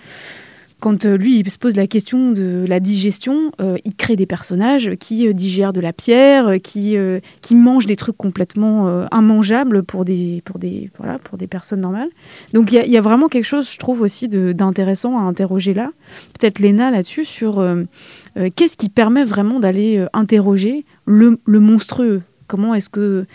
quand 0.80 1.06
euh, 1.06 1.18
lui, 1.18 1.40
il 1.40 1.50
se 1.50 1.58
pose 1.58 1.76
la 1.76 1.88
question 1.88 2.32
de 2.32 2.66
la 2.68 2.80
digestion, 2.80 3.52
euh, 3.60 3.78
il 3.84 3.96
crée 3.96 4.16
des 4.16 4.26
personnages 4.26 4.92
qui 5.00 5.28
euh, 5.28 5.34
digèrent 5.34 5.74
de 5.74 5.82
la 5.82 5.94
pierre, 5.94 6.56
qui, 6.64 6.96
qui 7.42 7.56
mangent 7.56 7.86
des 7.86 7.96
trucs 7.96 8.18
complètement 8.18 9.06
immangeables 9.12 9.84
pour 9.84 10.06
des, 10.06 10.42
pour, 10.46 10.60
des, 10.60 10.90
voilà, 10.98 11.20
pour 11.20 11.38
des 11.38 11.48
personnes 11.48 11.82
normales. 11.82 12.10
Donc 12.54 12.72
il 12.72 12.90
y, 12.90 12.98
a 12.98 13.02
vraiment 13.02 13.28
quelque 13.28 13.46
chose, 13.46 13.70
je 13.72 13.78
trouve, 13.78 14.02
aussi 14.02 14.28
d'intéressant 14.28 15.18
à 15.18 15.22
interroger 15.22 15.74
là. 15.74 15.92
Peut-être 16.40 16.60
Léna 16.60 16.92
là-dessus, 16.92 17.26
sur 17.26 17.64
qu'est-ce 18.56 18.78
qui 18.78 18.90
permet 18.90 19.26
vraiment 19.26 19.60
d'aller 19.60 20.06
interroger 20.14 20.86
le, 21.06 21.40
le 21.46 21.60
Comment 22.48 22.74
est-ce 22.74 22.90
que 22.90 23.26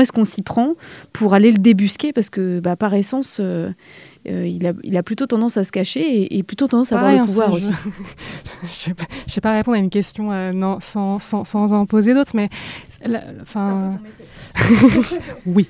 est-ce 0.00 0.12
qu'on 0.12 0.24
s'y 0.24 0.42
prend 0.42 0.74
pour 1.12 1.34
aller 1.34 1.52
le 1.52 1.58
débusquer? 1.58 2.12
Parce 2.12 2.30
que 2.30 2.60
bah, 2.60 2.76
par 2.76 2.94
essence, 2.94 3.40
euh, 4.26 4.46
il, 4.46 4.66
a, 4.66 4.72
il, 4.82 4.96
a, 4.96 5.02
plutôt 5.02 5.26
tendance 5.26 5.58
à 5.58 5.64
se 5.64 5.72
cacher 5.72 6.34
et, 6.34 6.42
plutôt 6.42 6.66
tendance 6.66 6.92
à 6.92 6.96
avoir 6.96 7.12
le 7.12 7.26
pouvoir 7.26 7.52
aussi. 7.52 7.70
Je 8.62 8.90
ne 8.90 8.94
sais 9.26 9.40
pas 9.42 9.52
répondre 9.52 9.76
à 9.76 9.80
une 9.80 9.90
question 9.90 10.32
euh, 10.32 10.52
non, 10.52 10.78
sans, 10.80 11.18
sans, 11.18 11.44
sans, 11.44 11.74
en 11.74 11.84
poser 11.84 12.14
d'autres, 12.14 12.32
mais 12.34 12.48
enfin, 13.42 13.98
oui, 15.46 15.68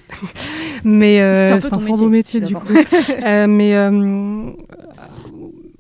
mais 0.85 1.21
euh, 1.21 1.59
c'est 1.59 1.73
un, 1.73 1.79
peu 1.79 1.87
ton 1.87 2.09
métier, 2.09 2.41
du 2.41 2.55
coup. 2.55 2.67
mais 3.23 3.75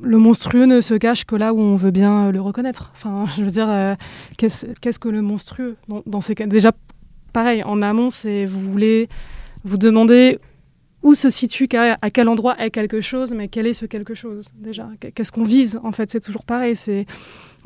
le 0.06 0.18
monstrueux 0.18 0.66
ne 0.66 0.80
se 0.80 0.94
cache 0.94 1.24
que 1.24 1.36
là 1.36 1.54
où 1.54 1.60
on 1.60 1.76
veut 1.76 1.92
bien 1.92 2.32
le 2.32 2.40
reconnaître. 2.40 2.92
Enfin, 2.96 3.26
je 3.36 3.44
veux 3.44 3.50
dire, 3.52 3.96
qu'est-ce 4.36 4.98
que 4.98 5.08
le 5.08 5.22
monstrueux 5.22 5.76
dans, 5.88 6.02
dans 6.06 6.20
ces 6.20 6.34
cas? 6.34 6.46
Déjà, 6.46 6.72
pareil, 7.32 7.62
en 7.62 7.82
amont, 7.82 8.10
c'est 8.10 8.46
vous 8.46 8.60
voulez 8.60 9.08
vous 9.64 9.78
demander 9.78 10.40
où 11.04 11.14
se 11.14 11.30
situe, 11.30 11.68
à 11.74 12.10
quel 12.10 12.28
endroit 12.28 12.58
est 12.58 12.70
quelque 12.70 13.00
chose, 13.02 13.32
mais 13.32 13.48
quel 13.48 13.66
est 13.66 13.74
ce 13.74 13.84
quelque 13.84 14.14
chose 14.14 14.48
déjà? 14.56 14.88
Qu'est-ce 15.14 15.30
qu'on 15.30 15.44
vise? 15.44 15.78
En 15.84 15.92
fait, 15.92 16.10
c'est 16.10 16.20
toujours 16.20 16.46
pareil. 16.46 16.74
C'est 16.74 17.04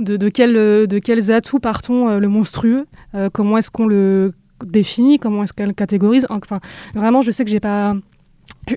de, 0.01 0.17
de, 0.17 0.87
de 0.87 0.99
quels 0.99 1.33
atouts 1.33 1.61
partons 1.61 2.09
euh, 2.09 2.19
le 2.19 2.29
monstrueux 2.29 2.87
euh, 3.15 3.31
Comment 3.33 3.57
est-ce 3.57 3.71
qu'on 3.71 3.87
le 3.87 4.33
définit 4.65 5.21
Comment 5.21 5.45
est-ce 5.45 5.53
qu'elle 5.53 5.73
catégorise? 5.73 6.27
Enfin, 6.31 6.61
vraiment, 6.95 7.23
je 7.23 7.31
sais 7.31 7.45
que 7.45 7.51
j'ai 7.51 7.61
pas 7.61 7.95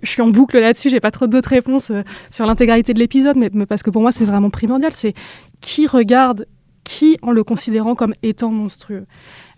je 0.03 0.09
suis 0.09 0.21
en 0.21 0.29
boucle 0.29 0.59
là-dessus, 0.59 0.89
j'ai 0.89 0.99
pas 0.99 1.11
trop 1.11 1.27
d'autres 1.27 1.49
réponses 1.49 1.91
euh, 1.91 2.03
sur 2.29 2.45
l'intégralité 2.45 2.93
de 2.93 2.99
l'épisode, 2.99 3.35
mais, 3.35 3.49
parce 3.65 3.83
que 3.83 3.89
pour 3.89 4.01
moi 4.01 4.11
c'est 4.11 4.23
vraiment 4.23 4.49
primordial, 4.49 4.93
c'est 4.93 5.13
qui 5.59 5.87
regarde 5.87 6.45
qui 6.83 7.17
en 7.21 7.31
le 7.31 7.43
considérant 7.43 7.95
comme 7.95 8.13
étant 8.23 8.51
monstrueux. 8.51 9.05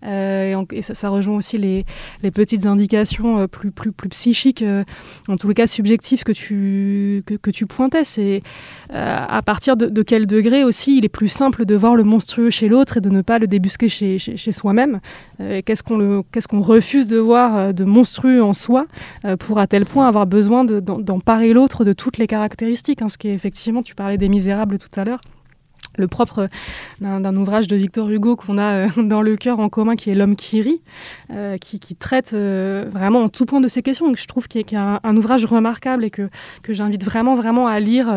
Euh, 0.05 0.63
et, 0.71 0.81
ça, 0.81 1.09
rejoint 1.09 1.37
aussi 1.37 1.57
les, 1.57 1.85
petites 2.31 2.65
indications 2.65 3.39
euh, 3.39 3.47
plus, 3.47 3.71
plus, 3.71 3.91
plus 3.91 4.09
psychiques, 4.09 4.61
euh, 4.61 4.83
en 5.27 5.37
tous 5.37 5.47
les 5.47 5.53
cas 5.53 5.67
subjectives 5.67 6.23
que 6.23 6.31
tu, 6.31 7.23
pointais. 7.67 8.03
C'est 8.03 8.43
à 8.89 9.41
partir 9.41 9.77
de, 9.77 10.01
quel 10.01 10.27
degré 10.27 10.63
aussi 10.63 10.97
il 10.97 11.05
est 11.05 11.09
plus 11.09 11.29
simple 11.29 11.65
de 11.65 11.75
voir 11.75 11.95
le 11.95 12.03
monstrueux 12.03 12.49
chez 12.49 12.67
l'autre 12.67 12.97
et 12.97 13.01
de 13.01 13.09
ne 13.09 13.21
pas 13.21 13.39
le 13.39 13.47
débusquer 13.47 13.87
chez, 13.87 14.51
soi-même. 14.51 14.99
qu'est-ce 15.39 15.83
qu'on 15.83 16.23
qu'est-ce 16.31 16.47
qu'on 16.47 16.61
refuse 16.61 17.07
de 17.07 17.17
voir 17.17 17.73
de 17.73 17.83
monstrueux 17.85 18.43
en 18.43 18.53
soi 18.53 18.85
pour 19.39 19.59
à 19.59 19.67
tel 19.67 19.85
point 19.85 20.07
avoir 20.07 20.27
besoin 20.27 20.65
d'emparer 20.65 21.53
l'autre 21.53 21.85
de 21.85 21.93
toutes 21.93 22.17
les 22.17 22.27
caractéristiques. 22.27 23.01
Hein, 23.01 23.09
ce 23.09 23.17
qui 23.17 23.29
est 23.29 23.33
effectivement, 23.33 23.83
tu 23.83 23.95
parlais 23.95 24.17
des 24.17 24.29
misérables 24.29 24.77
tout 24.77 24.99
à 24.99 25.05
l'heure 25.05 25.21
le 25.97 26.07
propre 26.07 26.49
d'un 27.01 27.35
ouvrage 27.35 27.67
de 27.67 27.75
Victor 27.75 28.09
Hugo 28.09 28.35
qu'on 28.35 28.57
a 28.57 28.87
euh, 28.87 28.87
dans 29.03 29.21
le 29.21 29.35
cœur 29.35 29.59
en 29.59 29.69
commun, 29.69 29.95
qui 29.95 30.09
est 30.09 30.15
L'homme 30.15 30.35
qui 30.35 30.61
rit, 30.61 30.81
euh, 31.31 31.57
qui, 31.57 31.79
traite 31.95 32.33
euh, 32.33 32.85
vraiment 32.89 33.21
en 33.21 33.29
tout 33.29 33.45
point 33.45 33.59
de 33.59 33.67
ces 33.67 33.81
questions. 33.81 34.07
Donc, 34.07 34.17
je 34.17 34.27
trouve 34.27 34.47
qu'il 34.47 34.63
y 34.71 34.75
a 34.75 34.99
un, 35.03 35.17
ouvrage 35.17 35.45
remarquable 35.45 36.03
et 36.03 36.09
que, 36.09 36.29
j'invite 36.69 37.03
vraiment, 37.03 37.35
vraiment 37.35 37.67
à 37.67 37.79
lire. 37.79 38.07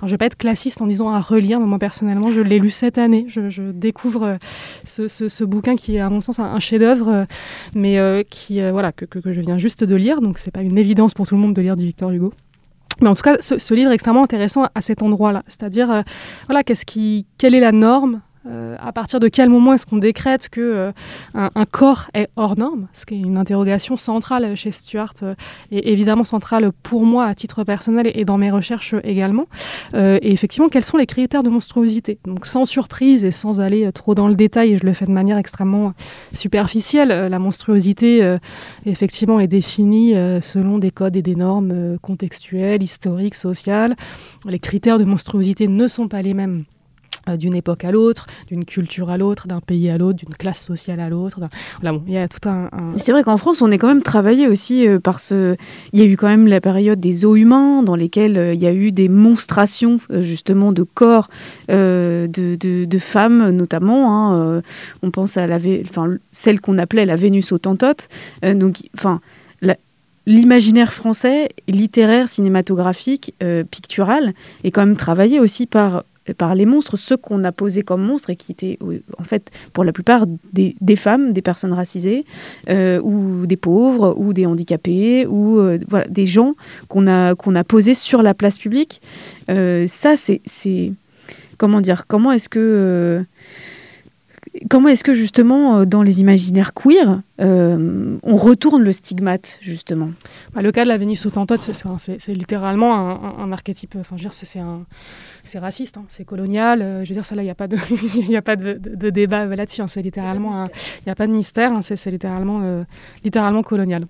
je 0.00 0.04
ne 0.06 0.10
vais 0.10 0.18
pas 0.18 0.26
être 0.26 0.36
classiste 0.36 0.80
en 0.80 0.86
disant 0.86 1.12
à 1.12 1.20
relire, 1.20 1.60
mais 1.60 1.66
moi, 1.66 1.78
personnellement, 1.78 2.30
je 2.30 2.40
l'ai 2.40 2.58
lu 2.58 2.70
cette 2.70 2.98
année. 2.98 3.26
Je, 3.28 3.70
découvre 3.72 4.38
ce, 4.84 5.44
bouquin 5.44 5.76
qui 5.76 5.96
est, 5.96 6.00
à 6.00 6.10
mon 6.10 6.20
sens, 6.20 6.38
un, 6.38 6.58
chef-d'œuvre, 6.58 7.26
mais 7.74 8.26
qui, 8.30 8.60
voilà, 8.70 8.92
que, 8.92 9.04
que, 9.04 9.32
je 9.32 9.40
viens 9.40 9.58
juste 9.58 9.84
de 9.84 9.94
lire. 9.94 10.20
Donc, 10.20 10.38
ce 10.38 10.46
n'est 10.46 10.52
pas 10.52 10.62
une 10.62 10.78
évidence 10.78 11.14
pour 11.14 11.26
tout 11.26 11.34
le 11.34 11.40
monde 11.40 11.54
de 11.54 11.62
lire 11.62 11.76
du 11.76 11.84
Victor 11.84 12.10
Hugo. 12.10 12.32
Mais 13.02 13.08
en 13.08 13.14
tout 13.14 13.22
cas, 13.22 13.36
ce, 13.40 13.74
livre 13.74 13.90
est 13.90 13.94
extrêmement 13.94 14.22
intéressant 14.22 14.68
à 14.74 14.80
cet 14.80 15.02
endroit-là. 15.02 15.42
C'est-à-dire, 15.48 15.90
euh, 15.90 16.02
voilà, 16.46 16.62
qu'est-ce 16.62 16.86
qui, 16.86 17.26
quelle 17.36 17.54
est 17.54 17.60
la 17.60 17.72
norme 17.72 18.20
euh, 18.46 18.76
à 18.80 18.92
partir 18.92 19.20
de 19.20 19.28
quel 19.28 19.48
moment 19.48 19.72
est-ce 19.72 19.86
qu'on 19.86 19.98
décrète 19.98 20.48
que 20.48 20.60
euh, 20.60 20.92
un, 21.34 21.64
corps 21.64 22.08
est 22.12 22.28
hors 22.36 22.58
norme? 22.58 22.88
Ce 22.92 23.06
qui 23.06 23.14
est 23.14 23.18
une 23.18 23.36
interrogation 23.36 23.96
centrale 23.96 24.56
chez 24.56 24.72
Stuart 24.72 25.14
euh, 25.22 25.34
et 25.70 25.92
évidemment 25.92 26.24
centrale 26.24 26.72
pour 26.82 27.04
moi 27.04 27.26
à 27.26 27.34
titre 27.34 27.62
personnel 27.62 28.10
et, 28.12 28.24
dans 28.24 28.38
mes 28.38 28.50
recherches 28.50 28.94
également. 29.04 29.46
et 29.94 30.32
effectivement, 30.32 30.68
quels 30.68 30.84
sont 30.84 30.96
les 30.96 31.06
critères 31.06 31.42
de 31.42 31.50
monstruosité? 31.50 32.18
Donc 32.24 32.46
sans 32.46 32.64
surprise 32.64 33.24
et 33.24 33.30
sans 33.30 33.60
aller 33.60 33.90
trop 33.92 34.14
dans 34.14 34.28
le 34.28 34.34
détail, 34.34 34.72
et 34.72 34.76
je 34.76 34.84
le 34.84 34.92
fais 34.92 35.06
de 35.06 35.10
manière 35.10 35.38
extrêmement 35.38 35.92
superficielle, 36.32 37.08
la 37.08 37.38
monstruosité 37.38 38.36
effectivement 38.86 39.40
est 39.40 39.46
définie 39.46 40.14
selon 40.40 40.78
des 40.78 40.90
codes 40.90 41.16
et 41.16 41.22
des 41.22 41.34
normes 41.34 41.98
contextuelles, 42.00 42.82
historiques, 42.82 43.34
sociales. 43.34 43.96
Les 44.46 44.58
critères 44.58 44.98
de 44.98 45.04
monstruosité 45.04 45.68
ne 45.68 45.86
sont 45.86 46.08
pas 46.08 46.22
les 46.22 46.34
mêmes 46.34 46.64
d'une 47.36 47.54
époque 47.54 47.84
à 47.84 47.92
l'autre, 47.92 48.26
d'une 48.48 48.64
culture 48.64 49.10
à 49.10 49.16
l'autre, 49.16 49.46
d'un 49.46 49.60
pays 49.60 49.90
à 49.90 49.98
l'autre, 49.98 50.18
d'une 50.18 50.34
classe 50.34 50.64
sociale 50.64 51.00
à 51.00 51.08
l'autre. 51.08 51.38
Voilà, 51.80 51.96
bon, 51.96 52.02
il 52.06 52.14
y 52.14 52.18
a 52.18 52.28
tout 52.28 52.48
un. 52.48 52.68
C'est 52.96 53.12
vrai 53.12 53.22
qu'en 53.22 53.36
France, 53.36 53.62
on 53.62 53.70
est 53.70 53.78
quand 53.78 53.88
même 53.88 54.02
travaillé 54.02 54.46
aussi 54.48 54.86
euh, 54.86 54.98
par 54.98 55.20
ce. 55.20 55.56
Il 55.92 56.00
y 56.00 56.02
a 56.02 56.06
eu 56.06 56.16
quand 56.16 56.28
même 56.28 56.46
la 56.46 56.60
période 56.60 57.00
des 57.00 57.24
os 57.24 57.38
humains, 57.38 57.82
dans 57.82 57.96
lesquels 57.96 58.36
euh, 58.36 58.54
il 58.54 58.60
y 58.60 58.66
a 58.66 58.72
eu 58.72 58.92
des 58.92 59.08
monstrations 59.08 60.00
justement 60.10 60.72
de 60.72 60.82
corps 60.82 61.28
de, 61.68 62.26
de, 62.26 62.98
femmes, 62.98 63.50
notamment. 63.50 64.32
Hein, 64.32 64.62
on 65.02 65.10
pense 65.10 65.36
à 65.36 65.46
la, 65.46 65.58
enfin, 65.88 66.16
celle 66.32 66.60
qu'on 66.60 66.78
appelait 66.78 67.06
la 67.06 67.16
Vénus 67.16 67.52
autantote. 67.52 68.08
donc, 68.42 68.78
enfin. 68.96 69.20
L'imaginaire 70.24 70.92
français, 70.92 71.48
littéraire, 71.66 72.28
cinématographique, 72.28 73.34
pictural, 73.72 74.34
est 74.62 74.70
quand 74.70 74.86
même 74.86 74.94
travaillé 74.94 75.40
aussi 75.40 75.66
par 75.66 76.04
par 76.36 76.54
les 76.54 76.66
monstres, 76.66 76.96
ceux 76.96 77.16
qu'on 77.16 77.42
a 77.44 77.52
posés 77.52 77.82
comme 77.82 78.02
monstres 78.02 78.30
et 78.30 78.36
qui 78.36 78.52
étaient 78.52 78.78
en 79.18 79.24
fait 79.24 79.50
pour 79.72 79.84
la 79.84 79.92
plupart 79.92 80.26
des, 80.52 80.96
femmes, 80.96 81.32
des 81.32 81.42
personnes 81.42 81.72
racisées, 81.72 82.24
euh, 82.68 83.00
ou 83.00 83.46
des 83.46 83.56
pauvres, 83.56 84.14
ou 84.16 84.32
des 84.32 84.46
handicapés, 84.46 85.26
ou 85.26 85.58
euh, 85.58 85.78
des 86.08 86.26
gens 86.26 86.54
qu'on 86.88 87.06
a, 87.06 87.34
a 87.34 87.64
posés 87.64 87.94
sur 87.94 88.22
la 88.22 88.34
place 88.34 88.58
publique. 88.58 89.00
Euh, 89.50 89.86
ça, 89.88 90.14
c'est... 90.16 90.92
Comment 91.58 91.80
dire 91.80 92.06
Comment 92.08 92.32
est-ce 92.32 92.48
que 92.48 93.24
Comment 94.68 94.88
est-ce 94.88 95.02
que 95.02 95.14
justement 95.14 95.78
euh, 95.78 95.84
dans 95.86 96.02
les 96.02 96.20
imaginaires 96.20 96.74
queer, 96.74 97.22
euh, 97.40 98.18
on 98.22 98.36
retourne 98.36 98.82
le 98.82 98.92
stigmate 98.92 99.58
justement? 99.62 100.10
Bah, 100.52 100.60
Le 100.60 100.70
cas 100.72 100.84
de 100.84 100.88
la 100.88 100.98
Vénus 100.98 101.24
autantote, 101.24 101.60
c'est 101.60 102.34
littéralement 102.34 103.38
un, 103.38 103.50
archétype. 103.50 103.96
Enfin, 103.98 104.16
je 104.18 104.24
veux 104.24 104.30
dire, 104.30 104.34
c'est 105.44 105.58
raciste, 105.58 105.96
hein, 105.96 106.04
c'est 106.08 106.24
colonial. 106.24 106.82
Euh, 106.82 107.04
je 107.04 107.08
veux 107.08 107.14
dire, 107.14 107.24
ça 107.24 107.34
là, 107.34 107.42
il 107.42 107.46
n'y 107.46 107.50
a 107.50 107.54
pas 107.54 107.66
de, 108.56 109.10
débat 109.10 109.46
là-dessus. 109.46 109.80
Hein, 109.80 109.88
c'est 109.88 110.02
littéralement, 110.02 110.64
il 110.64 111.02
n'y 111.06 111.12
a 111.12 111.14
pas 111.14 111.26
de 111.26 111.32
mystère. 111.32 111.72
Hein, 111.72 111.80
c'est 111.82 112.10
littéralement, 112.10 112.84
littéralement 113.24 113.62
colonial. 113.62 114.06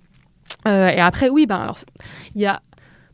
et 0.67 1.01
après, 1.01 1.29
oui, 1.29 1.47
ben 1.47 1.59
alors, 1.59 1.79
il 2.35 2.41
y 2.41 2.47
a, 2.47 2.63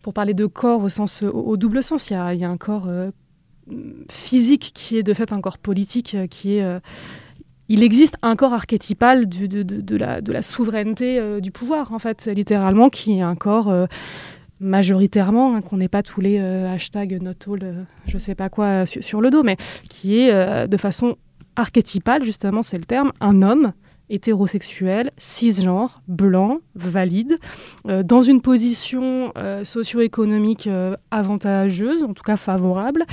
pour 0.01 0.15
parler 0.15 0.33
de 0.33 0.47
corps 0.47 0.87
au 1.23 1.57
double 1.59 1.83
sens, 1.83 2.09
il 2.09 2.15
y 2.15 2.17
a, 2.17 2.49
un 2.49 2.57
corps 2.57 2.89
physique 4.11 4.73
qui 4.75 4.99
est 4.99 5.03
de 5.03 5.15
fait 5.15 5.33
un 5.33 5.41
corps 5.41 5.59
politique 5.59 6.15
euh, 6.15 6.27
qui 6.27 6.57
est 6.57 6.63
euh, 6.63 6.81
il 7.71 7.83
existe 7.83 8.17
un 8.23 8.35
corps 8.35 8.55
archétypal 8.55 9.29
de, 9.29 10.33
la, 10.33 10.41
souveraineté 10.41 11.19
euh, 11.19 11.39
du 11.39 11.51
pouvoir, 11.51 11.93
en 11.93 11.99
fait, 11.99 12.25
littéralement, 12.25 12.89
qui 12.89 13.19
est 13.19 13.21
un 13.21 13.35
corps 13.35 13.71
majoritairement, 14.59 15.55
hein, 15.55 15.61
qu'on 15.61 15.77
n'ait 15.77 15.87
pas 15.89 16.03
tous 16.03 16.23
les 16.23 16.39
hashtags 16.39 17.21
not 17.21 17.33
all, 17.47 17.87
je 18.07 18.17
sais 18.17 18.35
pas 18.35 18.49
quoi, 18.49 18.87
sur, 18.87 19.21
le 19.21 19.29
dos, 19.29 19.43
mais 19.43 19.59
qui 19.91 20.19
est 20.19 20.67
de 20.67 20.77
façon 20.79 21.19
archétypale, 21.57 22.25
justement, 22.25 22.63
c'est 22.63 22.79
le 22.79 22.87
terme, 22.87 23.13
un 23.21 23.43
homme 23.43 23.75
hétérosexuel, 24.11 25.11
cisgenre, 25.17 26.01
blanc, 26.09 26.59
valide, 26.75 27.39
euh, 27.87 28.03
dans 28.03 28.23
une 28.23 28.41
position 28.41 29.33
euh, 29.37 29.65
socio-économique 29.65 30.67
euh, 30.67 30.97
avantageuse, 31.11 32.03
en 32.03 32.15
tout 32.15 32.23
cas 32.23 32.37
favorable, 32.37 33.05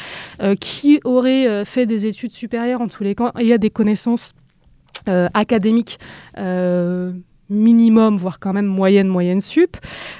qui 0.60 1.00
aurait 1.04 1.66
fait 1.66 1.86
des 1.86 2.06
études 2.06 2.34
supérieures 2.34 2.82
en 2.82 2.88
tous 2.88 3.04
les 3.04 3.16
cas 3.16 3.32
et 3.40 3.54
a 3.54 3.58
des 3.58 3.70
connaissances 3.70 4.34
académiques 5.08 6.00
minimum, 7.50 8.16
voire 8.16 8.40
quand 8.40 8.54
même 8.54 8.66
moyenne, 8.66 9.08
moyenne 9.08 9.42
sup, 9.42 9.78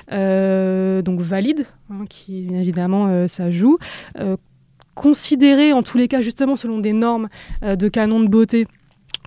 donc 0.10 1.20
valide, 1.20 1.66
hein, 1.90 2.06
qui 2.10 2.48
évidemment 2.54 3.28
ça 3.28 3.52
joue, 3.52 3.78
considéré 4.94 5.74
en 5.74 5.84
tous 5.84 5.98
les 5.98 6.08
cas 6.08 6.22
justement 6.22 6.56
selon 6.56 6.80
des 6.80 6.94
normes 6.94 7.30
de 7.62 7.88
canon 7.88 8.20
de 8.20 8.28
beauté 8.28 8.68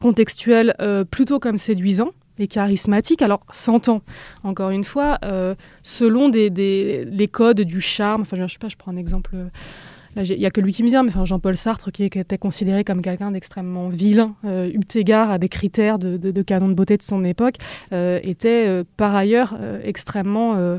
contextuel 0.01 0.75
euh, 0.81 1.05
plutôt 1.05 1.39
comme 1.39 1.59
séduisant 1.59 2.11
et 2.39 2.47
charismatique. 2.47 3.23
Alors, 3.23 3.41
s'entend, 3.51 4.03
encore 4.45 4.70
une 4.70 4.85
fois, 4.85 5.19
euh, 5.25 5.55
selon 5.83 6.29
les 6.29 7.29
codes 7.31 7.61
du 7.61 7.81
charme. 7.81 8.23
Enfin, 8.23 8.37
je, 8.37 8.53
sais 8.53 8.59
pas, 8.59 8.69
je 8.69 8.77
prends 8.77 8.93
un 8.93 8.97
exemple. 8.97 9.33
euh, 9.35 10.25
Il 10.25 10.39
n'y 10.39 10.47
a 10.47 10.51
que 10.51 10.61
lui 10.61 10.73
qui 10.73 10.83
me 10.83 10.89
vient, 10.89 11.03
mais 11.03 11.12
Jean-Paul 11.25 11.57
Sartre, 11.57 11.93
qui, 11.93 12.05
était 12.05 12.39
considéré 12.39 12.85
comme 12.85 13.03
quelqu'un 13.03 13.31
d'extrêmement 13.31 13.89
vilain, 13.89 14.35
euh, 14.45 14.70
à 15.12 15.39
des 15.39 15.49
critères 15.49 15.99
de, 15.99 16.43
canon 16.43 16.69
de 16.69 16.75
beauté 16.75 16.97
de 16.97 17.03
son 17.03 17.25
époque, 17.25 17.57
était 17.93 18.85
par 18.97 19.15
ailleurs 19.15 19.57
extrêmement 19.83 20.79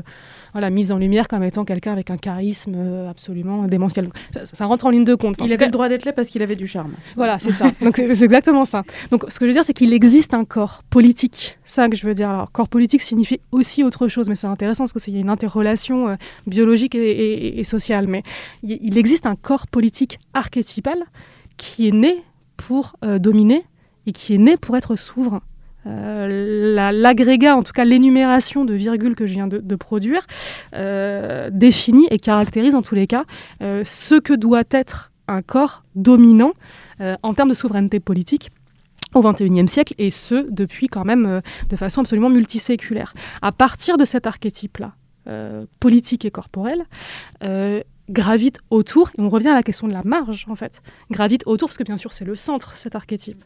voilà, 0.52 0.70
mis 0.70 0.92
en 0.92 0.98
lumière 0.98 1.28
comme 1.28 1.42
étant 1.42 1.64
quelqu'un 1.64 1.92
avec 1.92 2.10
un 2.10 2.16
charisme 2.16 2.74
euh, 2.76 3.10
absolument 3.10 3.64
démentiel. 3.64 4.08
Ça, 4.34 4.44
ça 4.44 4.64
rentre 4.66 4.86
en 4.86 4.90
ligne 4.90 5.04
de 5.04 5.14
compte. 5.14 5.36
Il 5.38 5.44
avait 5.44 5.56
cas- 5.56 5.64
le 5.66 5.70
droit 5.70 5.88
d'être 5.88 6.04
là 6.04 6.12
parce 6.12 6.28
qu'il 6.28 6.42
avait 6.42 6.56
du 6.56 6.66
charme. 6.66 6.92
voilà, 7.16 7.38
c'est 7.38 7.52
ça. 7.52 7.70
Donc 7.82 7.96
c'est 7.96 8.14
c'est 8.14 8.24
exactement 8.24 8.64
ça. 8.64 8.82
Donc 9.10 9.24
ce 9.28 9.38
que 9.38 9.44
je 9.44 9.50
veux 9.50 9.54
dire, 9.54 9.64
c'est 9.64 9.72
qu'il 9.74 9.92
existe 9.92 10.34
un 10.34 10.44
corps 10.44 10.82
politique. 10.90 11.58
Ça 11.64 11.88
que 11.88 11.96
je 11.96 12.06
veux 12.06 12.14
dire. 12.14 12.28
Alors 12.30 12.50
corps 12.52 12.68
politique 12.68 13.00
signifie 13.02 13.40
aussi 13.52 13.84
autre 13.84 14.08
chose, 14.08 14.28
mais 14.28 14.34
c'est 14.34 14.46
intéressant 14.46 14.84
parce 14.86 15.04
qu'il 15.04 15.14
y 15.14 15.18
a 15.18 15.20
une 15.20 15.30
interrelation 15.30 16.08
euh, 16.08 16.16
biologique 16.46 16.94
et, 16.94 16.98
et- 17.10 17.60
et 17.60 17.64
sociale. 17.64 18.06
Mais 18.06 18.22
il 18.62 18.78
il 18.82 18.98
existe 18.98 19.26
un 19.26 19.36
corps 19.36 19.66
politique 19.66 20.18
archétypal 20.34 20.98
qui 21.56 21.88
est 21.88 21.92
né 21.92 22.22
pour 22.56 22.96
euh, 23.04 23.18
dominer 23.18 23.64
et 24.06 24.12
qui 24.12 24.34
est 24.34 24.38
né 24.38 24.56
pour 24.56 24.76
être 24.76 24.96
souverain. 24.96 25.42
Euh, 25.86 26.74
la- 26.74 26.92
L'agrégat, 26.92 27.56
en 27.56 27.62
tout 27.62 27.72
cas 27.72 27.84
l'énumération 27.84 28.64
de 28.64 28.74
virgules 28.74 29.14
que 29.14 29.26
je 29.26 29.32
viens 29.32 29.46
de, 29.46 29.76
produire, 29.76 30.26
euh, 30.74 31.48
définit 31.52 32.06
et 32.10 32.18
caractérise 32.18 32.74
en 32.74 32.82
tous 32.82 32.94
les 32.94 33.06
cas 33.06 33.24
euh, 33.62 33.82
ce 33.84 34.14
que 34.16 34.34
doit 34.34 34.64
être 34.70 35.10
un 35.28 35.42
corps 35.42 35.84
dominant 35.94 36.52
en 37.22 37.32
termes 37.32 37.48
de 37.48 37.54
souveraineté 37.54 37.98
politique 37.98 38.50
au 39.14 39.22
XXIe 39.22 39.66
siècle, 39.68 39.94
et 39.96 40.10
ce, 40.10 40.46
depuis 40.50 40.88
quand 40.88 41.04
même 41.06 41.40
de 41.70 41.76
façon 41.76 42.02
absolument 42.02 42.28
multiséculaire. 42.28 43.14
À 43.40 43.52
partir 43.52 43.96
de 43.96 44.04
cet 44.04 44.26
archétype-là, 44.26 44.92
politique 45.78 46.24
et 46.26 46.30
corporel, 46.30 46.82
gravite 48.10 48.58
autour, 48.70 49.10
et 49.16 49.20
on 49.20 49.28
revient 49.28 49.48
à 49.48 49.54
la 49.54 49.62
question 49.62 49.88
de 49.88 49.92
la 49.92 50.02
marge 50.04 50.44
en 50.48 50.56
fait, 50.56 50.82
gravite 51.10 51.42
autour, 51.46 51.68
parce 51.68 51.78
que 51.78 51.84
bien 51.84 51.96
sûr 51.96 52.12
c'est 52.12 52.24
le 52.24 52.34
centre, 52.34 52.76
cet 52.76 52.94
archétype 52.94 53.44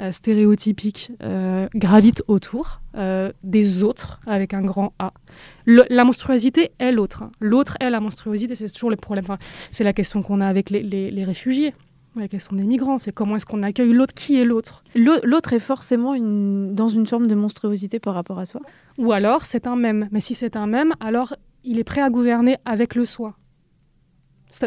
euh, 0.00 0.12
stéréotypique, 0.12 1.12
euh, 1.22 1.68
gravite 1.74 2.22
autour 2.28 2.80
euh, 2.96 3.32
des 3.42 3.82
autres 3.82 4.20
avec 4.26 4.54
un 4.54 4.62
grand 4.62 4.92
A. 4.98 5.12
Le- 5.64 5.84
la 5.90 6.04
monstruosité 6.04 6.70
est 6.78 6.92
l'autre. 6.92 7.24
hein. 7.24 7.32
L'autre 7.40 7.76
est 7.80 7.90
la 7.90 8.00
monstruosité, 8.00 8.54
c'est 8.54 8.70
toujours 8.72 8.90
le 8.90 8.96
problème. 8.96 9.24
Enfin, 9.24 9.38
c'est 9.70 9.84
la 9.84 9.92
question 9.92 10.22
qu'on 10.22 10.40
a 10.40 10.46
avec 10.46 10.70
les, 10.70 10.82
les- 10.82 11.10
les 11.10 11.24
réfugiés, 11.24 11.74
la 12.14 12.28
question 12.28 12.56
des 12.56 12.62
migrants, 12.64 12.98
c'est 12.98 13.12
comment 13.12 13.36
est-ce 13.36 13.44
qu'on 13.44 13.62
accueille 13.62 13.92
l'autre, 13.92 14.14
qui 14.14 14.40
est 14.40 14.44
l'autre 14.46 14.82
L'au- 14.94 15.20
L'autre 15.24 15.52
est 15.52 15.58
forcément 15.60 16.14
une- 16.14 16.74
dans 16.74 16.88
une 16.88 17.06
forme 17.06 17.26
de 17.26 17.34
monstruosité 17.34 17.98
par 18.00 18.14
rapport 18.14 18.38
à 18.38 18.46
soi? 18.46 18.62
Ou 18.98 19.12
alors 19.12 19.44
c'est 19.44 19.66
un 19.66 19.76
même. 19.76 20.08
Mais 20.12 20.20
si 20.20 20.34
c'est 20.34 20.56
un 20.56 20.66
même, 20.66 20.94
alors 21.00 21.34
il 21.64 21.78
est 21.78 21.84
prêt 21.84 22.00
à 22.00 22.08
gouverner 22.08 22.56
avec 22.64 22.94
le 22.94 23.04
soi. 23.04 23.36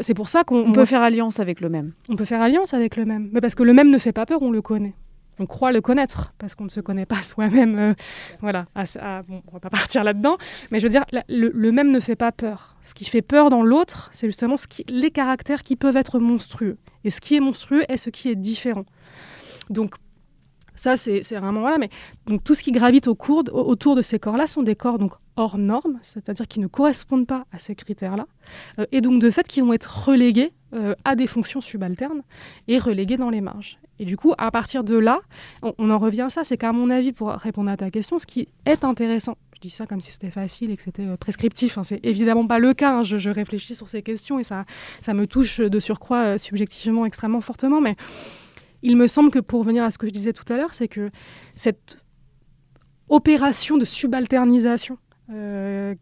C'est 0.02 0.14
pour 0.14 0.30
ça 0.30 0.44
qu'on 0.44 0.68
On 0.70 0.72
peut 0.72 0.86
faire 0.86 1.02
alliance 1.02 1.40
avec 1.40 1.62
le 1.62 1.70
même. 1.70 1.94
on 2.10 2.16
peut 2.16 2.26
faire 2.26 2.42
alliance 2.42 2.74
avec 2.74 2.96
le 2.96 3.06
même. 3.06 3.30
Mais 3.34 3.42
parce 3.42 3.56
que 3.56 3.64
le 3.64 3.74
même 3.74 3.90
ne 3.90 3.98
fait 3.98 4.12
pas 4.12 4.26
peur, 4.26 4.42
on 4.42 4.52
le 4.52 4.62
connaît. 4.62 4.94
On 5.42 5.46
croit 5.46 5.72
le 5.72 5.80
connaître 5.82 6.34
parce 6.38 6.54
qu'on 6.54 6.66
ne 6.66 6.70
se 6.70 6.82
connaît 6.82 7.06
pas 7.06 7.24
soi-même. 7.24 7.78
euh, 7.80 7.94
voilà, 8.42 8.66
Ah, 8.76 8.84
ah, 9.00 9.24
bon, 9.28 9.42
on 9.48 9.52
va 9.54 9.60
pas 9.60 9.70
partir 9.70 10.04
là-dedans. 10.04 10.38
Mais 10.70 10.80
je 10.80 10.86
veux 10.86 10.90
dire, 10.92 11.06
la- 11.12 11.24
le, 11.30 11.50
le 11.54 11.72
même 11.72 11.92
ne 11.92 12.00
fait 12.00 12.16
pas 12.18 12.32
peur. 12.32 12.76
Ce 12.84 12.94
qui 12.94 13.06
fait 13.06 13.22
peur 13.22 13.50
dans 13.50 13.64
l'autre, 13.64 14.10
c'est 14.14 14.28
justement 14.28 14.58
ce 14.58 14.68
qui, 14.68 14.84
les 14.90 15.12
caractères 15.12 15.64
qui 15.64 15.76
peuvent 15.76 15.98
être 15.98 16.20
monstrueux. 16.20 16.78
Et 17.04 17.10
ce 17.10 17.22
qui 17.22 17.36
est 17.36 17.40
monstrueux 17.40 17.84
est 17.90 17.98
ce 17.98 18.10
qui 18.10 18.30
est 18.30 18.36
différent. 18.36 18.86
Donc, 19.70 19.96
ça, 20.80 20.96
c'est 20.96 21.22
vraiment. 21.32 21.60
Voilà, 21.60 21.78
mais 21.78 21.90
donc, 22.26 22.42
tout 22.44 22.56
ce 22.56 22.64
qui 22.64 22.72
gravite 22.72 23.08
autour 23.08 23.96
de 23.96 24.02
ces 24.02 24.18
corps-là 24.18 24.48
sont 24.48 24.64
des 24.64 24.76
corps 24.76 24.98
donc, 24.98 25.12
hors 25.36 25.58
normes, 25.58 26.00
c'est-à-dire 26.04 26.48
qui 26.48 26.62
ne 26.62 26.68
correspondent 26.68 27.28
pas 27.28 27.46
à 27.52 27.60
ces 27.60 27.76
critères-là, 27.76 28.28
euh, 28.80 28.86
et 28.94 29.02
donc 29.02 29.22
de 29.22 29.30
fait 29.30 29.46
qui 29.46 29.60
vont 29.60 29.74
être 29.74 30.08
relégués 30.08 30.54
euh, 30.74 30.96
à 31.04 31.16
des 31.16 31.28
fonctions 31.28 31.60
subalternes 31.60 32.22
et 32.70 32.78
relégués 32.78 33.18
dans 33.18 33.30
les 33.30 33.42
marges. 33.42 33.78
Et 34.00 34.06
du 34.06 34.16
coup, 34.16 34.34
à 34.38 34.52
partir 34.52 34.86
de 34.86 34.96
là, 34.96 35.20
on, 35.62 35.90
en 35.90 35.98
revient 35.98 36.22
à 36.22 36.30
ça, 36.30 36.46
c'est 36.46 36.56
qu'à 36.56 36.72
mon 36.72 36.90
avis, 36.90 37.12
pour 37.12 37.30
répondre 37.30 37.70
à 37.70 37.76
ta 37.76 37.92
question, 37.92 38.18
ce 38.18 38.26
qui 38.26 38.48
est 38.66 38.86
intéressant, 38.86 39.38
je 39.56 39.60
dis 39.60 39.70
ça 39.70 39.86
comme 39.86 40.00
si 40.00 40.14
c'était 40.14 40.32
facile 40.32 40.72
et 40.72 40.78
que 40.78 40.84
c'était 40.84 41.06
euh, 41.06 41.18
prescriptif, 41.18 41.78
hein, 41.78 41.84
c'est 41.84 42.00
évidemment 42.04 42.48
pas 42.48 42.60
le 42.60 42.74
cas, 42.74 43.00
hein, 43.00 43.04
je, 43.04 43.30
réfléchis 43.30 43.76
sur 43.76 43.90
ces 43.90 44.02
questions 44.02 44.40
et 44.40 44.46
ça, 44.46 44.64
ça 45.02 45.14
me 45.14 45.28
touche 45.28 45.60
de 45.60 45.80
surcroît 45.82 46.38
subjectivement 46.38 47.06
extrêmement 47.06 47.42
fortement, 47.42 47.82
mais 47.82 47.98
il 48.82 48.98
me 48.98 49.08
semble 49.08 49.32
que 49.32 49.40
pour 49.40 49.60
revenir 49.60 49.84
à 49.84 49.92
ce 49.92 49.98
que 49.98 50.08
je 50.08 50.12
disais 50.12 50.34
tout 50.34 50.52
à 50.52 50.58
l'heure, 50.58 50.74
c'est 50.74 50.88
que 50.88 51.12
cette 51.56 51.98
opération 53.10 53.78
de 53.78 53.86
subalternisation 53.86 54.98
euh, 55.32 55.96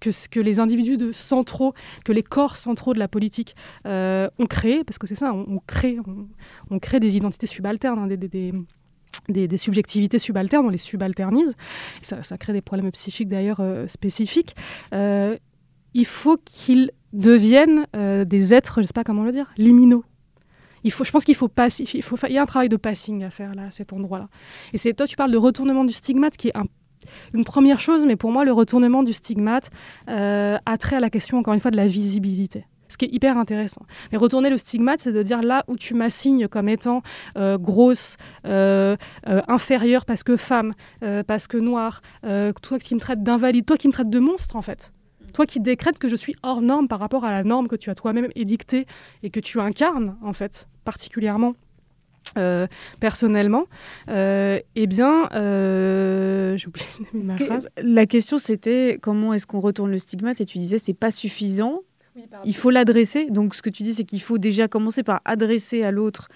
que, 0.00 0.10
que 0.28 0.38
les 0.38 0.60
individus 0.60 0.96
de 0.96 1.10
centraux, 1.10 1.74
que 2.04 2.12
les 2.12 2.22
corps 2.22 2.56
centraux 2.56 2.94
de 2.94 3.00
la 3.00 3.08
politique 3.08 3.56
euh, 3.86 4.28
ont 4.38 4.46
créé, 4.46 4.84
parce 4.84 4.96
que 4.96 5.08
c'est 5.08 5.16
ça, 5.16 5.34
on, 5.34 5.58
crée, 5.66 5.98
on, 6.70 6.78
crée 6.78 7.00
des 7.00 7.16
identités 7.16 7.48
subalternes, 7.48 7.98
hein, 7.98 8.06
des, 9.28 9.58
subjectivités 9.58 10.20
subalternes, 10.20 10.66
on 10.66 10.70
les 10.70 10.78
subalternise, 10.78 11.56
ça, 12.02 12.38
crée 12.38 12.52
des 12.52 12.60
problèmes 12.60 12.92
psychiques 12.92 13.28
d'ailleurs 13.28 13.58
euh, 13.58 13.88
spécifiques. 13.88 14.54
Il 14.92 16.06
faut 16.06 16.36
qu'ils 16.44 16.92
deviennent 17.12 17.86
des 17.94 18.54
êtres, 18.54 18.74
je 18.76 18.80
ne 18.82 18.86
sais 18.86 18.92
pas 18.92 19.04
comment 19.04 19.24
le 19.24 19.32
dire, 19.32 19.50
liminaux. 19.56 20.04
Il 20.84 20.92
faut, 20.92 21.04
je 21.04 21.10
pense 21.10 21.24
qu'il 21.24 21.34
faut 21.34 21.48
passer, 21.48 21.84
il, 21.94 22.02
faut, 22.02 22.16
fa- 22.16 22.28
il 22.28 22.34
y 22.34 22.38
a 22.38 22.42
un 22.42 22.46
travail 22.46 22.68
de 22.68 22.76
passing 22.76 23.24
à 23.24 23.30
faire 23.30 23.54
là, 23.54 23.64
à 23.64 23.70
cet 23.70 23.92
endroit-là. 23.92 24.28
Et 24.72 24.78
c'est 24.78 24.92
toi, 24.92 25.06
tu 25.06 25.16
parles 25.16 25.32
de 25.32 25.36
retournement 25.38 25.84
du 25.84 25.92
stigmate, 25.92 26.36
qui 26.36 26.48
est 26.48 26.56
un- 26.56 26.66
une 27.34 27.44
première 27.44 27.78
chose, 27.80 28.04
mais 28.06 28.16
pour 28.16 28.30
moi, 28.32 28.44
le 28.44 28.52
retournement 28.52 29.02
du 29.02 29.12
stigmate 29.12 29.70
euh, 30.08 30.58
a 30.66 30.78
trait 30.78 30.96
à 30.96 31.00
la 31.00 31.10
question, 31.10 31.38
encore 31.38 31.54
une 31.54 31.60
fois, 31.60 31.70
de 31.70 31.76
la 31.76 31.86
visibilité. 31.86 32.66
Ce 32.90 32.96
qui 32.96 33.04
est 33.04 33.12
hyper 33.12 33.36
intéressant. 33.36 33.82
Mais 34.12 34.18
retourner 34.18 34.48
le 34.48 34.56
stigmate, 34.56 35.00
c'est 35.00 35.12
de 35.12 35.22
dire 35.22 35.42
là 35.42 35.62
où 35.68 35.76
tu 35.76 35.92
m'assignes 35.92 36.48
comme 36.48 36.70
étant 36.70 37.02
euh, 37.36 37.58
grosse, 37.58 38.16
euh, 38.46 38.96
inférieure 39.26 40.06
parce 40.06 40.22
que 40.22 40.38
femme, 40.38 40.72
parce 41.26 41.46
que 41.48 41.58
noire, 41.58 42.00
toi 42.22 42.78
qui 42.78 42.94
me 42.94 43.00
traites 43.00 43.22
d'invalide, 43.22 43.66
toi 43.66 43.76
qui 43.76 43.88
me 43.88 43.92
traites 43.92 44.08
de 44.08 44.18
monstre 44.18 44.56
en 44.56 44.62
fait. 44.62 44.92
Toi 45.38 45.46
qui 45.46 45.60
décrètes 45.60 46.00
que 46.00 46.08
je 46.08 46.16
suis 46.16 46.34
hors 46.42 46.60
norme 46.62 46.88
par 46.88 46.98
rapport 46.98 47.24
à 47.24 47.30
la 47.30 47.44
norme 47.44 47.68
que 47.68 47.76
tu 47.76 47.90
as 47.90 47.94
toi-même 47.94 48.26
édictée 48.34 48.86
et 49.22 49.30
que 49.30 49.38
tu 49.38 49.60
incarnes 49.60 50.16
en 50.20 50.32
fait, 50.32 50.66
particulièrement 50.84 51.54
euh, 52.36 52.66
personnellement, 52.98 53.66
euh, 54.08 54.58
eh 54.74 54.88
bien, 54.88 55.28
euh, 55.34 56.56
j'ai 56.56 56.66
oublié 56.66 56.86
ma 57.14 57.36
phrase. 57.36 57.68
La 57.80 58.04
question 58.06 58.38
c'était 58.38 58.98
comment 59.00 59.32
est-ce 59.32 59.46
qu'on 59.46 59.60
retourne 59.60 59.92
le 59.92 59.98
stigmate 59.98 60.40
et 60.40 60.44
tu 60.44 60.58
disais 60.58 60.80
c'est 60.80 60.92
pas 60.92 61.12
suffisant. 61.12 61.82
Il 62.44 62.56
faut 62.56 62.70
l'adresser. 62.70 63.26
Donc, 63.30 63.54
ce 63.54 63.62
que 63.62 63.70
tu 63.70 63.84
dis, 63.84 63.94
c'est 63.94 64.02
qu'il 64.02 64.20
faut 64.20 64.38
déjà 64.38 64.66
commencer 64.66 65.04
par 65.04 65.20
adresser 65.24 65.84
à 65.84 65.92
l'autre 65.92 66.26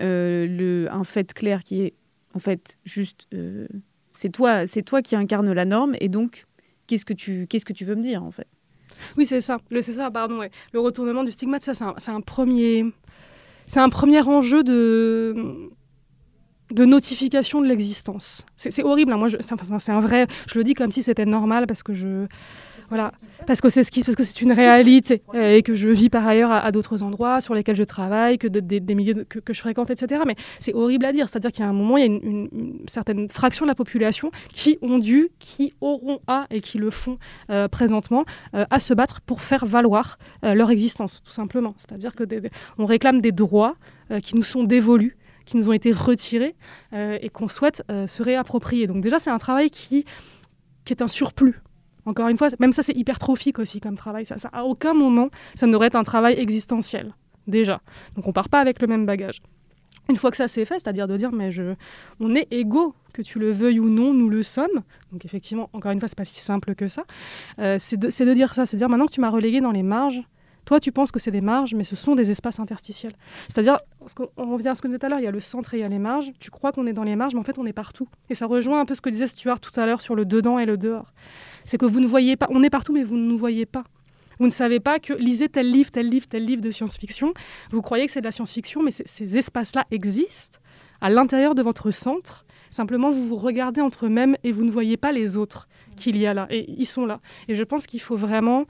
euh, 0.00 0.46
le- 0.46 0.86
un 0.92 1.02
fait 1.02 1.32
clair 1.34 1.64
qui 1.64 1.82
est, 1.82 1.94
en 2.32 2.38
fait, 2.38 2.78
juste, 2.84 3.26
euh, 3.34 3.66
c'est 4.12 4.28
toi, 4.30 4.68
c'est 4.68 4.82
toi 4.82 5.02
qui 5.02 5.16
incarne 5.16 5.52
la 5.52 5.64
norme. 5.64 5.96
Et 6.00 6.08
donc, 6.08 6.44
qu'est-ce 6.86 7.04
que 7.04 7.14
tu, 7.14 7.46
qu'est-ce 7.48 7.64
que 7.64 7.72
tu 7.72 7.84
veux 7.84 7.94
me 7.94 8.02
dire, 8.02 8.22
en 8.22 8.30
fait? 8.30 8.48
Oui, 9.16 9.26
c'est 9.26 9.40
ça. 9.40 9.58
Le, 9.70 9.82
c'est 9.82 9.94
ça, 9.94 10.10
pardon. 10.10 10.40
Le 10.72 10.80
retournement 10.80 11.24
du 11.24 11.32
stigmate, 11.32 11.62
ça, 11.62 11.74
c'est 11.74 12.10
un, 12.10 12.14
un 12.14 12.20
premier, 12.20 12.84
c'est 13.66 13.80
un 13.80 13.88
premier 13.88 14.20
enjeu 14.22 14.62
de 14.62 15.70
de 16.72 16.84
notification 16.86 17.60
de 17.60 17.66
l'existence. 17.66 18.46
C'est, 18.56 18.82
horrible. 18.82 19.12
hein. 19.12 19.18
Moi, 19.18 19.28
c'est 19.28 19.92
un 19.92 20.00
vrai. 20.00 20.26
Je 20.48 20.56
le 20.58 20.64
dis 20.64 20.72
comme 20.74 20.90
si 20.90 21.02
c'était 21.02 21.26
normal 21.26 21.66
parce 21.66 21.82
que 21.82 21.92
je 21.92 22.26
Voilà, 22.92 23.10
parce 23.46 23.62
que 23.62 23.70
c'est 23.70 23.84
ce 23.84 23.90
qui, 23.90 24.04
parce 24.04 24.16
que 24.16 24.22
c'est 24.22 24.42
une 24.42 24.52
réalité 24.52 25.22
euh, 25.34 25.56
et 25.56 25.62
que 25.62 25.74
je 25.74 25.88
vis 25.88 26.10
par 26.10 26.26
ailleurs 26.26 26.52
à, 26.52 26.70
d'autres 26.72 27.02
endroits 27.02 27.40
sur 27.40 27.54
lesquels 27.54 27.74
je 27.74 27.84
travaille, 27.84 28.36
que 28.36 28.46
des 28.46 28.94
milieux 28.94 29.24
que, 29.24 29.54
je 29.54 29.60
fréquente, 29.60 29.90
etc. 29.90 30.20
Mais 30.26 30.36
c'est 30.58 30.74
horrible 30.74 31.06
à 31.06 31.12
dire. 31.14 31.26
C'est-à-dire 31.26 31.52
qu'il 31.52 31.64
y 31.64 31.66
a 31.66 31.70
un 31.70 31.72
moment, 31.72 31.96
il 31.96 32.00
y 32.00 32.02
a 32.02 32.06
une, 32.06 32.82
certaine 32.86 33.30
fraction 33.30 33.64
de 33.64 33.70
la 33.70 33.74
population 33.74 34.30
qui 34.52 34.76
ont 34.82 34.98
dû, 34.98 35.30
qui 35.38 35.72
auront 35.80 36.20
à 36.26 36.44
et 36.50 36.60
qui 36.60 36.76
le 36.76 36.90
font 36.90 37.16
euh, 37.48 37.66
présentement 37.66 38.26
euh, 38.54 38.66
à 38.68 38.78
se 38.78 38.92
battre 38.92 39.22
pour 39.22 39.40
faire 39.40 39.64
valoir 39.64 40.18
leur 40.42 40.70
existence, 40.70 41.22
tout 41.24 41.32
simplement. 41.32 41.72
C'est-à-dire 41.78 42.14
que 42.14 42.24
on 42.76 42.84
réclame 42.84 43.22
des 43.22 43.32
droits 43.32 43.76
qui 44.22 44.36
nous 44.36 44.42
sont 44.42 44.64
dévolus 44.64 45.16
qui 45.46 45.56
nous 45.56 45.70
ont 45.70 45.72
été 45.72 45.92
retirés 45.92 46.54
et 46.92 47.28
qu'on 47.30 47.48
souhaite 47.48 47.82
se 47.88 48.22
réapproprier. 48.22 48.86
Donc 48.86 49.00
déjà, 49.00 49.18
c'est 49.18 49.30
un 49.30 49.38
travail 49.38 49.70
qui 49.70 50.04
est 50.90 51.00
un 51.00 51.08
surplus 51.08 51.62
encore 52.06 52.28
une 52.28 52.36
fois, 52.36 52.48
même 52.58 52.72
ça, 52.72 52.82
c'est 52.82 52.96
hypertrophique 52.96 53.58
aussi 53.58 53.80
comme 53.80 53.96
travail. 53.96 54.26
Ça, 54.26 54.36
à 54.52 54.64
aucun 54.64 54.94
moment, 54.94 55.28
ça 55.54 55.66
n'aurait 55.66 55.86
être 55.88 55.96
un 55.96 56.04
travail 56.04 56.34
existentiel, 56.38 57.14
déjà. 57.46 57.80
Donc 58.16 58.26
on 58.26 58.32
part 58.32 58.48
pas 58.48 58.60
avec 58.60 58.80
le 58.80 58.86
même 58.86 59.06
bagage. 59.06 59.40
Une 60.08 60.16
fois 60.16 60.30
que 60.30 60.36
ça 60.36 60.48
s'est 60.48 60.64
fait, 60.64 60.74
c'est-à-dire 60.74 61.06
de 61.06 61.16
dire, 61.16 61.30
mais 61.30 61.50
on 62.18 62.34
est 62.34 62.48
égaux, 62.50 62.94
que 63.12 63.22
tu 63.22 63.38
le 63.38 63.52
veuilles 63.52 63.78
ou 63.78 63.88
non, 63.88 64.12
nous 64.12 64.28
le 64.28 64.42
sommes. 64.42 64.82
Donc 65.12 65.24
effectivement, 65.24 65.70
encore 65.72 65.92
une 65.92 66.00
fois, 66.00 66.08
c'est 66.08 66.18
pas 66.18 66.24
si 66.24 66.40
simple 66.40 66.74
que 66.74 66.88
ça. 66.88 67.04
Euh, 67.58 67.76
c'est 67.78 67.96
de, 67.96 68.34
dire 68.34 68.54
ça, 68.54 68.66
c'est 68.66 68.76
de 68.76 68.78
dire 68.78 68.88
maintenant 68.88 69.06
que 69.06 69.12
tu 69.12 69.20
m'as 69.20 69.30
relégué 69.30 69.60
dans 69.60 69.70
les 69.70 69.82
marges, 69.82 70.22
toi, 70.64 70.78
tu 70.78 70.92
penses 70.92 71.10
que 71.10 71.18
c'est 71.18 71.32
des 71.32 71.40
marges, 71.40 71.74
mais 71.74 71.82
ce 71.82 71.96
sont 71.96 72.14
des 72.14 72.30
espaces 72.30 72.60
interstitiels. 72.60 73.14
C'est-à-dire, 73.48 73.78
on 74.36 74.52
revient 74.52 74.68
à 74.68 74.74
ce 74.76 74.82
que 74.82 74.86
je 74.86 74.92
disais 74.92 74.98
tout 75.00 75.06
à 75.06 75.08
l'heure, 75.08 75.18
il 75.18 75.24
y 75.24 75.28
a 75.28 75.32
le 75.32 75.40
centre 75.40 75.74
et 75.74 75.78
il 75.78 75.80
y 75.80 75.84
a 75.84 75.88
les 75.88 75.98
marges. 75.98 76.30
Tu 76.38 76.50
crois 76.50 76.70
qu'on 76.70 76.86
est 76.86 76.92
dans 76.92 77.02
les 77.02 77.16
marges, 77.16 77.34
mais 77.34 77.40
en 77.40 77.44
fait, 77.44 77.58
on 77.58 77.66
est 77.66 77.72
partout. 77.72 78.08
Et 78.30 78.34
ça 78.34 78.46
rejoint 78.46 78.80
un 78.80 78.84
peu 78.84 78.94
ce 78.94 79.00
que 79.00 79.10
disait 79.10 79.26
Stuart 79.26 79.58
tout 79.58 79.78
à 79.78 79.86
l'heure 79.86 80.00
sur 80.00 80.14
le 80.14 80.24
dedans 80.24 80.60
et 80.60 80.66
le 80.66 80.76
dehors 80.76 81.12
c'est 81.64 81.78
que 81.78 81.86
vous 81.86 82.00
ne 82.00 82.06
voyez 82.06 82.36
pas, 82.36 82.46
on 82.50 82.62
est 82.62 82.70
partout, 82.70 82.92
mais 82.92 83.04
vous 83.04 83.16
ne 83.16 83.26
nous 83.26 83.36
voyez 83.36 83.66
pas. 83.66 83.84
Vous 84.38 84.46
ne 84.46 84.50
savez 84.50 84.80
pas 84.80 84.98
que 84.98 85.12
lisez 85.12 85.48
tel 85.48 85.70
livre, 85.70 85.90
tel 85.90 86.08
livre, 86.08 86.26
tel 86.26 86.44
livre 86.44 86.62
de 86.62 86.70
science-fiction. 86.70 87.32
Vous 87.70 87.82
croyez 87.82 88.06
que 88.06 88.12
c'est 88.12 88.20
de 88.20 88.26
la 88.26 88.32
science-fiction, 88.32 88.82
mais 88.82 88.90
ces 88.90 89.38
espaces-là 89.38 89.86
existent 89.90 90.58
à 91.00 91.10
l'intérieur 91.10 91.54
de 91.54 91.62
votre 91.62 91.90
centre. 91.90 92.44
Simplement, 92.70 93.10
vous 93.10 93.26
vous 93.26 93.36
regardez 93.36 93.80
entre 93.80 94.06
eux-mêmes 94.06 94.36
et 94.44 94.52
vous 94.52 94.64
ne 94.64 94.70
voyez 94.70 94.96
pas 94.96 95.12
les 95.12 95.36
autres 95.36 95.68
qu'il 95.96 96.16
y 96.16 96.26
a 96.26 96.34
là. 96.34 96.46
Et 96.50 96.70
ils 96.76 96.86
sont 96.86 97.06
là. 97.06 97.20
Et 97.48 97.54
je 97.54 97.62
pense 97.62 97.86
qu'il 97.86 98.00
faut 98.00 98.16
vraiment 98.16 98.64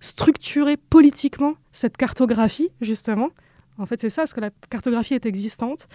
structurer 0.00 0.76
politiquement 0.76 1.54
cette 1.72 1.96
cartographie, 1.96 2.70
justement. 2.80 3.30
En 3.78 3.86
fait, 3.86 4.00
c'est 4.00 4.10
ça, 4.10 4.22
parce 4.22 4.34
que 4.34 4.40
la 4.40 4.50
cartographie 4.70 5.14
est 5.14 5.26
existante. 5.26 5.88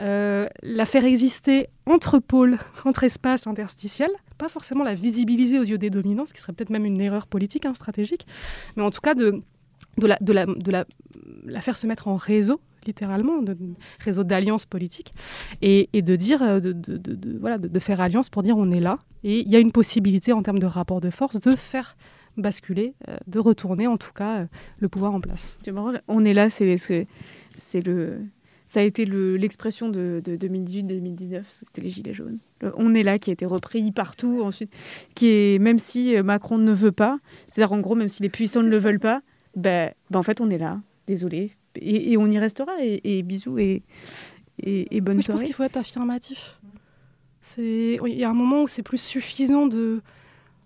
Euh, 0.00 0.48
la 0.62 0.86
faire 0.86 1.04
exister 1.04 1.68
entre 1.86 2.18
pôles, 2.18 2.58
entre 2.84 3.04
espaces 3.04 3.46
interstitiels, 3.46 4.12
pas 4.38 4.48
forcément 4.48 4.84
la 4.84 4.94
visibiliser 4.94 5.58
aux 5.58 5.64
yeux 5.64 5.78
des 5.78 5.90
dominants, 5.90 6.26
ce 6.26 6.32
qui 6.32 6.40
serait 6.40 6.52
peut-être 6.52 6.70
même 6.70 6.84
une 6.84 7.00
erreur 7.00 7.26
politique, 7.26 7.66
hein, 7.66 7.74
stratégique, 7.74 8.26
mais 8.76 8.82
en 8.82 8.90
tout 8.90 9.00
cas 9.00 9.14
de, 9.14 9.42
la, 9.98 11.60
faire 11.60 11.76
se 11.76 11.86
mettre 11.86 12.08
en 12.08 12.16
réseau 12.16 12.60
littéralement, 12.86 13.42
de, 13.42 13.56
réseau 13.98 14.24
d'alliance 14.24 14.64
politique, 14.64 15.12
et, 15.60 15.88
de 15.92 16.16
dire, 16.16 16.42
euh, 16.42 16.60
de, 16.60 17.78
faire 17.78 18.00
alliance 18.00 18.30
pour 18.30 18.42
dire 18.42 18.56
on 18.56 18.70
est 18.70 18.80
là, 18.80 19.00
et 19.24 19.40
il 19.40 19.48
y 19.48 19.56
a 19.56 19.58
une 19.58 19.72
possibilité 19.72 20.32
en 20.32 20.42
termes 20.42 20.58
de 20.58 20.66
rapport 20.66 21.00
de 21.00 21.10
force 21.10 21.38
de 21.40 21.50
faire 21.50 21.96
basculer, 22.36 22.94
euh, 23.08 23.16
de 23.26 23.38
retourner 23.38 23.86
en 23.86 23.98
tout 23.98 24.12
cas 24.12 24.38
euh, 24.38 24.46
le 24.78 24.88
pouvoir 24.88 25.12
en 25.12 25.20
place. 25.20 25.56
On 26.06 26.24
est 26.24 26.34
là, 26.34 26.48
c'est 26.50 27.84
le 27.84 28.20
ça 28.68 28.80
a 28.80 28.82
été 28.82 29.06
l'expression 29.06 29.88
de, 29.88 30.22
2018-2019, 30.24 31.42
c'était 31.48 31.80
les 31.80 31.88
Gilets 31.88 32.12
jaunes. 32.12 32.38
on 32.76 32.94
est 32.94 33.02
là 33.02 33.18
qui 33.18 33.30
a 33.30 33.32
été 33.32 33.46
repris 33.46 33.90
partout 33.92 34.42
ensuite, 34.44 34.70
qui 35.14 35.28
est, 35.28 35.58
même 35.58 35.78
si 35.78 36.14
euh, 36.14 36.22
Macron 36.22 36.58
ne 36.58 36.72
veut 36.72 36.92
pas, 36.92 37.18
c'est-à-dire 37.48 37.72
en 37.72 37.80
gros, 37.80 37.94
même 37.94 38.10
si 38.10 38.22
les 38.22 38.28
puissants 38.28 38.62
ne 38.62 38.68
le 38.68 38.76
veulent 38.76 39.00
pas, 39.00 39.22
ben, 39.56 39.90
ben 40.10 40.18
en 40.18 40.22
fait 40.22 40.42
on 40.42 40.50
est 40.50 40.58
là, 40.58 40.80
désolé, 41.06 41.52
et, 41.80 42.16
on 42.18 42.26
y 42.26 42.38
restera, 42.38 42.72
et, 42.80 43.22
bisous, 43.22 43.58
et, 43.58 43.82
et, 44.62 45.00
bonne 45.00 45.22
soirée. 45.22 45.22
Je 45.22 45.32
pense 45.32 45.42
qu'il 45.44 45.54
faut 45.54 45.64
être 45.64 45.78
affirmatif. 45.78 46.60
Il 47.56 47.98
y 48.04 48.24
a 48.24 48.28
un 48.28 48.34
moment 48.34 48.62
où 48.64 48.68
c'est 48.68 48.82
plus 48.82 49.00
suffisant 49.00 49.66
de, 49.66 50.02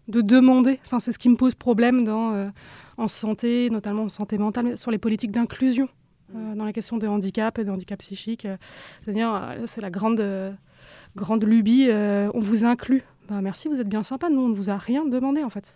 de 0.08 0.20
demander, 0.20 0.80
enfin 0.84 0.98
c'est 0.98 1.12
ce 1.12 1.18
qui 1.18 1.28
me 1.28 1.36
pose 1.36 1.54
problème 1.54 2.04
dans, 2.04 2.32
euh, 2.32 2.48
en 2.96 3.06
santé, 3.06 3.70
notamment 3.70 4.02
en 4.02 4.08
santé 4.08 4.38
mentale, 4.38 4.64
mais 4.64 4.76
sur 4.76 4.90
les 4.90 4.98
politiques 4.98 5.30
d'inclusion. 5.30 5.88
Euh, 6.34 6.54
dans 6.54 6.64
la 6.64 6.72
question 6.72 6.96
des 6.96 7.06
handicaps 7.06 7.59
et 7.59 7.64
des 7.64 7.70
handicaps 7.70 8.04
psychiques. 8.04 8.46
Euh, 8.46 8.56
c'est-à-dire, 9.04 9.34
euh, 9.34 9.64
c'est 9.66 9.80
la 9.80 9.90
grande, 9.90 10.24
grande 11.16 11.44
lubie, 11.44 11.88
on 11.90 12.40
vous 12.40 12.64
inclut. 12.64 13.02
Ben, 13.28 13.40
merci, 13.40 13.68
vous 13.68 13.80
êtes 13.80 13.88
bien 13.88 14.02
sympa, 14.02 14.28
nous, 14.30 14.40
on 14.40 14.48
ne 14.48 14.54
vous 14.54 14.70
a 14.70 14.76
rien 14.76 15.04
demandé 15.04 15.44
en 15.44 15.50
fait. 15.50 15.74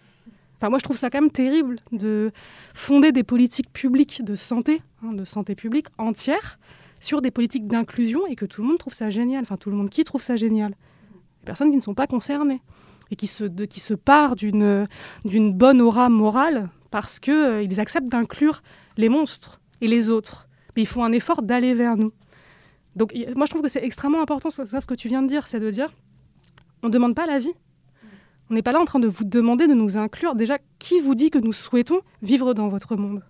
Enfin, 0.56 0.70
moi, 0.70 0.78
je 0.78 0.84
trouve 0.84 0.96
ça 0.96 1.10
quand 1.10 1.20
même 1.20 1.30
terrible 1.30 1.76
de 1.92 2.32
fonder 2.74 3.12
des 3.12 3.22
politiques 3.22 3.72
publiques 3.72 4.24
de 4.24 4.34
santé, 4.34 4.82
hein, 5.04 5.12
de 5.12 5.24
santé 5.24 5.54
publique 5.54 5.86
entière, 5.98 6.58
sur 6.98 7.20
des 7.20 7.30
politiques 7.30 7.66
d'inclusion 7.66 8.26
et 8.26 8.36
que 8.36 8.46
tout 8.46 8.62
le 8.62 8.68
monde 8.68 8.78
trouve 8.78 8.94
ça 8.94 9.10
génial. 9.10 9.42
Enfin, 9.42 9.58
tout 9.58 9.70
le 9.70 9.76
monde 9.76 9.90
qui 9.90 10.02
trouve 10.04 10.22
ça 10.22 10.36
génial 10.36 10.70
Les 10.70 11.44
personnes 11.44 11.70
qui 11.70 11.76
ne 11.76 11.82
sont 11.82 11.94
pas 11.94 12.06
concernées 12.06 12.62
et 13.10 13.16
qui 13.16 13.26
se, 13.26 13.44
qui 13.44 13.80
se 13.80 13.94
partent 13.94 14.38
d'une, 14.38 14.86
bonne 15.52 15.80
aura 15.82 16.08
morale 16.08 16.70
parce 16.90 17.18
qu'ils 17.18 17.68
ils 17.70 17.78
acceptent 17.80 18.08
d'inclure 18.08 18.62
les 18.96 19.10
monstres 19.10 19.60
et 19.82 19.86
les 19.86 20.10
autres 20.10 20.45
mais 20.76 20.82
ils 20.82 20.86
font 20.86 21.04
un 21.04 21.12
effort 21.12 21.42
d'aller 21.42 21.74
vers 21.74 21.96
nous. 21.96 22.12
Donc 22.94 23.14
moi 23.34 23.46
je 23.46 23.50
trouve 23.50 23.62
que 23.62 23.68
c'est 23.68 23.84
extrêmement 23.84 24.22
important 24.22 24.50
ce, 24.50 24.64
ce 24.66 24.86
que 24.86 24.94
tu 24.94 25.08
viens 25.08 25.22
de 25.22 25.28
dire, 25.28 25.48
c'est 25.48 25.60
de 25.60 25.70
dire 25.70 25.88
on 26.82 26.88
ne 26.88 26.92
demande 26.92 27.14
pas 27.14 27.26
la 27.26 27.38
vie. 27.38 27.52
On 28.50 28.54
n'est 28.54 28.62
pas 28.62 28.72
là 28.72 28.80
en 28.80 28.84
train 28.84 29.00
de 29.00 29.08
vous 29.08 29.24
demander 29.24 29.66
de 29.66 29.74
nous 29.74 29.96
inclure. 29.96 30.34
Déjà, 30.34 30.58
qui 30.78 31.00
vous 31.00 31.14
dit 31.14 31.30
que 31.30 31.38
nous 31.38 31.52
souhaitons 31.52 32.00
vivre 32.22 32.54
dans 32.54 32.68
votre 32.68 32.96
monde? 32.96 33.24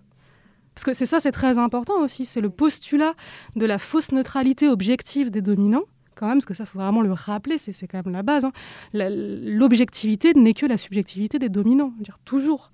Parce 0.75 0.83
que 0.83 0.93
c'est 0.93 1.07
ça, 1.07 1.19
c'est 1.19 1.31
très 1.31 1.57
important 1.57 1.99
aussi. 2.01 2.25
C'est 2.25 2.41
le 2.41 2.51
postulat 2.51 3.15
de 3.55 3.65
la 3.65 3.79
fausse 3.79 4.11
neutralité 4.11 4.67
objective 4.67 5.31
des 5.31 5.41
dominants, 5.41 5.85
quand 6.13 6.27
même, 6.27 6.37
parce 6.37 6.45
que 6.45 6.53
ça, 6.53 6.67
faut 6.67 6.77
vraiment 6.77 7.01
le 7.01 7.13
rappeler, 7.13 7.57
c'est 7.57 7.87
quand 7.87 8.05
même 8.05 8.13
la 8.13 8.21
base. 8.21 8.45
Hein. 8.45 8.51
L'objectivité 8.93 10.35
n'est 10.35 10.53
que 10.53 10.67
la 10.67 10.77
subjectivité 10.77 11.39
des 11.39 11.49
dominants, 11.49 11.93
dire 11.99 12.19
toujours. 12.25 12.71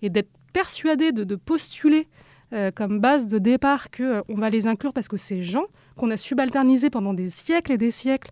Et 0.00 0.08
d'être 0.08 0.30
persuadé 0.54 1.12
de, 1.12 1.24
de 1.24 1.36
postuler 1.36 2.08
euh, 2.52 2.70
comme 2.70 3.00
base 3.00 3.28
de 3.28 3.38
départ 3.38 3.90
qu'on 3.90 4.02
euh, 4.04 4.22
va 4.28 4.50
les 4.50 4.66
inclure 4.66 4.92
parce 4.92 5.08
que 5.08 5.16
ces 5.16 5.42
gens 5.42 5.64
qu'on 5.96 6.10
a 6.10 6.18
subalternisés 6.18 6.90
pendant 6.90 7.14
des 7.14 7.30
siècles 7.30 7.72
et 7.72 7.78
des 7.78 7.90
siècles 7.90 8.30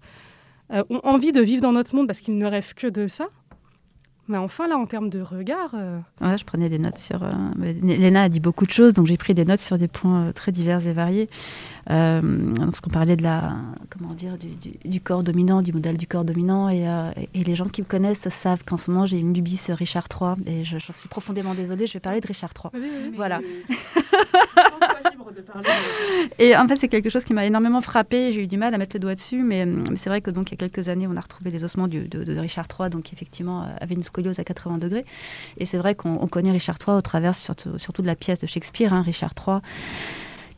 euh, 0.73 0.85
ont 0.91 1.01
envie 1.05 1.33
de 1.33 1.41
vivre 1.41 1.63
dans 1.63 1.73
notre 1.73 1.97
monde 1.97 2.07
parce 2.07 2.21
qu'ils 2.21 2.37
ne 2.37 2.47
rêvent 2.47 2.75
que 2.75 2.87
de 2.87 3.09
ça, 3.09 3.29
mais 4.31 4.39
enfin, 4.39 4.69
là, 4.69 4.79
en 4.79 4.87
termes 4.87 5.11
de 5.11 5.21
regard. 5.21 5.73
Euh, 5.75 5.99
ouais, 6.21 6.39
je 6.39 6.45
prenais 6.45 6.69
des 6.69 6.79
notes 6.79 6.99
sur. 6.99 7.23
Euh, 7.23 7.33
Léna 7.83 8.23
a 8.23 8.29
dit 8.29 8.39
beaucoup 8.39 8.65
de 8.65 8.71
choses, 8.71 8.95
donc 8.95 9.07
j'ai 9.07 9.17
pris 9.17 9.35
des 9.35 9.45
notes 9.45 9.61
sur 9.61 9.77
des 9.77 9.89
points 9.89 10.27
euh, 10.27 10.33
très 10.33 10.53
divers 10.53 10.87
et 10.87 10.93
variés. 10.93 11.29
Euh, 11.91 12.55
qu'on 12.83 12.91
parlait 12.91 13.17
de 13.17 13.25
la. 13.25 13.55
Comment 13.91 14.15
dire 14.15 14.39
du, 14.85 15.01
corps 15.01 15.25
dominant, 15.25 15.63
du 15.63 15.73
modèle 15.73 15.97
du 15.97 16.07
corps 16.07 16.25
dominant. 16.25 16.69
Et, 16.71 16.87
et 17.35 17.45
les 17.45 17.55
gens 17.55 17.67
qui 17.67 17.83
me 17.83 17.87
connaissent 17.87 18.29
savent 18.29 18.65
qu'en 18.65 18.77
ce 18.77 18.91
moment, 18.91 19.05
j'ai 19.05 19.19
une 19.19 19.35
lubie 19.35 19.57
sur 19.57 19.77
Richard 19.77 20.07
III. 20.09 20.35
Et 20.47 20.65
j'en 20.65 20.79
suis 20.93 21.09
profondément 21.09 21.55
désolée, 21.55 21.87
je 21.87 21.95
vais 21.95 22.01
parler 22.01 22.21
de 22.21 22.27
Richard 22.27 22.53
III. 22.73 23.13
Voilà. 23.17 23.41
Et 26.39 26.57
en 26.57 26.67
fait, 26.69 26.77
c'est 26.77 26.89
quelque 26.89 27.11
chose 27.11 27.25
qui 27.25 27.35
m'a 27.35 27.45
énormément 27.45 27.81
frappé. 27.81 28.33
J'ai 28.33 28.43
eu 28.43 28.47
du 28.47 28.57
mal 28.57 28.75
à 28.75 28.79
mettre 28.79 28.97
le 28.97 29.01
doigt 29.01 29.15
dessus, 29.15 29.43
mais, 29.43 29.67
c'est 29.97 30.11
vrai 30.11 30.21
que 30.21 30.31
donc 30.31 30.51
il 30.51 30.53
y 30.53 30.55
a 30.55 30.69
quelques 30.69 30.89
années, 30.89 31.07
on 31.09 31.17
a 31.17 31.21
retrouvé 31.21 31.51
les 31.51 31.65
ossements 31.65 31.89
de, 31.89 32.07
de, 32.07 32.39
Richard 32.39 32.67
III, 32.79 32.91
donc 32.91 33.13
effectivement 33.13 33.67
avait 33.81 33.95
une 33.95 34.03
scoliose 34.03 34.39
à 34.39 34.45
80 34.45 34.79
degrés. 34.79 35.05
Et 35.59 35.67
c'est 35.67 35.79
vrai 35.79 35.95
qu'on 35.95 36.27
connaît 36.27 36.53
Richard 36.53 36.77
III 36.87 36.97
au 36.97 37.03
travers 37.03 37.35
surtout, 37.35 37.79
surtout 37.79 38.03
de 38.03 38.07
la 38.07 38.17
pièce 38.17 38.41
de 38.41 38.47
Shakespeare, 38.47 38.93
hein, 38.93 39.03
Richard 39.03 39.33
III 39.47 39.59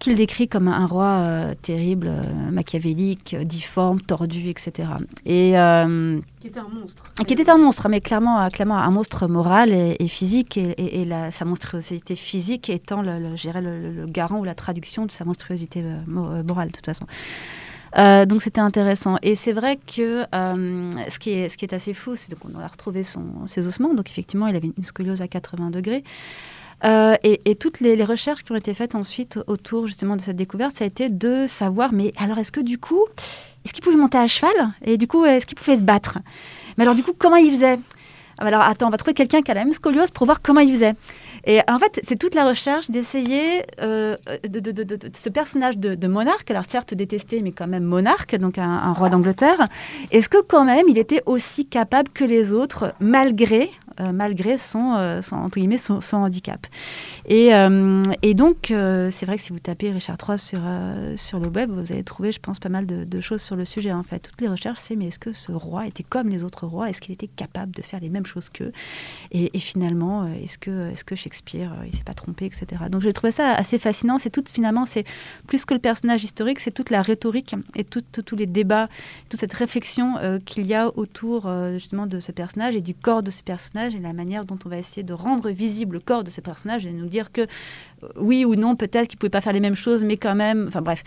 qu'il 0.03 0.17
décrit 0.17 0.49
comme 0.49 0.67
un 0.67 0.85
roi 0.85 1.05
euh, 1.05 1.55
terrible, 1.63 2.09
euh, 2.09 2.51
machiavélique, 2.51 3.37
difforme, 3.37 4.01
tordu, 4.01 4.49
etc. 4.49 4.89
Et, 5.25 5.57
euh, 5.57 6.19
qui 6.41 6.49
était 6.49 6.59
un 6.59 6.69
monstre. 6.69 7.05
Qui 7.25 7.35
était 7.35 7.49
un 7.49 7.57
monstre, 7.57 7.89
mais 7.89 8.01
clairement, 8.01 8.49
clairement 8.49 8.79
un 8.79 8.91
monstre 8.91 9.29
moral 9.29 9.71
et, 9.73 10.09
physique, 10.09 10.57
et, 10.59 11.09
sa 11.31 11.45
monstruosité 11.45 12.17
physique 12.17 12.69
étant 12.69 13.01
le, 13.01 13.21
le, 13.21 13.91
le, 14.01 14.07
garant 14.07 14.41
ou 14.41 14.45
la 14.45 14.57
traduction 14.57 15.07
de 15.07 15.13
sa 15.13 15.25
monstruosité 15.25 15.85
morale, 16.09 16.69
de 16.69 16.73
toute 16.73 16.87
façon. 16.87 17.07
donc 18.27 18.43
c'était 18.43 18.61
intéressant. 18.61 19.19
Et 19.23 19.37
c'est 19.37 19.53
vrai 19.53 19.77
que 19.77 20.27
ce, 20.33 21.19
qui 21.21 21.31
est, 21.31 21.49
ce 21.49 21.57
qui 21.57 21.65
est 21.65 21.75
assez 21.75 21.95
fou, 21.95 22.17
c'est 22.17 22.37
qu'on 22.37 22.59
a 22.59 22.67
retrouvé 22.67 23.05
son, 23.05 23.47
ses 23.47 23.69
ossements. 23.69 23.95
Donc 23.95 24.11
effectivement, 24.11 24.49
il 24.49 24.57
avait 24.57 24.73
une 24.77 24.85
scoliose 24.85 25.23
à 25.23 25.29
80 25.29 25.71
degrés. 25.71 26.03
Euh, 26.85 27.15
et, 27.23 27.55
toutes 27.55 27.81
les, 27.81 28.03
recherches 28.05 28.43
qui 28.43 28.53
ont 28.53 28.57
été 28.57 28.75
faites 28.75 28.95
ensuite 28.95 29.39
autour 29.47 29.87
justement 29.87 30.17
de 30.17 30.21
cette 30.21 30.37
découverte, 30.37 30.75
ça 30.75 30.85
a 30.85 30.87
été 30.87 31.09
de 31.09 31.47
savoir, 31.47 31.93
mais 31.93 32.13
alors 32.19 32.39
est-ce 32.39 32.51
que 32.51 32.61
du 32.61 32.79
coup, 32.79 33.05
est-ce 33.65 33.73
qu'il 33.73 33.85
pouvait 33.85 33.97
monter 33.97 34.19
à 34.19 34.27
cheval? 34.27 34.73
Et 34.85 34.97
du 34.97 35.07
coup, 35.07 35.25
est-ce 35.25 35.47
qu'il 35.47 35.57
pouvait 35.57 35.77
se 35.77 35.83
battre? 35.83 36.19
Mais 36.77 36.83
alors 36.83 36.97
du 36.97 37.05
coup, 37.05 37.13
comment 37.17 37.37
il 37.37 37.53
faisait 37.53 37.79
ah, 38.39 38.47
Alors 38.47 38.63
attends, 38.63 38.89
on 38.89 38.91
va 38.91 38.97
trouver 38.97 39.15
quelqu'un 39.15 39.43
qui 39.43 39.51
a 39.53 39.55
la 39.55 39.65
même 39.65 39.73
scoliose 39.73 40.11
pour 40.11 40.27
voir 40.27 40.43
comment 40.43 40.61
il 40.61 40.73
faisait. 40.73 40.95
Et 41.45 41.61
en 41.69 41.79
fait, 41.79 42.01
c'est 42.03 42.19
toute 42.19 42.35
la 42.35 42.45
recherche 42.45 42.91
d'essayer 42.91 43.63
euh, 43.81 44.17
de, 44.49 44.99
ce 45.13 45.29
personnage 45.29 45.79
de, 45.79 46.07
monarque, 46.07 46.51
alors 46.51 46.65
certes 46.69 46.95
détesté, 46.95 47.43
mais 47.43 47.53
quand 47.53 47.67
même 47.67 47.85
monarque, 47.85 48.37
donc 48.37 48.59
un, 48.59 48.93
roi 48.93 49.09
d'Angleterre. 49.09 49.67
Est-ce 50.11 50.29
que 50.29 50.41
quand 50.41 50.65
même 50.65 50.87
il 50.89 50.99
était 50.99 51.23
aussi 51.27 51.67
capable 51.67 52.09
que 52.11 52.25
les 52.25 52.53
autres, 52.53 52.95
malgré 53.01 53.71
malgré 54.01 54.57
son, 54.59 55.21
son, 55.23 55.37
entre 55.37 55.59
guillemets, 55.59 55.79
son, 55.79 56.01
handicap. 56.13 56.67
Et, 57.27 57.51
et 58.23 58.35
donc, 58.35 58.67
c'est 58.69 59.27
vrai 59.27 59.37
que 59.37 59.43
si 59.43 59.53
vous 59.53 59.59
tapez 59.59 59.91
Richard 59.91 60.17
III 60.27 60.39
sur, 60.39 60.61
sur 61.17 61.39
le 61.39 61.49
web, 61.49 61.71
vous 61.71 61.93
allez 61.93 62.05
trouver, 62.05 62.33
je 62.33 62.41
pense, 62.41 62.59
pas 62.59 62.69
mal 62.69 62.87
de, 62.87 63.21
choses 63.21 63.43
sur 63.43 63.57
le 63.57 63.65
sujet. 63.65 63.93
En 63.93 64.03
fait, 64.03 64.21
toutes 64.21 64.41
les 64.41 64.49
recherches, 64.49 64.81
c'est 64.81 64.97
mais 64.97 65.07
est-ce 65.07 65.19
que 65.19 65.33
ce 65.33 65.53
roi 65.53 65.87
était 65.87 66.03
comme 66.03 66.29
les 66.29 66.45
autres 66.45 66.67
rois? 66.67 66.91
Est-ce 66.91 67.01
qu'il 67.01 67.13
était 67.13 67.29
capable 67.29 67.73
de 67.73 67.83
faire 67.83 68.01
les 68.01 68.09
mêmes 68.09 68.27
choses 68.27 68.49
qu'eux? 68.49 68.73
Et, 69.31 69.59
finalement, 69.59 70.27
est-ce 70.27 70.59
que, 70.59 70.91
est 70.91 71.03
que 71.05 71.15
Shakespeare, 71.15 71.73
il 71.87 71.95
s'est 71.95 72.05
pas 72.05 72.15
trompé, 72.15 72.47
etc. 72.47 72.67
Donc 72.91 73.03
j'ai 73.03 73.13
trouvé 73.13 73.33
ça 73.33 73.53
assez 73.53 73.79
fascinant. 73.79 74.19
C'est 74.19 74.31
tout, 74.31 74.45
finalement, 74.53 74.87
c'est 74.87 75.05
plus 75.47 75.65
que 75.65 75.75
le 75.75 75.81
personnage 75.81 76.25
historique, 76.25 76.61
c'est 76.61 76.71
toute 76.71 76.91
la 76.91 77.03
rhétorique 77.03 77.55
et 77.75 77.85
tous 77.85 78.37
les 78.37 78.47
débats, 78.47 78.89
toute 79.29 79.41
cette 79.41 79.53
réflexion 79.53 80.17
euh, 80.19 80.39
qu'il 80.45 80.67
y 80.67 80.75
a 80.75 80.91
autour 80.97 81.47
euh, 81.47 81.75
justement 81.75 82.07
de 82.07 82.21
ce 82.21 82.33
personnage 82.33 82.77
et 82.77 82.81
du 82.81 82.95
corps 82.95 83.23
de 83.23 83.31
ce 83.31 83.43
personnage 83.43 83.82
et 83.91 83.99
la 83.99 84.13
manière 84.13 84.45
dont 84.45 84.59
on 84.65 84.69
va 84.69 84.79
essayer 84.79 85.03
de 85.03 85.13
rendre 85.13 85.51
visible 85.51 85.95
le 85.95 86.01
corps 86.01 86.25
de 86.25 86.31
ce 86.31 86.41
personnage 86.41 86.87
et 86.87 86.93
nous 86.93 87.07
dire 87.07 87.33
que 87.33 87.43
euh, 87.43 88.09
oui 88.17 88.45
ou 88.45 88.55
non, 88.55 88.77
peut-être 88.77 89.09
qu'il 89.09 89.17
ne 89.17 89.21
pouvait 89.21 89.31
pas 89.31 89.41
faire 89.41 89.53
les 89.53 89.61
mêmes 89.61 89.75
choses, 89.75 90.05
mais 90.05 90.17
quand 90.17 90.35
même. 90.35 90.67
Enfin 90.69 90.83
bref, 90.83 91.03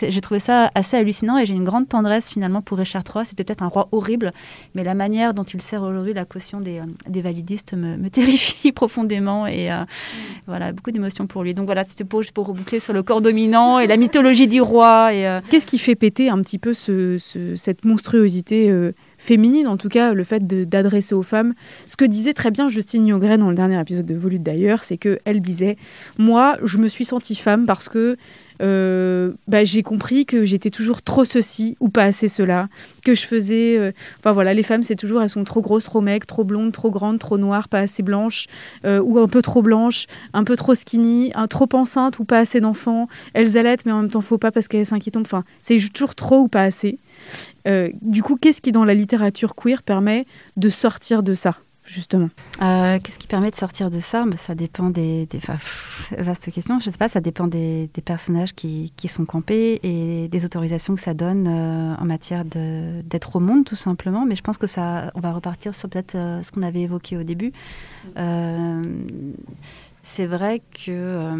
j'ai 0.00 0.20
trouvé 0.20 0.40
ça 0.40 0.70
assez 0.74 0.96
hallucinant 0.96 1.38
et 1.38 1.46
j'ai 1.46 1.54
une 1.54 1.64
grande 1.64 1.88
tendresse 1.88 2.32
finalement 2.32 2.62
pour 2.62 2.78
Richard 2.78 3.02
III. 3.14 3.24
C'était 3.24 3.44
peut-être 3.44 3.62
un 3.62 3.68
roi 3.68 3.88
horrible, 3.92 4.32
mais 4.74 4.84
la 4.84 4.94
manière 4.94 5.34
dont 5.34 5.44
il 5.44 5.62
sert 5.62 5.82
aujourd'hui 5.82 6.12
la 6.12 6.24
caution 6.24 6.60
des, 6.60 6.80
des 7.08 7.22
validistes 7.22 7.74
me, 7.74 8.08
terrifie 8.16 8.72
profondément 8.72 9.46
et 9.46 9.70
mm. 9.70 9.86
voilà, 10.46 10.72
beaucoup 10.72 10.90
d'émotions 10.90 11.26
pour 11.26 11.42
lui. 11.42 11.54
Donc 11.54 11.66
voilà, 11.66 11.84
c'était 11.84 12.04
pour, 12.04 12.22
pour 12.34 12.46
reboucler 12.46 12.80
sur 12.80 12.92
le 12.92 13.02
corps 13.02 13.20
dominant 13.20 13.78
et 13.78 13.86
la 13.86 13.96
mythologie 13.96 14.48
du 14.48 14.60
roi. 14.60 15.14
Et, 15.14 15.26
euh, 15.26 15.40
Qu'est-ce 15.50 15.66
qui 15.66 15.78
fait 15.78 15.94
péter 15.94 16.28
un 16.28 16.40
petit 16.40 16.58
peu 16.58 16.74
ce, 16.74 17.18
cette 17.56 17.84
monstruosité 17.84 18.70
euh, 18.70 18.92
féminine, 19.26 19.66
en 19.66 19.76
tout 19.76 19.88
cas 19.88 20.14
le 20.14 20.24
fait 20.24 20.46
d'adresser 20.46 21.14
aux 21.14 21.22
femmes. 21.22 21.54
Ce 21.86 21.96
que 21.96 22.04
disait 22.04 22.32
très 22.32 22.50
bien 22.50 22.68
Justine 22.68 23.06
Yongren 23.06 23.40
dans 23.40 23.50
le 23.50 23.56
dernier 23.56 23.78
épisode 23.80 24.06
de 24.06 24.14
Volute 24.14 24.42
d'ailleurs, 24.42 24.84
c'est 24.84 24.96
qu'elle 24.96 25.40
disait 25.40 25.76
Moi, 26.18 26.56
je 26.62 26.78
me 26.78 26.88
suis 26.88 27.04
sentie 27.04 27.34
femme 27.34 27.66
parce 27.66 27.88
que 27.88 28.16
euh, 28.62 29.32
bah, 29.48 29.64
j'ai 29.64 29.82
compris 29.82 30.26
que 30.26 30.44
j'étais 30.44 30.70
toujours 30.70 31.02
trop 31.02 31.24
ceci 31.24 31.76
ou 31.80 31.88
pas 31.88 32.04
assez 32.04 32.28
cela, 32.28 32.68
que 33.04 33.14
je 33.14 33.26
faisais. 33.26 33.78
Euh, 33.78 33.92
enfin 34.18 34.32
voilà, 34.32 34.54
les 34.54 34.62
femmes, 34.62 34.82
c'est 34.82 34.96
toujours, 34.96 35.22
elles 35.22 35.30
sont 35.30 35.44
trop 35.44 35.62
grosses, 35.62 35.84
trop 35.84 36.00
maigres, 36.00 36.26
trop 36.26 36.44
blondes, 36.44 36.72
trop 36.72 36.90
grandes, 36.90 37.18
trop 37.18 37.38
noires, 37.38 37.68
pas 37.68 37.80
assez 37.80 38.02
blanches, 38.02 38.46
euh, 38.84 39.00
ou 39.00 39.18
un 39.18 39.28
peu 39.28 39.42
trop 39.42 39.62
blanches, 39.62 40.06
un 40.32 40.44
peu 40.44 40.56
trop 40.56 40.74
skinny, 40.74 41.32
trop 41.50 41.68
enceinte 41.72 42.18
ou 42.18 42.24
pas 42.24 42.38
assez 42.38 42.60
d'enfants. 42.60 43.08
Elles 43.34 43.56
allaitent, 43.56 43.86
mais 43.86 43.92
en 43.92 44.02
même 44.02 44.10
temps, 44.10 44.20
faut 44.20 44.38
pas 44.38 44.50
parce 44.50 44.68
qu'elles 44.68 44.86
s'inquiètent. 44.86 45.16
Enfin, 45.16 45.44
c'est 45.60 45.78
toujours 45.92 46.14
trop 46.14 46.40
ou 46.40 46.48
pas 46.48 46.62
assez. 46.62 46.98
du 48.02 48.22
coup, 48.22 48.36
qu'est-ce 48.36 48.60
qui 48.60 48.72
dans 48.72 48.84
la 48.84 48.94
littérature 48.94 49.54
queer 49.54 49.82
permet 49.82 50.26
de 50.56 50.68
sortir 50.68 51.22
de 51.22 51.34
ça? 51.34 51.56
Justement 51.86 52.28
euh, 52.62 52.98
Qu'est-ce 53.02 53.18
qui 53.18 53.26
permet 53.26 53.50
de 53.50 53.56
sortir 53.56 53.90
de 53.90 54.00
ça? 54.00 54.24
Bah, 54.26 54.36
Ça 54.36 54.54
dépend 54.54 54.90
des, 54.90 55.28
vaste 56.18 56.50
question. 56.50 56.78
Je 56.78 56.90
sais 56.90 56.98
pas. 56.98 57.08
Ça 57.08 57.20
dépend 57.20 57.46
des, 57.46 57.88
personnages 58.04 58.54
qui, 58.54 58.92
sont 59.08 59.24
campés 59.24 59.80
et 59.82 60.28
des 60.28 60.44
autorisations 60.44 60.94
que 60.94 61.00
ça 61.00 61.14
donne 61.14 61.46
euh, 61.48 61.94
en 61.96 62.04
matière 62.04 62.44
d'être 62.44 63.36
au 63.36 63.40
monde, 63.40 63.64
tout 63.64 63.76
simplement. 63.76 64.26
Mais 64.26 64.36
je 64.36 64.42
pense 64.42 64.58
que 64.58 64.66
ça, 64.66 65.12
on 65.14 65.20
va 65.20 65.32
repartir 65.32 65.74
sur 65.74 65.88
peut-être 65.88 66.14
euh, 66.14 66.42
ce 66.42 66.52
qu'on 66.52 66.62
avait 66.62 66.82
évoqué 66.82 67.16
au 67.16 67.22
début. 67.22 67.52
c'est 70.02 70.26
vrai 70.26 70.62
que 70.84 71.32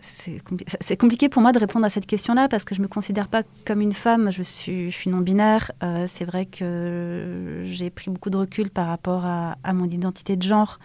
c'est 0.00 0.96
compliqué 0.96 1.28
pour 1.28 1.42
moi 1.42 1.52
de 1.52 1.58
répondre 1.58 1.86
à 1.86 1.90
cette 1.90 2.06
question-là 2.06 2.48
parce 2.48 2.64
que 2.64 2.74
je 2.74 2.80
ne 2.80 2.84
me 2.84 2.88
considère 2.88 3.28
pas 3.28 3.42
comme 3.64 3.80
une 3.80 3.92
femme, 3.92 4.30
je 4.30 4.42
suis, 4.42 4.90
je 4.90 4.96
suis 4.96 5.10
non-binaire. 5.10 5.70
Euh, 5.82 6.06
c'est 6.08 6.24
vrai 6.24 6.46
que 6.46 7.62
j'ai 7.64 7.90
pris 7.90 8.10
beaucoup 8.10 8.30
de 8.30 8.36
recul 8.36 8.70
par 8.70 8.88
rapport 8.88 9.24
à, 9.24 9.56
mon 9.72 9.86
identité 9.86 10.36
de 10.36 10.42
genre. 10.42 10.78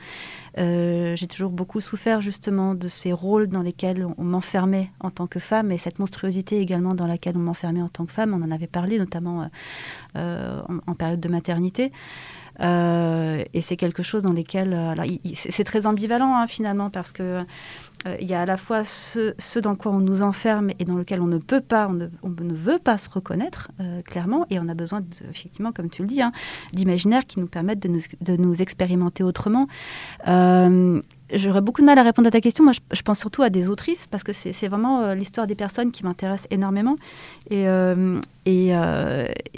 Euh, 0.58 1.16
j'ai 1.16 1.28
toujours 1.28 1.52
beaucoup 1.52 1.82
souffert 1.82 2.22
justement 2.22 2.74
de 2.76 2.88
ces 2.88 3.14
rôles 3.14 3.48
dans 3.48 3.62
lesquels 3.62 4.06
on, 4.18 4.24
m'enfermait 4.24 4.92
en 5.00 5.12
tant 5.12 5.28
que 5.28 5.40
femme 5.40 5.72
et 5.72 5.78
cette 5.78 6.00
monstruosité 6.00 6.60
également 6.60 6.96
dans 6.96 7.08
laquelle 7.08 7.38
on 7.38 7.42
m'enfermait 7.42 7.82
en 7.82 7.90
tant 7.90 8.06
que 8.06 8.14
femme. 8.14 8.34
On 8.34 8.44
en 8.44 8.52
avait 8.52 8.68
parlé 8.68 8.98
notamment 8.98 9.50
euh, 10.16 10.62
en, 10.88 10.94
période 10.94 11.20
de 11.20 11.30
maternité. 11.30 11.92
et 12.60 13.62
c'est 13.62 13.78
quelque 13.78 14.04
chose 14.04 14.24
dans 14.24 14.34
lequel 14.34 14.76
c'est 15.36 15.64
très 15.64 15.86
ambivalent 15.86 16.36
hein, 16.36 16.48
finalement 16.48 16.90
parce 16.90 17.12
que 17.12 17.46
il 18.20 18.28
y 18.28 18.34
a 18.34 18.42
à 18.42 18.46
la 18.46 18.58
fois 18.58 18.84
ce, 18.84 19.60
dans 19.60 19.76
quoi 19.76 19.92
on 19.92 20.00
nous 20.00 20.22
enferme 20.22 20.70
et 20.80 20.86
dans 20.86 20.96
lequel 20.96 21.22
on 21.22 21.28
ne 21.28 21.38
peut 21.38 21.62
pas, 21.62 21.88
on 21.88 21.94
ne, 21.94 22.54
veut 22.54 22.80
pas 22.80 22.98
se 22.98 23.10
reconnaître, 23.10 23.72
euh, 23.80 24.02
clairement, 24.02 24.46
et 24.50 24.60
on 24.60 24.68
a 24.70 24.74
besoin, 24.74 25.02
effectivement, 25.30 25.72
comme 25.72 25.90
tu 25.90 26.02
le 26.04 26.08
dis, 26.08 26.22
hein, 26.22 26.32
d'imaginaires 26.74 27.26
qui 27.26 27.40
nous 27.40 27.48
permettent 27.48 27.80
de 27.80 28.38
nous, 28.38 28.62
expérimenter 28.62 29.24
autrement. 29.24 29.68
Euh, 30.28 31.02
j'aurais 31.32 31.62
beaucoup 31.62 31.82
de 31.82 31.86
mal 31.86 32.00
à 32.00 32.04
répondre 32.04 32.28
à 32.28 32.32
ta 32.32 32.42
question. 32.42 32.64
Moi, 32.64 32.74
je, 32.92 33.02
pense 33.02 33.20
surtout 33.20 33.44
à 33.44 33.50
des 33.50 33.70
autrices, 33.70 34.08
parce 34.08 34.24
que 34.24 34.34
c'est 34.34 34.68
vraiment 34.68 35.14
l'histoire 35.14 35.48
des 35.48 35.56
personnes 35.56 35.92
qui 35.92 36.04
m'intéresse 36.04 36.48
énormément. 36.50 36.96
Et, 37.50 37.66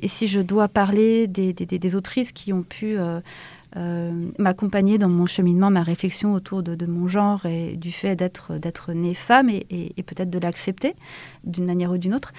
si 0.07 0.27
je 0.27 0.41
dois 0.41 0.67
parler 0.67 1.27
des, 1.27 1.95
autrices 1.95 2.31
qui 2.31 2.53
ont 2.53 2.63
pu 2.63 2.97
euh, 2.97 3.19
m'accompagner 4.39 4.97
dans 4.97 5.09
mon 5.09 5.25
cheminement, 5.25 5.69
ma 5.69 5.83
réflexion 5.83 6.33
autour 6.33 6.63
de, 6.63 6.85
mon 6.85 7.07
genre 7.07 7.45
et 7.45 7.75
du 7.77 7.91
fait 7.91 8.15
d'être 8.15 8.57
d'être 8.57 8.93
née 8.93 9.13
femme 9.13 9.49
et, 9.49 9.93
peut-être 10.03 10.29
de 10.29 10.39
l'accepter 10.39 10.95
d'une 11.43 11.65
manière 11.65 11.91
ou 11.91 11.97
d'une 11.97 12.13
autre. 12.13 12.33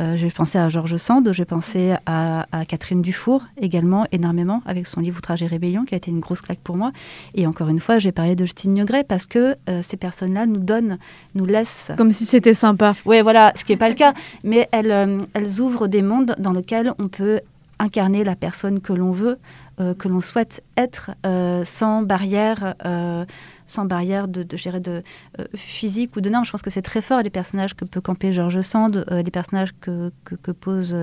Euh, 0.00 0.16
j'ai 0.16 0.30
pensé 0.30 0.58
à 0.58 0.68
Georges 0.68 0.96
Sand, 0.96 1.32
j'ai 1.32 1.44
pensé 1.44 1.94
à, 2.06 2.46
Catherine 2.68 3.02
Dufour 3.02 3.44
également 3.60 4.06
énormément 4.12 4.62
avec 4.66 4.86
son 4.86 5.00
livre 5.00 5.18
Outrage 5.18 5.42
et 5.42 5.46
rébellion 5.46 5.84
qui 5.84 5.94
a 5.94 5.96
été 5.96 6.10
une 6.10 6.20
grosse 6.20 6.40
claque 6.40 6.60
pour 6.60 6.76
moi. 6.76 6.92
Et 7.34 7.46
encore 7.46 7.68
une 7.68 7.80
fois, 7.80 7.98
j'ai 7.98 8.12
parlé 8.12 8.36
de 8.36 8.44
Justine 8.44 8.74
Niogret 8.74 9.04
parce 9.04 9.26
que 9.26 9.56
euh, 9.68 9.82
ces 9.82 9.96
personnes-là 9.96 10.46
nous 10.46 10.60
donnent, 10.60 10.98
nous 11.34 11.46
laissent... 11.46 11.92
Comme 11.96 12.10
si 12.10 12.24
c'était 12.24 12.54
sympa. 12.54 12.94
Oui, 13.04 13.20
voilà, 13.22 13.52
ce 13.56 13.64
qui 13.64 13.72
n'est 13.72 13.78
pas 13.78 13.88
le 13.88 13.94
cas. 13.94 14.14
Mais 14.44 14.68
elles, 14.72 15.18
elles 15.34 15.60
ouvrent 15.60 15.88
des 15.88 16.02
mondes 16.02 16.34
dans 16.38 16.52
lesquels 16.52 16.92
on 16.98 17.08
peut 17.08 17.40
incarner 17.78 18.24
la 18.24 18.36
personne 18.36 18.80
que 18.80 18.92
l'on 18.92 19.12
veut, 19.12 19.38
euh, 19.38 19.38
que 19.78 20.08
l'on 20.08 20.20
souhaite 20.20 20.62
être 20.76 21.12
euh, 21.26 21.64
sans 21.64 22.02
barrière, 22.02 22.74
euh, 22.84 23.24
sans 23.66 23.84
barrière 23.84 24.28
de, 24.28 24.42
de, 24.42 24.78
de 24.78 25.02
physique 25.54 26.16
ou 26.16 26.20
de 26.20 26.30
normes. 26.30 26.44
Je 26.44 26.50
pense 26.50 26.62
que 26.62 26.70
c'est 26.70 26.82
très 26.82 27.00
fort 27.00 27.22
les 27.22 27.30
personnages 27.30 27.74
que 27.74 27.84
peut 27.84 28.00
camper 28.00 28.32
Georges 28.32 28.60
Sand, 28.60 29.04
les 29.10 29.30
personnages 29.30 29.74
que, 29.80 30.10
pose 30.60 30.96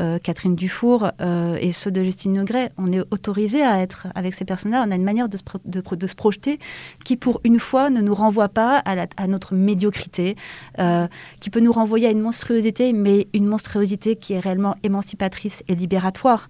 euh, 0.00 0.18
Catherine 0.18 0.54
Dufour 0.54 1.10
euh, 1.20 1.58
et 1.60 1.72
ceux 1.72 1.90
de 1.90 2.02
Justine 2.02 2.32
Negret, 2.32 2.72
on 2.78 2.92
est 2.92 3.00
autorisé 3.10 3.62
à 3.62 3.80
être 3.80 4.06
avec 4.14 4.34
ces 4.34 4.44
personnages. 4.44 4.86
On 4.86 4.90
a 4.90 4.94
une 4.94 5.04
manière 5.04 5.28
de 5.28 5.36
se, 5.36 6.14
projeter 6.14 6.58
qui, 7.04 7.16
pour 7.16 7.40
une 7.44 7.58
fois, 7.58 7.90
ne 7.90 8.00
nous 8.00 8.14
renvoie 8.14 8.48
pas 8.48 8.78
à, 8.78 9.26
notre 9.26 9.54
médiocrité, 9.54 10.36
euh, 10.78 11.06
qui 11.40 11.50
peut 11.50 11.60
nous 11.60 11.72
renvoyer 11.72 12.06
à 12.06 12.10
une 12.10 12.20
monstruosité, 12.20 12.92
mais 12.92 13.26
une 13.34 13.46
monstruosité 13.46 14.16
qui 14.16 14.32
est 14.34 14.40
réellement 14.40 14.76
émancipatrice 14.82 15.62
et 15.68 15.74
libératoire, 15.74 16.48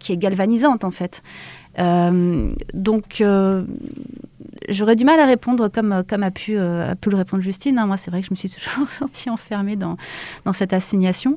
qui 0.00 0.12
est 0.12 0.16
galvanisante 0.16 0.84
en 0.84 0.90
fait. 0.90 1.22
donc, 2.74 3.22
j'aurais 4.68 4.96
du 4.96 5.04
mal 5.04 5.20
à 5.20 5.26
répondre 5.26 5.68
comme, 5.68 6.02
comme 6.08 6.22
a, 6.22 6.30
pu, 6.30 6.58
a 6.58 6.94
pu 6.94 7.10
le 7.10 7.16
répondre 7.16 7.42
Justine. 7.42 7.78
Hein. 7.78 7.86
Moi, 7.86 7.96
c'est 7.96 8.10
vrai 8.10 8.20
que 8.20 8.26
je 8.26 8.32
me 8.32 8.36
suis 8.36 8.50
toujours 8.50 8.90
sentie 8.90 9.30
enfermée 9.30 9.76
dans, 9.76 9.96
dans 10.44 10.52
cette 10.52 10.72
assignation. 10.72 11.36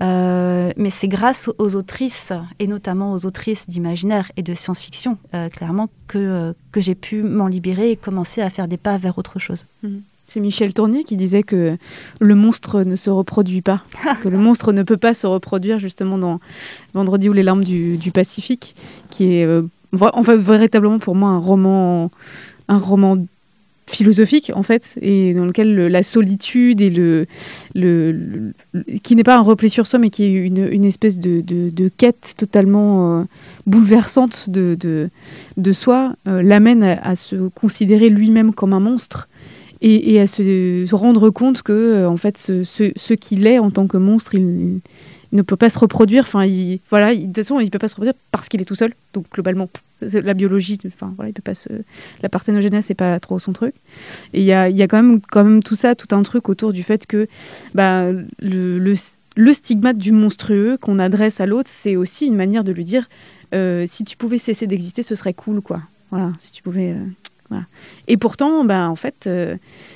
Euh, 0.00 0.72
mais 0.76 0.90
c'est 0.90 1.08
grâce 1.08 1.50
aux 1.58 1.76
autrices, 1.76 2.32
et 2.58 2.66
notamment 2.66 3.12
aux 3.12 3.26
autrices 3.26 3.68
d'imaginaire 3.68 4.32
et 4.36 4.42
de 4.42 4.54
science-fiction, 4.54 5.18
euh, 5.34 5.48
clairement, 5.48 5.88
que, 6.08 6.18
euh, 6.18 6.52
que 6.72 6.80
j'ai 6.80 6.94
pu 6.94 7.22
m'en 7.22 7.46
libérer 7.46 7.90
et 7.92 7.96
commencer 7.96 8.40
à 8.40 8.50
faire 8.50 8.68
des 8.68 8.76
pas 8.76 8.96
vers 8.96 9.18
autre 9.18 9.38
chose. 9.38 9.64
Mhm. 9.82 10.02
C'est 10.26 10.40
Michel 10.40 10.72
Tournier 10.72 11.04
qui 11.04 11.16
disait 11.16 11.42
que 11.42 11.76
le 12.18 12.34
monstre 12.34 12.84
ne 12.84 12.96
se 12.96 13.10
reproduit 13.10 13.60
pas, 13.60 13.82
que 14.22 14.28
le 14.28 14.38
monstre 14.38 14.72
ne 14.72 14.82
peut 14.82 14.96
pas 14.96 15.14
se 15.14 15.26
reproduire 15.26 15.78
justement 15.78 16.16
dans 16.16 16.40
Vendredi 16.94 17.28
ou 17.28 17.32
les 17.32 17.42
larmes 17.42 17.64
du, 17.64 17.98
du 17.98 18.12
Pacifique, 18.12 18.74
qui 19.10 19.34
est 19.34 19.62
enfin, 20.00 20.36
véritablement 20.36 20.98
pour 20.98 21.14
moi 21.14 21.28
un 21.30 21.38
roman, 21.38 22.10
un 22.68 22.78
roman 22.78 23.18
philosophique 23.86 24.52
en 24.54 24.62
fait 24.62 24.98
et 25.02 25.34
dans 25.34 25.44
lequel 25.44 25.74
la 25.74 26.02
solitude 26.02 26.80
et 26.80 26.90
le, 26.90 27.26
le, 27.74 28.52
qui 29.02 29.16
n'est 29.16 29.24
pas 29.24 29.36
un 29.36 29.42
repli 29.42 29.68
sur 29.68 29.86
soi 29.86 29.98
mais 29.98 30.10
qui 30.10 30.24
est 30.24 30.32
une, 30.32 30.84
espèce 30.84 31.18
de, 31.18 31.88
quête 31.96 32.34
totalement 32.36 33.20
euh, 33.20 33.24
bouleversante 33.66 34.48
de, 34.48 35.10
soi 35.72 36.14
euh, 36.26 36.42
l'amène 36.42 36.82
à, 36.82 37.16
se 37.16 37.48
considérer 37.48 38.08
lui-même 38.08 38.54
comme 38.54 38.72
un 38.72 38.80
monstre 38.80 39.28
et, 39.80 40.20
à 40.20 40.28
se, 40.28 40.94
rendre 40.94 41.30
compte 41.30 41.62
que 41.62 41.72
euh, 41.72 42.08
en 42.08 42.16
fait 42.16 42.38
ce, 42.38 42.62
ce, 42.62 42.92
ce 42.94 43.14
qu'il 43.14 43.46
est 43.46 43.58
en 43.58 43.70
tant 43.70 43.88
que 43.88 43.96
monstre 43.96 44.34
il, 44.34 44.80
ne 45.32 45.42
peut 45.42 45.56
pas 45.56 45.70
se 45.70 45.78
reproduire. 45.78 46.24
Enfin, 46.24 46.44
il, 46.44 46.80
voilà, 46.90 47.14
de 47.14 47.22
toute 47.22 47.36
façon, 47.36 47.60
il 47.60 47.66
ne 47.66 47.70
peut 47.70 47.78
pas 47.78 47.88
se 47.88 47.94
reproduire 47.94 48.14
parce 48.30 48.48
qu'il 48.48 48.60
est 48.60 48.66
tout 48.66 48.74
seul. 48.74 48.94
Donc, 49.14 49.26
globalement, 49.32 49.68
la 50.00 50.34
biologie, 50.34 50.78
enfin, 50.86 51.12
voilà, 51.16 51.30
il 51.30 51.32
peut 51.32 51.42
pas 51.42 51.54
se, 51.54 51.68
la 52.22 52.28
parthénogenèse, 52.28 52.84
c'est 52.86 52.94
pas 52.94 53.18
trop 53.18 53.38
son 53.38 53.52
truc. 53.52 53.74
Et 54.34 54.40
il 54.40 54.44
y 54.44 54.52
a, 54.52 54.68
y 54.68 54.82
a 54.82 54.88
quand, 54.88 55.02
même, 55.02 55.20
quand 55.20 55.44
même 55.44 55.62
tout 55.62 55.76
ça, 55.76 55.94
tout 55.94 56.14
un 56.14 56.22
truc 56.22 56.48
autour 56.48 56.72
du 56.72 56.82
fait 56.82 57.06
que 57.06 57.28
bah, 57.74 58.10
le, 58.40 58.94
stigmate 59.54 59.98
du 59.98 60.12
monstrueux 60.12 60.76
qu'on 60.80 60.98
adresse 60.98 61.40
à 61.40 61.46
l'autre, 61.46 61.70
c'est 61.72 61.96
aussi 61.96 62.26
une 62.26 62.36
manière 62.36 62.64
de 62.64 62.72
lui 62.72 62.84
dire 62.84 63.08
si 63.86 64.04
tu 64.04 64.16
pouvais 64.16 64.38
cesser 64.38 64.66
d'exister, 64.66 65.02
ce 65.02 65.14
serait 65.14 65.34
cool, 65.34 65.60
quoi. 65.60 65.82
Voilà, 66.10 66.32
si 66.38 66.52
tu 66.52 66.62
pouvais. 66.62 66.94
voilà. 67.48 67.64
Et 68.08 68.16
pourtant, 68.16 68.64
ben, 68.64 68.88
en 68.88 68.96
fait, 68.96 69.28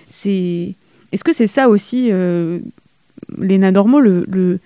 c'est. 0.09 0.75
Est-ce 1.13 1.25
que 1.25 1.33
c'est 1.33 1.47
ça 1.47 1.69
aussi, 1.69 2.11
les 2.11 3.59
normaux, 3.59 4.01
le, 4.01 4.59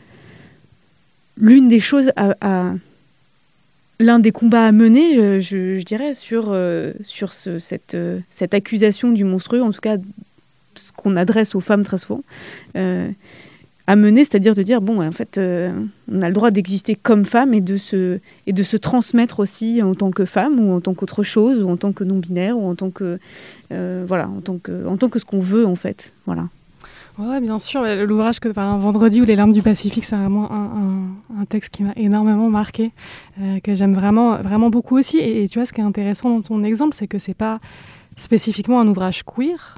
l'une 1.40 1.68
des 1.68 1.80
choses 1.80 2.12
à, 2.16 2.74
l'un 3.98 4.18
des 4.18 4.32
combats 4.32 4.66
à 4.66 4.72
mener, 4.72 5.40
je, 5.40 5.82
dirais, 5.82 6.14
sur, 6.14 6.56
sur 7.02 7.32
ce, 7.32 7.58
cette, 7.58 7.96
cette 8.30 8.54
accusation 8.54 9.10
du 9.10 9.24
monstrueux, 9.24 9.62
en 9.62 9.72
tout 9.72 9.80
cas 9.80 9.96
ce 10.76 10.92
qu'on 10.92 11.16
adresse 11.16 11.54
aux 11.54 11.60
femmes 11.60 11.84
très 11.84 11.98
souvent, 11.98 12.22
à 13.90 13.96
mener, 13.96 14.24
c'est-à-dire 14.24 14.54
de 14.54 14.62
dire 14.62 14.80
bon, 14.80 15.02
en 15.02 15.10
fait, 15.10 15.36
euh, 15.36 15.72
on 16.08 16.22
a 16.22 16.28
le 16.28 16.32
droit 16.32 16.52
d'exister 16.52 16.94
comme 16.94 17.24
femme 17.24 17.52
et 17.54 17.60
de 17.60 17.76
se 17.76 18.20
et 18.46 18.52
de 18.52 18.62
se 18.62 18.76
transmettre 18.76 19.40
aussi 19.40 19.82
en 19.82 19.96
tant 19.96 20.12
que 20.12 20.24
femme 20.24 20.60
ou 20.60 20.72
en 20.72 20.80
tant 20.80 20.94
qu'autre 20.94 21.24
chose 21.24 21.60
ou 21.60 21.68
en 21.68 21.76
tant 21.76 21.90
que 21.90 22.04
non 22.04 22.18
binaire 22.18 22.56
ou 22.56 22.68
en 22.68 22.76
tant 22.76 22.90
que 22.90 23.18
euh, 23.72 24.04
voilà, 24.06 24.28
en 24.28 24.42
tant 24.42 24.58
que 24.58 24.86
en 24.86 24.96
tant 24.96 25.08
que 25.08 25.18
ce 25.18 25.24
qu'on 25.24 25.40
veut 25.40 25.66
en 25.66 25.74
fait, 25.74 26.12
voilà. 26.24 26.46
Ouais, 27.18 27.40
bien 27.40 27.58
sûr. 27.58 27.82
L'ouvrage 27.82 28.40
que 28.40 28.48
enfin, 28.48 28.78
vendredi 28.78 29.20
ou 29.20 29.24
les 29.24 29.36
larmes 29.36 29.52
du 29.52 29.62
Pacifique, 29.62 30.04
c'est 30.04 30.16
vraiment 30.16 30.50
un, 30.50 31.44
texte 31.48 31.74
qui 31.74 31.82
m'a 31.82 31.92
énormément 31.96 32.48
marqué, 32.48 32.92
euh, 33.40 33.60
que 33.60 33.74
j'aime 33.74 33.94
vraiment 33.94 34.36
vraiment 34.36 34.70
beaucoup 34.70 34.96
aussi. 34.98 35.18
Et, 35.18 35.48
tu 35.48 35.58
vois, 35.58 35.66
ce 35.66 35.72
qui 35.72 35.80
est 35.80 35.84
intéressant 35.84 36.30
dans 36.30 36.42
ton 36.42 36.62
exemple, 36.62 36.94
c'est 36.94 37.08
que 37.08 37.18
c'est 37.18 37.34
pas 37.34 37.60
spécifiquement 38.16 38.80
un 38.80 38.88
ouvrage 38.88 39.22
queer. 39.24 39.74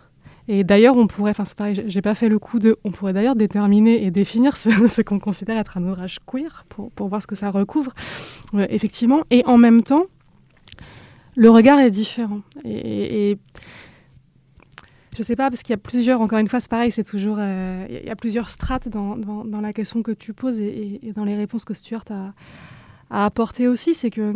Et 0.48 0.64
d'ailleurs, 0.64 0.96
on 0.96 1.06
pourrait, 1.06 1.30
enfin 1.30 1.44
c'est 1.44 1.56
pareil, 1.56 1.82
j'ai 1.86 2.02
pas 2.02 2.14
fait 2.14 2.28
le 2.28 2.38
coup 2.38 2.58
de, 2.58 2.76
on 2.84 2.90
pourrait 2.90 3.12
d'ailleurs 3.12 3.36
déterminer 3.36 4.04
et 4.04 4.10
définir 4.10 4.56
ce, 4.56 5.00
qu'on 5.02 5.20
considère 5.20 5.56
être 5.56 5.76
un 5.78 5.84
ouvrage 5.84 6.18
queer 6.26 6.64
pour, 6.68 6.90
pour, 6.90 7.08
voir 7.08 7.22
ce 7.22 7.28
que 7.28 7.36
ça 7.36 7.50
recouvre, 7.50 7.92
euh, 8.54 8.66
effectivement. 8.68 9.22
Et 9.30 9.44
en 9.46 9.56
même 9.56 9.82
temps, 9.82 10.04
le 11.36 11.48
regard 11.48 11.78
est 11.78 11.90
différent. 11.90 12.40
Et 12.64 13.38
je 15.16 15.22
sais 15.22 15.36
pas, 15.36 15.50
parce 15.50 15.62
qu'il 15.62 15.72
y 15.72 15.74
a 15.74 15.78
plusieurs, 15.78 16.20
encore 16.20 16.38
une 16.38 16.48
fois, 16.48 16.60
c'est 16.60 16.70
pareil, 16.70 16.90
c'est 16.90 17.04
toujours, 17.04 17.36
euh, 17.38 17.86
il 17.90 18.06
y 18.06 18.10
a 18.10 18.16
plusieurs 18.16 18.48
strates 18.48 18.88
dans, 18.88 19.16
dans, 19.16 19.60
la 19.60 19.72
question 19.72 20.02
que 20.02 20.12
tu 20.12 20.32
poses 20.32 20.58
et, 20.58 21.12
dans 21.14 21.24
les 21.24 21.36
réponses 21.36 21.64
que 21.64 21.74
Stuart 21.74 22.04
a, 22.10 22.32
a 23.10 23.26
apportées 23.26 23.68
aussi, 23.68 23.94
c'est 23.94 24.10
que 24.10 24.34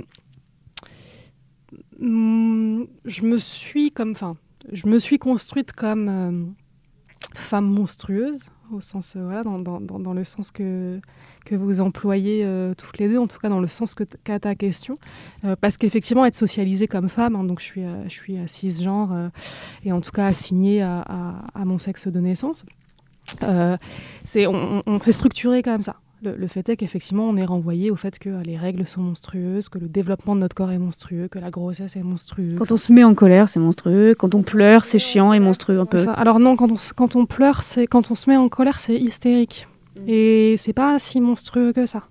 hum, 2.00 2.86
je 3.06 3.22
me 3.22 3.38
suis 3.38 3.90
comme, 3.90 4.12
je 4.70 4.86
me 4.86 4.98
suis 4.98 5.18
construite 5.18 5.72
comme 5.72 6.08
euh, 6.08 6.44
femme 7.34 7.66
monstrueuse, 7.66 8.44
au 8.70 8.80
sens, 8.80 9.16
euh, 9.16 9.24
voilà, 9.24 9.42
dans, 9.44 9.58
dans, 9.58 10.12
le 10.12 10.24
sens 10.24 10.50
que, 10.50 11.00
que 11.46 11.54
vous 11.54 11.80
employez 11.80 12.42
euh, 12.44 12.74
toutes 12.74 12.98
les 12.98 13.08
deux, 13.08 13.16
en 13.18 13.26
tout 13.26 13.38
cas 13.38 13.48
dans 13.48 13.60
le 13.60 13.68
sens 13.68 13.94
qu'a 13.94 14.38
ta 14.38 14.54
question. 14.54 14.98
parce 15.62 15.78
qu'effectivement, 15.78 16.26
être 16.26 16.34
socialisée 16.34 16.88
comme 16.88 17.08
femme, 17.08 17.36
hein, 17.36 17.44
donc 17.44 17.60
je 17.60 17.64
suis, 17.64 17.82
je 18.04 18.10
suis 18.12 18.36
cisgenre 18.46 19.30
et 19.84 19.92
en 19.92 20.02
tout 20.02 20.10
cas 20.10 20.26
assignée 20.26 20.82
à, 20.82 21.00
à, 21.00 21.44
à 21.54 21.64
mon 21.64 21.78
sexe 21.78 22.08
de 22.08 22.20
naissance, 22.20 22.64
c'est, 24.24 24.46
on, 24.46 24.82
on 24.86 24.98
s'est 24.98 25.12
structuré 25.12 25.62
comme 25.62 25.82
ça. 25.82 25.96
Le, 26.22 26.46
fait 26.48 26.68
est 26.70 26.76
qu'effectivement, 26.76 27.24
on 27.24 27.36
est 27.36 27.44
renvoyé 27.44 27.90
au 27.90 27.96
fait 27.96 28.18
que 28.18 28.42
les 28.42 28.56
règles 28.56 28.86
sont 28.86 29.02
monstrueuses, 29.02 29.68
que 29.68 29.78
le 29.78 29.86
développement 29.86 30.34
de 30.34 30.40
notre 30.40 30.56
corps 30.56 30.72
est 30.72 30.78
monstrueux, 30.78 31.28
que 31.28 31.38
la 31.38 31.50
grossesse 31.50 31.94
est 31.94 32.02
monstrueuse. 32.02 32.56
Quand 32.58 32.72
on 32.72 32.78
se 32.78 32.90
met 32.90 33.04
en 33.04 33.14
colère, 33.14 33.50
c'est 33.50 33.60
monstrueux. 33.60 34.14
Quand 34.18 34.34
on 34.34 34.42
pleure, 34.42 34.86
c'est 34.86 34.98
chiant 34.98 35.34
et 35.34 35.40
monstrueux 35.40 35.78
un 35.78 35.86
peu. 35.86 36.04
Alors 36.16 36.40
non, 36.40 36.56
quand 36.56 36.72
on, 36.72 36.76
quand 36.96 37.16
on 37.16 37.26
pleure, 37.26 37.62
c'est 37.62 37.86
quand 37.86 38.10
on 38.10 38.14
se 38.14 38.30
met 38.30 38.36
en 38.36 38.48
colère, 38.48 38.80
c'est 38.80 38.96
hystérique. 38.96 39.68
Mm. 39.96 40.08
Et 40.08 40.54
c'est 40.56 40.72
pas 40.72 40.98
si 40.98 41.20
monstrueux 41.20 41.72
que 41.72 41.86
ça. 41.86 42.04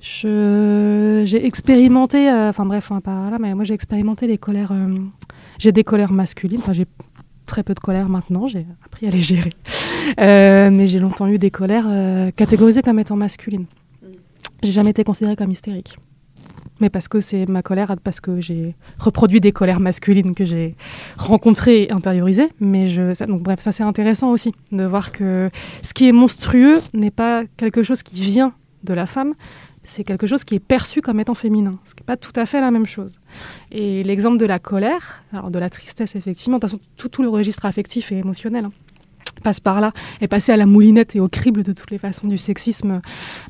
J'ai 0.00 1.46
expérimenté, 1.46 2.30
euh, 2.30 2.50
enfin 2.50 2.64
bref, 2.64 2.92
pas 3.02 3.30
là, 3.30 3.38
mais 3.40 3.54
moi 3.54 3.64
j'ai 3.64 3.74
expérimenté 3.74 4.26
les 4.26 4.38
colères. 4.38 4.72
Euh, 4.72 4.94
j'ai 5.58 5.72
des 5.72 5.84
colères 5.84 6.12
masculines. 6.12 6.60
Enfin, 6.60 6.72
j'ai 6.72 6.86
très 7.46 7.62
peu 7.62 7.74
de 7.74 7.80
colère 7.80 8.08
maintenant. 8.08 8.46
J'ai 8.46 8.66
appris 8.84 9.06
à 9.06 9.10
les 9.10 9.20
gérer. 9.20 9.52
Euh, 10.20 10.70
mais 10.70 10.86
j'ai 10.86 11.00
longtemps 11.00 11.26
eu 11.26 11.38
des 11.38 11.50
colères 11.50 11.88
catégorisées 12.36 12.82
comme 12.82 13.00
étant 13.00 13.16
masculines. 13.16 13.66
J'ai 14.62 14.70
jamais 14.70 14.90
été 14.90 15.02
considérée 15.02 15.34
comme 15.34 15.50
hystérique. 15.50 15.98
Mais 16.80 16.90
parce 16.90 17.08
que 17.08 17.20
c'est 17.20 17.46
ma 17.46 17.62
colère, 17.62 17.94
parce 18.02 18.20
que 18.20 18.40
j'ai 18.40 18.74
reproduit 18.98 19.40
des 19.40 19.52
colères 19.52 19.80
masculines 19.80 20.34
que 20.34 20.44
j'ai 20.44 20.76
rencontrées 21.16 21.84
et 21.84 21.92
intériorisées. 21.92 22.48
Mais 22.60 22.86
je, 22.86 23.24
donc 23.26 23.42
bref, 23.42 23.60
ça 23.60 23.72
c'est 23.72 23.82
intéressant 23.82 24.30
aussi 24.30 24.52
de 24.72 24.84
voir 24.84 25.12
que 25.12 25.50
ce 25.82 25.94
qui 25.94 26.08
est 26.08 26.12
monstrueux 26.12 26.80
n'est 26.92 27.10
pas 27.10 27.44
quelque 27.56 27.82
chose 27.82 28.02
qui 28.02 28.20
vient 28.20 28.52
de 28.84 28.94
la 28.94 29.06
femme, 29.06 29.34
c'est 29.84 30.04
quelque 30.04 30.26
chose 30.26 30.44
qui 30.44 30.56
est 30.56 30.60
perçu 30.60 31.00
comme 31.00 31.20
étant 31.20 31.34
féminin, 31.34 31.78
ce 31.84 31.94
qui 31.94 32.02
n'est 32.02 32.06
pas 32.06 32.16
tout 32.16 32.32
à 32.36 32.46
fait 32.46 32.60
la 32.60 32.70
même 32.70 32.86
chose. 32.86 33.18
Et 33.70 34.02
l'exemple 34.02 34.38
de 34.38 34.46
la 34.46 34.58
colère, 34.58 35.22
alors 35.32 35.50
de 35.50 35.58
la 35.58 35.70
tristesse 35.70 36.16
effectivement, 36.16 36.58
de 36.58 36.60
toute 36.60 36.70
façon 36.70 36.82
tout, 36.96 37.08
tout 37.08 37.22
le 37.22 37.28
registre 37.28 37.64
affectif 37.66 38.12
et 38.12 38.18
émotionnel. 38.18 38.66
Hein 38.66 38.72
passe 39.40 39.60
par 39.60 39.80
là, 39.80 39.92
est 40.20 40.28
passé 40.28 40.52
à 40.52 40.56
la 40.56 40.66
moulinette 40.66 41.16
et 41.16 41.20
au 41.20 41.28
crible 41.28 41.62
de 41.62 41.72
toutes 41.72 41.90
les 41.90 41.98
façons 41.98 42.26
du 42.26 42.38
sexisme 42.38 43.00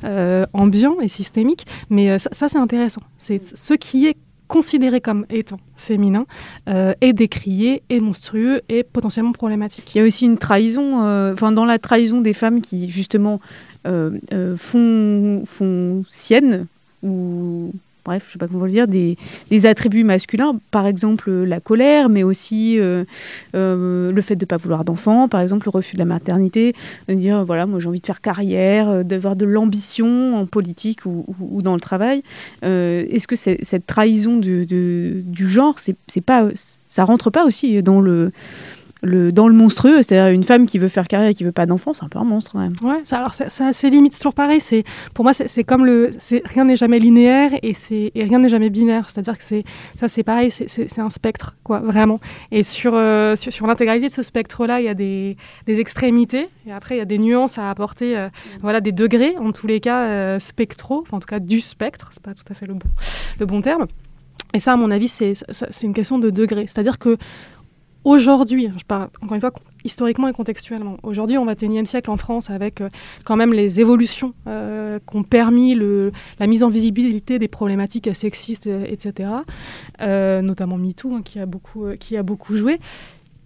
euh, 0.03 0.45
ambiant 0.53 0.99
et 1.01 1.07
systémique. 1.07 1.65
Mais 1.89 2.09
euh, 2.09 2.17
ça, 2.17 2.49
c'est 2.49 2.57
intéressant. 2.57 3.01
C'est 3.17 3.41
ce 3.55 3.73
qui 3.73 4.07
est 4.07 4.17
considéré 4.47 5.01
comme 5.01 5.25
étant 5.29 5.59
féminin 5.75 6.25
euh, 6.69 6.93
est 7.01 7.11
décrié, 7.11 7.83
est 7.89 7.99
monstrueux 7.99 8.61
et 8.69 8.83
potentiellement 8.83 9.33
problématique. 9.33 9.93
Il 9.93 9.97
y 9.97 10.01
a 10.01 10.05
aussi 10.05 10.25
une 10.25 10.37
trahison, 10.37 11.01
enfin 11.33 11.51
dans 11.51 11.65
la 11.65 11.79
trahison 11.79 12.21
des 12.21 12.33
femmes 12.33 12.61
qui 12.61 12.89
justement 12.89 13.41
font, 13.85 15.43
font 15.45 16.03
sienne 16.09 16.65
ou 17.03 17.73
bref, 18.07 18.23
je 18.27 18.33
sais 18.33 18.39
pas 18.39 18.47
comment 18.47 18.63
le 18.63 18.71
dire, 18.71 18.87
des, 18.87 19.17
attributs 19.65 20.05
masculins, 20.05 20.59
par 20.71 20.87
exemple 20.87 21.29
la 21.29 21.59
colère, 21.59 22.07
mais 22.07 22.23
aussi 22.23 22.79
euh, 22.79 23.03
euh, 23.53 24.13
le 24.13 24.21
fait 24.21 24.37
de 24.37 24.45
ne 24.45 24.47
pas 24.47 24.55
vouloir 24.55 24.85
d'enfant, 24.85 25.27
par 25.27 25.41
exemple 25.41 25.67
le 25.67 25.71
refus 25.71 25.95
de 25.95 25.99
la 25.99 26.05
maternité, 26.05 26.73
de 27.09 27.13
dire 27.15 27.43
voilà, 27.45 27.65
moi 27.65 27.79
j'ai 27.79 27.89
envie 27.89 27.99
de 27.99 28.05
faire 28.05 28.21
carrière, 28.21 28.87
euh, 28.87 29.03
d'avoir 29.03 29.35
de 29.35 29.45
l'ambition 29.45 30.37
en 30.37 30.45
politique 30.45 31.05
ou, 31.05 31.25
dans 31.61 31.73
le 31.73 31.81
travail. 31.81 32.23
Est-ce 32.63 33.27
que 33.27 33.35
cette 33.35 33.85
trahison 33.85 34.37
du, 34.37 34.65
du 34.65 35.49
genre, 35.49 35.75
c'est 35.79 36.21
pas, 36.21 36.47
ça 36.87 37.03
rentre 37.03 37.29
pas 37.29 37.45
aussi 37.45 37.83
dans 37.83 37.99
le 37.99 38.31
dans 39.03 39.47
le 39.47 39.53
monstrueux, 39.53 40.01
c'est-à-dire 40.01 40.33
une 40.33 40.43
femme 40.43 40.65
qui 40.65 40.79
veut 40.79 40.87
faire 40.87 41.07
carrière 41.07 41.29
et 41.29 41.33
qui 41.33 41.43
veut 41.43 41.51
pas 41.51 41.65
d'enfant, 41.65 41.93
c'est 41.93 42.03
un 42.03 42.09
peu 42.09 42.17
un 42.17 42.23
monstre 42.23 42.53
quand 42.53 42.59
même. 42.59 42.73
Ouais, 42.81 43.01
ça, 43.03 43.17
alors 43.17 43.33
c'est 43.35 43.89
limite, 43.89 44.17
toujours 44.17 44.33
pareil. 44.33 44.59
C'est 44.59 44.83
pour 45.13 45.23
moi, 45.23 45.33
c'est 45.33 45.63
comme 45.63 45.85
le, 45.85 46.13
rien 46.45 46.65
n'est 46.65 46.75
jamais 46.75 46.99
linéaire 46.99 47.51
et 47.61 47.73
c'est 47.73 48.11
rien 48.15 48.39
n'est 48.39 48.49
jamais 48.49 48.69
binaire. 48.69 49.09
C'est-à-dire 49.09 49.37
que 49.37 49.43
c'est 49.43 49.63
ça, 49.99 50.07
c'est 50.07 50.23
pareil, 50.23 50.51
c'est 50.51 50.99
un 50.99 51.09
spectre, 51.09 51.55
quoi, 51.63 51.79
vraiment. 51.79 52.19
Et 52.51 52.63
sur 52.63 52.93
euh, 52.95 53.35
sur, 53.35 53.67
l'intégralité 53.67 54.07
de 54.07 54.13
ce 54.13 54.23
spectre-là, 54.23 54.79
il 54.79 54.85
y 54.85 54.89
a 54.89 54.93
des, 54.93 55.37
des, 55.65 55.79
extrémités 55.79 56.49
et 56.65 56.71
après 56.71 56.95
il 56.95 56.97
y 56.99 57.01
a 57.01 57.05
des 57.05 57.19
nuances 57.19 57.57
à 57.57 57.69
apporter, 57.69 58.17
euh, 58.17 58.29
voilà, 58.61 58.81
des 58.81 58.91
degrés 58.91 59.35
en 59.37 59.51
tous 59.51 59.67
les 59.67 59.79
cas 59.79 60.05
euh, 60.05 60.39
spectraux, 60.39 61.03
en 61.11 61.19
tout 61.19 61.27
cas 61.27 61.39
du 61.39 61.61
spectre, 61.61 62.09
c'est 62.11 62.23
pas 62.23 62.33
tout 62.33 62.45
à 62.49 62.53
fait 62.53 62.65
le 62.65 62.73
bon 62.73 62.87
le 63.39 63.45
bon 63.45 63.61
terme. 63.61 63.85
Et 64.53 64.59
ça, 64.59 64.73
à 64.73 64.75
mon 64.77 64.91
avis, 64.91 65.09
c'est 65.09 65.33
une 65.83 65.93
question 65.93 66.19
de 66.19 66.29
degré. 66.29 66.65
C'est-à-dire 66.67 66.99
que 66.99 67.17
Aujourd'hui, 68.07 68.71
je 68.77 68.85
parle 68.85 69.09
encore 69.21 69.35
une 69.35 69.41
fois 69.41 69.51
historiquement 69.83 70.29
et 70.29 70.33
contextuellement, 70.33 70.95
aujourd'hui 71.03 71.37
on 71.37 71.43
va 71.43 71.51
au 71.51 71.55
XXIe 71.55 71.85
siècle 71.85 72.09
en 72.09 72.15
France 72.15 72.49
avec 72.49 72.79
euh, 72.79 72.87
quand 73.25 73.35
même 73.35 73.51
les 73.51 73.81
évolutions 73.81 74.33
euh, 74.47 74.97
qui 74.99 75.17
ont 75.17 75.23
permis 75.23 75.75
la 76.39 76.47
mise 76.47 76.63
en 76.63 76.69
visibilité 76.69 77.37
des 77.37 77.49
problématiques 77.49 78.09
sexistes, 78.15 78.67
euh, 78.67 78.85
etc., 78.87 79.29
notamment 79.99 80.77
MeToo 80.77 81.15
hein, 81.15 81.21
qui 81.21 81.37
a 82.17 82.23
beaucoup 82.23 82.55
joué 82.55 82.79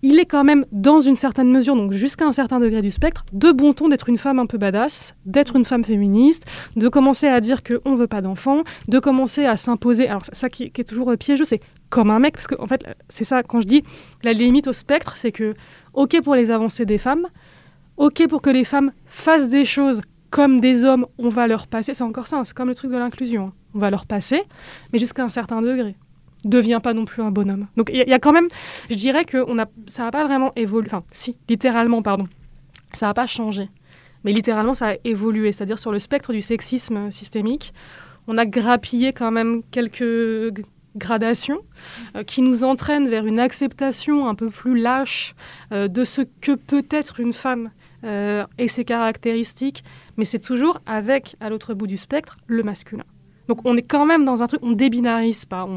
il 0.04 0.20
est 0.20 0.26
quand 0.26 0.44
même, 0.44 0.66
dans 0.72 1.00
une 1.00 1.16
certaine 1.16 1.52
mesure, 1.52 1.76
donc 1.76 1.94
jusqu'à 1.94 2.26
un 2.26 2.34
certain 2.34 2.60
degré 2.60 2.82
du 2.82 2.92
spectre, 2.92 3.24
de 3.34 3.52
bon 3.52 3.74
ton 3.74 3.88
d'être 3.90 4.10
une 4.10 4.18
femme 4.18 4.40
un 4.40 4.46
peu 4.46 4.58
badass, 4.58 5.16
d'être 5.26 5.56
une 5.56 5.66
femme 5.66 5.84
féministe, 5.84 6.46
de 6.76 6.90
commencer 6.90 7.28
à 7.28 7.40
dire 7.40 7.62
qu'on 7.64 7.92
ne 7.92 7.98
veut 7.98 8.08
pas 8.08 8.22
d'enfants, 8.22 8.64
de 8.88 9.00
commencer 9.00 9.46
à 9.46 9.58
s'imposer. 9.58 10.08
Alors, 10.08 10.22
ça 10.32 10.50
qui, 10.50 10.72
est 10.76 10.88
toujours 10.88 11.14
piégeux, 11.18 11.46
c'est 11.46 11.62
comme 11.90 12.10
un 12.10 12.20
mec, 12.20 12.34
parce 12.34 12.48
qu'en 12.48 12.64
en 12.64 12.68
fait, 12.68 12.84
c'est 13.10 13.24
ça, 13.24 13.44
quand 13.44 13.62
je 13.62 13.68
dis 13.68 13.84
la 14.24 14.34
limite 14.34 14.68
au 14.68 14.74
spectre, 14.74 15.18
c'est 15.18 15.32
que, 15.32 15.54
OK 15.94 16.20
pour 16.24 16.36
les 16.36 16.50
avancées 16.50 16.86
des 16.86 16.98
femmes, 16.98 17.28
OK 17.98 18.28
pour 18.28 18.42
que 18.42 18.50
les 18.50 18.64
femmes 18.64 18.92
fassent 19.06 19.50
des 19.50 19.66
choses 19.66 20.02
comme 20.32 20.62
des 20.62 20.86
hommes, 20.86 21.06
on 21.18 21.30
va 21.30 21.46
leur 21.46 21.68
passer. 21.68 21.94
C'est 21.94 22.04
encore 22.04 22.28
ça, 22.28 22.42
c'est 22.46 22.56
comme 22.56 22.70
le 22.70 22.76
truc 22.76 22.90
de 22.90 22.98
l'inclusion. 22.98 23.48
Hein. 23.48 23.54
On 23.76 23.80
va 23.80 23.92
leur 23.92 24.06
passer, 24.06 24.42
mais 24.92 25.00
jusqu'à 25.00 25.24
un 25.24 25.30
certain 25.30 25.62
degré 25.62 25.96
devient 26.44 26.80
pas 26.82 26.94
non 26.94 27.06
plus 27.06 27.22
un 27.22 27.32
bonhomme. 27.32 27.68
Donc 27.78 27.90
il 27.94 27.98
y, 27.98 28.14
a 28.14 28.20
quand 28.20 28.32
même, 28.32 28.48
je 28.90 28.96
dirais 28.96 29.26
que 29.26 29.44
on 29.48 29.60
a, 29.60 29.66
ça 29.88 30.04
n'a 30.04 30.12
pas 30.12 30.26
vraiment 30.26 30.52
évolué, 30.56 30.88
enfin 30.88 31.04
si, 31.12 31.38
littéralement, 31.50 32.02
pardon, 32.02 32.28
ça 32.94 33.08
n'a 33.08 33.14
pas 33.14 33.28
changé. 33.28 33.70
Mais 34.24 34.34
littéralement, 34.34 34.74
ça 34.74 34.90
a 34.90 34.96
évolué, 35.04 35.52
c'est-à-dire 35.52 35.80
sur 35.80 35.92
le 35.92 36.00
spectre 36.00 36.32
du 36.32 36.42
sexisme 36.42 37.12
systémique, 37.12 37.74
on 38.28 38.38
a 38.38 38.46
grappillé 38.46 39.14
quand 39.14 39.32
même 39.32 39.64
quelques 39.72 40.54
gradations 40.96 41.60
euh, 42.16 42.24
qui 42.24 42.42
nous 42.42 42.64
entraînent 42.64 43.08
vers 43.08 43.26
une 43.26 43.40
acceptation 43.40 44.28
un 44.28 44.36
peu 44.36 44.50
plus 44.50 44.80
lâche 44.80 45.36
euh, 45.72 45.88
de 45.88 46.04
ce 46.04 46.22
que 46.42 46.54
peut 46.54 46.86
être 46.90 47.20
une 47.20 47.34
femme 47.34 47.72
euh, 48.04 48.46
et 48.58 48.68
ses 48.68 48.84
caractéristiques, 48.84 49.84
mais 50.18 50.26
c'est 50.26 50.40
toujours 50.40 50.80
avec, 50.86 51.36
à 51.40 51.50
l'autre 51.50 51.74
bout 51.74 51.88
du 51.88 51.98
spectre, 51.98 52.38
le 52.48 52.64
masculin. 52.64 53.06
Donc 53.48 53.62
on 53.66 53.76
est 53.78 53.84
quand 53.84 54.06
même 54.06 54.26
dans 54.26 54.44
un 54.44 54.48
truc, 54.48 54.62
on 54.64 54.72
débinarise 54.72 55.46
pas, 55.46 55.68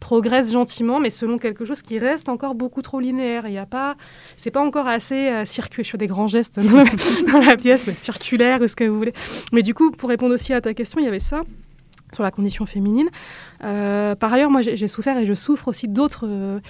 progresse 0.00 0.52
gentiment, 0.52 1.00
mais 1.00 1.10
selon 1.10 1.38
quelque 1.38 1.64
chose 1.64 1.82
qui 1.82 1.98
reste 1.98 2.28
encore 2.28 2.54
beaucoup 2.54 2.82
trop 2.82 3.00
linéaire. 3.00 3.46
Il 3.46 3.52
y 3.52 3.58
a 3.58 3.66
pas, 3.66 3.96
c'est 4.36 4.50
pas 4.50 4.64
encore 4.64 4.86
assez 4.86 5.28
euh, 5.28 5.44
circulaire. 5.44 5.84
Je 5.84 5.90
fais 5.90 5.98
des 5.98 6.06
grands 6.06 6.26
gestes 6.26 6.60
dans 7.32 7.38
la, 7.38 7.56
pièce, 7.56 7.86
mais 7.86 7.92
circulaire 7.94 8.60
ou 8.60 8.68
ce 8.68 8.76
que 8.76 8.84
vous 8.84 8.96
voulez. 8.96 9.12
Mais 9.52 9.62
du 9.62 9.74
coup, 9.74 9.90
pour 9.90 10.08
répondre 10.08 10.34
aussi 10.34 10.52
à 10.52 10.60
ta 10.60 10.74
question, 10.74 11.00
il 11.00 11.04
y 11.04 11.08
avait 11.08 11.20
ça 11.20 11.40
sur 12.12 12.22
la 12.22 12.30
condition 12.30 12.64
féminine. 12.64 13.08
Euh, 13.64 14.14
par 14.14 14.32
ailleurs, 14.32 14.50
moi, 14.50 14.62
j'ai 14.62 14.88
souffert 14.88 15.18
et 15.18 15.26
je 15.26 15.34
souffre 15.34 15.68
aussi 15.68 15.88
d'autres 15.88 16.26
euh, 16.28 16.60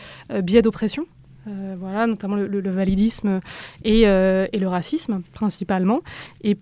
biais 0.40 0.62
d'oppression. 0.62 1.06
voilà, 1.46 2.06
notamment 2.06 2.36
le, 2.36 2.70
validisme 2.70 3.40
et, 3.84 4.02
et, 4.02 4.58
le 4.58 4.66
racisme 4.66 5.22
principalement. 5.34 6.00
Et 6.42 6.56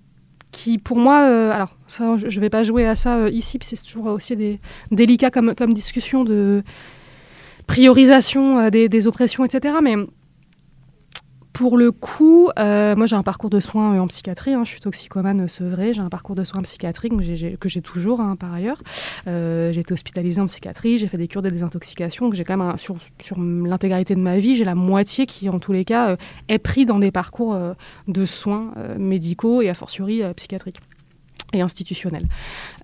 qui 0.53 0.79
pour 0.79 0.99
moi, 0.99 1.23
euh, 1.23 1.51
alors 1.51 1.75
je 1.89 2.05
ne 2.05 2.41
vais 2.41 2.51
pas 2.51 2.63
jouer 2.63 2.87
à 2.87 2.95
ça 2.95 3.17
euh, 3.17 3.31
ici, 3.31 3.59
puis 3.59 3.67
c'est 3.67 3.83
toujours 3.83 4.07
aussi 4.07 4.37
des, 4.37 4.61
délicat 4.93 5.31
comme, 5.31 5.55
comme 5.57 5.75
discussion 5.75 6.23
de 6.23 6.63
priorisation 7.67 8.59
euh, 8.61 8.71
des, 8.71 8.89
des, 8.89 9.09
oppressions, 9.09 9.45
etc. 9.45 9.75
Mais 9.83 9.97
pour 11.53 11.77
le 11.77 11.93
coup, 11.93 12.49
euh, 12.59 12.97
moi 12.97 13.07
j'ai 13.07 13.17
un 13.17 13.23
parcours 13.23 13.51
de 13.51 13.61
soins 13.61 14.01
en 14.01 14.07
psychiatrie, 14.07 14.55
hein, 14.55 14.65
je 14.65 14.71
suis 14.71 14.81
toxicomane 14.81 15.49
sevrée, 15.49 15.93
j'ai 15.93 16.01
un 16.01 16.09
parcours 16.09 16.35
de 16.35 16.45
soins 16.45 16.63
psychiatriques 16.63 17.13
que 17.61 17.69
j'ai 17.69 17.83
toujours 17.83 18.21
hein, 18.21 18.37
par 18.37 18.55
ailleurs. 18.55 18.79
Euh, 19.27 19.71
j'ai 19.73 19.81
été 19.81 19.93
hospitalisée 19.93 20.41
en 20.41 20.47
psychiatrie, 20.47 20.99
j'ai 20.99 21.09
fait 21.09 21.19
des 21.19 21.29
cures 21.29 21.43
de 21.43 21.51
désintoxication, 21.51 22.31
que 22.31 22.37
j'ai 22.37 22.45
quand 22.45 22.57
même 22.57 22.79
sur, 22.79 22.97
sur 23.21 23.39
l'intégralité 23.39 24.15
de 24.15 24.21
ma 24.21 24.39
vie, 24.39 24.57
j'ai 24.57 24.65
la 24.65 24.75
moitié 24.75 25.27
qui 25.27 25.49
en 25.49 25.59
tous 25.59 25.73
les 25.73 25.85
cas 25.85 26.11
euh, 26.11 26.17
est 26.49 26.59
pris 26.59 26.87
dans 26.87 26.99
des 26.99 27.11
parcours 27.11 27.57
de 28.09 28.27
soins 28.27 28.73
médicaux 28.99 29.63
et 29.63 29.69
a 29.69 29.75
fortiori 29.75 30.23
psychiatriques 30.35 30.81
et 31.53 31.61
institutionnels. 31.61 32.27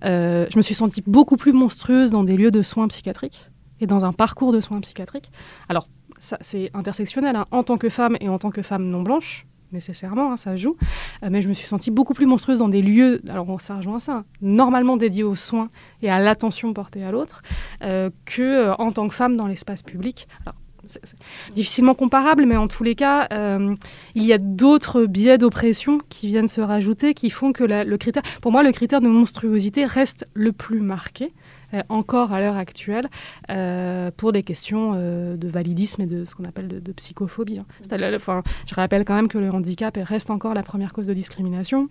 je 0.03 0.55
me 0.55 0.61
suis 0.61 0.75
sentie 0.75 1.03
beaucoup 1.07 1.37
plus 1.37 1.53
monstrueuse 1.53 2.11
dans 2.11 2.23
des 2.23 2.37
lieux 2.37 2.51
de 2.51 2.61
soins 2.61 2.87
psychiatriques 2.87 3.49
et 3.81 3.87
dans 3.87 4.05
un 4.05 4.13
parcours 4.13 4.51
de 4.51 4.59
soins 4.59 4.79
psychiatriques. 4.81 5.31
Alors 5.69 5.87
c'est 6.19 6.69
intersectionnel, 6.73 7.35
hein, 7.35 7.45
en 7.51 7.63
tant 7.63 7.77
que 7.77 7.89
femme 7.89 8.17
et 8.19 8.29
en 8.29 8.37
tant 8.39 8.51
que 8.51 8.61
femme 8.61 8.85
non 8.85 9.01
blanche, 9.01 9.45
nécessairement, 9.71 10.31
hein, 10.31 10.37
ça 10.37 10.55
joue. 10.55 10.75
Euh, 11.23 11.29
mais 11.31 11.41
je 11.41 11.49
me 11.49 11.53
suis 11.53 11.67
sentie 11.67 11.91
beaucoup 11.91 12.13
plus 12.13 12.25
monstrueuse 12.25 12.59
dans 12.59 12.69
des 12.69 12.81
lieux, 12.81 13.21
alors 13.29 13.61
ça 13.61 13.75
rejoint 13.77 13.99
ça, 13.99 14.23
normalement 14.41 14.97
dédiés 14.97 15.23
aux 15.23 15.35
soins 15.35 15.69
et 16.01 16.09
à 16.09 16.19
l'attention 16.19 16.73
portée 16.73 17.03
à 17.03 17.11
l'autre, 17.11 17.41
euh, 17.83 18.09
que 18.25 18.41
euh, 18.41 18.75
en 18.75 18.91
tant 18.91 19.07
que 19.07 19.15
femme 19.15 19.35
dans 19.35 19.47
l'espace 19.47 19.83
public. 19.83 20.27
Alors, 20.45 20.55
c'est 20.85 21.01
difficilement 21.53 21.93
comparable, 21.93 22.45
mais 22.45 22.55
en 22.55 22.67
tous 22.67 22.83
les 22.83 22.95
cas, 22.95 23.27
il 24.15 24.23
y 24.23 24.33
a 24.33 24.39
d'autres 24.39 25.05
biais 25.05 25.37
d'oppression 25.37 25.99
qui 26.09 26.27
viennent 26.27 26.47
se 26.47 26.61
rajouter, 26.61 27.13
qui 27.13 27.29
font 27.29 27.51
que 27.51 27.63
le 27.63 27.97
critère, 27.97 28.23
pour 28.41 28.51
moi, 28.51 28.63
le 28.63 28.71
critère 28.71 28.99
de 28.99 29.07
monstruosité 29.07 29.85
reste 29.85 30.27
le 30.33 30.51
plus 30.51 30.79
marqué. 30.79 31.31
Euh, 31.73 31.83
encore 31.89 32.33
à 32.33 32.39
l'heure 32.39 32.57
actuelle 32.57 33.07
euh, 33.51 34.09
pour 34.15 34.31
des 34.31 34.41
questions 34.41 34.93
euh, 34.95 35.37
de 35.37 35.47
validisme 35.47 36.01
et 36.01 36.05
de 36.07 36.25
ce 36.25 36.33
qu'on 36.33 36.45
appelle 36.45 36.67
de, 36.67 36.91
psychophobie. 36.93 37.59
Hein. 37.59 37.65
Enfin, 38.15 38.41
je 38.67 38.73
rappelle 38.73 39.05
quand 39.05 39.15
même 39.15 39.27
que 39.27 39.37
le 39.37 39.51
handicap 39.51 39.97
reste 40.01 40.31
encore 40.31 40.53
la 40.53 40.63
première 40.63 40.93
cause 40.93 41.07
de 41.07 41.13
discrimination 41.13 41.89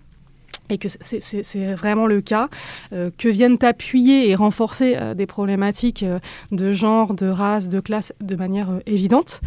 et 0.71 0.77
que 0.77 0.89
c'est 0.89 1.73
vraiment 1.73 2.07
le 2.07 2.21
cas, 2.21 2.51
que 2.91 3.29
viennent 3.29 3.57
appuyer 3.63 4.29
et 4.29 4.35
renforcer 4.35 4.99
des 5.15 5.25
problématiques 5.25 6.05
de 6.53 6.73
genre, 6.73 7.15
de 7.15 7.27
race, 7.27 7.71
de 7.71 7.81
classe 7.81 8.13
de 8.21 8.37
manière 8.37 8.69
évidente. 8.85 9.41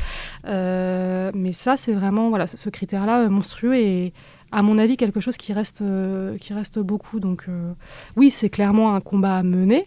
mais 0.46 1.54
ça, 1.54 1.78
c'est 1.78 1.94
vraiment 1.94 2.30
voilà, 2.30 2.48
ce, 2.48 2.70
critère-là 2.70 3.30
monstrueux 3.30 3.76
et, 3.76 4.14
à 4.52 4.62
mon 4.62 4.78
avis, 4.78 4.98
quelque 4.98 5.20
chose 5.20 5.38
qui 5.38 5.54
reste, 5.54 5.82
euh, 5.82 6.38
qui 6.38 6.54
reste 6.54 6.80
beaucoup. 6.80 7.20
Donc, 7.20 7.46
euh, 7.48 7.74
oui, 8.16 8.32
c'est 8.32 8.50
clairement 8.50 8.94
un 8.96 9.02
combat 9.02 9.38
à 9.38 9.44
mener. 9.44 9.86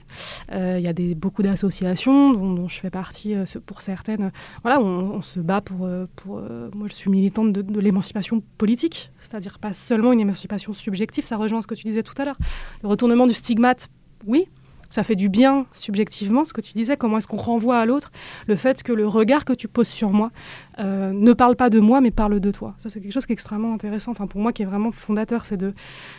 Euh, 0.53 0.77
il 0.79 0.85
y 0.85 0.89
a 0.89 1.15
beaucoup 1.15 1.43
d'associations 1.43 2.33
dont, 2.33 2.69
je 2.69 2.81
fais 2.81 2.91
partie 2.91 3.35
pour 3.67 3.83
certaines. 3.83 4.33
Voilà, 4.63 4.81
on, 4.81 5.21
se 5.23 5.41
bat 5.41 5.61
pour. 5.61 5.89
pour 6.17 6.41
moi, 6.75 6.89
je 6.89 6.95
suis 6.95 7.11
militante 7.11 7.53
de, 7.53 7.63
de 7.63 7.81
l'émancipation 7.81 8.43
politique, 8.59 9.11
c'est-à-dire 9.21 9.59
pas 9.59 9.73
seulement 9.73 10.13
une 10.13 10.21
émancipation 10.21 10.73
subjective. 10.73 11.25
Ça 11.27 11.37
rejoint 11.37 11.61
ce 11.61 11.67
que 11.67 11.75
tu 11.75 11.85
disais 11.85 12.03
tout 12.03 12.15
à 12.19 12.25
l'heure. 12.25 12.39
Le 12.83 12.89
retournement 12.89 13.27
du 13.27 13.35
stigmate, 13.35 13.89
oui, 14.27 14.49
ça 14.95 15.03
fait 15.03 15.17
du 15.17 15.29
bien 15.29 15.67
subjectivement, 15.73 16.45
ce 16.45 16.53
que 16.53 16.61
tu 16.61 16.73
disais, 16.73 16.97
comment 16.97 17.19
est-ce 17.19 17.27
qu'on 17.27 17.37
renvoie 17.37 17.79
à 17.79 17.85
l'autre 17.85 18.13
le 18.47 18.55
fait 18.55 18.85
que 18.85 18.93
le 18.93 19.09
regard 19.09 19.45
que 19.45 19.53
tu 19.53 19.67
poses 19.67 19.89
sur 19.89 20.11
moi 20.13 20.31
euh, 20.79 21.11
ne 21.13 21.33
parle 21.33 21.57
pas 21.57 21.69
de 21.69 21.81
moi, 21.81 22.01
mais 22.01 22.13
parle 22.13 22.39
de 22.39 22.53
toi. 22.53 22.77
Ça, 22.79 22.89
c'est 22.89 23.01
quelque 23.01 23.13
chose 23.13 23.27
qui 23.27 23.33
est 23.33 23.35
extrêmement 23.35 23.75
intéressant, 23.75 24.13
enfin, 24.13 24.29
pour 24.29 24.41
moi, 24.41 24.53
qui 24.53 24.63
est 24.63 24.67
vraiment 24.67 24.93
fondateur, 24.93 25.47
c'est 25.47 25.57
de 25.57 25.75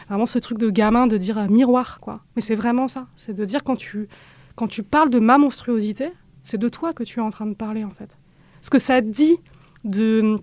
vraiment 0.09 0.25
ce 0.25 0.39
truc 0.39 0.57
de 0.57 0.69
gamin 0.69 1.07
de 1.07 1.15
dire 1.15 1.37
euh, 1.37 1.47
miroir, 1.47 1.99
quoi. 2.01 2.19
Mais 2.35 2.41
c'est 2.41 2.55
vraiment 2.55 2.89
ça, 2.89 3.07
c'est 3.15 3.33
de 3.33 3.45
dire 3.45 3.63
quand 3.63 3.77
tu, 3.77 4.09
quand 4.55 4.67
tu 4.67 4.83
parles 4.83 5.09
de 5.09 5.19
ma 5.19 5.37
monstruosité, 5.37 6.11
c'est 6.43 6.57
de 6.57 6.67
toi 6.67 6.91
que 6.91 7.03
tu 7.03 7.19
es 7.19 7.21
en 7.21 7.29
train 7.29 7.45
de 7.45 7.53
parler, 7.53 7.85
en 7.85 7.91
fait. 7.91 8.17
Ce 8.61 8.69
que 8.69 8.77
ça 8.77 8.99
dit 8.99 9.37
de 9.85 10.37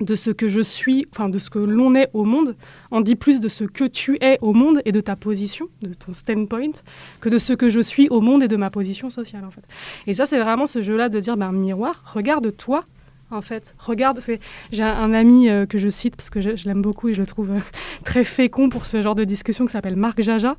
de 0.00 0.14
ce 0.14 0.30
que 0.30 0.48
je 0.48 0.60
suis, 0.60 1.06
enfin 1.12 1.28
de 1.28 1.38
ce 1.38 1.50
que 1.50 1.58
l'on 1.58 1.94
est 1.94 2.10
au 2.12 2.24
monde, 2.24 2.56
en 2.90 3.00
dit 3.00 3.16
plus 3.16 3.40
de 3.40 3.48
ce 3.48 3.64
que 3.64 3.84
tu 3.84 4.18
es 4.20 4.38
au 4.40 4.52
monde 4.52 4.80
et 4.84 4.92
de 4.92 5.00
ta 5.00 5.16
position, 5.16 5.68
de 5.82 5.94
ton 5.94 6.12
standpoint, 6.12 6.70
que 7.20 7.28
de 7.28 7.38
ce 7.38 7.52
que 7.52 7.68
je 7.70 7.80
suis 7.80 8.08
au 8.08 8.20
monde 8.20 8.42
et 8.42 8.48
de 8.48 8.56
ma 8.56 8.70
position 8.70 9.10
sociale 9.10 9.44
en 9.44 9.50
fait. 9.50 9.64
Et 10.06 10.14
ça 10.14 10.26
c'est 10.26 10.38
vraiment 10.38 10.66
ce 10.66 10.82
jeu-là 10.82 11.08
de 11.08 11.20
dire 11.20 11.36
ben 11.36 11.52
miroir, 11.52 12.02
regarde 12.14 12.56
toi 12.56 12.84
en 13.30 13.42
fait, 13.42 13.74
regarde. 13.78 14.20
J'ai 14.72 14.82
un, 14.82 15.12
ami 15.12 15.48
euh, 15.48 15.66
que 15.66 15.78
je 15.78 15.88
cite 15.88 16.16
parce 16.16 16.30
que 16.30 16.40
je, 16.40 16.64
l'aime 16.64 16.82
beaucoup 16.82 17.08
et 17.08 17.14
je 17.14 17.20
le 17.20 17.26
trouve 17.26 17.52
euh, 17.52 17.60
très 18.04 18.24
fécond 18.24 18.68
pour 18.68 18.86
ce 18.86 19.02
genre 19.02 19.14
de 19.14 19.24
discussion 19.24 19.66
qui 19.66 19.72
s'appelle 19.72 19.96
Marc 19.96 20.20
Jaja, 20.20 20.56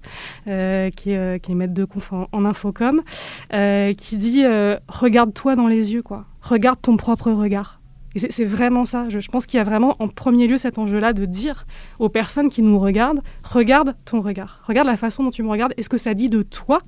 euh, 0.47 0.89
qui, 0.89 1.11
est, 1.11 1.49
maître 1.49 1.73
de 1.73 1.83
conf 1.83 2.13
en 2.13 2.45
infocom, 2.45 3.01
qui 3.49 4.17
dit 4.17 4.43
regarde-toi 4.87 5.55
dans 5.55 5.67
les 5.67 5.93
yeux 5.93 6.01
quoi, 6.01 6.25
regarde 6.41 6.81
ton 6.81 6.95
propre 6.95 7.31
regard 7.31 7.80
et 8.15 8.19
c'est 8.19 8.45
vraiment 8.45 8.85
ça. 8.85 9.07
Je, 9.09 9.29
pense 9.29 9.45
qu'il 9.45 9.57
y 9.57 9.61
a 9.61 9.63
vraiment 9.63 9.95
en 9.99 10.07
premier 10.07 10.47
lieu 10.47 10.57
cet 10.57 10.77
enjeu-là 10.77 11.13
de 11.13 11.25
dire 11.25 11.65
aux 11.99 12.09
personnes 12.09 12.49
qui 12.49 12.61
nous 12.61 12.79
regardent, 12.79 13.21
regarde 13.43 13.95
ton 14.05 14.21
regard, 14.21 14.61
regarde 14.67 14.87
la 14.87 14.97
façon 14.97 15.23
dont 15.23 15.31
tu 15.31 15.43
me 15.43 15.49
regardes, 15.49 15.73
est-ce 15.77 15.89
que 15.89 15.97
ça 15.97 16.13
dit 16.13 16.29
de 16.29 16.41
toi? 16.41 16.81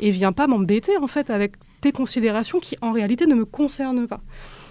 Et 0.00 0.10
viens 0.10 0.32
pas 0.32 0.46
m'embêter 0.46 0.96
en 0.96 1.06
fait 1.06 1.30
avec 1.30 1.52
tes 1.80 1.92
considérations 1.92 2.60
qui 2.60 2.76
en 2.80 2.92
réalité 2.92 3.26
ne 3.26 3.34
me 3.34 3.44
concernent 3.44 4.06
pas. 4.06 4.20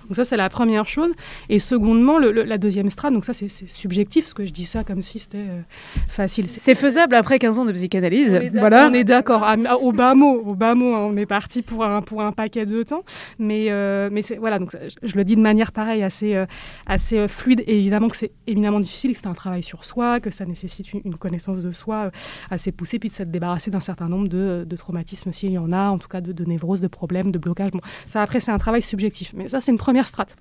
Donc 0.08 0.16
ça, 0.16 0.24
c'est 0.24 0.38
la 0.38 0.50
première 0.50 0.86
chose. 0.86 1.12
Et 1.50 1.60
secondement, 1.60 2.20
la 2.20 2.58
deuxième 2.58 2.90
strate, 2.90 3.14
donc 3.14 3.26
ça, 3.26 3.34
c'est 3.34 3.50
subjectif, 3.50 4.26
parce 4.26 4.34
que 4.34 4.46
je 4.46 4.52
dis 4.52 4.66
ça 4.66 4.84
comme 4.84 5.02
si 5.02 5.20
c'était 5.20 5.38
euh, 5.38 5.62
facile. 6.10 6.46
C'est 6.50 6.76
faisable 6.76 7.16
après 7.16 7.40
15 7.40 7.60
ans 7.60 7.66
de 7.66 7.72
psychanalyse. 7.72 8.40
On 8.54 8.60
voilà. 8.60 8.88
On 8.90 8.94
est 8.94 9.04
d'accord. 9.04 9.46
Au 9.82 9.92
bas 9.92 10.16
mot, 10.16 10.42
au 10.46 10.56
bas 10.56 10.76
mot, 10.76 10.94
on 10.94 11.16
est 11.18 11.26
parti 11.26 11.62
pour 11.62 11.84
un, 11.84 12.02
pour 12.02 12.22
un 12.22 12.32
paquet 12.32 12.66
de 12.66 12.84
temps. 12.84 13.04
Mais, 13.40 13.68
euh, 13.70 14.10
mais 14.12 14.22
voilà, 14.40 14.60
donc 14.60 14.76
je, 15.02 15.16
le 15.16 15.24
dis 15.24 15.36
de 15.36 15.42
manière 15.42 15.72
pareille, 15.72 16.04
assez, 16.04 16.36
euh, 16.36 16.46
assez 16.86 17.28
fluide. 17.28 17.64
évidemment 17.68 18.10
que 18.10 18.18
c'est 18.18 18.32
éminemment 18.48 18.80
difficile, 18.80 19.14
que 19.14 19.20
c'est 19.22 19.28
un 19.28 19.34
travail 19.34 19.64
sur 19.64 19.86
soi, 19.86 20.20
que 20.20 20.30
ça 20.30 20.46
nécessite 20.46 20.94
une, 20.94 21.16
connaissance 21.16 21.62
de 21.62 21.72
soi 21.72 22.12
assez 22.50 22.72
poussée, 22.72 23.00
puis 23.00 23.10
de 23.10 23.14
s'être 23.14 23.32
débarrassé 23.32 23.72
d'un 23.72 23.80
certain 23.80 24.10
nombre 24.10 24.28
de, 24.28 24.66
de 24.68 24.76
traumatismes, 24.76 25.32
s'il 25.32 25.52
y 25.52 25.58
en 25.58 25.72
a, 25.72 25.90
en 25.90 25.98
tout 25.98 26.08
cas 26.08 26.22
de, 26.22 26.32
de 26.32 26.44
névroses, 26.44 26.82
de 26.82 26.88
problèmes, 26.88 27.32
de 27.32 27.38
blocages. 27.38 27.72
Bon, 27.72 27.82
ça, 28.08 28.22
après, 28.22 28.40
c'est 28.40 28.52
un 28.52 28.58
travail 28.58 28.82
subjectif. 28.82 29.32
Mais 29.36 29.48
ça, 29.48 29.60
c'est 29.60 29.72
une 29.72 29.78
première 29.78 30.03
strate 30.08 30.36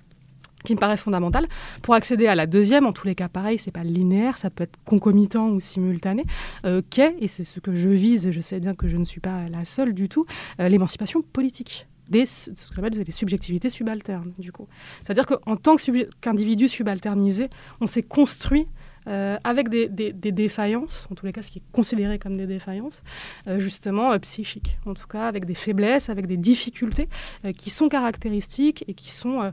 qui 0.63 0.75
me 0.75 0.79
paraît 0.79 0.97
fondamentale. 0.97 1.47
Pour 1.81 1.93
accéder 1.93 2.27
à 2.27 2.35
la 2.35 2.47
deuxième, 2.47 2.85
en 2.85 2.93
tous 2.93 3.05
les 3.05 3.15
cas 3.15 3.27
pareil, 3.27 3.59
c'est 3.59 3.71
pas 3.71 3.83
linéaire, 3.83 4.37
ça 4.37 4.49
peut 4.49 4.63
être 4.63 4.79
concomitant 4.85 5.49
ou 5.49 5.59
simultané, 5.59 6.25
euh, 6.65 6.81
qu'est, 6.89 7.15
et 7.19 7.27
c'est 7.27 7.43
ce 7.43 7.59
que 7.59 7.75
je 7.75 7.89
vise, 7.89 8.31
je 8.31 8.39
sais 8.39 8.59
bien 8.59 8.73
que 8.73 8.87
je 8.87 8.97
ne 8.97 9.03
suis 9.03 9.19
pas 9.19 9.47
la 9.49 9.65
seule 9.65 9.93
du 9.93 10.09
tout, 10.09 10.25
euh, 10.59 10.69
l'émancipation 10.69 11.21
politique 11.21 11.87
des 12.09 12.25
ce 12.25 12.51
que 12.51 12.75
j'appelle 12.75 13.01
des 13.01 13.11
subjectivités 13.11 13.69
subalternes, 13.69 14.33
du 14.37 14.51
coup. 14.51 14.67
C'est-à-dire 15.03 15.25
qu'en 15.25 15.55
tant 15.55 15.77
qu'individu 16.21 16.67
subalternisé, 16.67 17.49
on 17.79 17.87
s'est 17.87 18.03
construit 18.03 18.67
euh, 19.07 19.37
avec 19.43 19.69
des, 19.69 19.87
défaillances, 20.13 21.07
en 21.11 21.15
tous 21.15 21.25
les 21.25 21.33
cas 21.33 21.41
ce 21.41 21.51
qui 21.51 21.59
est 21.59 21.71
considéré 21.71 22.19
comme 22.19 22.37
des 22.37 22.47
défaillances, 22.47 23.03
euh, 23.47 23.59
justement 23.59 24.13
euh, 24.13 24.17
psychiques, 24.19 24.77
en 24.85 24.93
tout 24.93 25.07
cas 25.07 25.27
avec 25.27 25.45
des 25.45 25.53
faiblesses, 25.53 26.09
avec 26.09 26.27
des 26.27 26.37
difficultés 26.37 27.09
qui 27.57 27.69
sont 27.69 27.89
caractéristiques 27.89 28.85
et 28.87 28.93
qui 28.93 29.11
sont 29.11 29.51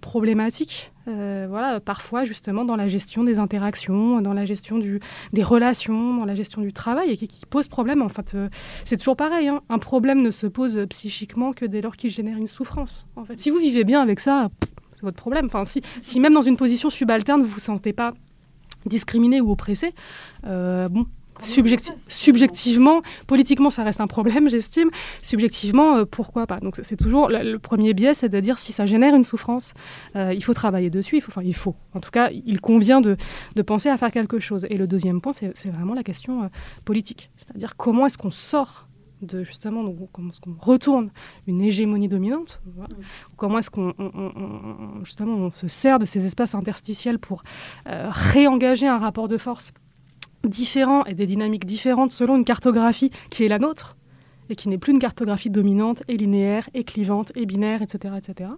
problématiques, 0.00 0.92
voilà, 1.06 1.80
parfois 1.80 2.24
justement 2.24 2.64
dans 2.64 2.76
la 2.76 2.88
gestion 2.88 3.24
des 3.24 3.38
interactions, 3.38 4.20
dans 4.20 4.34
la 4.34 4.44
gestion 4.44 4.78
des 4.78 5.42
relations, 5.42 6.16
dans 6.16 6.24
la 6.24 6.34
gestion 6.34 6.60
du 6.60 6.72
travail, 6.72 7.10
et 7.10 7.16
qui, 7.16 7.46
posent 7.46 7.68
problème. 7.68 8.02
En 8.02 8.08
fait, 8.08 8.36
c'est 8.84 8.96
toujours 8.96 9.16
pareil. 9.16 9.48
Hein. 9.48 9.62
un 9.68 9.78
problème 9.78 10.22
ne 10.22 10.30
se 10.30 10.46
pose 10.46 10.84
psychiquement 10.90 11.52
que 11.52 11.64
dès 11.64 11.80
lors 11.80 11.96
qu'il 11.96 12.10
génère 12.10 12.36
une 12.36 12.48
souffrance. 12.48 13.06
En 13.16 13.24
fait, 13.24 13.38
si 13.38 13.50
vous 13.50 13.58
vivez 13.58 13.84
bien 13.84 14.02
avec 14.02 14.20
ça, 14.20 14.50
c'est 14.92 15.02
votre 15.02 15.16
problème. 15.16 15.46
Enfin, 15.46 15.64
si, 15.64 15.82
si 16.02 16.20
même 16.20 16.34
dans 16.34 16.42
une 16.42 16.56
position 16.56 16.90
subalterne, 16.90 17.42
vous 17.42 17.48
vous 17.48 17.60
sentez 17.60 17.92
pas 17.92 18.12
discriminé 18.86 19.40
ou 19.40 19.52
oppressé, 19.52 19.94
euh, 20.46 20.88
bon, 20.88 21.06
subjectivement, 21.42 23.02
politiquement, 23.26 23.70
ça 23.70 23.82
reste 23.82 24.00
un 24.00 24.06
problème, 24.06 24.48
j'estime. 24.48 24.90
Subjectivement, 25.22 25.96
euh, 25.96 26.04
pourquoi 26.04 26.46
pas? 26.46 26.60
Donc 26.60 26.76
c'est 26.82 26.96
toujours 26.96 27.28
le, 27.28 27.58
premier 27.58 27.94
biais, 27.94 28.14
c'est 28.14 28.28
de 28.28 28.40
dire 28.40 28.58
si 28.58 28.72
ça 28.72 28.86
génère 28.86 29.14
une 29.14 29.24
souffrance, 29.24 29.74
euh, 30.16 30.32
il 30.34 30.42
faut 30.44 30.54
travailler 30.54 30.90
dessus. 30.90 31.16
Il 31.16 31.20
faut, 31.20 31.30
enfin, 31.30 31.42
il 31.42 31.54
faut. 31.54 31.74
En 31.94 32.00
tout 32.00 32.10
cas, 32.10 32.30
il 32.30 32.60
convient 32.60 33.00
de, 33.00 33.16
de 33.54 33.62
penser 33.62 33.88
à 33.88 33.96
faire 33.96 34.12
quelque 34.12 34.38
chose. 34.38 34.66
Et 34.70 34.76
le 34.76 34.86
deuxième 34.86 35.20
point, 35.20 35.32
c'est 35.32 35.70
vraiment 35.70 35.94
la 35.94 36.02
question 36.02 36.50
politique, 36.84 37.30
c'est-à-dire 37.36 37.76
comment 37.76 38.06
est-ce 38.06 38.18
qu'on 38.18 38.30
sort 38.30 38.88
de 39.22 39.42
justement 39.42 39.82
donc, 39.84 39.96
comment 40.12 40.30
est-ce 40.30 40.40
qu'on 40.40 40.56
retourne 40.58 41.10
une 41.46 41.60
hégémonie 41.62 42.08
dominante 42.08 42.60
comment 43.36 43.58
est-ce 43.58 43.70
qu'on 43.70 43.94
justement 45.02 45.34
on 45.34 45.50
se 45.50 45.68
sert 45.68 45.98
de 45.98 46.04
ces 46.04 46.26
espaces 46.26 46.54
interstitiels 46.54 47.18
pour 47.18 47.42
euh, 47.88 48.08
réengager 48.10 48.86
un 48.86 48.98
rapport 48.98 49.28
de 49.28 49.38
force 49.38 49.72
différent 50.44 51.04
et 51.04 51.14
des 51.14 51.26
dynamiques 51.26 51.64
différentes 51.64 52.12
selon 52.12 52.36
une 52.36 52.44
cartographie 52.44 53.10
qui 53.30 53.44
est 53.44 53.48
la 53.48 53.58
nôtre 53.58 53.96
et 54.50 54.56
qui 54.56 54.68
n'est 54.68 54.78
plus 54.78 54.92
une 54.92 54.98
cartographie 54.98 55.50
dominante 55.50 56.02
et 56.08 56.16
linéaire 56.16 56.68
et 56.74 56.84
clivante 56.84 57.32
et 57.34 57.46
binaire, 57.46 57.82
etc., 57.82 58.14
etc., 58.16 58.50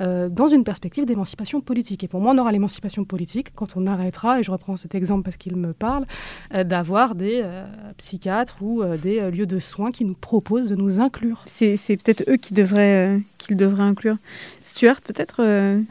euh, 0.00 0.28
dans 0.28 0.48
une 0.48 0.64
perspective 0.64 1.04
d'émancipation 1.06 1.60
politique. 1.60 2.04
Et 2.04 2.08
pour 2.08 2.20
moi, 2.20 2.32
on 2.34 2.38
aura 2.38 2.52
l'émancipation 2.52 3.04
politique 3.04 3.48
quand 3.54 3.76
on 3.76 3.86
arrêtera, 3.86 4.40
et 4.40 4.42
je 4.42 4.50
reprends 4.50 4.76
cet 4.76 4.94
exemple 4.94 5.22
parce 5.22 5.36
qu'il 5.36 5.56
me 5.56 5.72
parle, 5.72 6.06
euh, 6.54 6.64
d'avoir 6.64 7.14
des 7.14 7.40
euh, 7.42 7.64
psychiatres 7.96 8.56
ou 8.62 8.82
des 9.02 9.30
lieux 9.30 9.46
de 9.46 9.58
soins 9.58 9.92
qui 9.92 10.04
nous 10.04 10.14
proposent 10.14 10.68
de 10.68 10.76
nous 10.76 11.00
inclure. 11.00 11.42
C'est 11.46 11.76
peut-être 12.02 12.24
eux 12.28 12.36
qui 12.36 12.54
devraient, 12.54 13.20
qui 13.38 13.54
devraient 13.54 13.82
inclure. 13.82 14.16
Stuart, 14.62 15.00
peut-être 15.00 15.36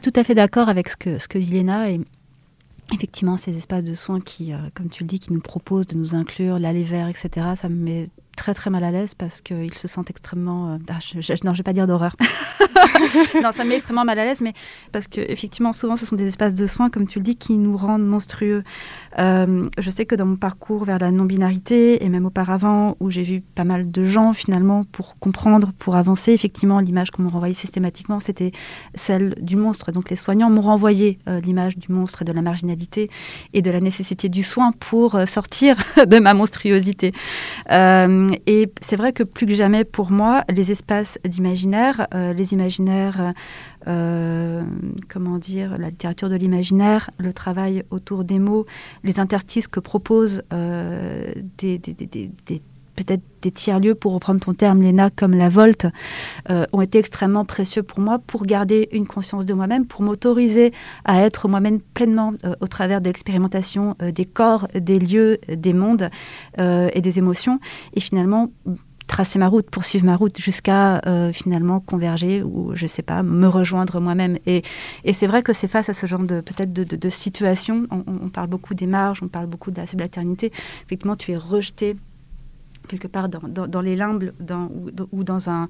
Tout 0.02 0.12
à 0.14 0.24
fait 0.24 0.34
d'accord 0.34 0.68
avec 0.68 0.88
ce 0.88 0.96
que, 0.96 1.18
ce 1.18 1.28
que 1.28 1.38
dit 1.38 1.50
Léna. 1.50 1.90
Et 1.90 2.00
effectivement, 2.92 3.36
ces 3.36 3.56
espaces 3.56 3.84
de 3.84 3.94
soins 3.94 4.20
qui, 4.20 4.52
comme 4.74 4.88
tu 4.88 5.02
le 5.02 5.08
dis, 5.08 5.18
qui 5.18 5.32
nous 5.32 5.40
proposent 5.40 5.86
de 5.86 5.96
nous 5.96 6.14
inclure, 6.14 6.58
l'aller 6.58 6.82
vers, 6.82 7.08
etc., 7.08 7.46
ça 7.56 7.68
me 7.68 7.76
met 7.76 8.08
très 8.34 8.54
très 8.54 8.70
mal 8.70 8.84
à 8.84 8.90
l'aise 8.90 9.14
parce 9.14 9.40
qu'ils 9.40 9.74
se 9.74 9.88
sentent 9.88 10.10
extrêmement. 10.10 10.74
Euh, 10.74 10.78
ah, 10.88 10.98
je, 11.00 11.32
non, 11.44 11.52
je 11.54 11.58
vais 11.58 11.62
pas 11.62 11.72
dire 11.72 11.86
d'horreur. 11.86 12.16
non, 13.42 13.52
ça 13.52 13.64
me 13.64 13.70
met 13.70 13.76
extrêmement 13.76 14.04
mal 14.04 14.18
à 14.18 14.24
l'aise, 14.24 14.40
mais 14.40 14.52
parce 14.92 15.08
que 15.08 15.20
effectivement, 15.20 15.72
souvent, 15.72 15.96
ce 15.96 16.06
sont 16.06 16.16
des 16.16 16.26
espaces 16.26 16.54
de 16.54 16.66
soins, 16.66 16.90
comme 16.90 17.06
tu 17.06 17.18
le 17.18 17.24
dis, 17.24 17.36
qui 17.36 17.56
nous 17.56 17.76
rendent 17.76 18.06
monstrueux. 18.06 18.64
Euh, 19.18 19.68
je 19.78 19.90
sais 19.90 20.06
que 20.06 20.14
dans 20.14 20.26
mon 20.26 20.36
parcours 20.36 20.84
vers 20.84 20.98
la 20.98 21.10
non-binarité 21.10 22.04
et 22.04 22.08
même 22.08 22.26
auparavant, 22.26 22.96
où 23.00 23.10
j'ai 23.10 23.22
vu 23.22 23.40
pas 23.40 23.64
mal 23.64 23.90
de 23.90 24.04
gens 24.04 24.32
finalement 24.32 24.82
pour 24.84 25.18
comprendre, 25.18 25.72
pour 25.78 25.96
avancer, 25.96 26.32
effectivement, 26.32 26.80
l'image 26.80 27.10
qu'on 27.10 27.22
me 27.22 27.28
renvoyait 27.28 27.54
systématiquement, 27.54 28.20
c'était 28.20 28.52
celle 28.94 29.34
du 29.40 29.56
monstre. 29.56 29.92
Donc 29.92 30.10
les 30.10 30.16
soignants 30.16 30.50
m'ont 30.50 30.62
renvoyé 30.62 31.18
euh, 31.28 31.40
l'image 31.40 31.76
du 31.76 31.92
monstre 31.92 32.22
et 32.22 32.24
de 32.24 32.32
la 32.32 32.42
marginalité 32.42 33.10
et 33.52 33.62
de 33.62 33.70
la 33.70 33.80
nécessité 33.80 34.28
du 34.28 34.42
soin 34.42 34.72
pour 34.72 35.18
sortir 35.26 35.76
de 36.06 36.18
ma 36.18 36.34
monstruosité. 36.34 37.12
Euh, 37.70 38.23
et 38.46 38.70
c'est 38.80 38.96
vrai 38.96 39.12
que 39.12 39.22
plus 39.22 39.46
que 39.46 39.54
jamais, 39.54 39.84
pour 39.84 40.10
moi, 40.10 40.44
les 40.48 40.70
espaces 40.70 41.18
d'imaginaire, 41.24 42.06
euh, 42.14 42.32
les 42.32 42.52
imaginaires, 42.52 43.32
euh, 43.86 44.62
comment 45.08 45.38
dire, 45.38 45.78
la 45.78 45.90
littérature 45.90 46.28
de 46.28 46.36
l'imaginaire, 46.36 47.10
le 47.18 47.32
travail 47.32 47.84
autour 47.90 48.24
des 48.24 48.38
mots, 48.38 48.66
les 49.02 49.20
interstices 49.20 49.68
que 49.68 49.80
proposent 49.80 50.42
des, 51.58 51.78
peut-être 52.94 53.22
des 53.42 53.50
tiers-lieux, 53.50 53.94
pour 53.94 54.12
reprendre 54.12 54.40
ton 54.40 54.54
terme, 54.54 54.82
Léna, 54.82 55.10
comme 55.10 55.34
la 55.34 55.48
Volte, 55.48 55.86
ont 56.48 56.80
été 56.80 56.98
extrêmement 56.98 57.44
précieux 57.44 57.82
pour 57.82 58.00
moi 58.00 58.18
pour 58.18 58.46
garder 58.46 58.88
une 58.92 59.06
conscience 59.06 59.44
de 59.44 59.52
moi-même, 59.52 59.86
pour 59.86 60.02
m'autoriser 60.02 60.72
à 61.04 61.20
être 61.20 61.46
moi-même 61.46 61.80
pleinement 61.80 62.32
au 62.60 62.66
travers 62.66 63.02
de 63.02 63.06
l'expérimentation 63.06 63.96
des 64.00 64.24
corps, 64.24 64.68
des 64.74 64.98
lieux, 64.98 65.38
des 65.48 65.74
mondes 65.74 66.08
et 66.58 67.00
des 67.02 67.18
émotions. 67.18 67.60
Et 67.92 68.00
finalement, 68.00 68.50
tracer 69.06 69.38
ma 69.38 69.48
route, 69.48 69.68
poursuivre 69.70 70.04
ma 70.04 70.16
route 70.16 70.38
jusqu'à 70.40 71.00
finalement 71.32 71.80
converger 71.80 72.42
ou 72.42 72.72
je 72.74 72.86
sais 72.86 73.02
pas 73.02 73.22
me 73.22 73.46
rejoindre 73.46 74.00
moi-même. 74.00 74.38
Et, 74.46 74.62
c'est 75.12 75.26
vrai 75.26 75.42
que 75.42 75.52
c'est 75.52 75.68
face 75.68 75.88
à 75.88 75.94
ce 75.94 76.06
genre 76.06 76.26
de 76.26 76.40
peut-être 76.40 76.72
de, 76.72 77.08
situation. 77.08 77.86
On, 77.90 78.02
on, 78.24 78.28
parle 78.28 78.48
beaucoup 78.48 78.74
des 78.74 78.86
marges, 78.86 79.22
on 79.22 79.28
parle 79.28 79.46
beaucoup 79.46 79.70
de 79.70 79.80
la 79.80 79.86
subalternité. 79.86 80.50
Effectivement, 80.84 81.16
tu 81.16 81.32
es 81.32 81.36
rejeté 81.36 81.96
quelque 82.88 83.08
part 83.08 83.28
dans, 83.28 83.66
dans, 83.66 83.80
les 83.80 83.96
limbes 83.96 84.32
ou, 85.12 85.24
dans 85.24 85.50
un, 85.50 85.68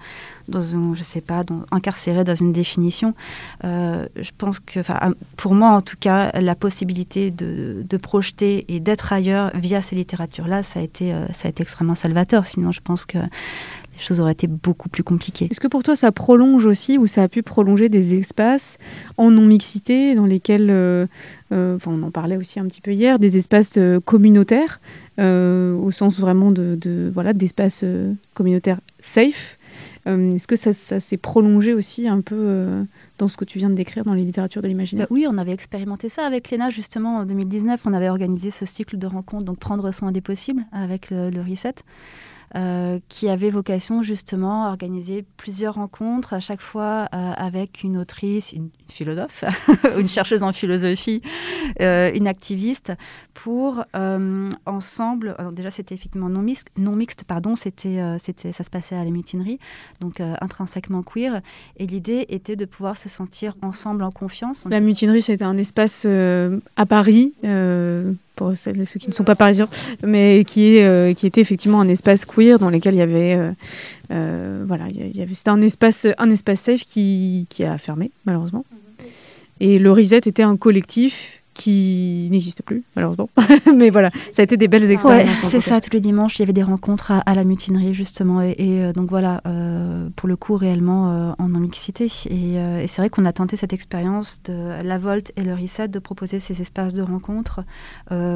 dans 0.49 0.77
un, 0.77 0.95
je 0.95 1.03
sais 1.03 1.21
pas, 1.21 1.45
incarcéré 1.71 2.25
dans 2.25 2.35
une 2.35 2.53
définition. 2.53 3.15
Euh, 3.65 4.07
je 4.17 4.31
pense 4.37 4.61
que, 4.61 4.81
pour 5.37 5.55
moi 5.55 5.71
en 5.71 5.81
tout 5.81 5.97
cas, 5.99 6.31
la 6.41 6.55
possibilité 6.55 7.31
de, 7.31 7.85
de 7.89 7.97
projeter 7.97 8.65
et 8.69 8.81
d'être 8.81 9.13
ailleurs 9.13 9.51
via 9.55 9.83
ces 9.83 9.97
littératures-là, 9.97 10.63
ça 10.63 10.81
euh, 11.03 11.27
ça 11.33 11.49
a 11.49 11.51
été 11.51 11.63
extrêmement 11.63 11.95
salvateur. 11.95 12.47
Sinon, 12.47 12.73
je 12.73 12.81
pense 12.81 13.05
que 13.05 13.19
les 13.97 14.03
choses 14.03 14.21
auraient 14.21 14.33
été 14.33 14.47
beaucoup 14.47 14.89
plus 14.89 15.03
compliquées. 15.03 15.49
Est-ce 15.51 15.61
que 15.61 15.69
pour 15.69 15.83
toi, 15.83 15.97
ça 15.97 16.13
prolonge 16.13 16.67
aussi, 16.67 16.99
ou 16.99 17.07
ça 17.07 17.23
a 17.23 17.29
pu 17.29 17.43
prolonger 17.43 17.89
des 17.89 18.19
espaces 18.19 18.79
en 19.17 19.31
non-mixité, 19.31 20.15
dans 20.15 20.27
lesquels, 20.27 20.69
euh, 20.71 21.07
euh, 21.53 21.79
on 21.87 22.03
en 22.03 22.11
parlait 22.11 22.37
aussi 22.37 22.59
un 22.59 22.67
petit 22.67 22.81
peu 22.81 22.93
hier, 22.93 23.19
des 23.19 23.37
espaces 23.37 23.75
euh, 23.77 24.01
communautaires, 24.01 24.81
au 25.19 25.91
sens 25.93 26.19
vraiment 26.19 26.51
de, 26.51 27.11
voilà 27.13 27.33
d'espaces 27.33 27.85
communautaires 28.35 28.81
safe 29.01 29.59
Est-ce 30.07 30.49
que 30.49 30.57
ça, 30.57 30.73
s'est 30.73 31.17
prolongé 31.17 31.73
aussi 31.73 32.09
un 32.09 32.21
peu 32.21 32.85
dans 33.19 33.29
ce 33.29 33.37
que 33.37 33.45
tu 33.45 33.59
viens 33.59 33.71
de 33.71 33.77
décrire 33.77 34.05
dans 34.05 34.15
les 34.15 34.25
littératures 34.25 34.61
de 34.61 34.67
l'imaginaire? 34.67 35.07
Bah 35.09 35.15
Oui, 35.15 35.27
on 35.31 35.39
avait 35.39 35.53
expérimenté 35.53 36.09
ça 36.09 36.27
avec 36.27 36.51
Léna 36.51 36.71
justement 36.71 37.19
en 37.19 37.27
2019. 37.27 37.81
On 37.85 37.93
avait 37.93 38.09
organisé 38.09 38.51
ce 38.51 38.67
cycle 38.67 38.99
de 38.99 39.07
rencontres, 39.07 39.45
donc 39.45 39.59
prendre 39.59 39.93
soin 39.93 40.11
des 40.11 40.21
possibles 40.21 40.65
avec 40.73 41.11
le, 41.11 41.31
le 41.31 41.41
Reset. 41.43 41.75
Euh, 42.57 43.01
qui 43.09 43.29
avait 43.29 43.51
vocation 43.51 44.03
justement 44.03 44.67
à 44.67 44.69
organiser 44.69 45.25
plusieurs 45.37 45.75
rencontres, 45.75 46.35
à 46.35 46.39
chaque 46.39 46.61
fois 46.61 47.09
euh, 47.13 47.33
avec 47.37 47.83
une 47.83 47.99
autrice, 47.99 48.53
une, 48.53 48.71
philosophe, 48.89 49.43
une 49.99 50.09
chercheuse 50.09 50.45
en 50.45 50.53
philosophie, 50.53 51.21
euh, 51.81 52.13
une 52.15 52.29
activiste, 52.29 52.93
pour 53.35 53.85
ensemble, 54.67 55.35
alors 55.39 55.53
déjà 55.53 55.71
c'était 55.71 55.95
effectivement 55.95 56.29
non 56.29 56.43
mixte, 56.43 56.69
non 56.77 56.97
mixte 56.97 57.25
pardon, 57.25 57.57
c'était, 57.57 58.01
c'était, 58.19 58.53
ça 58.53 58.65
se 58.65 58.71
passait 58.71 58.95
à 58.95 59.05
la 59.05 59.11
mutinerie, 59.11 59.59
donc 60.01 60.21
intrinsèquement 60.21 61.03
queer, 61.03 61.41
et 61.77 61.87
l'idée 61.87 62.27
était 62.29 62.57
de 62.57 62.65
pouvoir 62.65 62.97
se 62.97 63.09
sentir 63.09 63.57
ensemble 63.63 64.05
en 64.05 64.11
confiance. 64.11 64.65
La 64.71 64.81
mutinerie 64.81 65.23
c'était 65.23 65.45
un 65.45 65.59
espace 65.59 66.07
à 66.07 66.87
Paris 66.87 67.35
pour 68.37 68.57
ceux 68.57 68.73
qui 68.73 69.09
ne 69.09 69.15
sont 69.15 69.25
pas 69.25 69.35
parisiens, 69.35 69.69
mais 70.03 70.45
qui, 70.47 70.77
est, 70.77 70.85
euh, 70.85 71.15
qui 71.15 71.27
était 71.27 71.41
effectivement 71.41 71.81
un 71.81 71.89
espace 71.89 72.25
queer 72.25 72.59
dans 72.59 72.71
lequel 72.71 72.95
il 72.95 72.99
y 72.99 73.03
avait, 73.03 73.35
euh, 73.35 73.53
euh, 74.11 74.65
voilà, 74.67 74.87
il 74.89 75.17
y 75.17 75.23
avait, 75.23 75.35
c'était 75.35 75.51
un 75.51 75.63
espace, 75.63 76.07
un 76.19 76.31
espace 76.31 76.61
safe 76.61 76.83
qui, 76.83 77.47
qui 77.49 77.65
a 77.65 77.79
fermé 77.79 78.11
malheureusement. 78.25 78.65
Et 79.61 79.79
le 79.79 79.93
Reset 79.93 80.23
était 80.27 80.43
un 80.43 80.57
collectif 80.57 81.43
qui 81.55 82.29
n'existe 82.31 82.63
plus, 82.63 82.83
malheureusement. 82.97 83.31
Mais 83.77 83.91
voilà, 83.91 84.11
ça 84.33 84.43
a 84.43 84.45
été 84.45 84.57
des 84.57 84.69
belles 84.69 84.91
expériences. 84.91 85.47
c'est 85.49 85.61
ça, 85.61 85.81
tous 85.81 85.93
les 85.93 86.01
dimanches, 86.01 86.39
il 86.39 86.41
y 86.41 86.43
avait 86.43 86.53
des 86.53 86.63
rencontres 86.63 87.13
à, 87.13 87.35
la 87.35 87.45
mutinerie, 87.45 87.95
justement. 87.95 88.43
Et, 88.43 88.57
euh, 88.59 88.93
donc 88.93 89.09
voilà, 89.09 89.41
euh, 89.47 90.09
pour 90.17 90.29
le 90.29 90.37
coup, 90.37 90.57
réellement 90.57 91.11
euh, 91.11 91.33
en 91.39 91.49
non-mixité. 91.49 92.09
Et, 92.29 92.55
et 92.55 92.89
c'est 92.89 93.01
vrai 93.01 93.09
qu'on 93.09 93.25
a 93.25 93.33
tenté 93.33 93.57
cette 93.57 93.73
expérience 93.73 94.41
de 94.45 94.83
la 94.83 94.99
Volte 94.99 95.33
et 95.37 95.43
le 95.43 95.55
Reset 95.55 95.89
de 95.89 95.99
proposer 95.99 96.41
ces 96.41 96.61
espaces 96.61 96.93
de 96.93 97.03
rencontres 97.03 97.61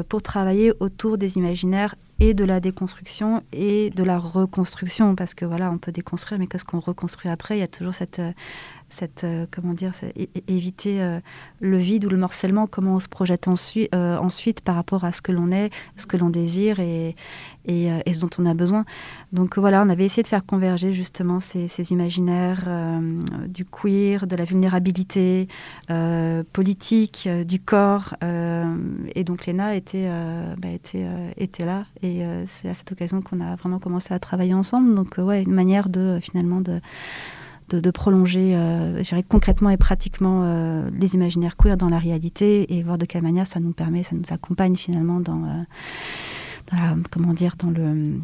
pour 0.07 0.21
travailler 0.21 0.71
autour 0.79 1.17
des 1.17 1.37
imaginaires 1.37 1.95
et 2.19 2.33
de 2.33 2.43
la 2.43 2.59
déconstruction 2.59 3.43
et 3.53 3.89
de 3.91 4.03
la 4.03 4.19
reconstruction 4.19 5.15
parce 5.15 5.33
que 5.33 5.45
voilà 5.45 5.71
on 5.71 5.77
peut 5.77 5.91
déconstruire 5.91 6.37
mais 6.37 6.47
qu'est-ce 6.47 6.65
qu'on 6.65 6.79
reconstruit 6.79 7.29
après? 7.29 7.57
Il 7.57 7.59
y 7.59 7.63
a 7.63 7.67
toujours 7.67 7.93
cette 7.93 8.21
cette 8.89 9.23
euh, 9.23 9.45
comment 9.51 9.73
dire 9.73 9.91
éviter 10.47 11.01
euh, 11.01 11.19
le 11.59 11.77
vide 11.77 12.05
ou 12.05 12.09
le 12.09 12.17
morcellement 12.17 12.67
comment 12.67 12.95
on 12.95 12.99
se 12.99 13.07
projette 13.07 13.47
ensuite 13.47 13.93
euh, 13.93 14.17
ensuite 14.17 14.61
par 14.61 14.75
rapport 14.75 15.03
à 15.03 15.11
ce 15.11 15.21
que 15.21 15.31
l'on 15.31 15.51
est 15.51 15.69
ce 15.95 16.05
que 16.05 16.17
l'on 16.17 16.29
désire 16.29 16.79
et, 16.79 17.15
ce 17.67 18.19
dont 18.19 18.29
on 18.39 18.47
a 18.47 18.55
besoin. 18.55 18.83
Donc 19.31 19.59
voilà 19.59 19.83
on 19.85 19.89
avait 19.89 20.05
essayé 20.05 20.23
de 20.23 20.27
faire 20.27 20.45
converger 20.45 20.91
justement 20.91 21.39
ces, 21.39 21.67
ces 21.67 21.91
imaginaires 21.91 22.67
du 23.47 23.63
queer 23.63 24.25
de 24.25 24.35
la 24.35 24.43
vulnérabilité 24.43 25.47
politique 26.51 27.29
du 27.45 27.59
corps 27.59 28.15
et 28.23 29.23
donc 29.23 29.45
Léna 29.45 29.75
était 29.75 30.09
bah, 30.57 30.69
était 30.69 31.05
était 31.37 31.65
là 31.65 31.85
et 32.01 32.23
c'est 32.47 32.69
à 32.69 32.73
cette 32.73 32.91
occasion 32.91 33.21
qu'on 33.21 33.39
a 33.39 33.55
vraiment 33.55 33.79
commencé 33.79 34.15
à 34.15 34.19
travailler 34.19 34.55
ensemble. 34.55 34.95
Donc 34.95 35.17
ouais 35.19 35.43
une 35.43 35.53
manière 35.53 35.89
de 35.89 36.17
finalement 36.21 36.61
de 36.61 36.81
de, 37.75 37.91
prolonger 37.91 38.53
euh, 38.55 39.01
concrètement 39.27 39.69
et 39.69 39.77
pratiquement 39.77 40.43
euh, 40.43 40.89
les 40.93 41.15
imaginaires 41.15 41.55
queer 41.57 41.77
dans 41.77 41.89
la 41.89 41.99
réalité. 41.99 42.73
Et 42.73 42.83
voir 42.83 42.97
de 42.97 43.05
quelle 43.05 43.21
manière 43.21 43.47
ça 43.47 43.59
nous 43.59 43.71
permet, 43.71 44.03
ça 44.03 44.15
nous 44.15 44.31
accompagne 44.31 44.75
finalement 44.75 45.19
dans, 45.19 45.43
euh, 45.43 45.63
la, 46.71 46.95
comment 47.11 47.33
dire, 47.33 47.55
dans 47.57 47.69
le 47.69 48.19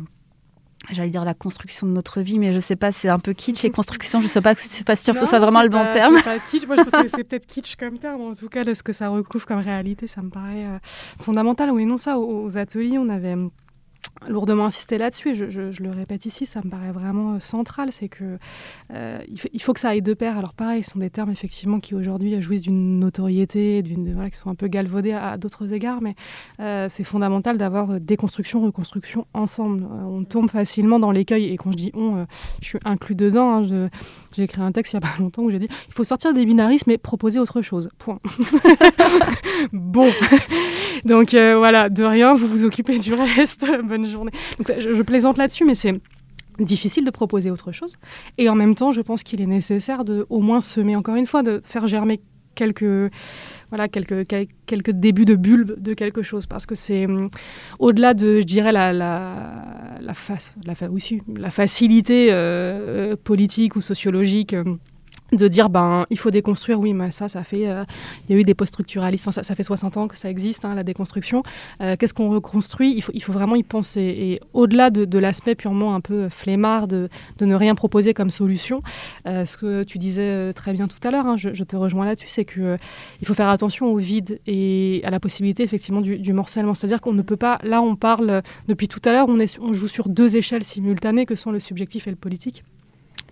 j'allais 0.92 1.10
dire 1.10 1.26
la 1.26 1.34
construction 1.34 1.88
de 1.88 1.94
notre 1.94 2.22
vie, 2.22 2.38
mais 2.38 2.54
je 2.54 2.60
sais 2.60 2.76
pas, 2.76 2.92
c'est 2.92 3.10
un 3.10 3.18
peu 3.18 3.34
kitsch 3.34 3.66
et 3.66 3.72
construction, 3.72 4.22
je 4.22 4.28
sais 4.28 4.42
pas, 4.42 4.54
je 4.54 4.60
suis 4.60 4.84
pas 4.84 4.96
sûre 4.96 5.16
que 5.16 5.20
ce 5.20 5.26
soit 5.26 5.40
vraiment 5.40 5.64
le 5.64 5.70
bon 5.70 5.84
terme. 5.92 6.18
C'est 6.18 6.24
pas 6.24 6.38
kitsch, 6.38 6.68
moi 6.68 6.76
je 6.76 6.84
pense 6.84 7.02
que 7.02 7.08
c'est 7.08 7.24
peut-être 7.24 7.48
kitsch 7.48 7.76
comme 7.76 7.98
terme, 7.98 8.22
en 8.22 8.36
tout 8.36 8.50
cas, 8.50 8.64
est-ce 8.64 8.84
que 8.84 8.94
ça 8.94 9.10
recouvre 9.10 9.48
comme 9.48 9.62
réalité, 9.62 10.06
ça 10.06 10.22
me 10.22 10.30
paraît 10.30 10.80
fondamental. 11.20 11.72
Oui, 11.72 11.88
non, 11.88 11.98
ça, 11.98 12.20
aux, 12.20 12.56
ateliers, 12.56 13.00
on 13.00 13.10
avait 13.10 13.36
lourdement 14.28 14.66
insisté 14.66 14.98
là-dessus, 14.98 15.30
et 15.30 15.34
je, 15.36 15.84
le 15.84 15.92
répète 15.92 16.26
ici, 16.26 16.46
ça 16.46 16.62
me 16.64 16.70
paraît 16.70 16.92
vraiment 16.92 17.34
euh, 17.34 17.40
central, 17.40 17.92
c'est 17.92 18.10
que 18.10 18.38
euh, 18.94 19.20
il, 19.54 19.62
faut, 19.62 19.74
que 19.74 19.80
ça 19.80 19.90
aille 19.90 20.02
de 20.02 20.14
pair. 20.14 20.38
Alors 20.38 20.54
pareil, 20.54 20.84
ce 20.84 20.92
sont 20.92 21.00
des 21.00 21.10
termes 21.10 21.32
effectivement 21.32 21.80
qui 21.80 21.96
aujourd'hui 21.96 22.42
jouissent 22.42 22.64
d'une 22.64 23.00
notoriété, 23.00 23.82
d'une 23.82 24.30
qui 24.30 24.38
sont 24.38 24.50
un 24.50 24.56
peu 24.56 24.68
galvaudés 24.68 25.12
à, 25.12 25.38
d'autres 25.38 25.74
égards, 25.74 26.02
mais 26.02 26.16
euh, 26.60 26.88
c'est 26.90 27.04
fondamental 27.04 27.58
d'avoir 27.58 28.00
déconstruction, 28.00 28.62
reconstruction 28.62 29.28
ensemble. 29.34 29.86
on 29.86 30.24
tombe 30.24 30.50
facilement 30.50 31.00
dans 31.00 31.12
l'écueil, 31.12 31.46
et 31.46 31.58
quand 31.58 31.72
je 31.72 31.78
dis 31.78 31.92
on, 31.94 32.26
je 32.62 32.68
suis 32.68 32.80
inclus 32.86 33.16
dedans. 33.16 33.58
Hein, 33.58 33.90
j'ai 34.34 34.44
écrit 34.44 34.62
un 34.62 34.72
texte 34.72 34.94
il 34.94 34.98
n'y 34.98 35.06
a 35.06 35.08
pas 35.16 35.22
longtemps 35.22 35.44
où 35.44 35.52
j'ai 35.52 35.60
dit 35.60 35.68
il 35.88 35.94
faut 35.94 36.04
sortir 36.04 36.34
des 36.34 36.46
binarismes 36.46 36.92
et 36.92 36.98
proposer 36.98 37.40
autre 37.40 37.62
chose. 37.62 37.90
Point. 37.98 38.20
bon, 39.74 40.12
donc 41.06 41.32
voilà, 41.32 41.90
de 41.90 42.04
rien, 42.04 42.36
vous 42.36 42.48
vous 42.48 42.64
occupez 42.64 43.00
du 43.00 43.14
reste. 43.14 43.66
Bonne 43.84 44.08
journée. 44.08 44.32
je, 44.60 45.02
plaisante 45.02 45.38
là-dessus, 45.38 45.66
mais 45.66 45.76
c'est 45.76 46.00
difficile 46.60 47.06
de 47.06 47.12
proposer 47.12 47.52
autre 47.52 47.72
chose. 47.72 47.96
Et 48.38 48.50
en 48.50 48.56
même 48.56 48.76
temps, 48.76 48.92
je 48.92 49.02
pense 49.02 49.24
qu'il 49.24 49.42
est 49.42 49.48
nécessaire 49.48 50.06
de, 50.06 50.26
au 50.30 50.42
moins 50.42 50.62
semer 50.62 50.96
encore 50.96 51.16
une 51.16 51.28
fois, 51.28 51.44
de 51.44 51.62
faire 51.64 51.88
germer 51.88 52.22
quelques 52.56 53.12
voilà 53.70 53.88
quelques, 53.88 54.26
quelques 54.66 54.92
débuts 54.92 55.26
de 55.26 55.36
bulbe 55.36 55.74
de 55.78 55.94
quelque 55.94 56.22
chose 56.22 56.48
parce 56.48 56.66
que 56.66 56.74
c'est 56.74 57.06
hum, 57.06 57.30
au-delà 57.80 58.14
de 58.14 58.40
je 58.40 58.46
dirais 58.46 58.72
la 58.72 58.94
la 58.94 60.00
la, 60.00 60.14
la, 60.66 60.90
aussi, 60.90 61.22
la 61.36 61.50
facilité 61.50 62.30
euh, 62.32 63.16
politique 63.22 63.76
ou 63.76 63.82
sociologique 63.82 64.54
hum, 64.54 64.80
de 65.36 65.48
dire 65.48 65.70
ben 65.70 66.06
il 66.10 66.18
faut 66.18 66.32
déconstruire. 66.32 66.80
Oui 66.80 66.94
mais 66.94 67.12
ça 67.12 67.28
ça 67.28 67.44
fait 67.44 67.68
euh, 67.68 67.84
il 68.28 68.36
y 68.36 68.38
a 68.38 68.42
eu 68.42 68.44
des 68.44 68.54
post-structuralistes 68.54 69.30
ça, 69.32 69.56
fait 69.56 69.64
60 69.64 69.98
ans 69.98 70.08
que 70.08 70.18
ça 70.18 70.30
existe 70.30 70.66
hein, 70.66 70.76
la 70.76 70.84
déconstruction. 70.84 71.44
Euh, 71.82 71.96
qu'est-ce 71.98 72.14
qu'on 72.14 72.30
reconstruit? 72.30 72.94
Il 72.96 73.02
faut, 73.02 73.12
il 73.14 73.24
faut 73.24 73.34
vraiment 73.34 73.56
y 73.56 73.64
penser. 73.64 74.02
Et 74.02 74.42
au-delà 74.54 74.90
de, 74.90 75.18
l'aspect 75.18 75.56
purement 75.56 75.96
un 75.96 76.02
peu 76.02 76.30
flemmard 76.30 76.88
de, 76.88 77.10
de, 77.38 77.46
ne 77.46 77.56
rien 77.56 77.74
proposer 77.74 78.14
comme 78.14 78.30
solution 78.30 78.82
euh, 79.28 79.46
ce 79.46 79.56
que 79.56 79.84
tu 79.84 79.98
disais 79.98 80.52
très 80.54 80.74
bien 80.74 80.88
tout 80.88 80.98
à 81.08 81.12
l'heure 81.12 81.26
hein, 81.26 81.38
je, 81.38 81.64
te 81.64 81.76
rejoins 81.76 82.06
là-dessus 82.06 82.28
c'est 82.28 82.46
que 82.46 82.78
il 83.22 83.28
faut 83.28 83.34
faire 83.34 83.48
attention 83.48 83.88
au 83.88 83.98
vide 83.98 84.40
et 84.46 85.02
à 85.06 85.10
la 85.10 85.20
possibilité 85.20 85.64
effectivement 85.64 86.02
du, 86.02 86.20
du 86.20 86.34
morcellement. 86.34 86.74
C'est-à-dire 86.76 87.02
qu'on 87.02 87.14
ne 87.14 87.22
peut 87.22 87.38
pas 87.38 87.60
là 87.64 87.82
on 87.82 87.96
parle 87.96 88.42
depuis 88.68 88.88
tout 88.88 89.02
à 89.06 89.12
l'heure 89.12 89.28
on, 89.30 89.40
est, 89.40 89.58
on 89.60 89.74
joue 89.74 89.88
sur 89.88 90.10
deux 90.10 90.36
échelles 90.36 90.64
simultanées 90.64 91.26
que 91.26 91.36
sont 91.36 91.52
le 91.52 91.60
subjectif 91.60 92.08
et 92.08 92.12
le 92.12 92.18
politique 92.18 92.64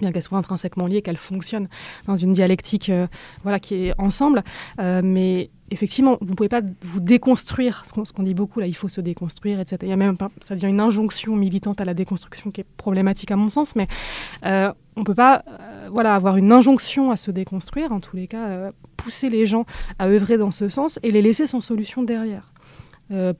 bien 0.03 0.11
qu'elles 0.11 0.23
soient 0.23 0.38
intrinsèquement 0.38 0.88
liées, 0.88 1.01
qu'elles 1.01 1.17
fonctionnent 1.17 1.67
dans 2.07 2.15
une 2.15 2.34
dialectique 2.34 2.89
euh, 2.89 3.07
voilà, 3.43 3.59
qui 3.59 3.88
est 3.88 3.93
ensemble. 3.97 4.43
Euh, 4.80 5.01
mais 5.03 5.49
effectivement, 5.71 6.17
vous 6.21 6.31
ne 6.31 6.35
pouvez 6.35 6.49
pas 6.49 6.61
vous 6.81 6.99
déconstruire, 6.99 7.84
ce 7.85 8.13
qu'on 8.13 8.23
dit 8.23 8.34
beaucoup 8.34 8.59
là, 8.59 8.67
il 8.67 8.75
faut 8.75 8.89
se 8.89 9.01
déconstruire, 9.01 9.59
etc. 9.59 9.77
Il 9.84 9.89
y 9.89 9.93
a 9.93 9.95
même 9.95 10.17
ça 10.41 10.55
devient 10.55 10.67
une 10.67 10.80
injonction 10.80 11.35
militante 11.35 11.81
à 11.81 11.85
la 11.85 11.93
déconstruction 11.93 12.51
qui 12.51 12.61
est 12.61 12.67
problématique 12.77 13.31
à 13.31 13.35
mon 13.35 13.49
sens, 13.49 13.75
mais 13.75 13.88
euh, 14.45 14.71
on 14.95 14.99
ne 14.99 15.05
peut 15.05 15.15
pas 15.15 15.43
voilà, 15.89 16.13
avoir 16.13 16.38
une 16.38 16.51
injonction 16.51 17.09
à 17.09 17.15
se 17.15 17.31
déconstruire, 17.31 17.91
en 17.91 17.99
tous 17.99 18.15
les 18.15 18.27
cas, 18.27 18.71
pousser 18.95 19.30
les 19.30 19.47
gens 19.47 19.65
à 19.97 20.07
œuvrer 20.07 20.38
dans 20.38 20.51
ce 20.51 20.69
sens 20.69 20.99
et 21.01 21.11
les 21.11 21.23
laisser 21.23 21.47
sans 21.47 21.61
solution 21.61 22.03
derrière. 22.03 22.53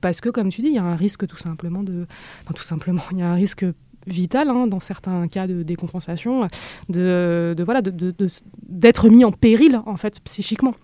parce 0.00 0.20
que, 0.20 0.30
comme 0.30 0.48
tu 0.48 0.62
dis, 0.62 0.68
il 0.68 0.74
y 0.74 0.78
a 0.78 0.82
un 0.82 0.96
risque 0.96 1.28
tout 1.28 1.38
simplement 1.38 1.84
de... 1.84 2.06
Enfin, 2.42 2.54
tout 2.54 2.64
simplement, 2.64 3.02
il 3.12 3.18
y 3.18 3.22
a 3.22 3.28
un 3.28 3.34
risque 3.34 3.64
vital 4.06 4.48
hein, 4.48 4.66
dans 4.66 4.80
certains 4.80 5.28
cas 5.28 5.46
de 5.46 5.62
décompensation, 5.62 6.48
de, 6.88 7.54
voilà, 7.64 7.80
d'être 7.82 9.08
mis 9.08 9.24
en 9.24 9.32
péril 9.32 9.80
en 9.86 9.96
fait 9.96 10.20
psychiquement. 10.20 10.74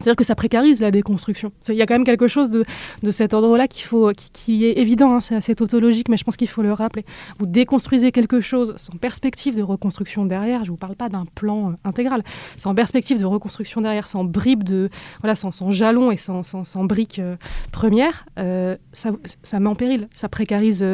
C'est-à-dire 0.00 0.16
que 0.16 0.24
ça 0.24 0.34
précarise 0.34 0.80
la 0.80 0.90
déconstruction. 0.90 1.52
Il 1.68 1.76
y 1.76 1.82
a 1.82 1.86
quand 1.86 1.94
même 1.94 2.04
quelque 2.04 2.26
chose 2.26 2.50
de, 2.50 2.64
de 3.02 3.10
cet 3.10 3.32
ordre-là 3.32 3.68
qu'il 3.68 3.84
faut, 3.84 4.10
qui, 4.32 4.64
est 4.64 4.78
évident, 4.78 5.14
hein, 5.14 5.20
c'est 5.20 5.36
assez 5.36 5.54
tautologique, 5.54 6.08
mais 6.08 6.16
je 6.16 6.24
pense 6.24 6.36
qu'il 6.36 6.48
faut 6.48 6.62
le 6.62 6.72
rappeler. 6.72 7.04
Vous 7.38 7.46
déconstruisez 7.46 8.10
quelque 8.10 8.40
chose 8.40 8.74
sans 8.76 8.96
perspective 8.96 9.56
de 9.56 9.62
reconstruction 9.62 10.26
derrière. 10.26 10.64
Je 10.64 10.70
ne 10.70 10.72
vous 10.72 10.76
parle 10.76 10.96
pas 10.96 11.08
d'un 11.08 11.26
plan 11.34 11.70
euh, 11.70 11.74
intégral. 11.84 12.22
C'est 12.56 12.66
en 12.66 12.74
perspective 12.74 13.20
de 13.20 13.24
reconstruction 13.24 13.80
derrière, 13.80 14.08
sans 14.08 14.24
bribes 14.24 14.64
de, 14.64 14.90
voilà, 15.20 15.36
sans, 15.36 15.52
sans 15.52 15.70
jalons 15.70 16.10
et 16.10 16.16
sans, 16.16 16.42
sans, 16.42 16.64
sans 16.64 16.84
briques 16.84 17.20
euh, 17.20 17.36
premières. 17.70 18.26
Euh, 18.38 18.76
ça, 18.92 19.10
ça 19.42 19.60
met 19.60 19.68
en 19.68 19.76
péril, 19.76 20.08
ça 20.12 20.28
précarise 20.28 20.84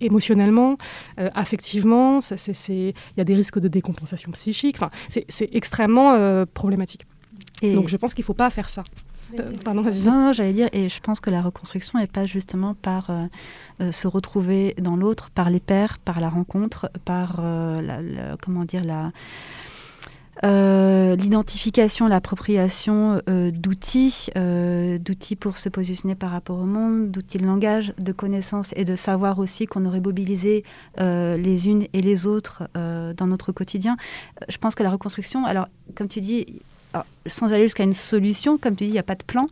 émotionnellement, 0.00 0.76
euh, 1.18 1.30
affectivement. 1.34 2.20
Il 2.68 2.94
y 3.16 3.20
a 3.20 3.24
des 3.24 3.34
risques 3.34 3.58
de 3.58 3.68
décompensation 3.68 4.30
psychique. 4.32 4.76
Enfin, 4.76 4.90
c'est 5.08 5.48
extrêmement 5.52 6.14
euh, 6.14 6.44
problématique. 6.46 7.06
Et 7.62 7.74
Donc 7.74 7.88
je 7.88 7.96
pense 7.96 8.14
qu'il 8.14 8.22
ne 8.22 8.26
faut 8.26 8.34
pas 8.34 8.50
faire 8.50 8.70
ça. 8.70 8.84
Euh, 9.38 9.52
pardon. 9.64 9.82
Non, 9.82 10.12
non 10.12 10.32
j'allais 10.32 10.52
dire, 10.52 10.68
et 10.72 10.88
je 10.88 11.00
pense 11.00 11.20
que 11.20 11.28
la 11.28 11.42
reconstruction 11.42 11.98
n'est 11.98 12.06
pas 12.06 12.24
justement 12.24 12.74
par 12.74 13.10
se 13.90 14.08
retrouver 14.08 14.74
dans 14.80 14.96
l'autre, 14.96 15.30
par 15.30 15.50
les 15.50 15.60
pairs, 15.60 15.98
par 15.98 16.20
la 16.20 16.28
rencontre, 16.28 16.90
par 17.04 17.40
la, 17.42 18.00
comment 18.40 18.64
dire 18.64 18.84
la 18.84 19.12
euh, 20.44 21.16
l'identification, 21.16 22.06
l'appropriation 22.06 23.20
euh, 23.28 23.50
d'outils, 23.50 24.28
euh, 24.36 24.98
d'outils 24.98 25.36
pour 25.36 25.56
se 25.56 25.68
positionner 25.68 26.14
par 26.14 26.30
rapport 26.30 26.58
au 26.58 26.64
monde, 26.64 27.10
d'outils 27.10 27.38
de 27.38 27.46
langage, 27.46 27.92
de 27.98 28.12
connaissances 28.12 28.72
et 28.76 28.84
de 28.84 28.94
savoir 28.94 29.38
aussi 29.38 29.66
qu'on 29.66 29.84
aurait 29.84 30.00
mobilisé 30.00 30.64
les 30.98 31.68
unes 31.68 31.86
et 31.92 32.02
les 32.02 32.26
autres 32.26 32.68
dans 32.74 33.26
notre 33.26 33.52
quotidien. 33.52 33.96
Je 34.48 34.58
pense 34.58 34.74
que 34.74 34.82
la 34.82 34.90
reconstruction, 34.90 35.44
alors 35.44 35.68
comme 35.94 36.08
tu 36.08 36.20
dis, 36.20 36.60
sans 37.26 37.52
aller 37.52 37.64
jusqu'à 37.64 37.84
une 37.84 37.92
solution, 37.92 38.58
comme 38.58 38.74
tu 38.74 38.84
dis, 38.84 38.90
il 38.90 38.92
n'y 38.92 38.98
a 38.98 39.04
pas 39.04 39.14
de 39.14 39.22
plan, 39.22 39.46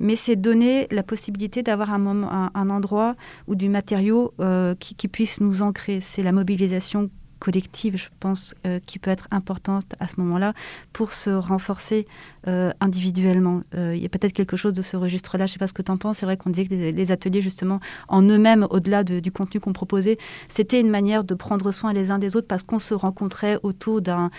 mais 0.00 0.16
c'est 0.16 0.36
donner 0.36 0.86
la 0.90 1.02
possibilité 1.02 1.62
d'avoir 1.62 1.92
un, 1.92 2.70
endroit 2.70 3.14
ou 3.46 3.54
du 3.54 3.68
matériau 3.68 4.32
qui, 4.80 5.08
puisse 5.08 5.40
nous 5.40 5.62
ancrer. 5.62 6.00
C'est 6.00 6.22
la 6.22 6.32
mobilisation 6.32 7.10
collective, 7.38 7.96
je 7.96 8.08
pense, 8.20 8.54
euh, 8.66 8.80
qui 8.86 8.98
peut 8.98 9.10
être 9.10 9.28
importante 9.30 9.84
à 10.00 10.06
ce 10.06 10.20
moment-là 10.20 10.54
pour 10.92 11.12
se 11.12 11.30
renforcer 11.30 12.06
euh, 12.48 12.72
individuellement. 12.80 13.62
Euh, 13.74 13.94
il 13.94 14.02
y 14.02 14.06
a 14.06 14.08
peut-être 14.08 14.32
quelque 14.32 14.56
chose 14.56 14.72
de 14.72 14.82
ce 14.82 14.96
registre-là, 14.96 15.46
je 15.46 15.50
ne 15.50 15.52
sais 15.54 15.58
pas 15.58 15.66
ce 15.66 15.72
que 15.72 15.82
tu 15.82 15.90
en 15.90 15.96
penses. 15.96 16.18
C'est 16.18 16.26
vrai 16.26 16.36
qu'on 16.36 16.50
disait 16.50 16.66
que 16.66 16.74
les 16.74 17.12
ateliers, 17.12 17.42
justement, 17.42 17.80
en 18.08 18.22
eux-mêmes, 18.22 18.66
au-delà 18.70 19.04
du 19.04 19.32
contenu 19.32 19.60
qu'on 19.60 19.72
proposait, 19.72 20.18
c'était 20.48 20.80
une 20.80 20.90
manière 20.90 21.24
de 21.24 21.34
prendre 21.34 21.70
soin 21.72 21.92
les 21.92 22.10
uns 22.10 22.18
des 22.18 22.36
autres 22.36 22.46
parce 22.46 22.62
qu'on 22.62 22.78
se 22.78 22.94
rencontrait 22.94 23.58
autour 23.62 24.00
d'un, 24.00 24.30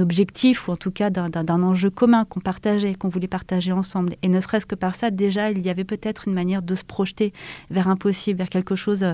objectif 0.00 0.68
ou 0.68 0.72
en 0.72 0.76
tout 0.76 0.90
cas 0.90 1.10
d'un 1.10 1.62
enjeu 1.62 1.90
commun 1.90 2.24
qu'on 2.24 2.40
partageait, 2.40 2.94
qu'on 2.94 3.08
voulait 3.08 3.28
partager 3.28 3.72
ensemble. 3.72 4.16
Et 4.22 4.28
ne 4.28 4.40
serait-ce 4.40 4.66
que 4.66 4.74
par 4.74 4.94
ça, 4.94 5.10
déjà, 5.10 5.50
il 5.50 5.64
y 5.64 5.70
avait 5.70 5.84
peut-être 5.84 6.28
une 6.28 6.34
manière 6.34 6.62
de 6.62 6.74
se 6.74 6.84
projeter 6.84 7.32
vers 7.70 7.88
un 7.88 7.96
possible, 7.96 8.38
vers 8.38 8.48
quelque 8.48 8.76
chose 8.76 9.04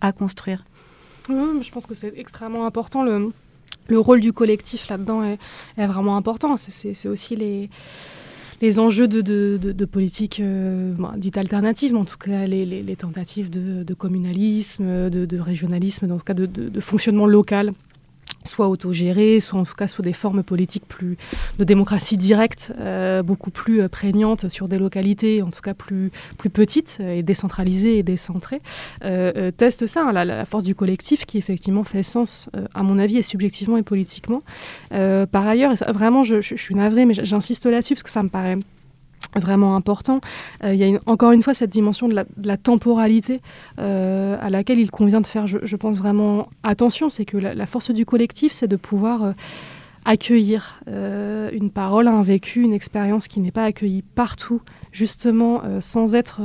à 0.00 0.12
construire 0.12 0.64
je 1.28 1.70
pense 1.70 1.86
que 1.86 1.94
c'est 1.94 2.12
extrêmement 2.16 2.66
important. 2.66 3.04
Le, 3.04 3.32
le 3.88 3.98
rôle 3.98 4.20
du 4.20 4.32
collectif 4.32 4.88
là-dedans 4.88 5.22
est, 5.24 5.38
vraiment 5.86 6.16
important. 6.16 6.56
C'est 6.56 7.08
aussi 7.08 7.36
les, 7.36 8.78
enjeux 8.78 9.08
de, 9.08 9.84
politique 9.84 10.40
euh, 10.40 10.94
dite 11.16 11.38
alternative, 11.38 11.92
mais 11.92 12.00
en 12.00 12.04
tout 12.04 12.18
cas 12.18 12.46
les, 12.46 12.96
tentatives 12.96 13.50
de, 13.50 13.94
communalisme, 13.94 15.10
de, 15.10 15.38
régionalisme, 15.38 16.10
en 16.10 16.18
tout 16.18 16.24
cas 16.24 16.34
de, 16.34 16.80
fonctionnement 16.80 17.26
local 17.26 17.72
soit 18.46 18.68
autogérés, 18.68 19.40
soit 19.40 19.60
en 19.60 19.64
tout 19.64 19.74
cas 19.74 19.86
sous 19.86 20.02
des 20.02 20.12
formes 20.12 20.42
politiques 20.42 20.86
plus 20.88 21.18
de 21.58 21.64
démocratie 21.64 22.16
directe, 22.16 22.72
euh, 22.80 23.22
beaucoup 23.22 23.50
plus 23.50 23.82
euh, 23.82 23.88
prégnantes 23.88 24.48
sur 24.48 24.68
des 24.68 24.78
localités, 24.78 25.42
en 25.42 25.50
tout 25.50 25.60
cas 25.60 25.74
plus, 25.74 26.10
plus 26.38 26.50
petites 26.50 26.98
et 27.00 27.22
décentralisées 27.22 27.98
et 27.98 28.02
décentrées, 28.02 28.62
euh, 29.04 29.50
ça, 29.86 30.00
hein, 30.00 30.12
la, 30.12 30.44
force 30.44 30.64
du 30.64 30.74
collectif 30.74 31.26
qui 31.26 31.38
effectivement 31.38 31.84
fait 31.84 32.02
sens, 32.02 32.48
à 32.74 32.82
mon 32.82 32.98
avis, 32.98 33.18
et 33.18 33.22
subjectivement 33.22 33.76
et 33.76 33.82
politiquement. 33.82 34.42
par 34.90 35.46
ailleurs, 35.46 35.74
vraiment, 35.88 36.22
je, 36.22 36.40
je 36.40 36.54
suis 36.56 36.74
navrée, 36.74 37.04
mais 37.04 37.14
j'insiste 37.14 37.66
là-dessus 37.66 37.94
parce 37.94 38.04
que 38.04 38.10
ça 38.10 38.22
me 38.22 38.28
paraît 38.28 38.56
vraiment 39.40 39.76
important. 39.76 40.20
Euh, 40.64 40.74
il 40.74 40.80
y 40.80 40.94
a 40.94 41.00
encore 41.06 41.32
une 41.32 41.42
fois 41.42 41.54
cette 41.54 41.70
dimension 41.70 42.08
de 42.08 42.24
la, 42.42 42.56
temporalité 42.56 43.40
euh, 43.78 44.36
à 44.40 44.50
laquelle 44.50 44.78
il 44.78 44.90
convient 44.90 45.20
de 45.20 45.26
faire, 45.26 45.46
je, 45.46 45.76
pense 45.76 45.98
vraiment 45.98 46.48
attention. 46.62 47.10
C'est 47.10 47.24
que 47.24 47.36
la, 47.36 47.66
force 47.66 47.90
du 47.90 48.04
collectif, 48.04 48.52
c'est 48.52 48.68
de 48.68 48.76
pouvoir 48.76 49.22
euh, 49.22 49.32
accueillir 50.04 50.80
une 50.86 51.70
parole, 51.70 52.06
un 52.06 52.22
vécu, 52.22 52.62
une 52.62 52.72
expérience 52.72 53.26
qui 53.26 53.40
n'est 53.40 53.50
pas 53.50 53.64
accueillie 53.64 54.02
partout, 54.02 54.62
justement, 54.92 55.62
sans 55.80 56.14
être 56.14 56.40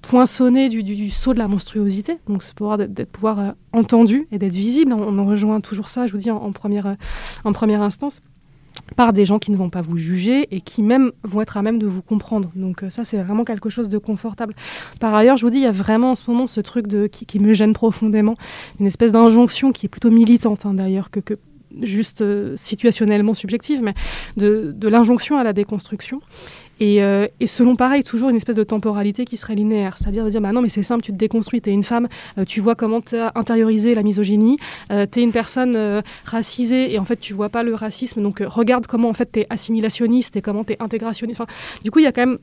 poinçonné 0.00 0.68
du, 0.68 0.84
du, 0.84 1.10
saut 1.10 1.34
de 1.34 1.40
la 1.40 1.48
monstruosité. 1.48 2.18
Donc, 2.28 2.44
c'est 2.44 2.54
pouvoir 2.54 2.78
d'être 2.78 3.10
pouvoir 3.10 3.54
entendu 3.72 4.28
et 4.30 4.38
d'être 4.38 4.54
visible. 4.54 4.92
On, 4.92 5.18
en 5.18 5.26
rejoint 5.26 5.60
toujours 5.60 5.88
ça, 5.88 6.06
je 6.06 6.12
vous 6.12 6.18
dis, 6.18 6.30
en 6.30 6.52
première 6.52 6.86
instance 7.82 8.22
par 8.96 9.12
des 9.12 9.24
gens 9.24 9.38
qui 9.38 9.50
ne 9.50 9.56
vont 9.56 9.70
pas 9.70 9.82
vous 9.82 9.96
juger 9.96 10.48
et 10.50 10.60
qui 10.60 10.82
même 10.82 11.12
vont 11.22 11.40
être 11.40 11.56
à 11.56 11.62
même 11.62 11.78
de 11.78 11.86
vous 11.86 12.02
comprendre. 12.02 12.50
Donc 12.54 12.82
euh, 12.82 12.90
ça, 12.90 13.04
c'est 13.04 13.16
vraiment 13.18 13.44
quelque 13.44 13.70
chose 13.70 13.88
de 13.88 13.98
confortable. 13.98 14.54
Par 15.00 15.14
ailleurs, 15.14 15.36
je 15.36 15.44
vous 15.44 15.50
dis, 15.50 15.58
il 15.58 15.62
y 15.62 15.66
a 15.66 15.72
vraiment 15.72 16.12
en 16.12 16.14
ce 16.14 16.30
moment 16.30 16.46
ce 16.46 16.60
truc 16.60 16.86
de, 16.86 17.06
qui, 17.06 17.38
me 17.38 17.52
gêne 17.52 17.72
profondément, 17.72 18.36
une 18.80 18.86
espèce 18.86 19.12
d'injonction 19.12 19.72
qui 19.72 19.86
est 19.86 19.88
plutôt 19.88 20.10
militante 20.10 20.66
hein, 20.66 20.74
d'ailleurs 20.74 21.10
que, 21.10 21.20
que, 21.20 21.38
juste 21.80 22.20
euh, 22.20 22.54
situationnellement 22.56 23.34
subjective, 23.34 23.82
mais 23.82 23.94
de, 24.36 24.72
de 24.76 24.88
l'injonction 24.88 25.38
à 25.38 25.44
la 25.44 25.52
déconstruction. 25.52 26.20
Et, 26.82 27.00
euh, 27.00 27.28
et, 27.38 27.46
selon 27.46 27.76
pareil, 27.76 28.02
toujours 28.02 28.28
une 28.28 28.34
espèce 28.34 28.56
de 28.56 28.64
temporalité 28.64 29.24
qui 29.24 29.36
serait 29.36 29.54
linéaire. 29.54 29.96
C'est-à-dire 29.96 30.24
de 30.24 30.30
dire, 30.30 30.40
bah 30.40 30.50
non, 30.50 30.60
mais 30.60 30.68
c'est 30.68 30.82
simple, 30.82 31.04
tu 31.04 31.12
te 31.12 31.16
déconstruis, 31.16 31.60
tu 31.60 31.70
es 31.70 31.72
une 31.72 31.84
femme, 31.84 32.08
euh, 32.38 32.44
tu 32.44 32.60
vois 32.60 32.74
comment 32.74 33.00
tu 33.00 33.16
as 33.16 33.30
intériorisé 33.36 33.94
la 33.94 34.02
misogynie, 34.02 34.58
euh, 34.90 35.06
tu 35.10 35.20
es 35.20 35.22
une 35.22 35.30
personne 35.30 36.02
racisée 36.24 36.92
et 36.92 36.98
en 36.98 37.04
fait 37.04 37.18
tu 37.18 37.34
vois 37.34 37.50
pas 37.50 37.62
le 37.62 37.74
racisme, 37.74 38.20
donc 38.20 38.42
regarde 38.44 38.88
comment 38.88 39.08
en 39.08 39.14
fait 39.14 39.30
tu 39.30 39.40
es 39.40 39.46
assimilationniste 39.48 40.34
et 40.34 40.42
comment 40.42 40.64
tu 40.64 40.72
es 40.72 40.82
intégrationniste. 40.82 41.40
Du 41.84 41.92
coup, 41.92 42.00
il 42.00 42.02
y 42.02 42.08
a 42.08 42.12
quand 42.12 42.26
même 42.26 42.38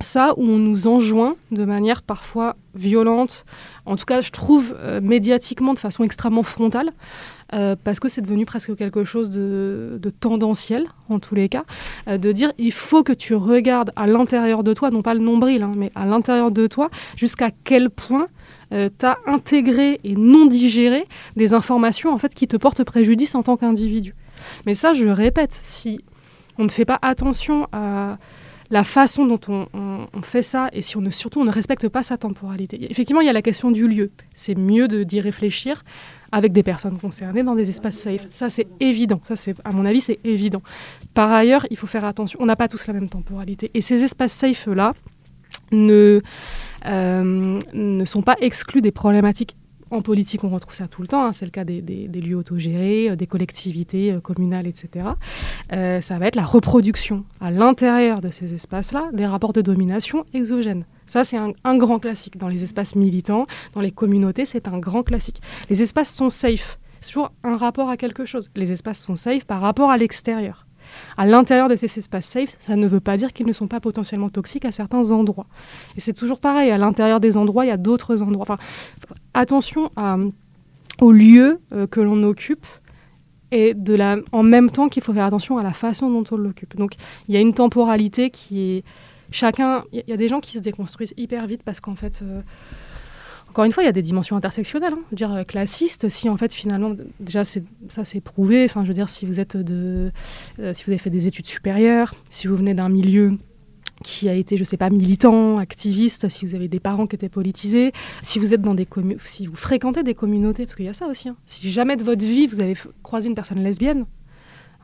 ça 0.00 0.34
où 0.36 0.42
on 0.42 0.58
nous 0.58 0.86
enjoint 0.86 1.36
de 1.50 1.64
manière 1.64 2.02
parfois 2.02 2.56
violente, 2.74 3.44
en 3.84 3.96
tout 3.96 4.04
cas 4.04 4.20
je 4.20 4.30
trouve 4.30 4.76
médiatiquement 5.02 5.74
de 5.74 5.78
façon 5.78 6.04
extrêmement 6.04 6.42
frontale, 6.44 6.92
euh, 7.54 7.76
parce 7.82 7.98
que 7.98 8.08
c'est 8.08 8.20
devenu 8.20 8.44
presque 8.44 8.76
quelque 8.76 9.04
chose 9.04 9.30
de, 9.30 9.98
tendanciel, 10.20 10.86
en 11.08 11.18
tous 11.18 11.34
les 11.34 11.48
cas, 11.48 11.64
euh, 12.06 12.18
de 12.18 12.30
dire 12.30 12.52
il 12.58 12.72
faut 12.72 13.02
que 13.02 13.12
tu 13.12 13.34
regardes 13.34 13.90
à 13.96 14.06
l'intérieur 14.06 14.62
de 14.62 14.74
toi, 14.74 14.90
non 14.90 15.00
pas 15.00 15.14
le 15.14 15.20
nombril, 15.20 15.62
hein, 15.62 15.72
mais 15.74 15.90
à 15.94 16.04
l'intérieur 16.04 16.50
de 16.50 16.66
toi, 16.66 16.90
jusqu'à 17.16 17.50
quel 17.64 17.88
point 17.88 18.28
euh, 18.74 18.90
tu 18.98 19.06
as 19.06 19.16
intégré 19.26 19.98
et 20.04 20.14
non 20.14 20.44
digéré 20.44 21.06
des 21.36 21.54
informations 21.54 22.12
en 22.12 22.18
fait, 22.18 22.34
qui 22.34 22.46
te 22.48 22.56
portent 22.58 22.84
préjudice 22.84 23.34
en 23.34 23.42
tant 23.42 23.56
qu'individu. 23.56 24.14
Mais 24.66 24.74
ça, 24.74 24.92
je 24.92 25.08
répète, 25.08 25.58
si 25.62 26.00
on 26.58 26.64
ne 26.64 26.70
fait 26.70 26.84
pas 26.84 26.98
attention 27.00 27.66
à 27.72 28.18
la 28.70 28.84
façon 28.84 29.26
dont 29.26 29.40
on, 29.48 30.22
fait 30.22 30.42
ça 30.42 30.68
et 30.72 30.82
si 30.82 30.96
on 30.96 31.00
ne, 31.00 31.10
surtout 31.10 31.40
on 31.40 31.44
ne 31.44 31.52
respecte 31.52 31.88
pas 31.88 32.02
sa 32.02 32.16
temporalité. 32.16 32.90
Effectivement, 32.90 33.20
il 33.20 33.26
y 33.26 33.30
a 33.30 33.32
la 33.32 33.42
question 33.42 33.70
du 33.70 33.88
lieu. 33.88 34.10
C'est 34.34 34.56
mieux 34.56 34.88
d'y 34.88 35.20
réfléchir 35.20 35.84
avec 36.32 36.52
des 36.52 36.62
personnes 36.62 36.98
concernées 36.98 37.42
dans 37.42 37.54
des 37.54 37.70
espaces 37.70 37.96
safe. 37.96 38.26
Ça, 38.30 38.50
c'est 38.50 38.66
évident. 38.80 39.20
Ça, 39.22 39.34
à 39.64 39.72
mon 39.72 39.86
avis, 39.86 40.00
c'est 40.00 40.18
évident. 40.24 40.62
Par 41.14 41.32
ailleurs, 41.32 41.66
il 41.70 41.78
faut 41.78 41.86
faire 41.86 42.04
attention. 42.04 42.38
On 42.42 42.46
n'a 42.46 42.56
pas 42.56 42.68
tous 42.68 42.86
la 42.86 42.92
même 42.92 43.08
temporalité. 43.08 43.70
Et 43.72 43.80
ces 43.80 44.04
espaces 44.04 44.32
safe-là 44.32 44.92
ne, 45.72 46.20
euh, 46.84 47.60
ne 47.72 48.04
sont 48.04 48.22
pas 48.22 48.36
exclus 48.40 48.82
des 48.82 48.92
problématiques 48.92 49.56
en 49.90 50.02
politique, 50.02 50.44
on 50.44 50.48
retrouve 50.48 50.74
ça 50.74 50.88
tout 50.88 51.02
le 51.02 51.08
temps. 51.08 51.24
Hein. 51.24 51.32
C'est 51.32 51.44
le 51.44 51.50
cas 51.50 51.64
des, 51.64 51.80
lieux 51.80 52.36
autogérés, 52.36 53.10
euh, 53.10 53.16
des 53.16 53.26
collectivités 53.26 54.12
euh, 54.12 54.20
communales, 54.20 54.66
etc. 54.66 55.06
ça 55.70 56.18
va 56.18 56.26
être 56.26 56.36
la 56.36 56.44
reproduction 56.44 57.24
à 57.40 57.50
l'intérieur 57.50 58.20
de 58.20 58.30
ces 58.30 58.54
espaces-là 58.54 59.08
des 59.12 59.26
rapports 59.26 59.52
de 59.52 59.62
domination 59.62 60.24
exogènes. 60.34 60.84
Ça, 61.06 61.24
c'est 61.24 61.38
un, 61.38 61.76
grand 61.76 61.98
classique. 61.98 62.36
Dans 62.36 62.48
les 62.48 62.64
espaces 62.64 62.94
militants, 62.94 63.46
dans 63.74 63.80
les 63.80 63.90
communautés, 63.90 64.44
c'est 64.44 64.68
un 64.68 64.78
grand 64.78 65.02
classique. 65.02 65.40
Les 65.70 65.82
espaces 65.82 66.14
sont 66.14 66.28
safe. 66.28 66.78
C'est 67.00 67.12
toujours 67.12 67.32
un 67.44 67.56
rapport 67.56 67.88
à 67.88 67.96
quelque 67.96 68.26
chose. 68.26 68.50
Les 68.56 68.72
espaces 68.72 69.00
sont 69.00 69.16
safe 69.16 69.44
par 69.44 69.60
rapport 69.60 69.90
à 69.90 69.96
l'extérieur. 69.96 70.67
À 71.16 71.26
l'intérieur 71.26 71.68
de 71.68 71.76
ces 71.76 71.98
espaces 71.98 72.26
safe, 72.26 72.56
ça 72.60 72.76
ne 72.76 72.86
veut 72.86 73.00
pas 73.00 73.16
dire 73.16 73.32
qu'ils 73.32 73.46
ne 73.46 73.52
sont 73.52 73.68
pas 73.68 73.80
potentiellement 73.80 74.28
toxiques 74.28 74.64
à 74.64 74.72
certains 74.72 75.10
endroits. 75.10 75.46
Et 75.96 76.00
c'est 76.00 76.12
toujours 76.12 76.40
pareil, 76.40 76.70
à 76.70 76.78
l'intérieur 76.78 77.20
des 77.20 77.36
endroits, 77.36 77.64
il 77.64 77.68
y 77.68 77.72
a 77.72 77.76
d'autres 77.76 78.22
endroits. 78.22 78.42
Enfin, 78.42 78.58
attention 79.34 79.90
aux 81.00 81.12
lieux 81.12 81.60
euh, 81.72 81.86
que 81.86 82.00
l'on 82.00 82.22
occupe 82.22 82.66
et 83.50 83.74
de 83.74 83.94
la, 83.94 84.16
en 84.32 84.42
même 84.42 84.70
temps 84.70 84.88
qu'il 84.88 85.02
faut 85.02 85.12
faire 85.12 85.24
attention 85.24 85.58
à 85.58 85.62
la 85.62 85.72
façon 85.72 86.10
dont 86.10 86.24
on 86.30 86.36
l'occupe. 86.36 86.76
Donc 86.76 86.94
il 87.28 87.34
y 87.34 87.38
a 87.38 87.40
une 87.40 87.54
temporalité 87.54 88.30
qui 88.30 88.60
est 88.60 88.84
chacun, 89.30 89.84
il 89.92 90.04
y, 90.06 90.12
a 90.12 90.16
des 90.16 90.28
gens 90.28 90.40
qui 90.40 90.52
se 90.52 90.58
déconstruisent 90.58 91.14
hyper 91.16 91.46
vite 91.46 91.62
parce 91.62 91.80
qu'en 91.80 91.94
fait, 91.94 92.20
euh, 92.22 92.42
encore 93.58 93.64
une 93.64 93.72
fois, 93.72 93.82
il 93.82 93.86
y 93.86 93.88
a 93.88 93.92
des 93.92 94.02
dimensions 94.02 94.36
intersectionnelles. 94.36 94.92
Hein. 94.92 95.02
Dire, 95.10 95.32
euh, 95.32 95.42
classiste, 95.42 96.08
si 96.08 96.28
en 96.28 96.36
fait 96.36 96.54
finalement, 96.54 96.94
déjà 97.18 97.42
ça 97.42 98.04
c'est 98.04 98.20
prouvé. 98.20 98.62
Enfin, 98.66 98.84
je 98.84 98.88
veux 98.88 98.94
dire, 98.94 99.08
si 99.08 99.26
vous 99.26 99.40
êtes 99.40 99.56
de, 99.56 100.12
euh, 100.60 100.72
si 100.72 100.84
vous 100.84 100.92
avez 100.92 100.98
fait 100.98 101.10
des 101.10 101.26
études 101.26 101.46
supérieures, 101.46 102.14
si 102.30 102.46
vous 102.46 102.54
venez 102.54 102.72
d'un 102.72 102.88
milieu 102.88 103.32
qui 104.04 104.28
a 104.28 104.34
été, 104.34 104.56
je 104.56 104.62
sais 104.62 104.76
pas, 104.76 104.90
militant, 104.90 105.58
activiste, 105.58 106.28
si 106.28 106.46
vous 106.46 106.54
avez 106.54 106.68
des 106.68 106.78
parents 106.78 107.08
qui 107.08 107.16
étaient 107.16 107.28
politisés, 107.28 107.90
si 108.22 108.38
vous 108.38 108.54
êtes 108.54 108.62
dans 108.62 108.74
des 108.74 108.86
si 109.24 109.48
vous 109.48 109.56
fréquentez 109.56 110.04
des 110.04 110.14
communautés, 110.14 110.64
parce 110.64 110.76
qu'il 110.76 110.86
y 110.86 110.88
a 110.88 110.94
ça 110.94 111.08
aussi. 111.08 111.28
Hein. 111.28 111.34
Si 111.46 111.68
jamais 111.68 111.96
de 111.96 112.04
votre 112.04 112.24
vie 112.24 112.46
vous 112.46 112.60
avez 112.60 112.76
croisé 113.02 113.28
une 113.28 113.34
personne 113.34 113.58
lesbienne, 113.58 114.06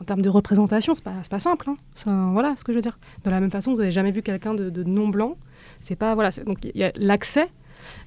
en 0.00 0.04
termes 0.04 0.22
de 0.22 0.28
représentation, 0.28 0.96
c'est 0.96 1.04
pas, 1.04 1.14
pas 1.30 1.38
simple. 1.38 1.70
Hein. 1.70 2.30
voilà 2.32 2.56
ce 2.56 2.64
que 2.64 2.72
je 2.72 2.78
veux 2.78 2.82
dire. 2.82 2.98
De 3.22 3.30
la 3.30 3.38
même 3.38 3.52
façon, 3.52 3.70
vous 3.70 3.78
n'avez 3.78 3.92
jamais 3.92 4.10
vu 4.10 4.22
quelqu'un 4.22 4.52
de, 4.52 4.82
non 4.82 5.06
blanc. 5.06 5.36
C'est 5.80 5.94
pas 5.94 6.16
voilà. 6.16 6.30
Donc 6.44 6.58
il 6.64 6.76
y 6.76 6.82
a 6.82 6.90
l'accès, 6.96 7.48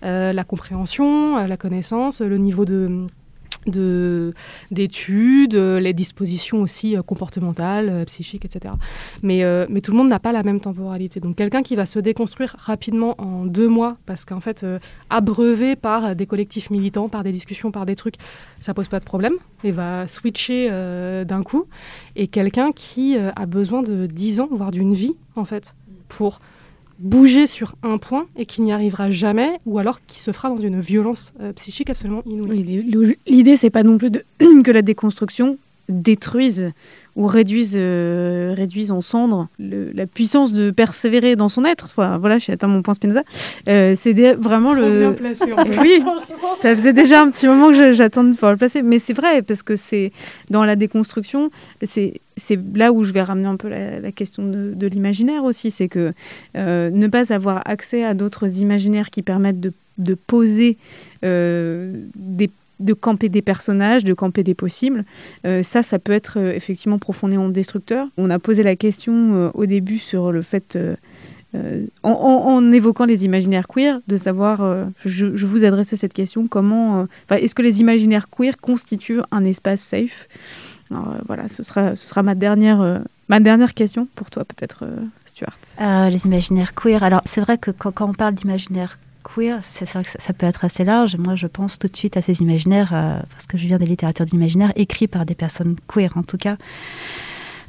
la 0.01 0.43
compréhension, 0.43 1.37
euh, 1.37 1.47
la 1.47 1.57
connaissance, 1.57 2.21
le 2.21 2.37
niveau 2.37 2.65
de 2.65 3.07
d'études, 4.71 5.55
euh, 5.55 5.79
les 5.79 5.93
dispositions 5.93 6.61
aussi 6.61 6.95
euh, 6.95 7.01
comportementales, 7.01 7.89
euh, 7.89 8.05
psychiques, 8.05 8.45
etc. 8.45 8.73
Mais, 9.23 9.43
mais 9.69 9.81
tout 9.81 9.91
le 9.91 9.97
monde 9.97 10.09
n'a 10.09 10.19
pas 10.19 10.31
la 10.31 10.43
même 10.43 10.59
temporalité. 10.59 11.19
Donc 11.19 11.35
quelqu'un 11.35 11.63
qui 11.63 11.75
va 11.75 11.85
se 11.85 11.99
déconstruire 11.99 12.55
rapidement 12.59 13.15
en 13.17 13.45
deux 13.45 13.67
mois, 13.67 13.97
parce 14.05 14.25
qu'en 14.25 14.39
fait, 14.39 14.65
abreuvé 15.09 15.75
par 15.75 16.15
des 16.15 16.25
collectifs 16.25 16.69
militants, 16.69 17.09
par 17.09 17.23
des 17.23 17.31
discussions, 17.31 17.71
par 17.71 17.85
des 17.85 17.95
trucs, 17.95 18.15
ça 18.59 18.73
pose 18.73 18.87
pas 18.87 18.99
de 18.99 19.05
problème, 19.05 19.33
et 19.63 19.71
va 19.71 20.07
switcher 20.07 20.69
d'un 21.25 21.43
coup. 21.43 21.65
Et 22.15 22.27
quelqu'un 22.27 22.71
qui 22.71 23.17
a 23.17 23.45
besoin 23.45 23.81
de 23.81 24.05
dix 24.05 24.39
ans, 24.39 24.49
voire 24.51 24.71
d'une 24.71 24.93
vie, 24.93 25.15
en 25.35 25.45
fait, 25.45 25.75
pour 26.07 26.39
bouger 26.99 27.47
sur 27.47 27.75
un 27.83 27.97
point 27.97 28.27
et 28.35 28.45
qui 28.45 28.61
n'y 28.61 28.71
arrivera 28.71 29.09
jamais, 29.09 29.59
ou 29.65 29.79
alors 29.79 29.99
qui 30.05 30.21
se 30.21 30.31
fera 30.31 30.49
dans 30.49 30.57
une 30.57 30.79
violence 30.79 31.33
euh, 31.41 31.53
psychique 31.53 31.89
absolument 31.89 32.23
inouïe. 32.25 33.15
L'idée, 33.27 33.57
c'est 33.57 33.69
pas 33.69 33.83
non 33.83 33.97
plus 33.97 34.11
que 34.63 34.71
la 34.71 34.81
déconstruction 34.81 35.57
détruise 35.89 36.71
ou 37.17 37.27
réduisent, 37.27 37.73
euh, 37.75 38.53
réduisent 38.55 38.91
en 38.91 39.01
cendres 39.01 39.49
la 39.59 40.05
puissance 40.05 40.53
de 40.53 40.71
persévérer 40.71 41.35
dans 41.35 41.49
son 41.49 41.65
être. 41.65 41.85
Enfin, 41.85 42.17
voilà, 42.17 42.37
j'ai 42.37 42.53
atteint 42.53 42.67
mon 42.67 42.83
point 42.83 42.93
Spinoza. 42.93 43.23
Euh, 43.67 43.95
c'est 43.99 44.13
vraiment 44.35 44.73
le. 44.73 45.15
oui, 45.81 46.03
ça 46.55 46.75
faisait 46.75 46.93
déjà 46.93 47.21
un 47.21 47.31
petit 47.31 47.47
moment 47.47 47.69
que 47.71 47.91
j'attends 47.91 48.23
de 48.23 48.33
pouvoir 48.33 48.51
le 48.51 48.57
placer, 48.57 48.83
mais 48.83 48.99
c'est 48.99 49.13
vrai 49.13 49.41
parce 49.41 49.63
que 49.63 49.75
c'est 49.75 50.13
dans 50.51 50.63
la 50.63 50.75
déconstruction, 50.75 51.49
c'est 51.83 52.21
c'est 52.37 52.59
là 52.75 52.93
où 52.93 53.03
je 53.03 53.11
vais 53.11 53.23
ramener 53.23 53.47
un 53.47 53.57
peu 53.57 53.67
la, 53.67 54.11
question 54.11 54.43
de, 54.43 54.73
de 54.75 54.87
l'imaginaire 54.87 55.43
aussi, 55.43 55.71
c'est 55.71 55.87
que 55.87 56.13
euh, 56.55 56.89
ne 56.91 57.07
pas 57.07 57.33
avoir 57.33 57.61
accès 57.65 58.03
à 58.03 58.13
d'autres 58.13 58.61
imaginaires 58.61 59.09
qui 59.09 59.23
permettent 59.23 59.59
de, 59.59 59.73
de 59.97 60.13
poser 60.13 60.77
euh, 61.25 61.93
des 62.15 62.49
de 62.79 62.93
camper 62.93 63.29
des 63.29 63.41
personnages, 63.41 64.03
de 64.03 64.13
camper 64.13 64.43
des 64.43 64.53
possibles. 64.53 65.03
Euh, 65.45 65.63
ça, 65.63 65.83
ça 65.83 65.99
peut 65.99 66.11
être 66.11 66.37
euh, 66.37 66.53
effectivement 66.53 66.99
profondément 66.99 67.49
destructeur. 67.49 68.07
On 68.17 68.29
a 68.29 68.39
posé 68.39 68.63
la 68.63 68.75
question 68.75 69.35
euh, 69.35 69.49
au 69.53 69.65
début 69.65 69.99
sur 69.99 70.31
le 70.31 70.41
fait, 70.41 70.77
en, 72.03 72.71
évoquant 72.71 73.05
les 73.05 73.25
imaginaires 73.25 73.67
queer, 73.67 73.99
de 74.07 74.17
savoir, 74.17 74.87
je, 75.05 75.25
vous 75.25 75.63
adressais 75.63 75.95
cette 75.95 76.13
question, 76.13 76.45
comment, 76.47 77.07
est-ce 77.31 77.55
que 77.55 77.63
les 77.63 77.79
imaginaires 77.79 78.29
queer 78.29 78.57
constituent 78.57 79.21
un 79.31 79.43
espace 79.43 79.81
safe? 79.81 80.27
Voilà, 80.91 81.47
ce 81.47 81.63
sera, 81.63 81.95
ce 81.95 82.07
sera 82.07 82.21
ma 82.21 82.35
dernière, 82.35 83.01
ma 83.27 83.39
dernière 83.39 83.73
question 83.73 84.07
pour 84.13 84.29
toi 84.29 84.45
peut-être, 84.45 84.85
Stuart. 85.25 85.57
les 85.79 86.25
imaginaires 86.27 86.75
queer. 86.75 87.01
Alors 87.01 87.21
c'est 87.25 87.41
vrai 87.41 87.57
que 87.57 87.71
quand, 87.71 87.91
quand 87.91 88.09
on 88.09 88.13
parle 88.13 88.35
d'imaginaire 88.35 88.99
queer, 89.27 89.59
c'est 89.61 89.89
vrai 89.89 90.03
que 90.03 90.09
ça, 90.17 90.33
peut 90.33 90.45
être 90.45 90.65
assez 90.65 90.83
large. 90.83 91.17
Moi, 91.17 91.35
je 91.35 91.47
pense 91.47 91.77
tout 91.77 91.87
de 91.87 91.95
suite 91.95 92.17
à 92.17 92.21
ces 92.21 92.41
imaginaires, 92.41 92.91
euh, 92.93 93.19
parce 93.31 93.45
que 93.45 93.57
je 93.57 93.65
viens 93.65 93.77
des 93.77 93.85
littératures 93.85 94.25
d'imaginaire, 94.25 94.71
écrits 94.75 95.07
par 95.07 95.25
des 95.25 95.35
personnes 95.35 95.75
queer 95.87 96.11
en 96.15 96.23
tout 96.23 96.37
cas. 96.37 96.57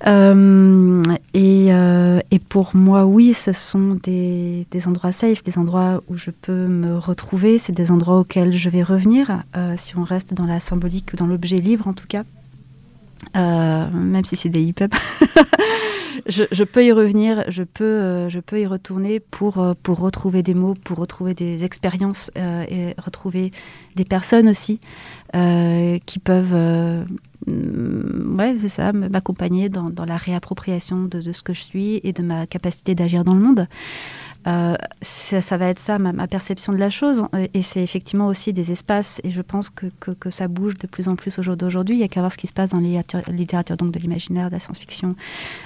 Euh, 0.07 1.03
euh, 1.37 2.21
et, 2.31 2.39
pour 2.39 2.77
moi, 2.77 3.05
oui, 3.05 3.35
ce 3.35 3.53
sont 3.53 3.99
des, 4.03 4.67
endroits 4.87 5.13
safe, 5.13 5.43
des 5.43 5.59
endroits 5.59 6.03
où 6.09 6.17
je 6.17 6.31
peux 6.31 6.67
me 6.69 6.97
retrouver, 6.97 7.59
c'est 7.59 7.73
des 7.73 7.91
endroits 7.91 8.21
auxquels 8.21 8.57
je 8.57 8.71
vais 8.71 8.83
revenir, 8.83 9.43
si 9.77 9.97
on 9.97 10.05
reste 10.05 10.35
dans 10.35 10.47
la 10.47 10.61
symbolique 10.61 11.13
ou 11.13 11.17
dans 11.17 11.27
l'objet 11.27 11.59
livre 11.59 11.89
en 11.89 11.95
tout 11.95 12.07
cas. 12.07 12.23
Même 13.35 14.25
si 14.25 14.37
c'est 14.37 14.49
des 14.49 14.63
hip-hop. 14.63 14.95
je, 16.29 16.65
peux 16.65 16.85
y 16.85 16.93
revenir, 16.93 17.45
je 17.49 17.63
peux, 17.63 17.85
euh, 17.85 18.29
je 18.29 18.41
peux 18.41 18.61
y 18.61 18.67
retourner 18.67 19.21
pour, 19.21 19.59
euh, 19.59 19.75
pour 19.83 19.99
retrouver 19.99 20.43
des 20.43 20.55
mots, 20.55 20.75
pour 20.75 20.99
retrouver 20.99 21.35
des 21.35 21.65
expériences 21.65 22.31
euh, 22.37 22.65
et 22.69 22.95
retrouver 22.99 23.53
des 23.97 24.05
personnes 24.05 24.49
aussi 24.49 24.81
qui 25.33 26.19
peuvent 26.19 26.55
ouais, 27.47 28.57
c'est 28.61 28.69
ça, 28.69 28.93
m'accompagner 28.93 29.69
dans, 29.69 29.93
la 30.07 30.17
réappropriation 30.17 31.05
de, 31.05 31.21
ce 31.21 31.43
que 31.43 31.53
je 31.53 31.63
suis 31.63 32.01
et 32.03 32.13
de 32.13 32.23
ma 32.23 32.47
capacité 32.47 32.95
d'agir 32.95 33.25
dans 33.25 33.35
le 33.35 33.41
monde. 33.41 33.67
Euh, 34.49 34.77
ça, 35.03 35.57
va 35.57 35.69
être 35.69 35.79
ça, 35.79 35.99
ma, 35.99 36.27
perception 36.27 36.73
de 36.73 36.79
la 36.79 36.91
chose. 36.91 37.25
Et 37.55 37.63
c'est 37.63 37.83
effectivement 37.83 38.29
aussi 38.29 38.53
des 38.53 38.73
espaces. 38.73 39.21
Et 39.25 39.31
je 39.31 39.43
pense 39.43 39.69
que, 39.69 39.87
que, 40.01 40.31
ça 40.31 40.49
bouge 40.49 40.79
de 40.79 40.87
plus 40.87 41.09
en 41.09 41.17
plus 41.17 41.39
au 41.39 41.43
jour 41.43 41.57
d'aujourd'hui. 41.57 41.97
Il 41.97 41.99
y 42.01 42.05
a 42.05 42.09
qu'à 42.09 42.21
voir 42.21 42.33
ce 42.33 42.39
qui 42.39 42.47
se 42.47 42.53
passe 42.53 42.71
dans 42.71 42.79
les 42.79 43.01
littératures 43.29 43.77
donc 43.77 43.93
de 43.93 43.99
l'imaginaire, 43.99 44.49
de 44.49 44.53
la 44.53 44.59
science-fiction 44.59 45.17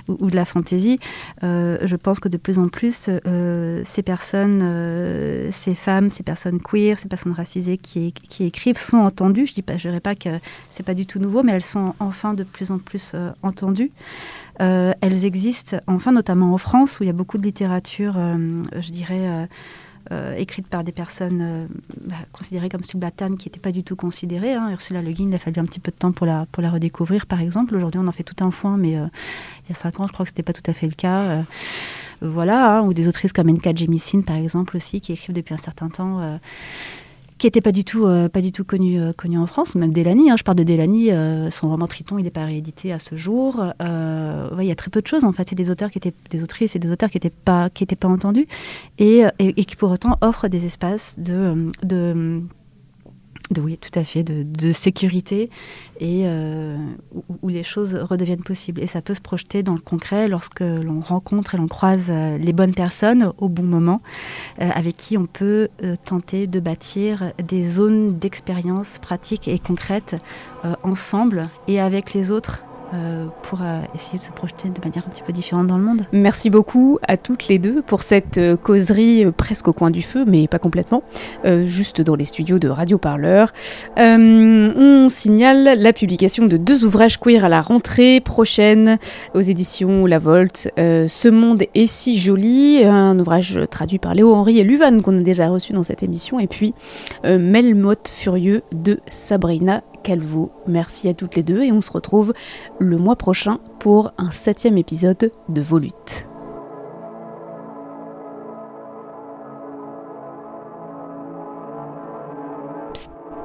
ou, 0.09 0.31
de 0.31 0.37
la 0.37 0.45
fantaisie. 0.45 0.99
Euh, 1.45 1.79
je 1.83 1.97
pense 1.97 2.19
que 2.19 2.29
de 2.29 2.37
plus 2.37 2.59
en 2.59 2.69
plus, 2.69 3.09
euh, 3.09 3.83
ces 3.85 4.03
personnes, 4.03 4.61
ces 5.53 5.75
femmes, 5.75 6.11
ces 6.11 6.23
personnes 6.23 6.61
queer, 6.61 6.99
ces 6.99 7.09
personnes 7.09 7.33
racisées 7.33 7.79
qui, 7.79 8.13
qui 8.13 8.45
écrivent 8.45 8.79
sont 8.79 8.99
entendues. 8.99 9.47
Je 9.47 9.61
ne 9.61 9.77
dirais 9.77 10.01
pas 10.01 10.15
que 10.15 10.31
c'est 10.71 10.83
pas 10.83 10.95
du 10.95 11.07
tout 11.07 11.19
nouveau, 11.19 11.43
mais 11.43 11.53
elles 11.53 11.63
sont 11.63 11.95
enfin 12.01 12.35
de 12.35 12.45
plus 12.45 12.71
en 12.71 12.79
plus 12.79 13.15
entendues. 13.43 13.91
Elles 14.63 15.25
existent, 15.25 15.77
enfin 15.87 16.13
notamment 16.13 16.55
en 16.55 16.59
France, 16.59 17.01
où 17.01 17.05
il 17.05 17.07
y 17.07 17.11
a 17.11 17.15
beaucoup 17.15 17.37
de 17.39 17.43
littérature, 17.43 18.15
je 18.15 18.91
dirais, 18.91 19.49
écrite 20.37 20.69
par 20.69 20.85
des 20.85 20.93
personnes 20.93 21.69
bah, 22.05 22.17
considérées 22.33 22.69
comme 22.69 22.85
subalternes 22.85 23.37
qui 23.37 23.49
n'étaient 23.49 23.61
pas 23.61 23.73
du 23.73 23.83
tout 23.83 23.97
considérées. 23.97 24.55
Hein. 24.55 24.71
Ursula 24.71 25.03
Le 25.03 25.11
Guin, 25.13 25.29
il 25.29 25.35
a 25.35 25.39
fallu 25.39 25.59
un 25.59 25.65
petit 25.65 25.81
peu 25.81 25.91
de 25.91 25.97
temps 25.97 26.13
pour 26.13 26.27
la, 26.27 26.47
pour 26.53 26.63
la 26.63 26.71
redécouvrir, 26.71 27.27
par 27.27 27.41
exemple. 27.41 27.75
Aujourd'hui, 27.75 28.01
on 28.03 28.07
en 28.07 28.13
fait 28.13 28.23
tout 28.23 28.45
un 28.45 28.51
foin, 28.51 28.77
mais 28.77 28.93
il 28.93 29.69
y 29.69 29.73
a 29.73 29.75
cinq 29.75 30.01
ans, 30.01 30.07
je 30.07 30.13
crois 30.13 30.25
que 30.25 30.31
ce 30.31 30.35
n'était 30.35 30.45
pas 30.45 30.53
tout 30.53 30.71
à 30.71 30.73
fait 30.73 30.87
le 30.87 30.95
cas 30.95 31.45
voilà, 32.23 32.79
hein, 32.79 32.83
ou 32.83 32.95
des 32.95 33.09
autrices 33.09 33.33
comme 33.33 33.51
Nka 33.51 33.75
Jemisin 33.75 34.23
par 34.23 34.37
exemple 34.37 34.77
aussi, 34.77 35.01
qui 35.01 35.13
écrivent 35.13 35.35
depuis 35.35 35.55
un 35.55 35.59
certain 35.59 35.89
temps, 35.89 36.21
euh, 36.21 36.37
qui 37.43 37.49
n'étaient 37.49 37.61
pas 37.61 37.73
du 37.73 37.83
tout, 37.83 38.07
euh, 38.07 38.29
pas 38.29 38.41
du 38.41 38.53
tout 38.53 38.63
connues, 38.63 39.01
euh, 39.01 39.13
en 39.37 39.47
France, 39.47 39.75
même 39.75 39.93
Delany. 39.93 40.31
Hein, 40.31 40.37
je 40.39 40.45
parle 40.45 40.59
de 40.59 40.63
Delany, 40.63 41.11
son 41.51 41.69
roman 41.69 41.89
Triton, 41.89 42.17
il 42.17 42.23
n'est 42.23 42.31
pas 42.31 42.45
réédité 42.45 42.93
à 42.93 43.01
ce 43.01 43.17
jour. 43.17 43.65
Il 43.81 44.65
y 44.65 44.71
a 44.71 44.75
très 44.77 44.91
peu 44.91 45.03
de 45.03 45.07
choses 45.09 45.25
en 45.25 45.33
fait. 45.33 45.49
C'est 45.49 45.57
des 45.57 45.71
auteurs 45.71 45.91
qui 45.91 45.99
étaient, 45.99 46.15
des 46.31 46.45
autrices 46.45 46.77
et 46.77 46.79
des 46.79 46.93
auteurs 46.93 47.11
qui 47.11 47.17
n'étaient 47.17 47.31
pas, 47.31 47.69
pas 47.69 48.09
entendus 48.09 48.47
et, 48.99 49.25
qui 49.67 49.75
pour 49.77 49.91
autant 49.91 50.19
offrent 50.21 50.47
des 50.47 50.67
espaces 50.67 51.17
de 51.19 52.43
oui, 53.61 53.79
tout 53.79 53.97
à 53.99 54.05
fait, 54.05 54.23
de, 54.23 54.73
sécurité 54.73 55.51
et 56.01 56.23
euh, 56.25 56.77
où, 57.43 57.49
les 57.49 57.63
choses 57.63 57.95
redeviennent 57.95 58.43
possibles. 58.43 58.81
Et 58.81 58.87
ça 58.87 59.03
peut 59.03 59.15
se 59.15 59.21
projeter 59.21 59.63
dans 59.63 59.75
le 59.75 59.81
concret 59.81 60.29
lorsque 60.29 60.61
l'on 60.61 61.01
rencontre 61.01 61.55
et 61.55 61.59
l'on 61.59 61.69
croise 61.69 62.07
euh, 62.09 62.39
les 62.39 62.53
bonnes 62.53 62.75
personnes 62.75 63.33
au 63.39 63.49
bon 63.49 63.65
moment, 63.65 64.01
euh, 64.61 64.69
avec 64.75 64.97
qui 64.97 65.19
on 65.19 65.27
peut 65.27 65.69
tenter 66.05 66.47
de 66.47 66.61
bâtir 66.61 67.33
des 67.43 67.69
zones 67.69 68.19
d'expérience 68.19 68.99
pratiques 68.99 69.49
et 69.49 69.59
concrètes 69.59 70.17
ensemble 70.83 71.43
et 71.69 71.81
avec 71.81 72.15
les 72.15 72.31
autres 72.31 72.63
pour 73.43 73.61
euh, 73.63 73.81
essayer 73.95 74.19
de 74.19 74.23
se 74.23 74.31
projeter 74.31 74.69
de 74.69 74.81
manière 74.85 75.05
un 75.07 75.11
petit 75.11 75.23
peu 75.23 75.33
différente 75.33 75.67
dans 75.67 75.79
le 75.79 75.85
monde. 75.85 76.03
Merci 76.13 76.51
beaucoup 76.51 76.99
à 77.07 77.17
toutes 77.17 77.49
les 77.49 77.59
deux 77.59 77.81
pour 77.81 78.03
cette 78.03 78.37
euh, 78.37 78.57
causerie 78.57 79.27
presque 79.37 79.69
au 79.69 79.73
coin 79.73 79.91
du 79.91 80.03
feu, 80.03 80.25
mais 80.27 80.47
pas 80.47 80.59
complètement, 80.59 81.03
juste 81.67 82.01
dans 82.01 82.15
les 82.15 82.25
studios 82.25 82.59
de 82.59 82.69
Radio 82.69 82.99
Parleur. 82.99 83.53
on 83.97 85.09
signale 85.09 85.79
la 85.79 85.93
publication 85.93 86.47
de 86.47 86.57
deux 86.57 86.85
ouvrages 86.85 87.19
queer 87.19 87.45
à 87.45 87.49
la 87.49 87.63
rentrée 87.63 88.21
prochaine 88.21 88.99
aux 89.35 89.41
éditions 89.41 90.07
La 90.07 90.19
Volte. 90.19 90.71
Ce 90.77 91.29
monde 91.29 91.65
est 91.75 91.87
si 91.87 92.19
joli, 92.19 92.85
un 92.85 93.19
ouvrage 93.19 93.59
traduit 93.71 93.99
par 93.99 94.15
Léo 94.15 94.35
Henry 94.35 94.59
et 94.59 94.65
Luvan 94.65 95.01
qu'on 95.01 95.19
a 95.19 95.23
déjà 95.23 95.49
reçu 95.49 95.73
dans 95.73 95.83
cette 95.83 96.03
émission, 96.03 96.39
et 96.39 96.47
puis 96.47 96.75
Melmoth 97.25 98.09
furieux 98.09 98.63
de 98.73 99.01
Sabrina 99.11 99.83
Merci 100.67 101.09
à 101.09 101.15
toutes 101.15 101.37
les 101.37 101.43
deux 101.43 101.63
et 101.63 101.73
on 101.73 101.81
se 101.81 101.91
retrouve 101.91 102.35
le 102.79 102.99
mois 102.99 103.17
prochain 103.17 103.59
pour 103.79 104.13
un 104.19 104.31
septième 104.31 104.79
épisode 104.79 105.33
de 105.49 105.61
Volute. 105.61 106.27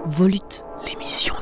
Volute. 0.05 0.63
L'émission. 0.85 1.35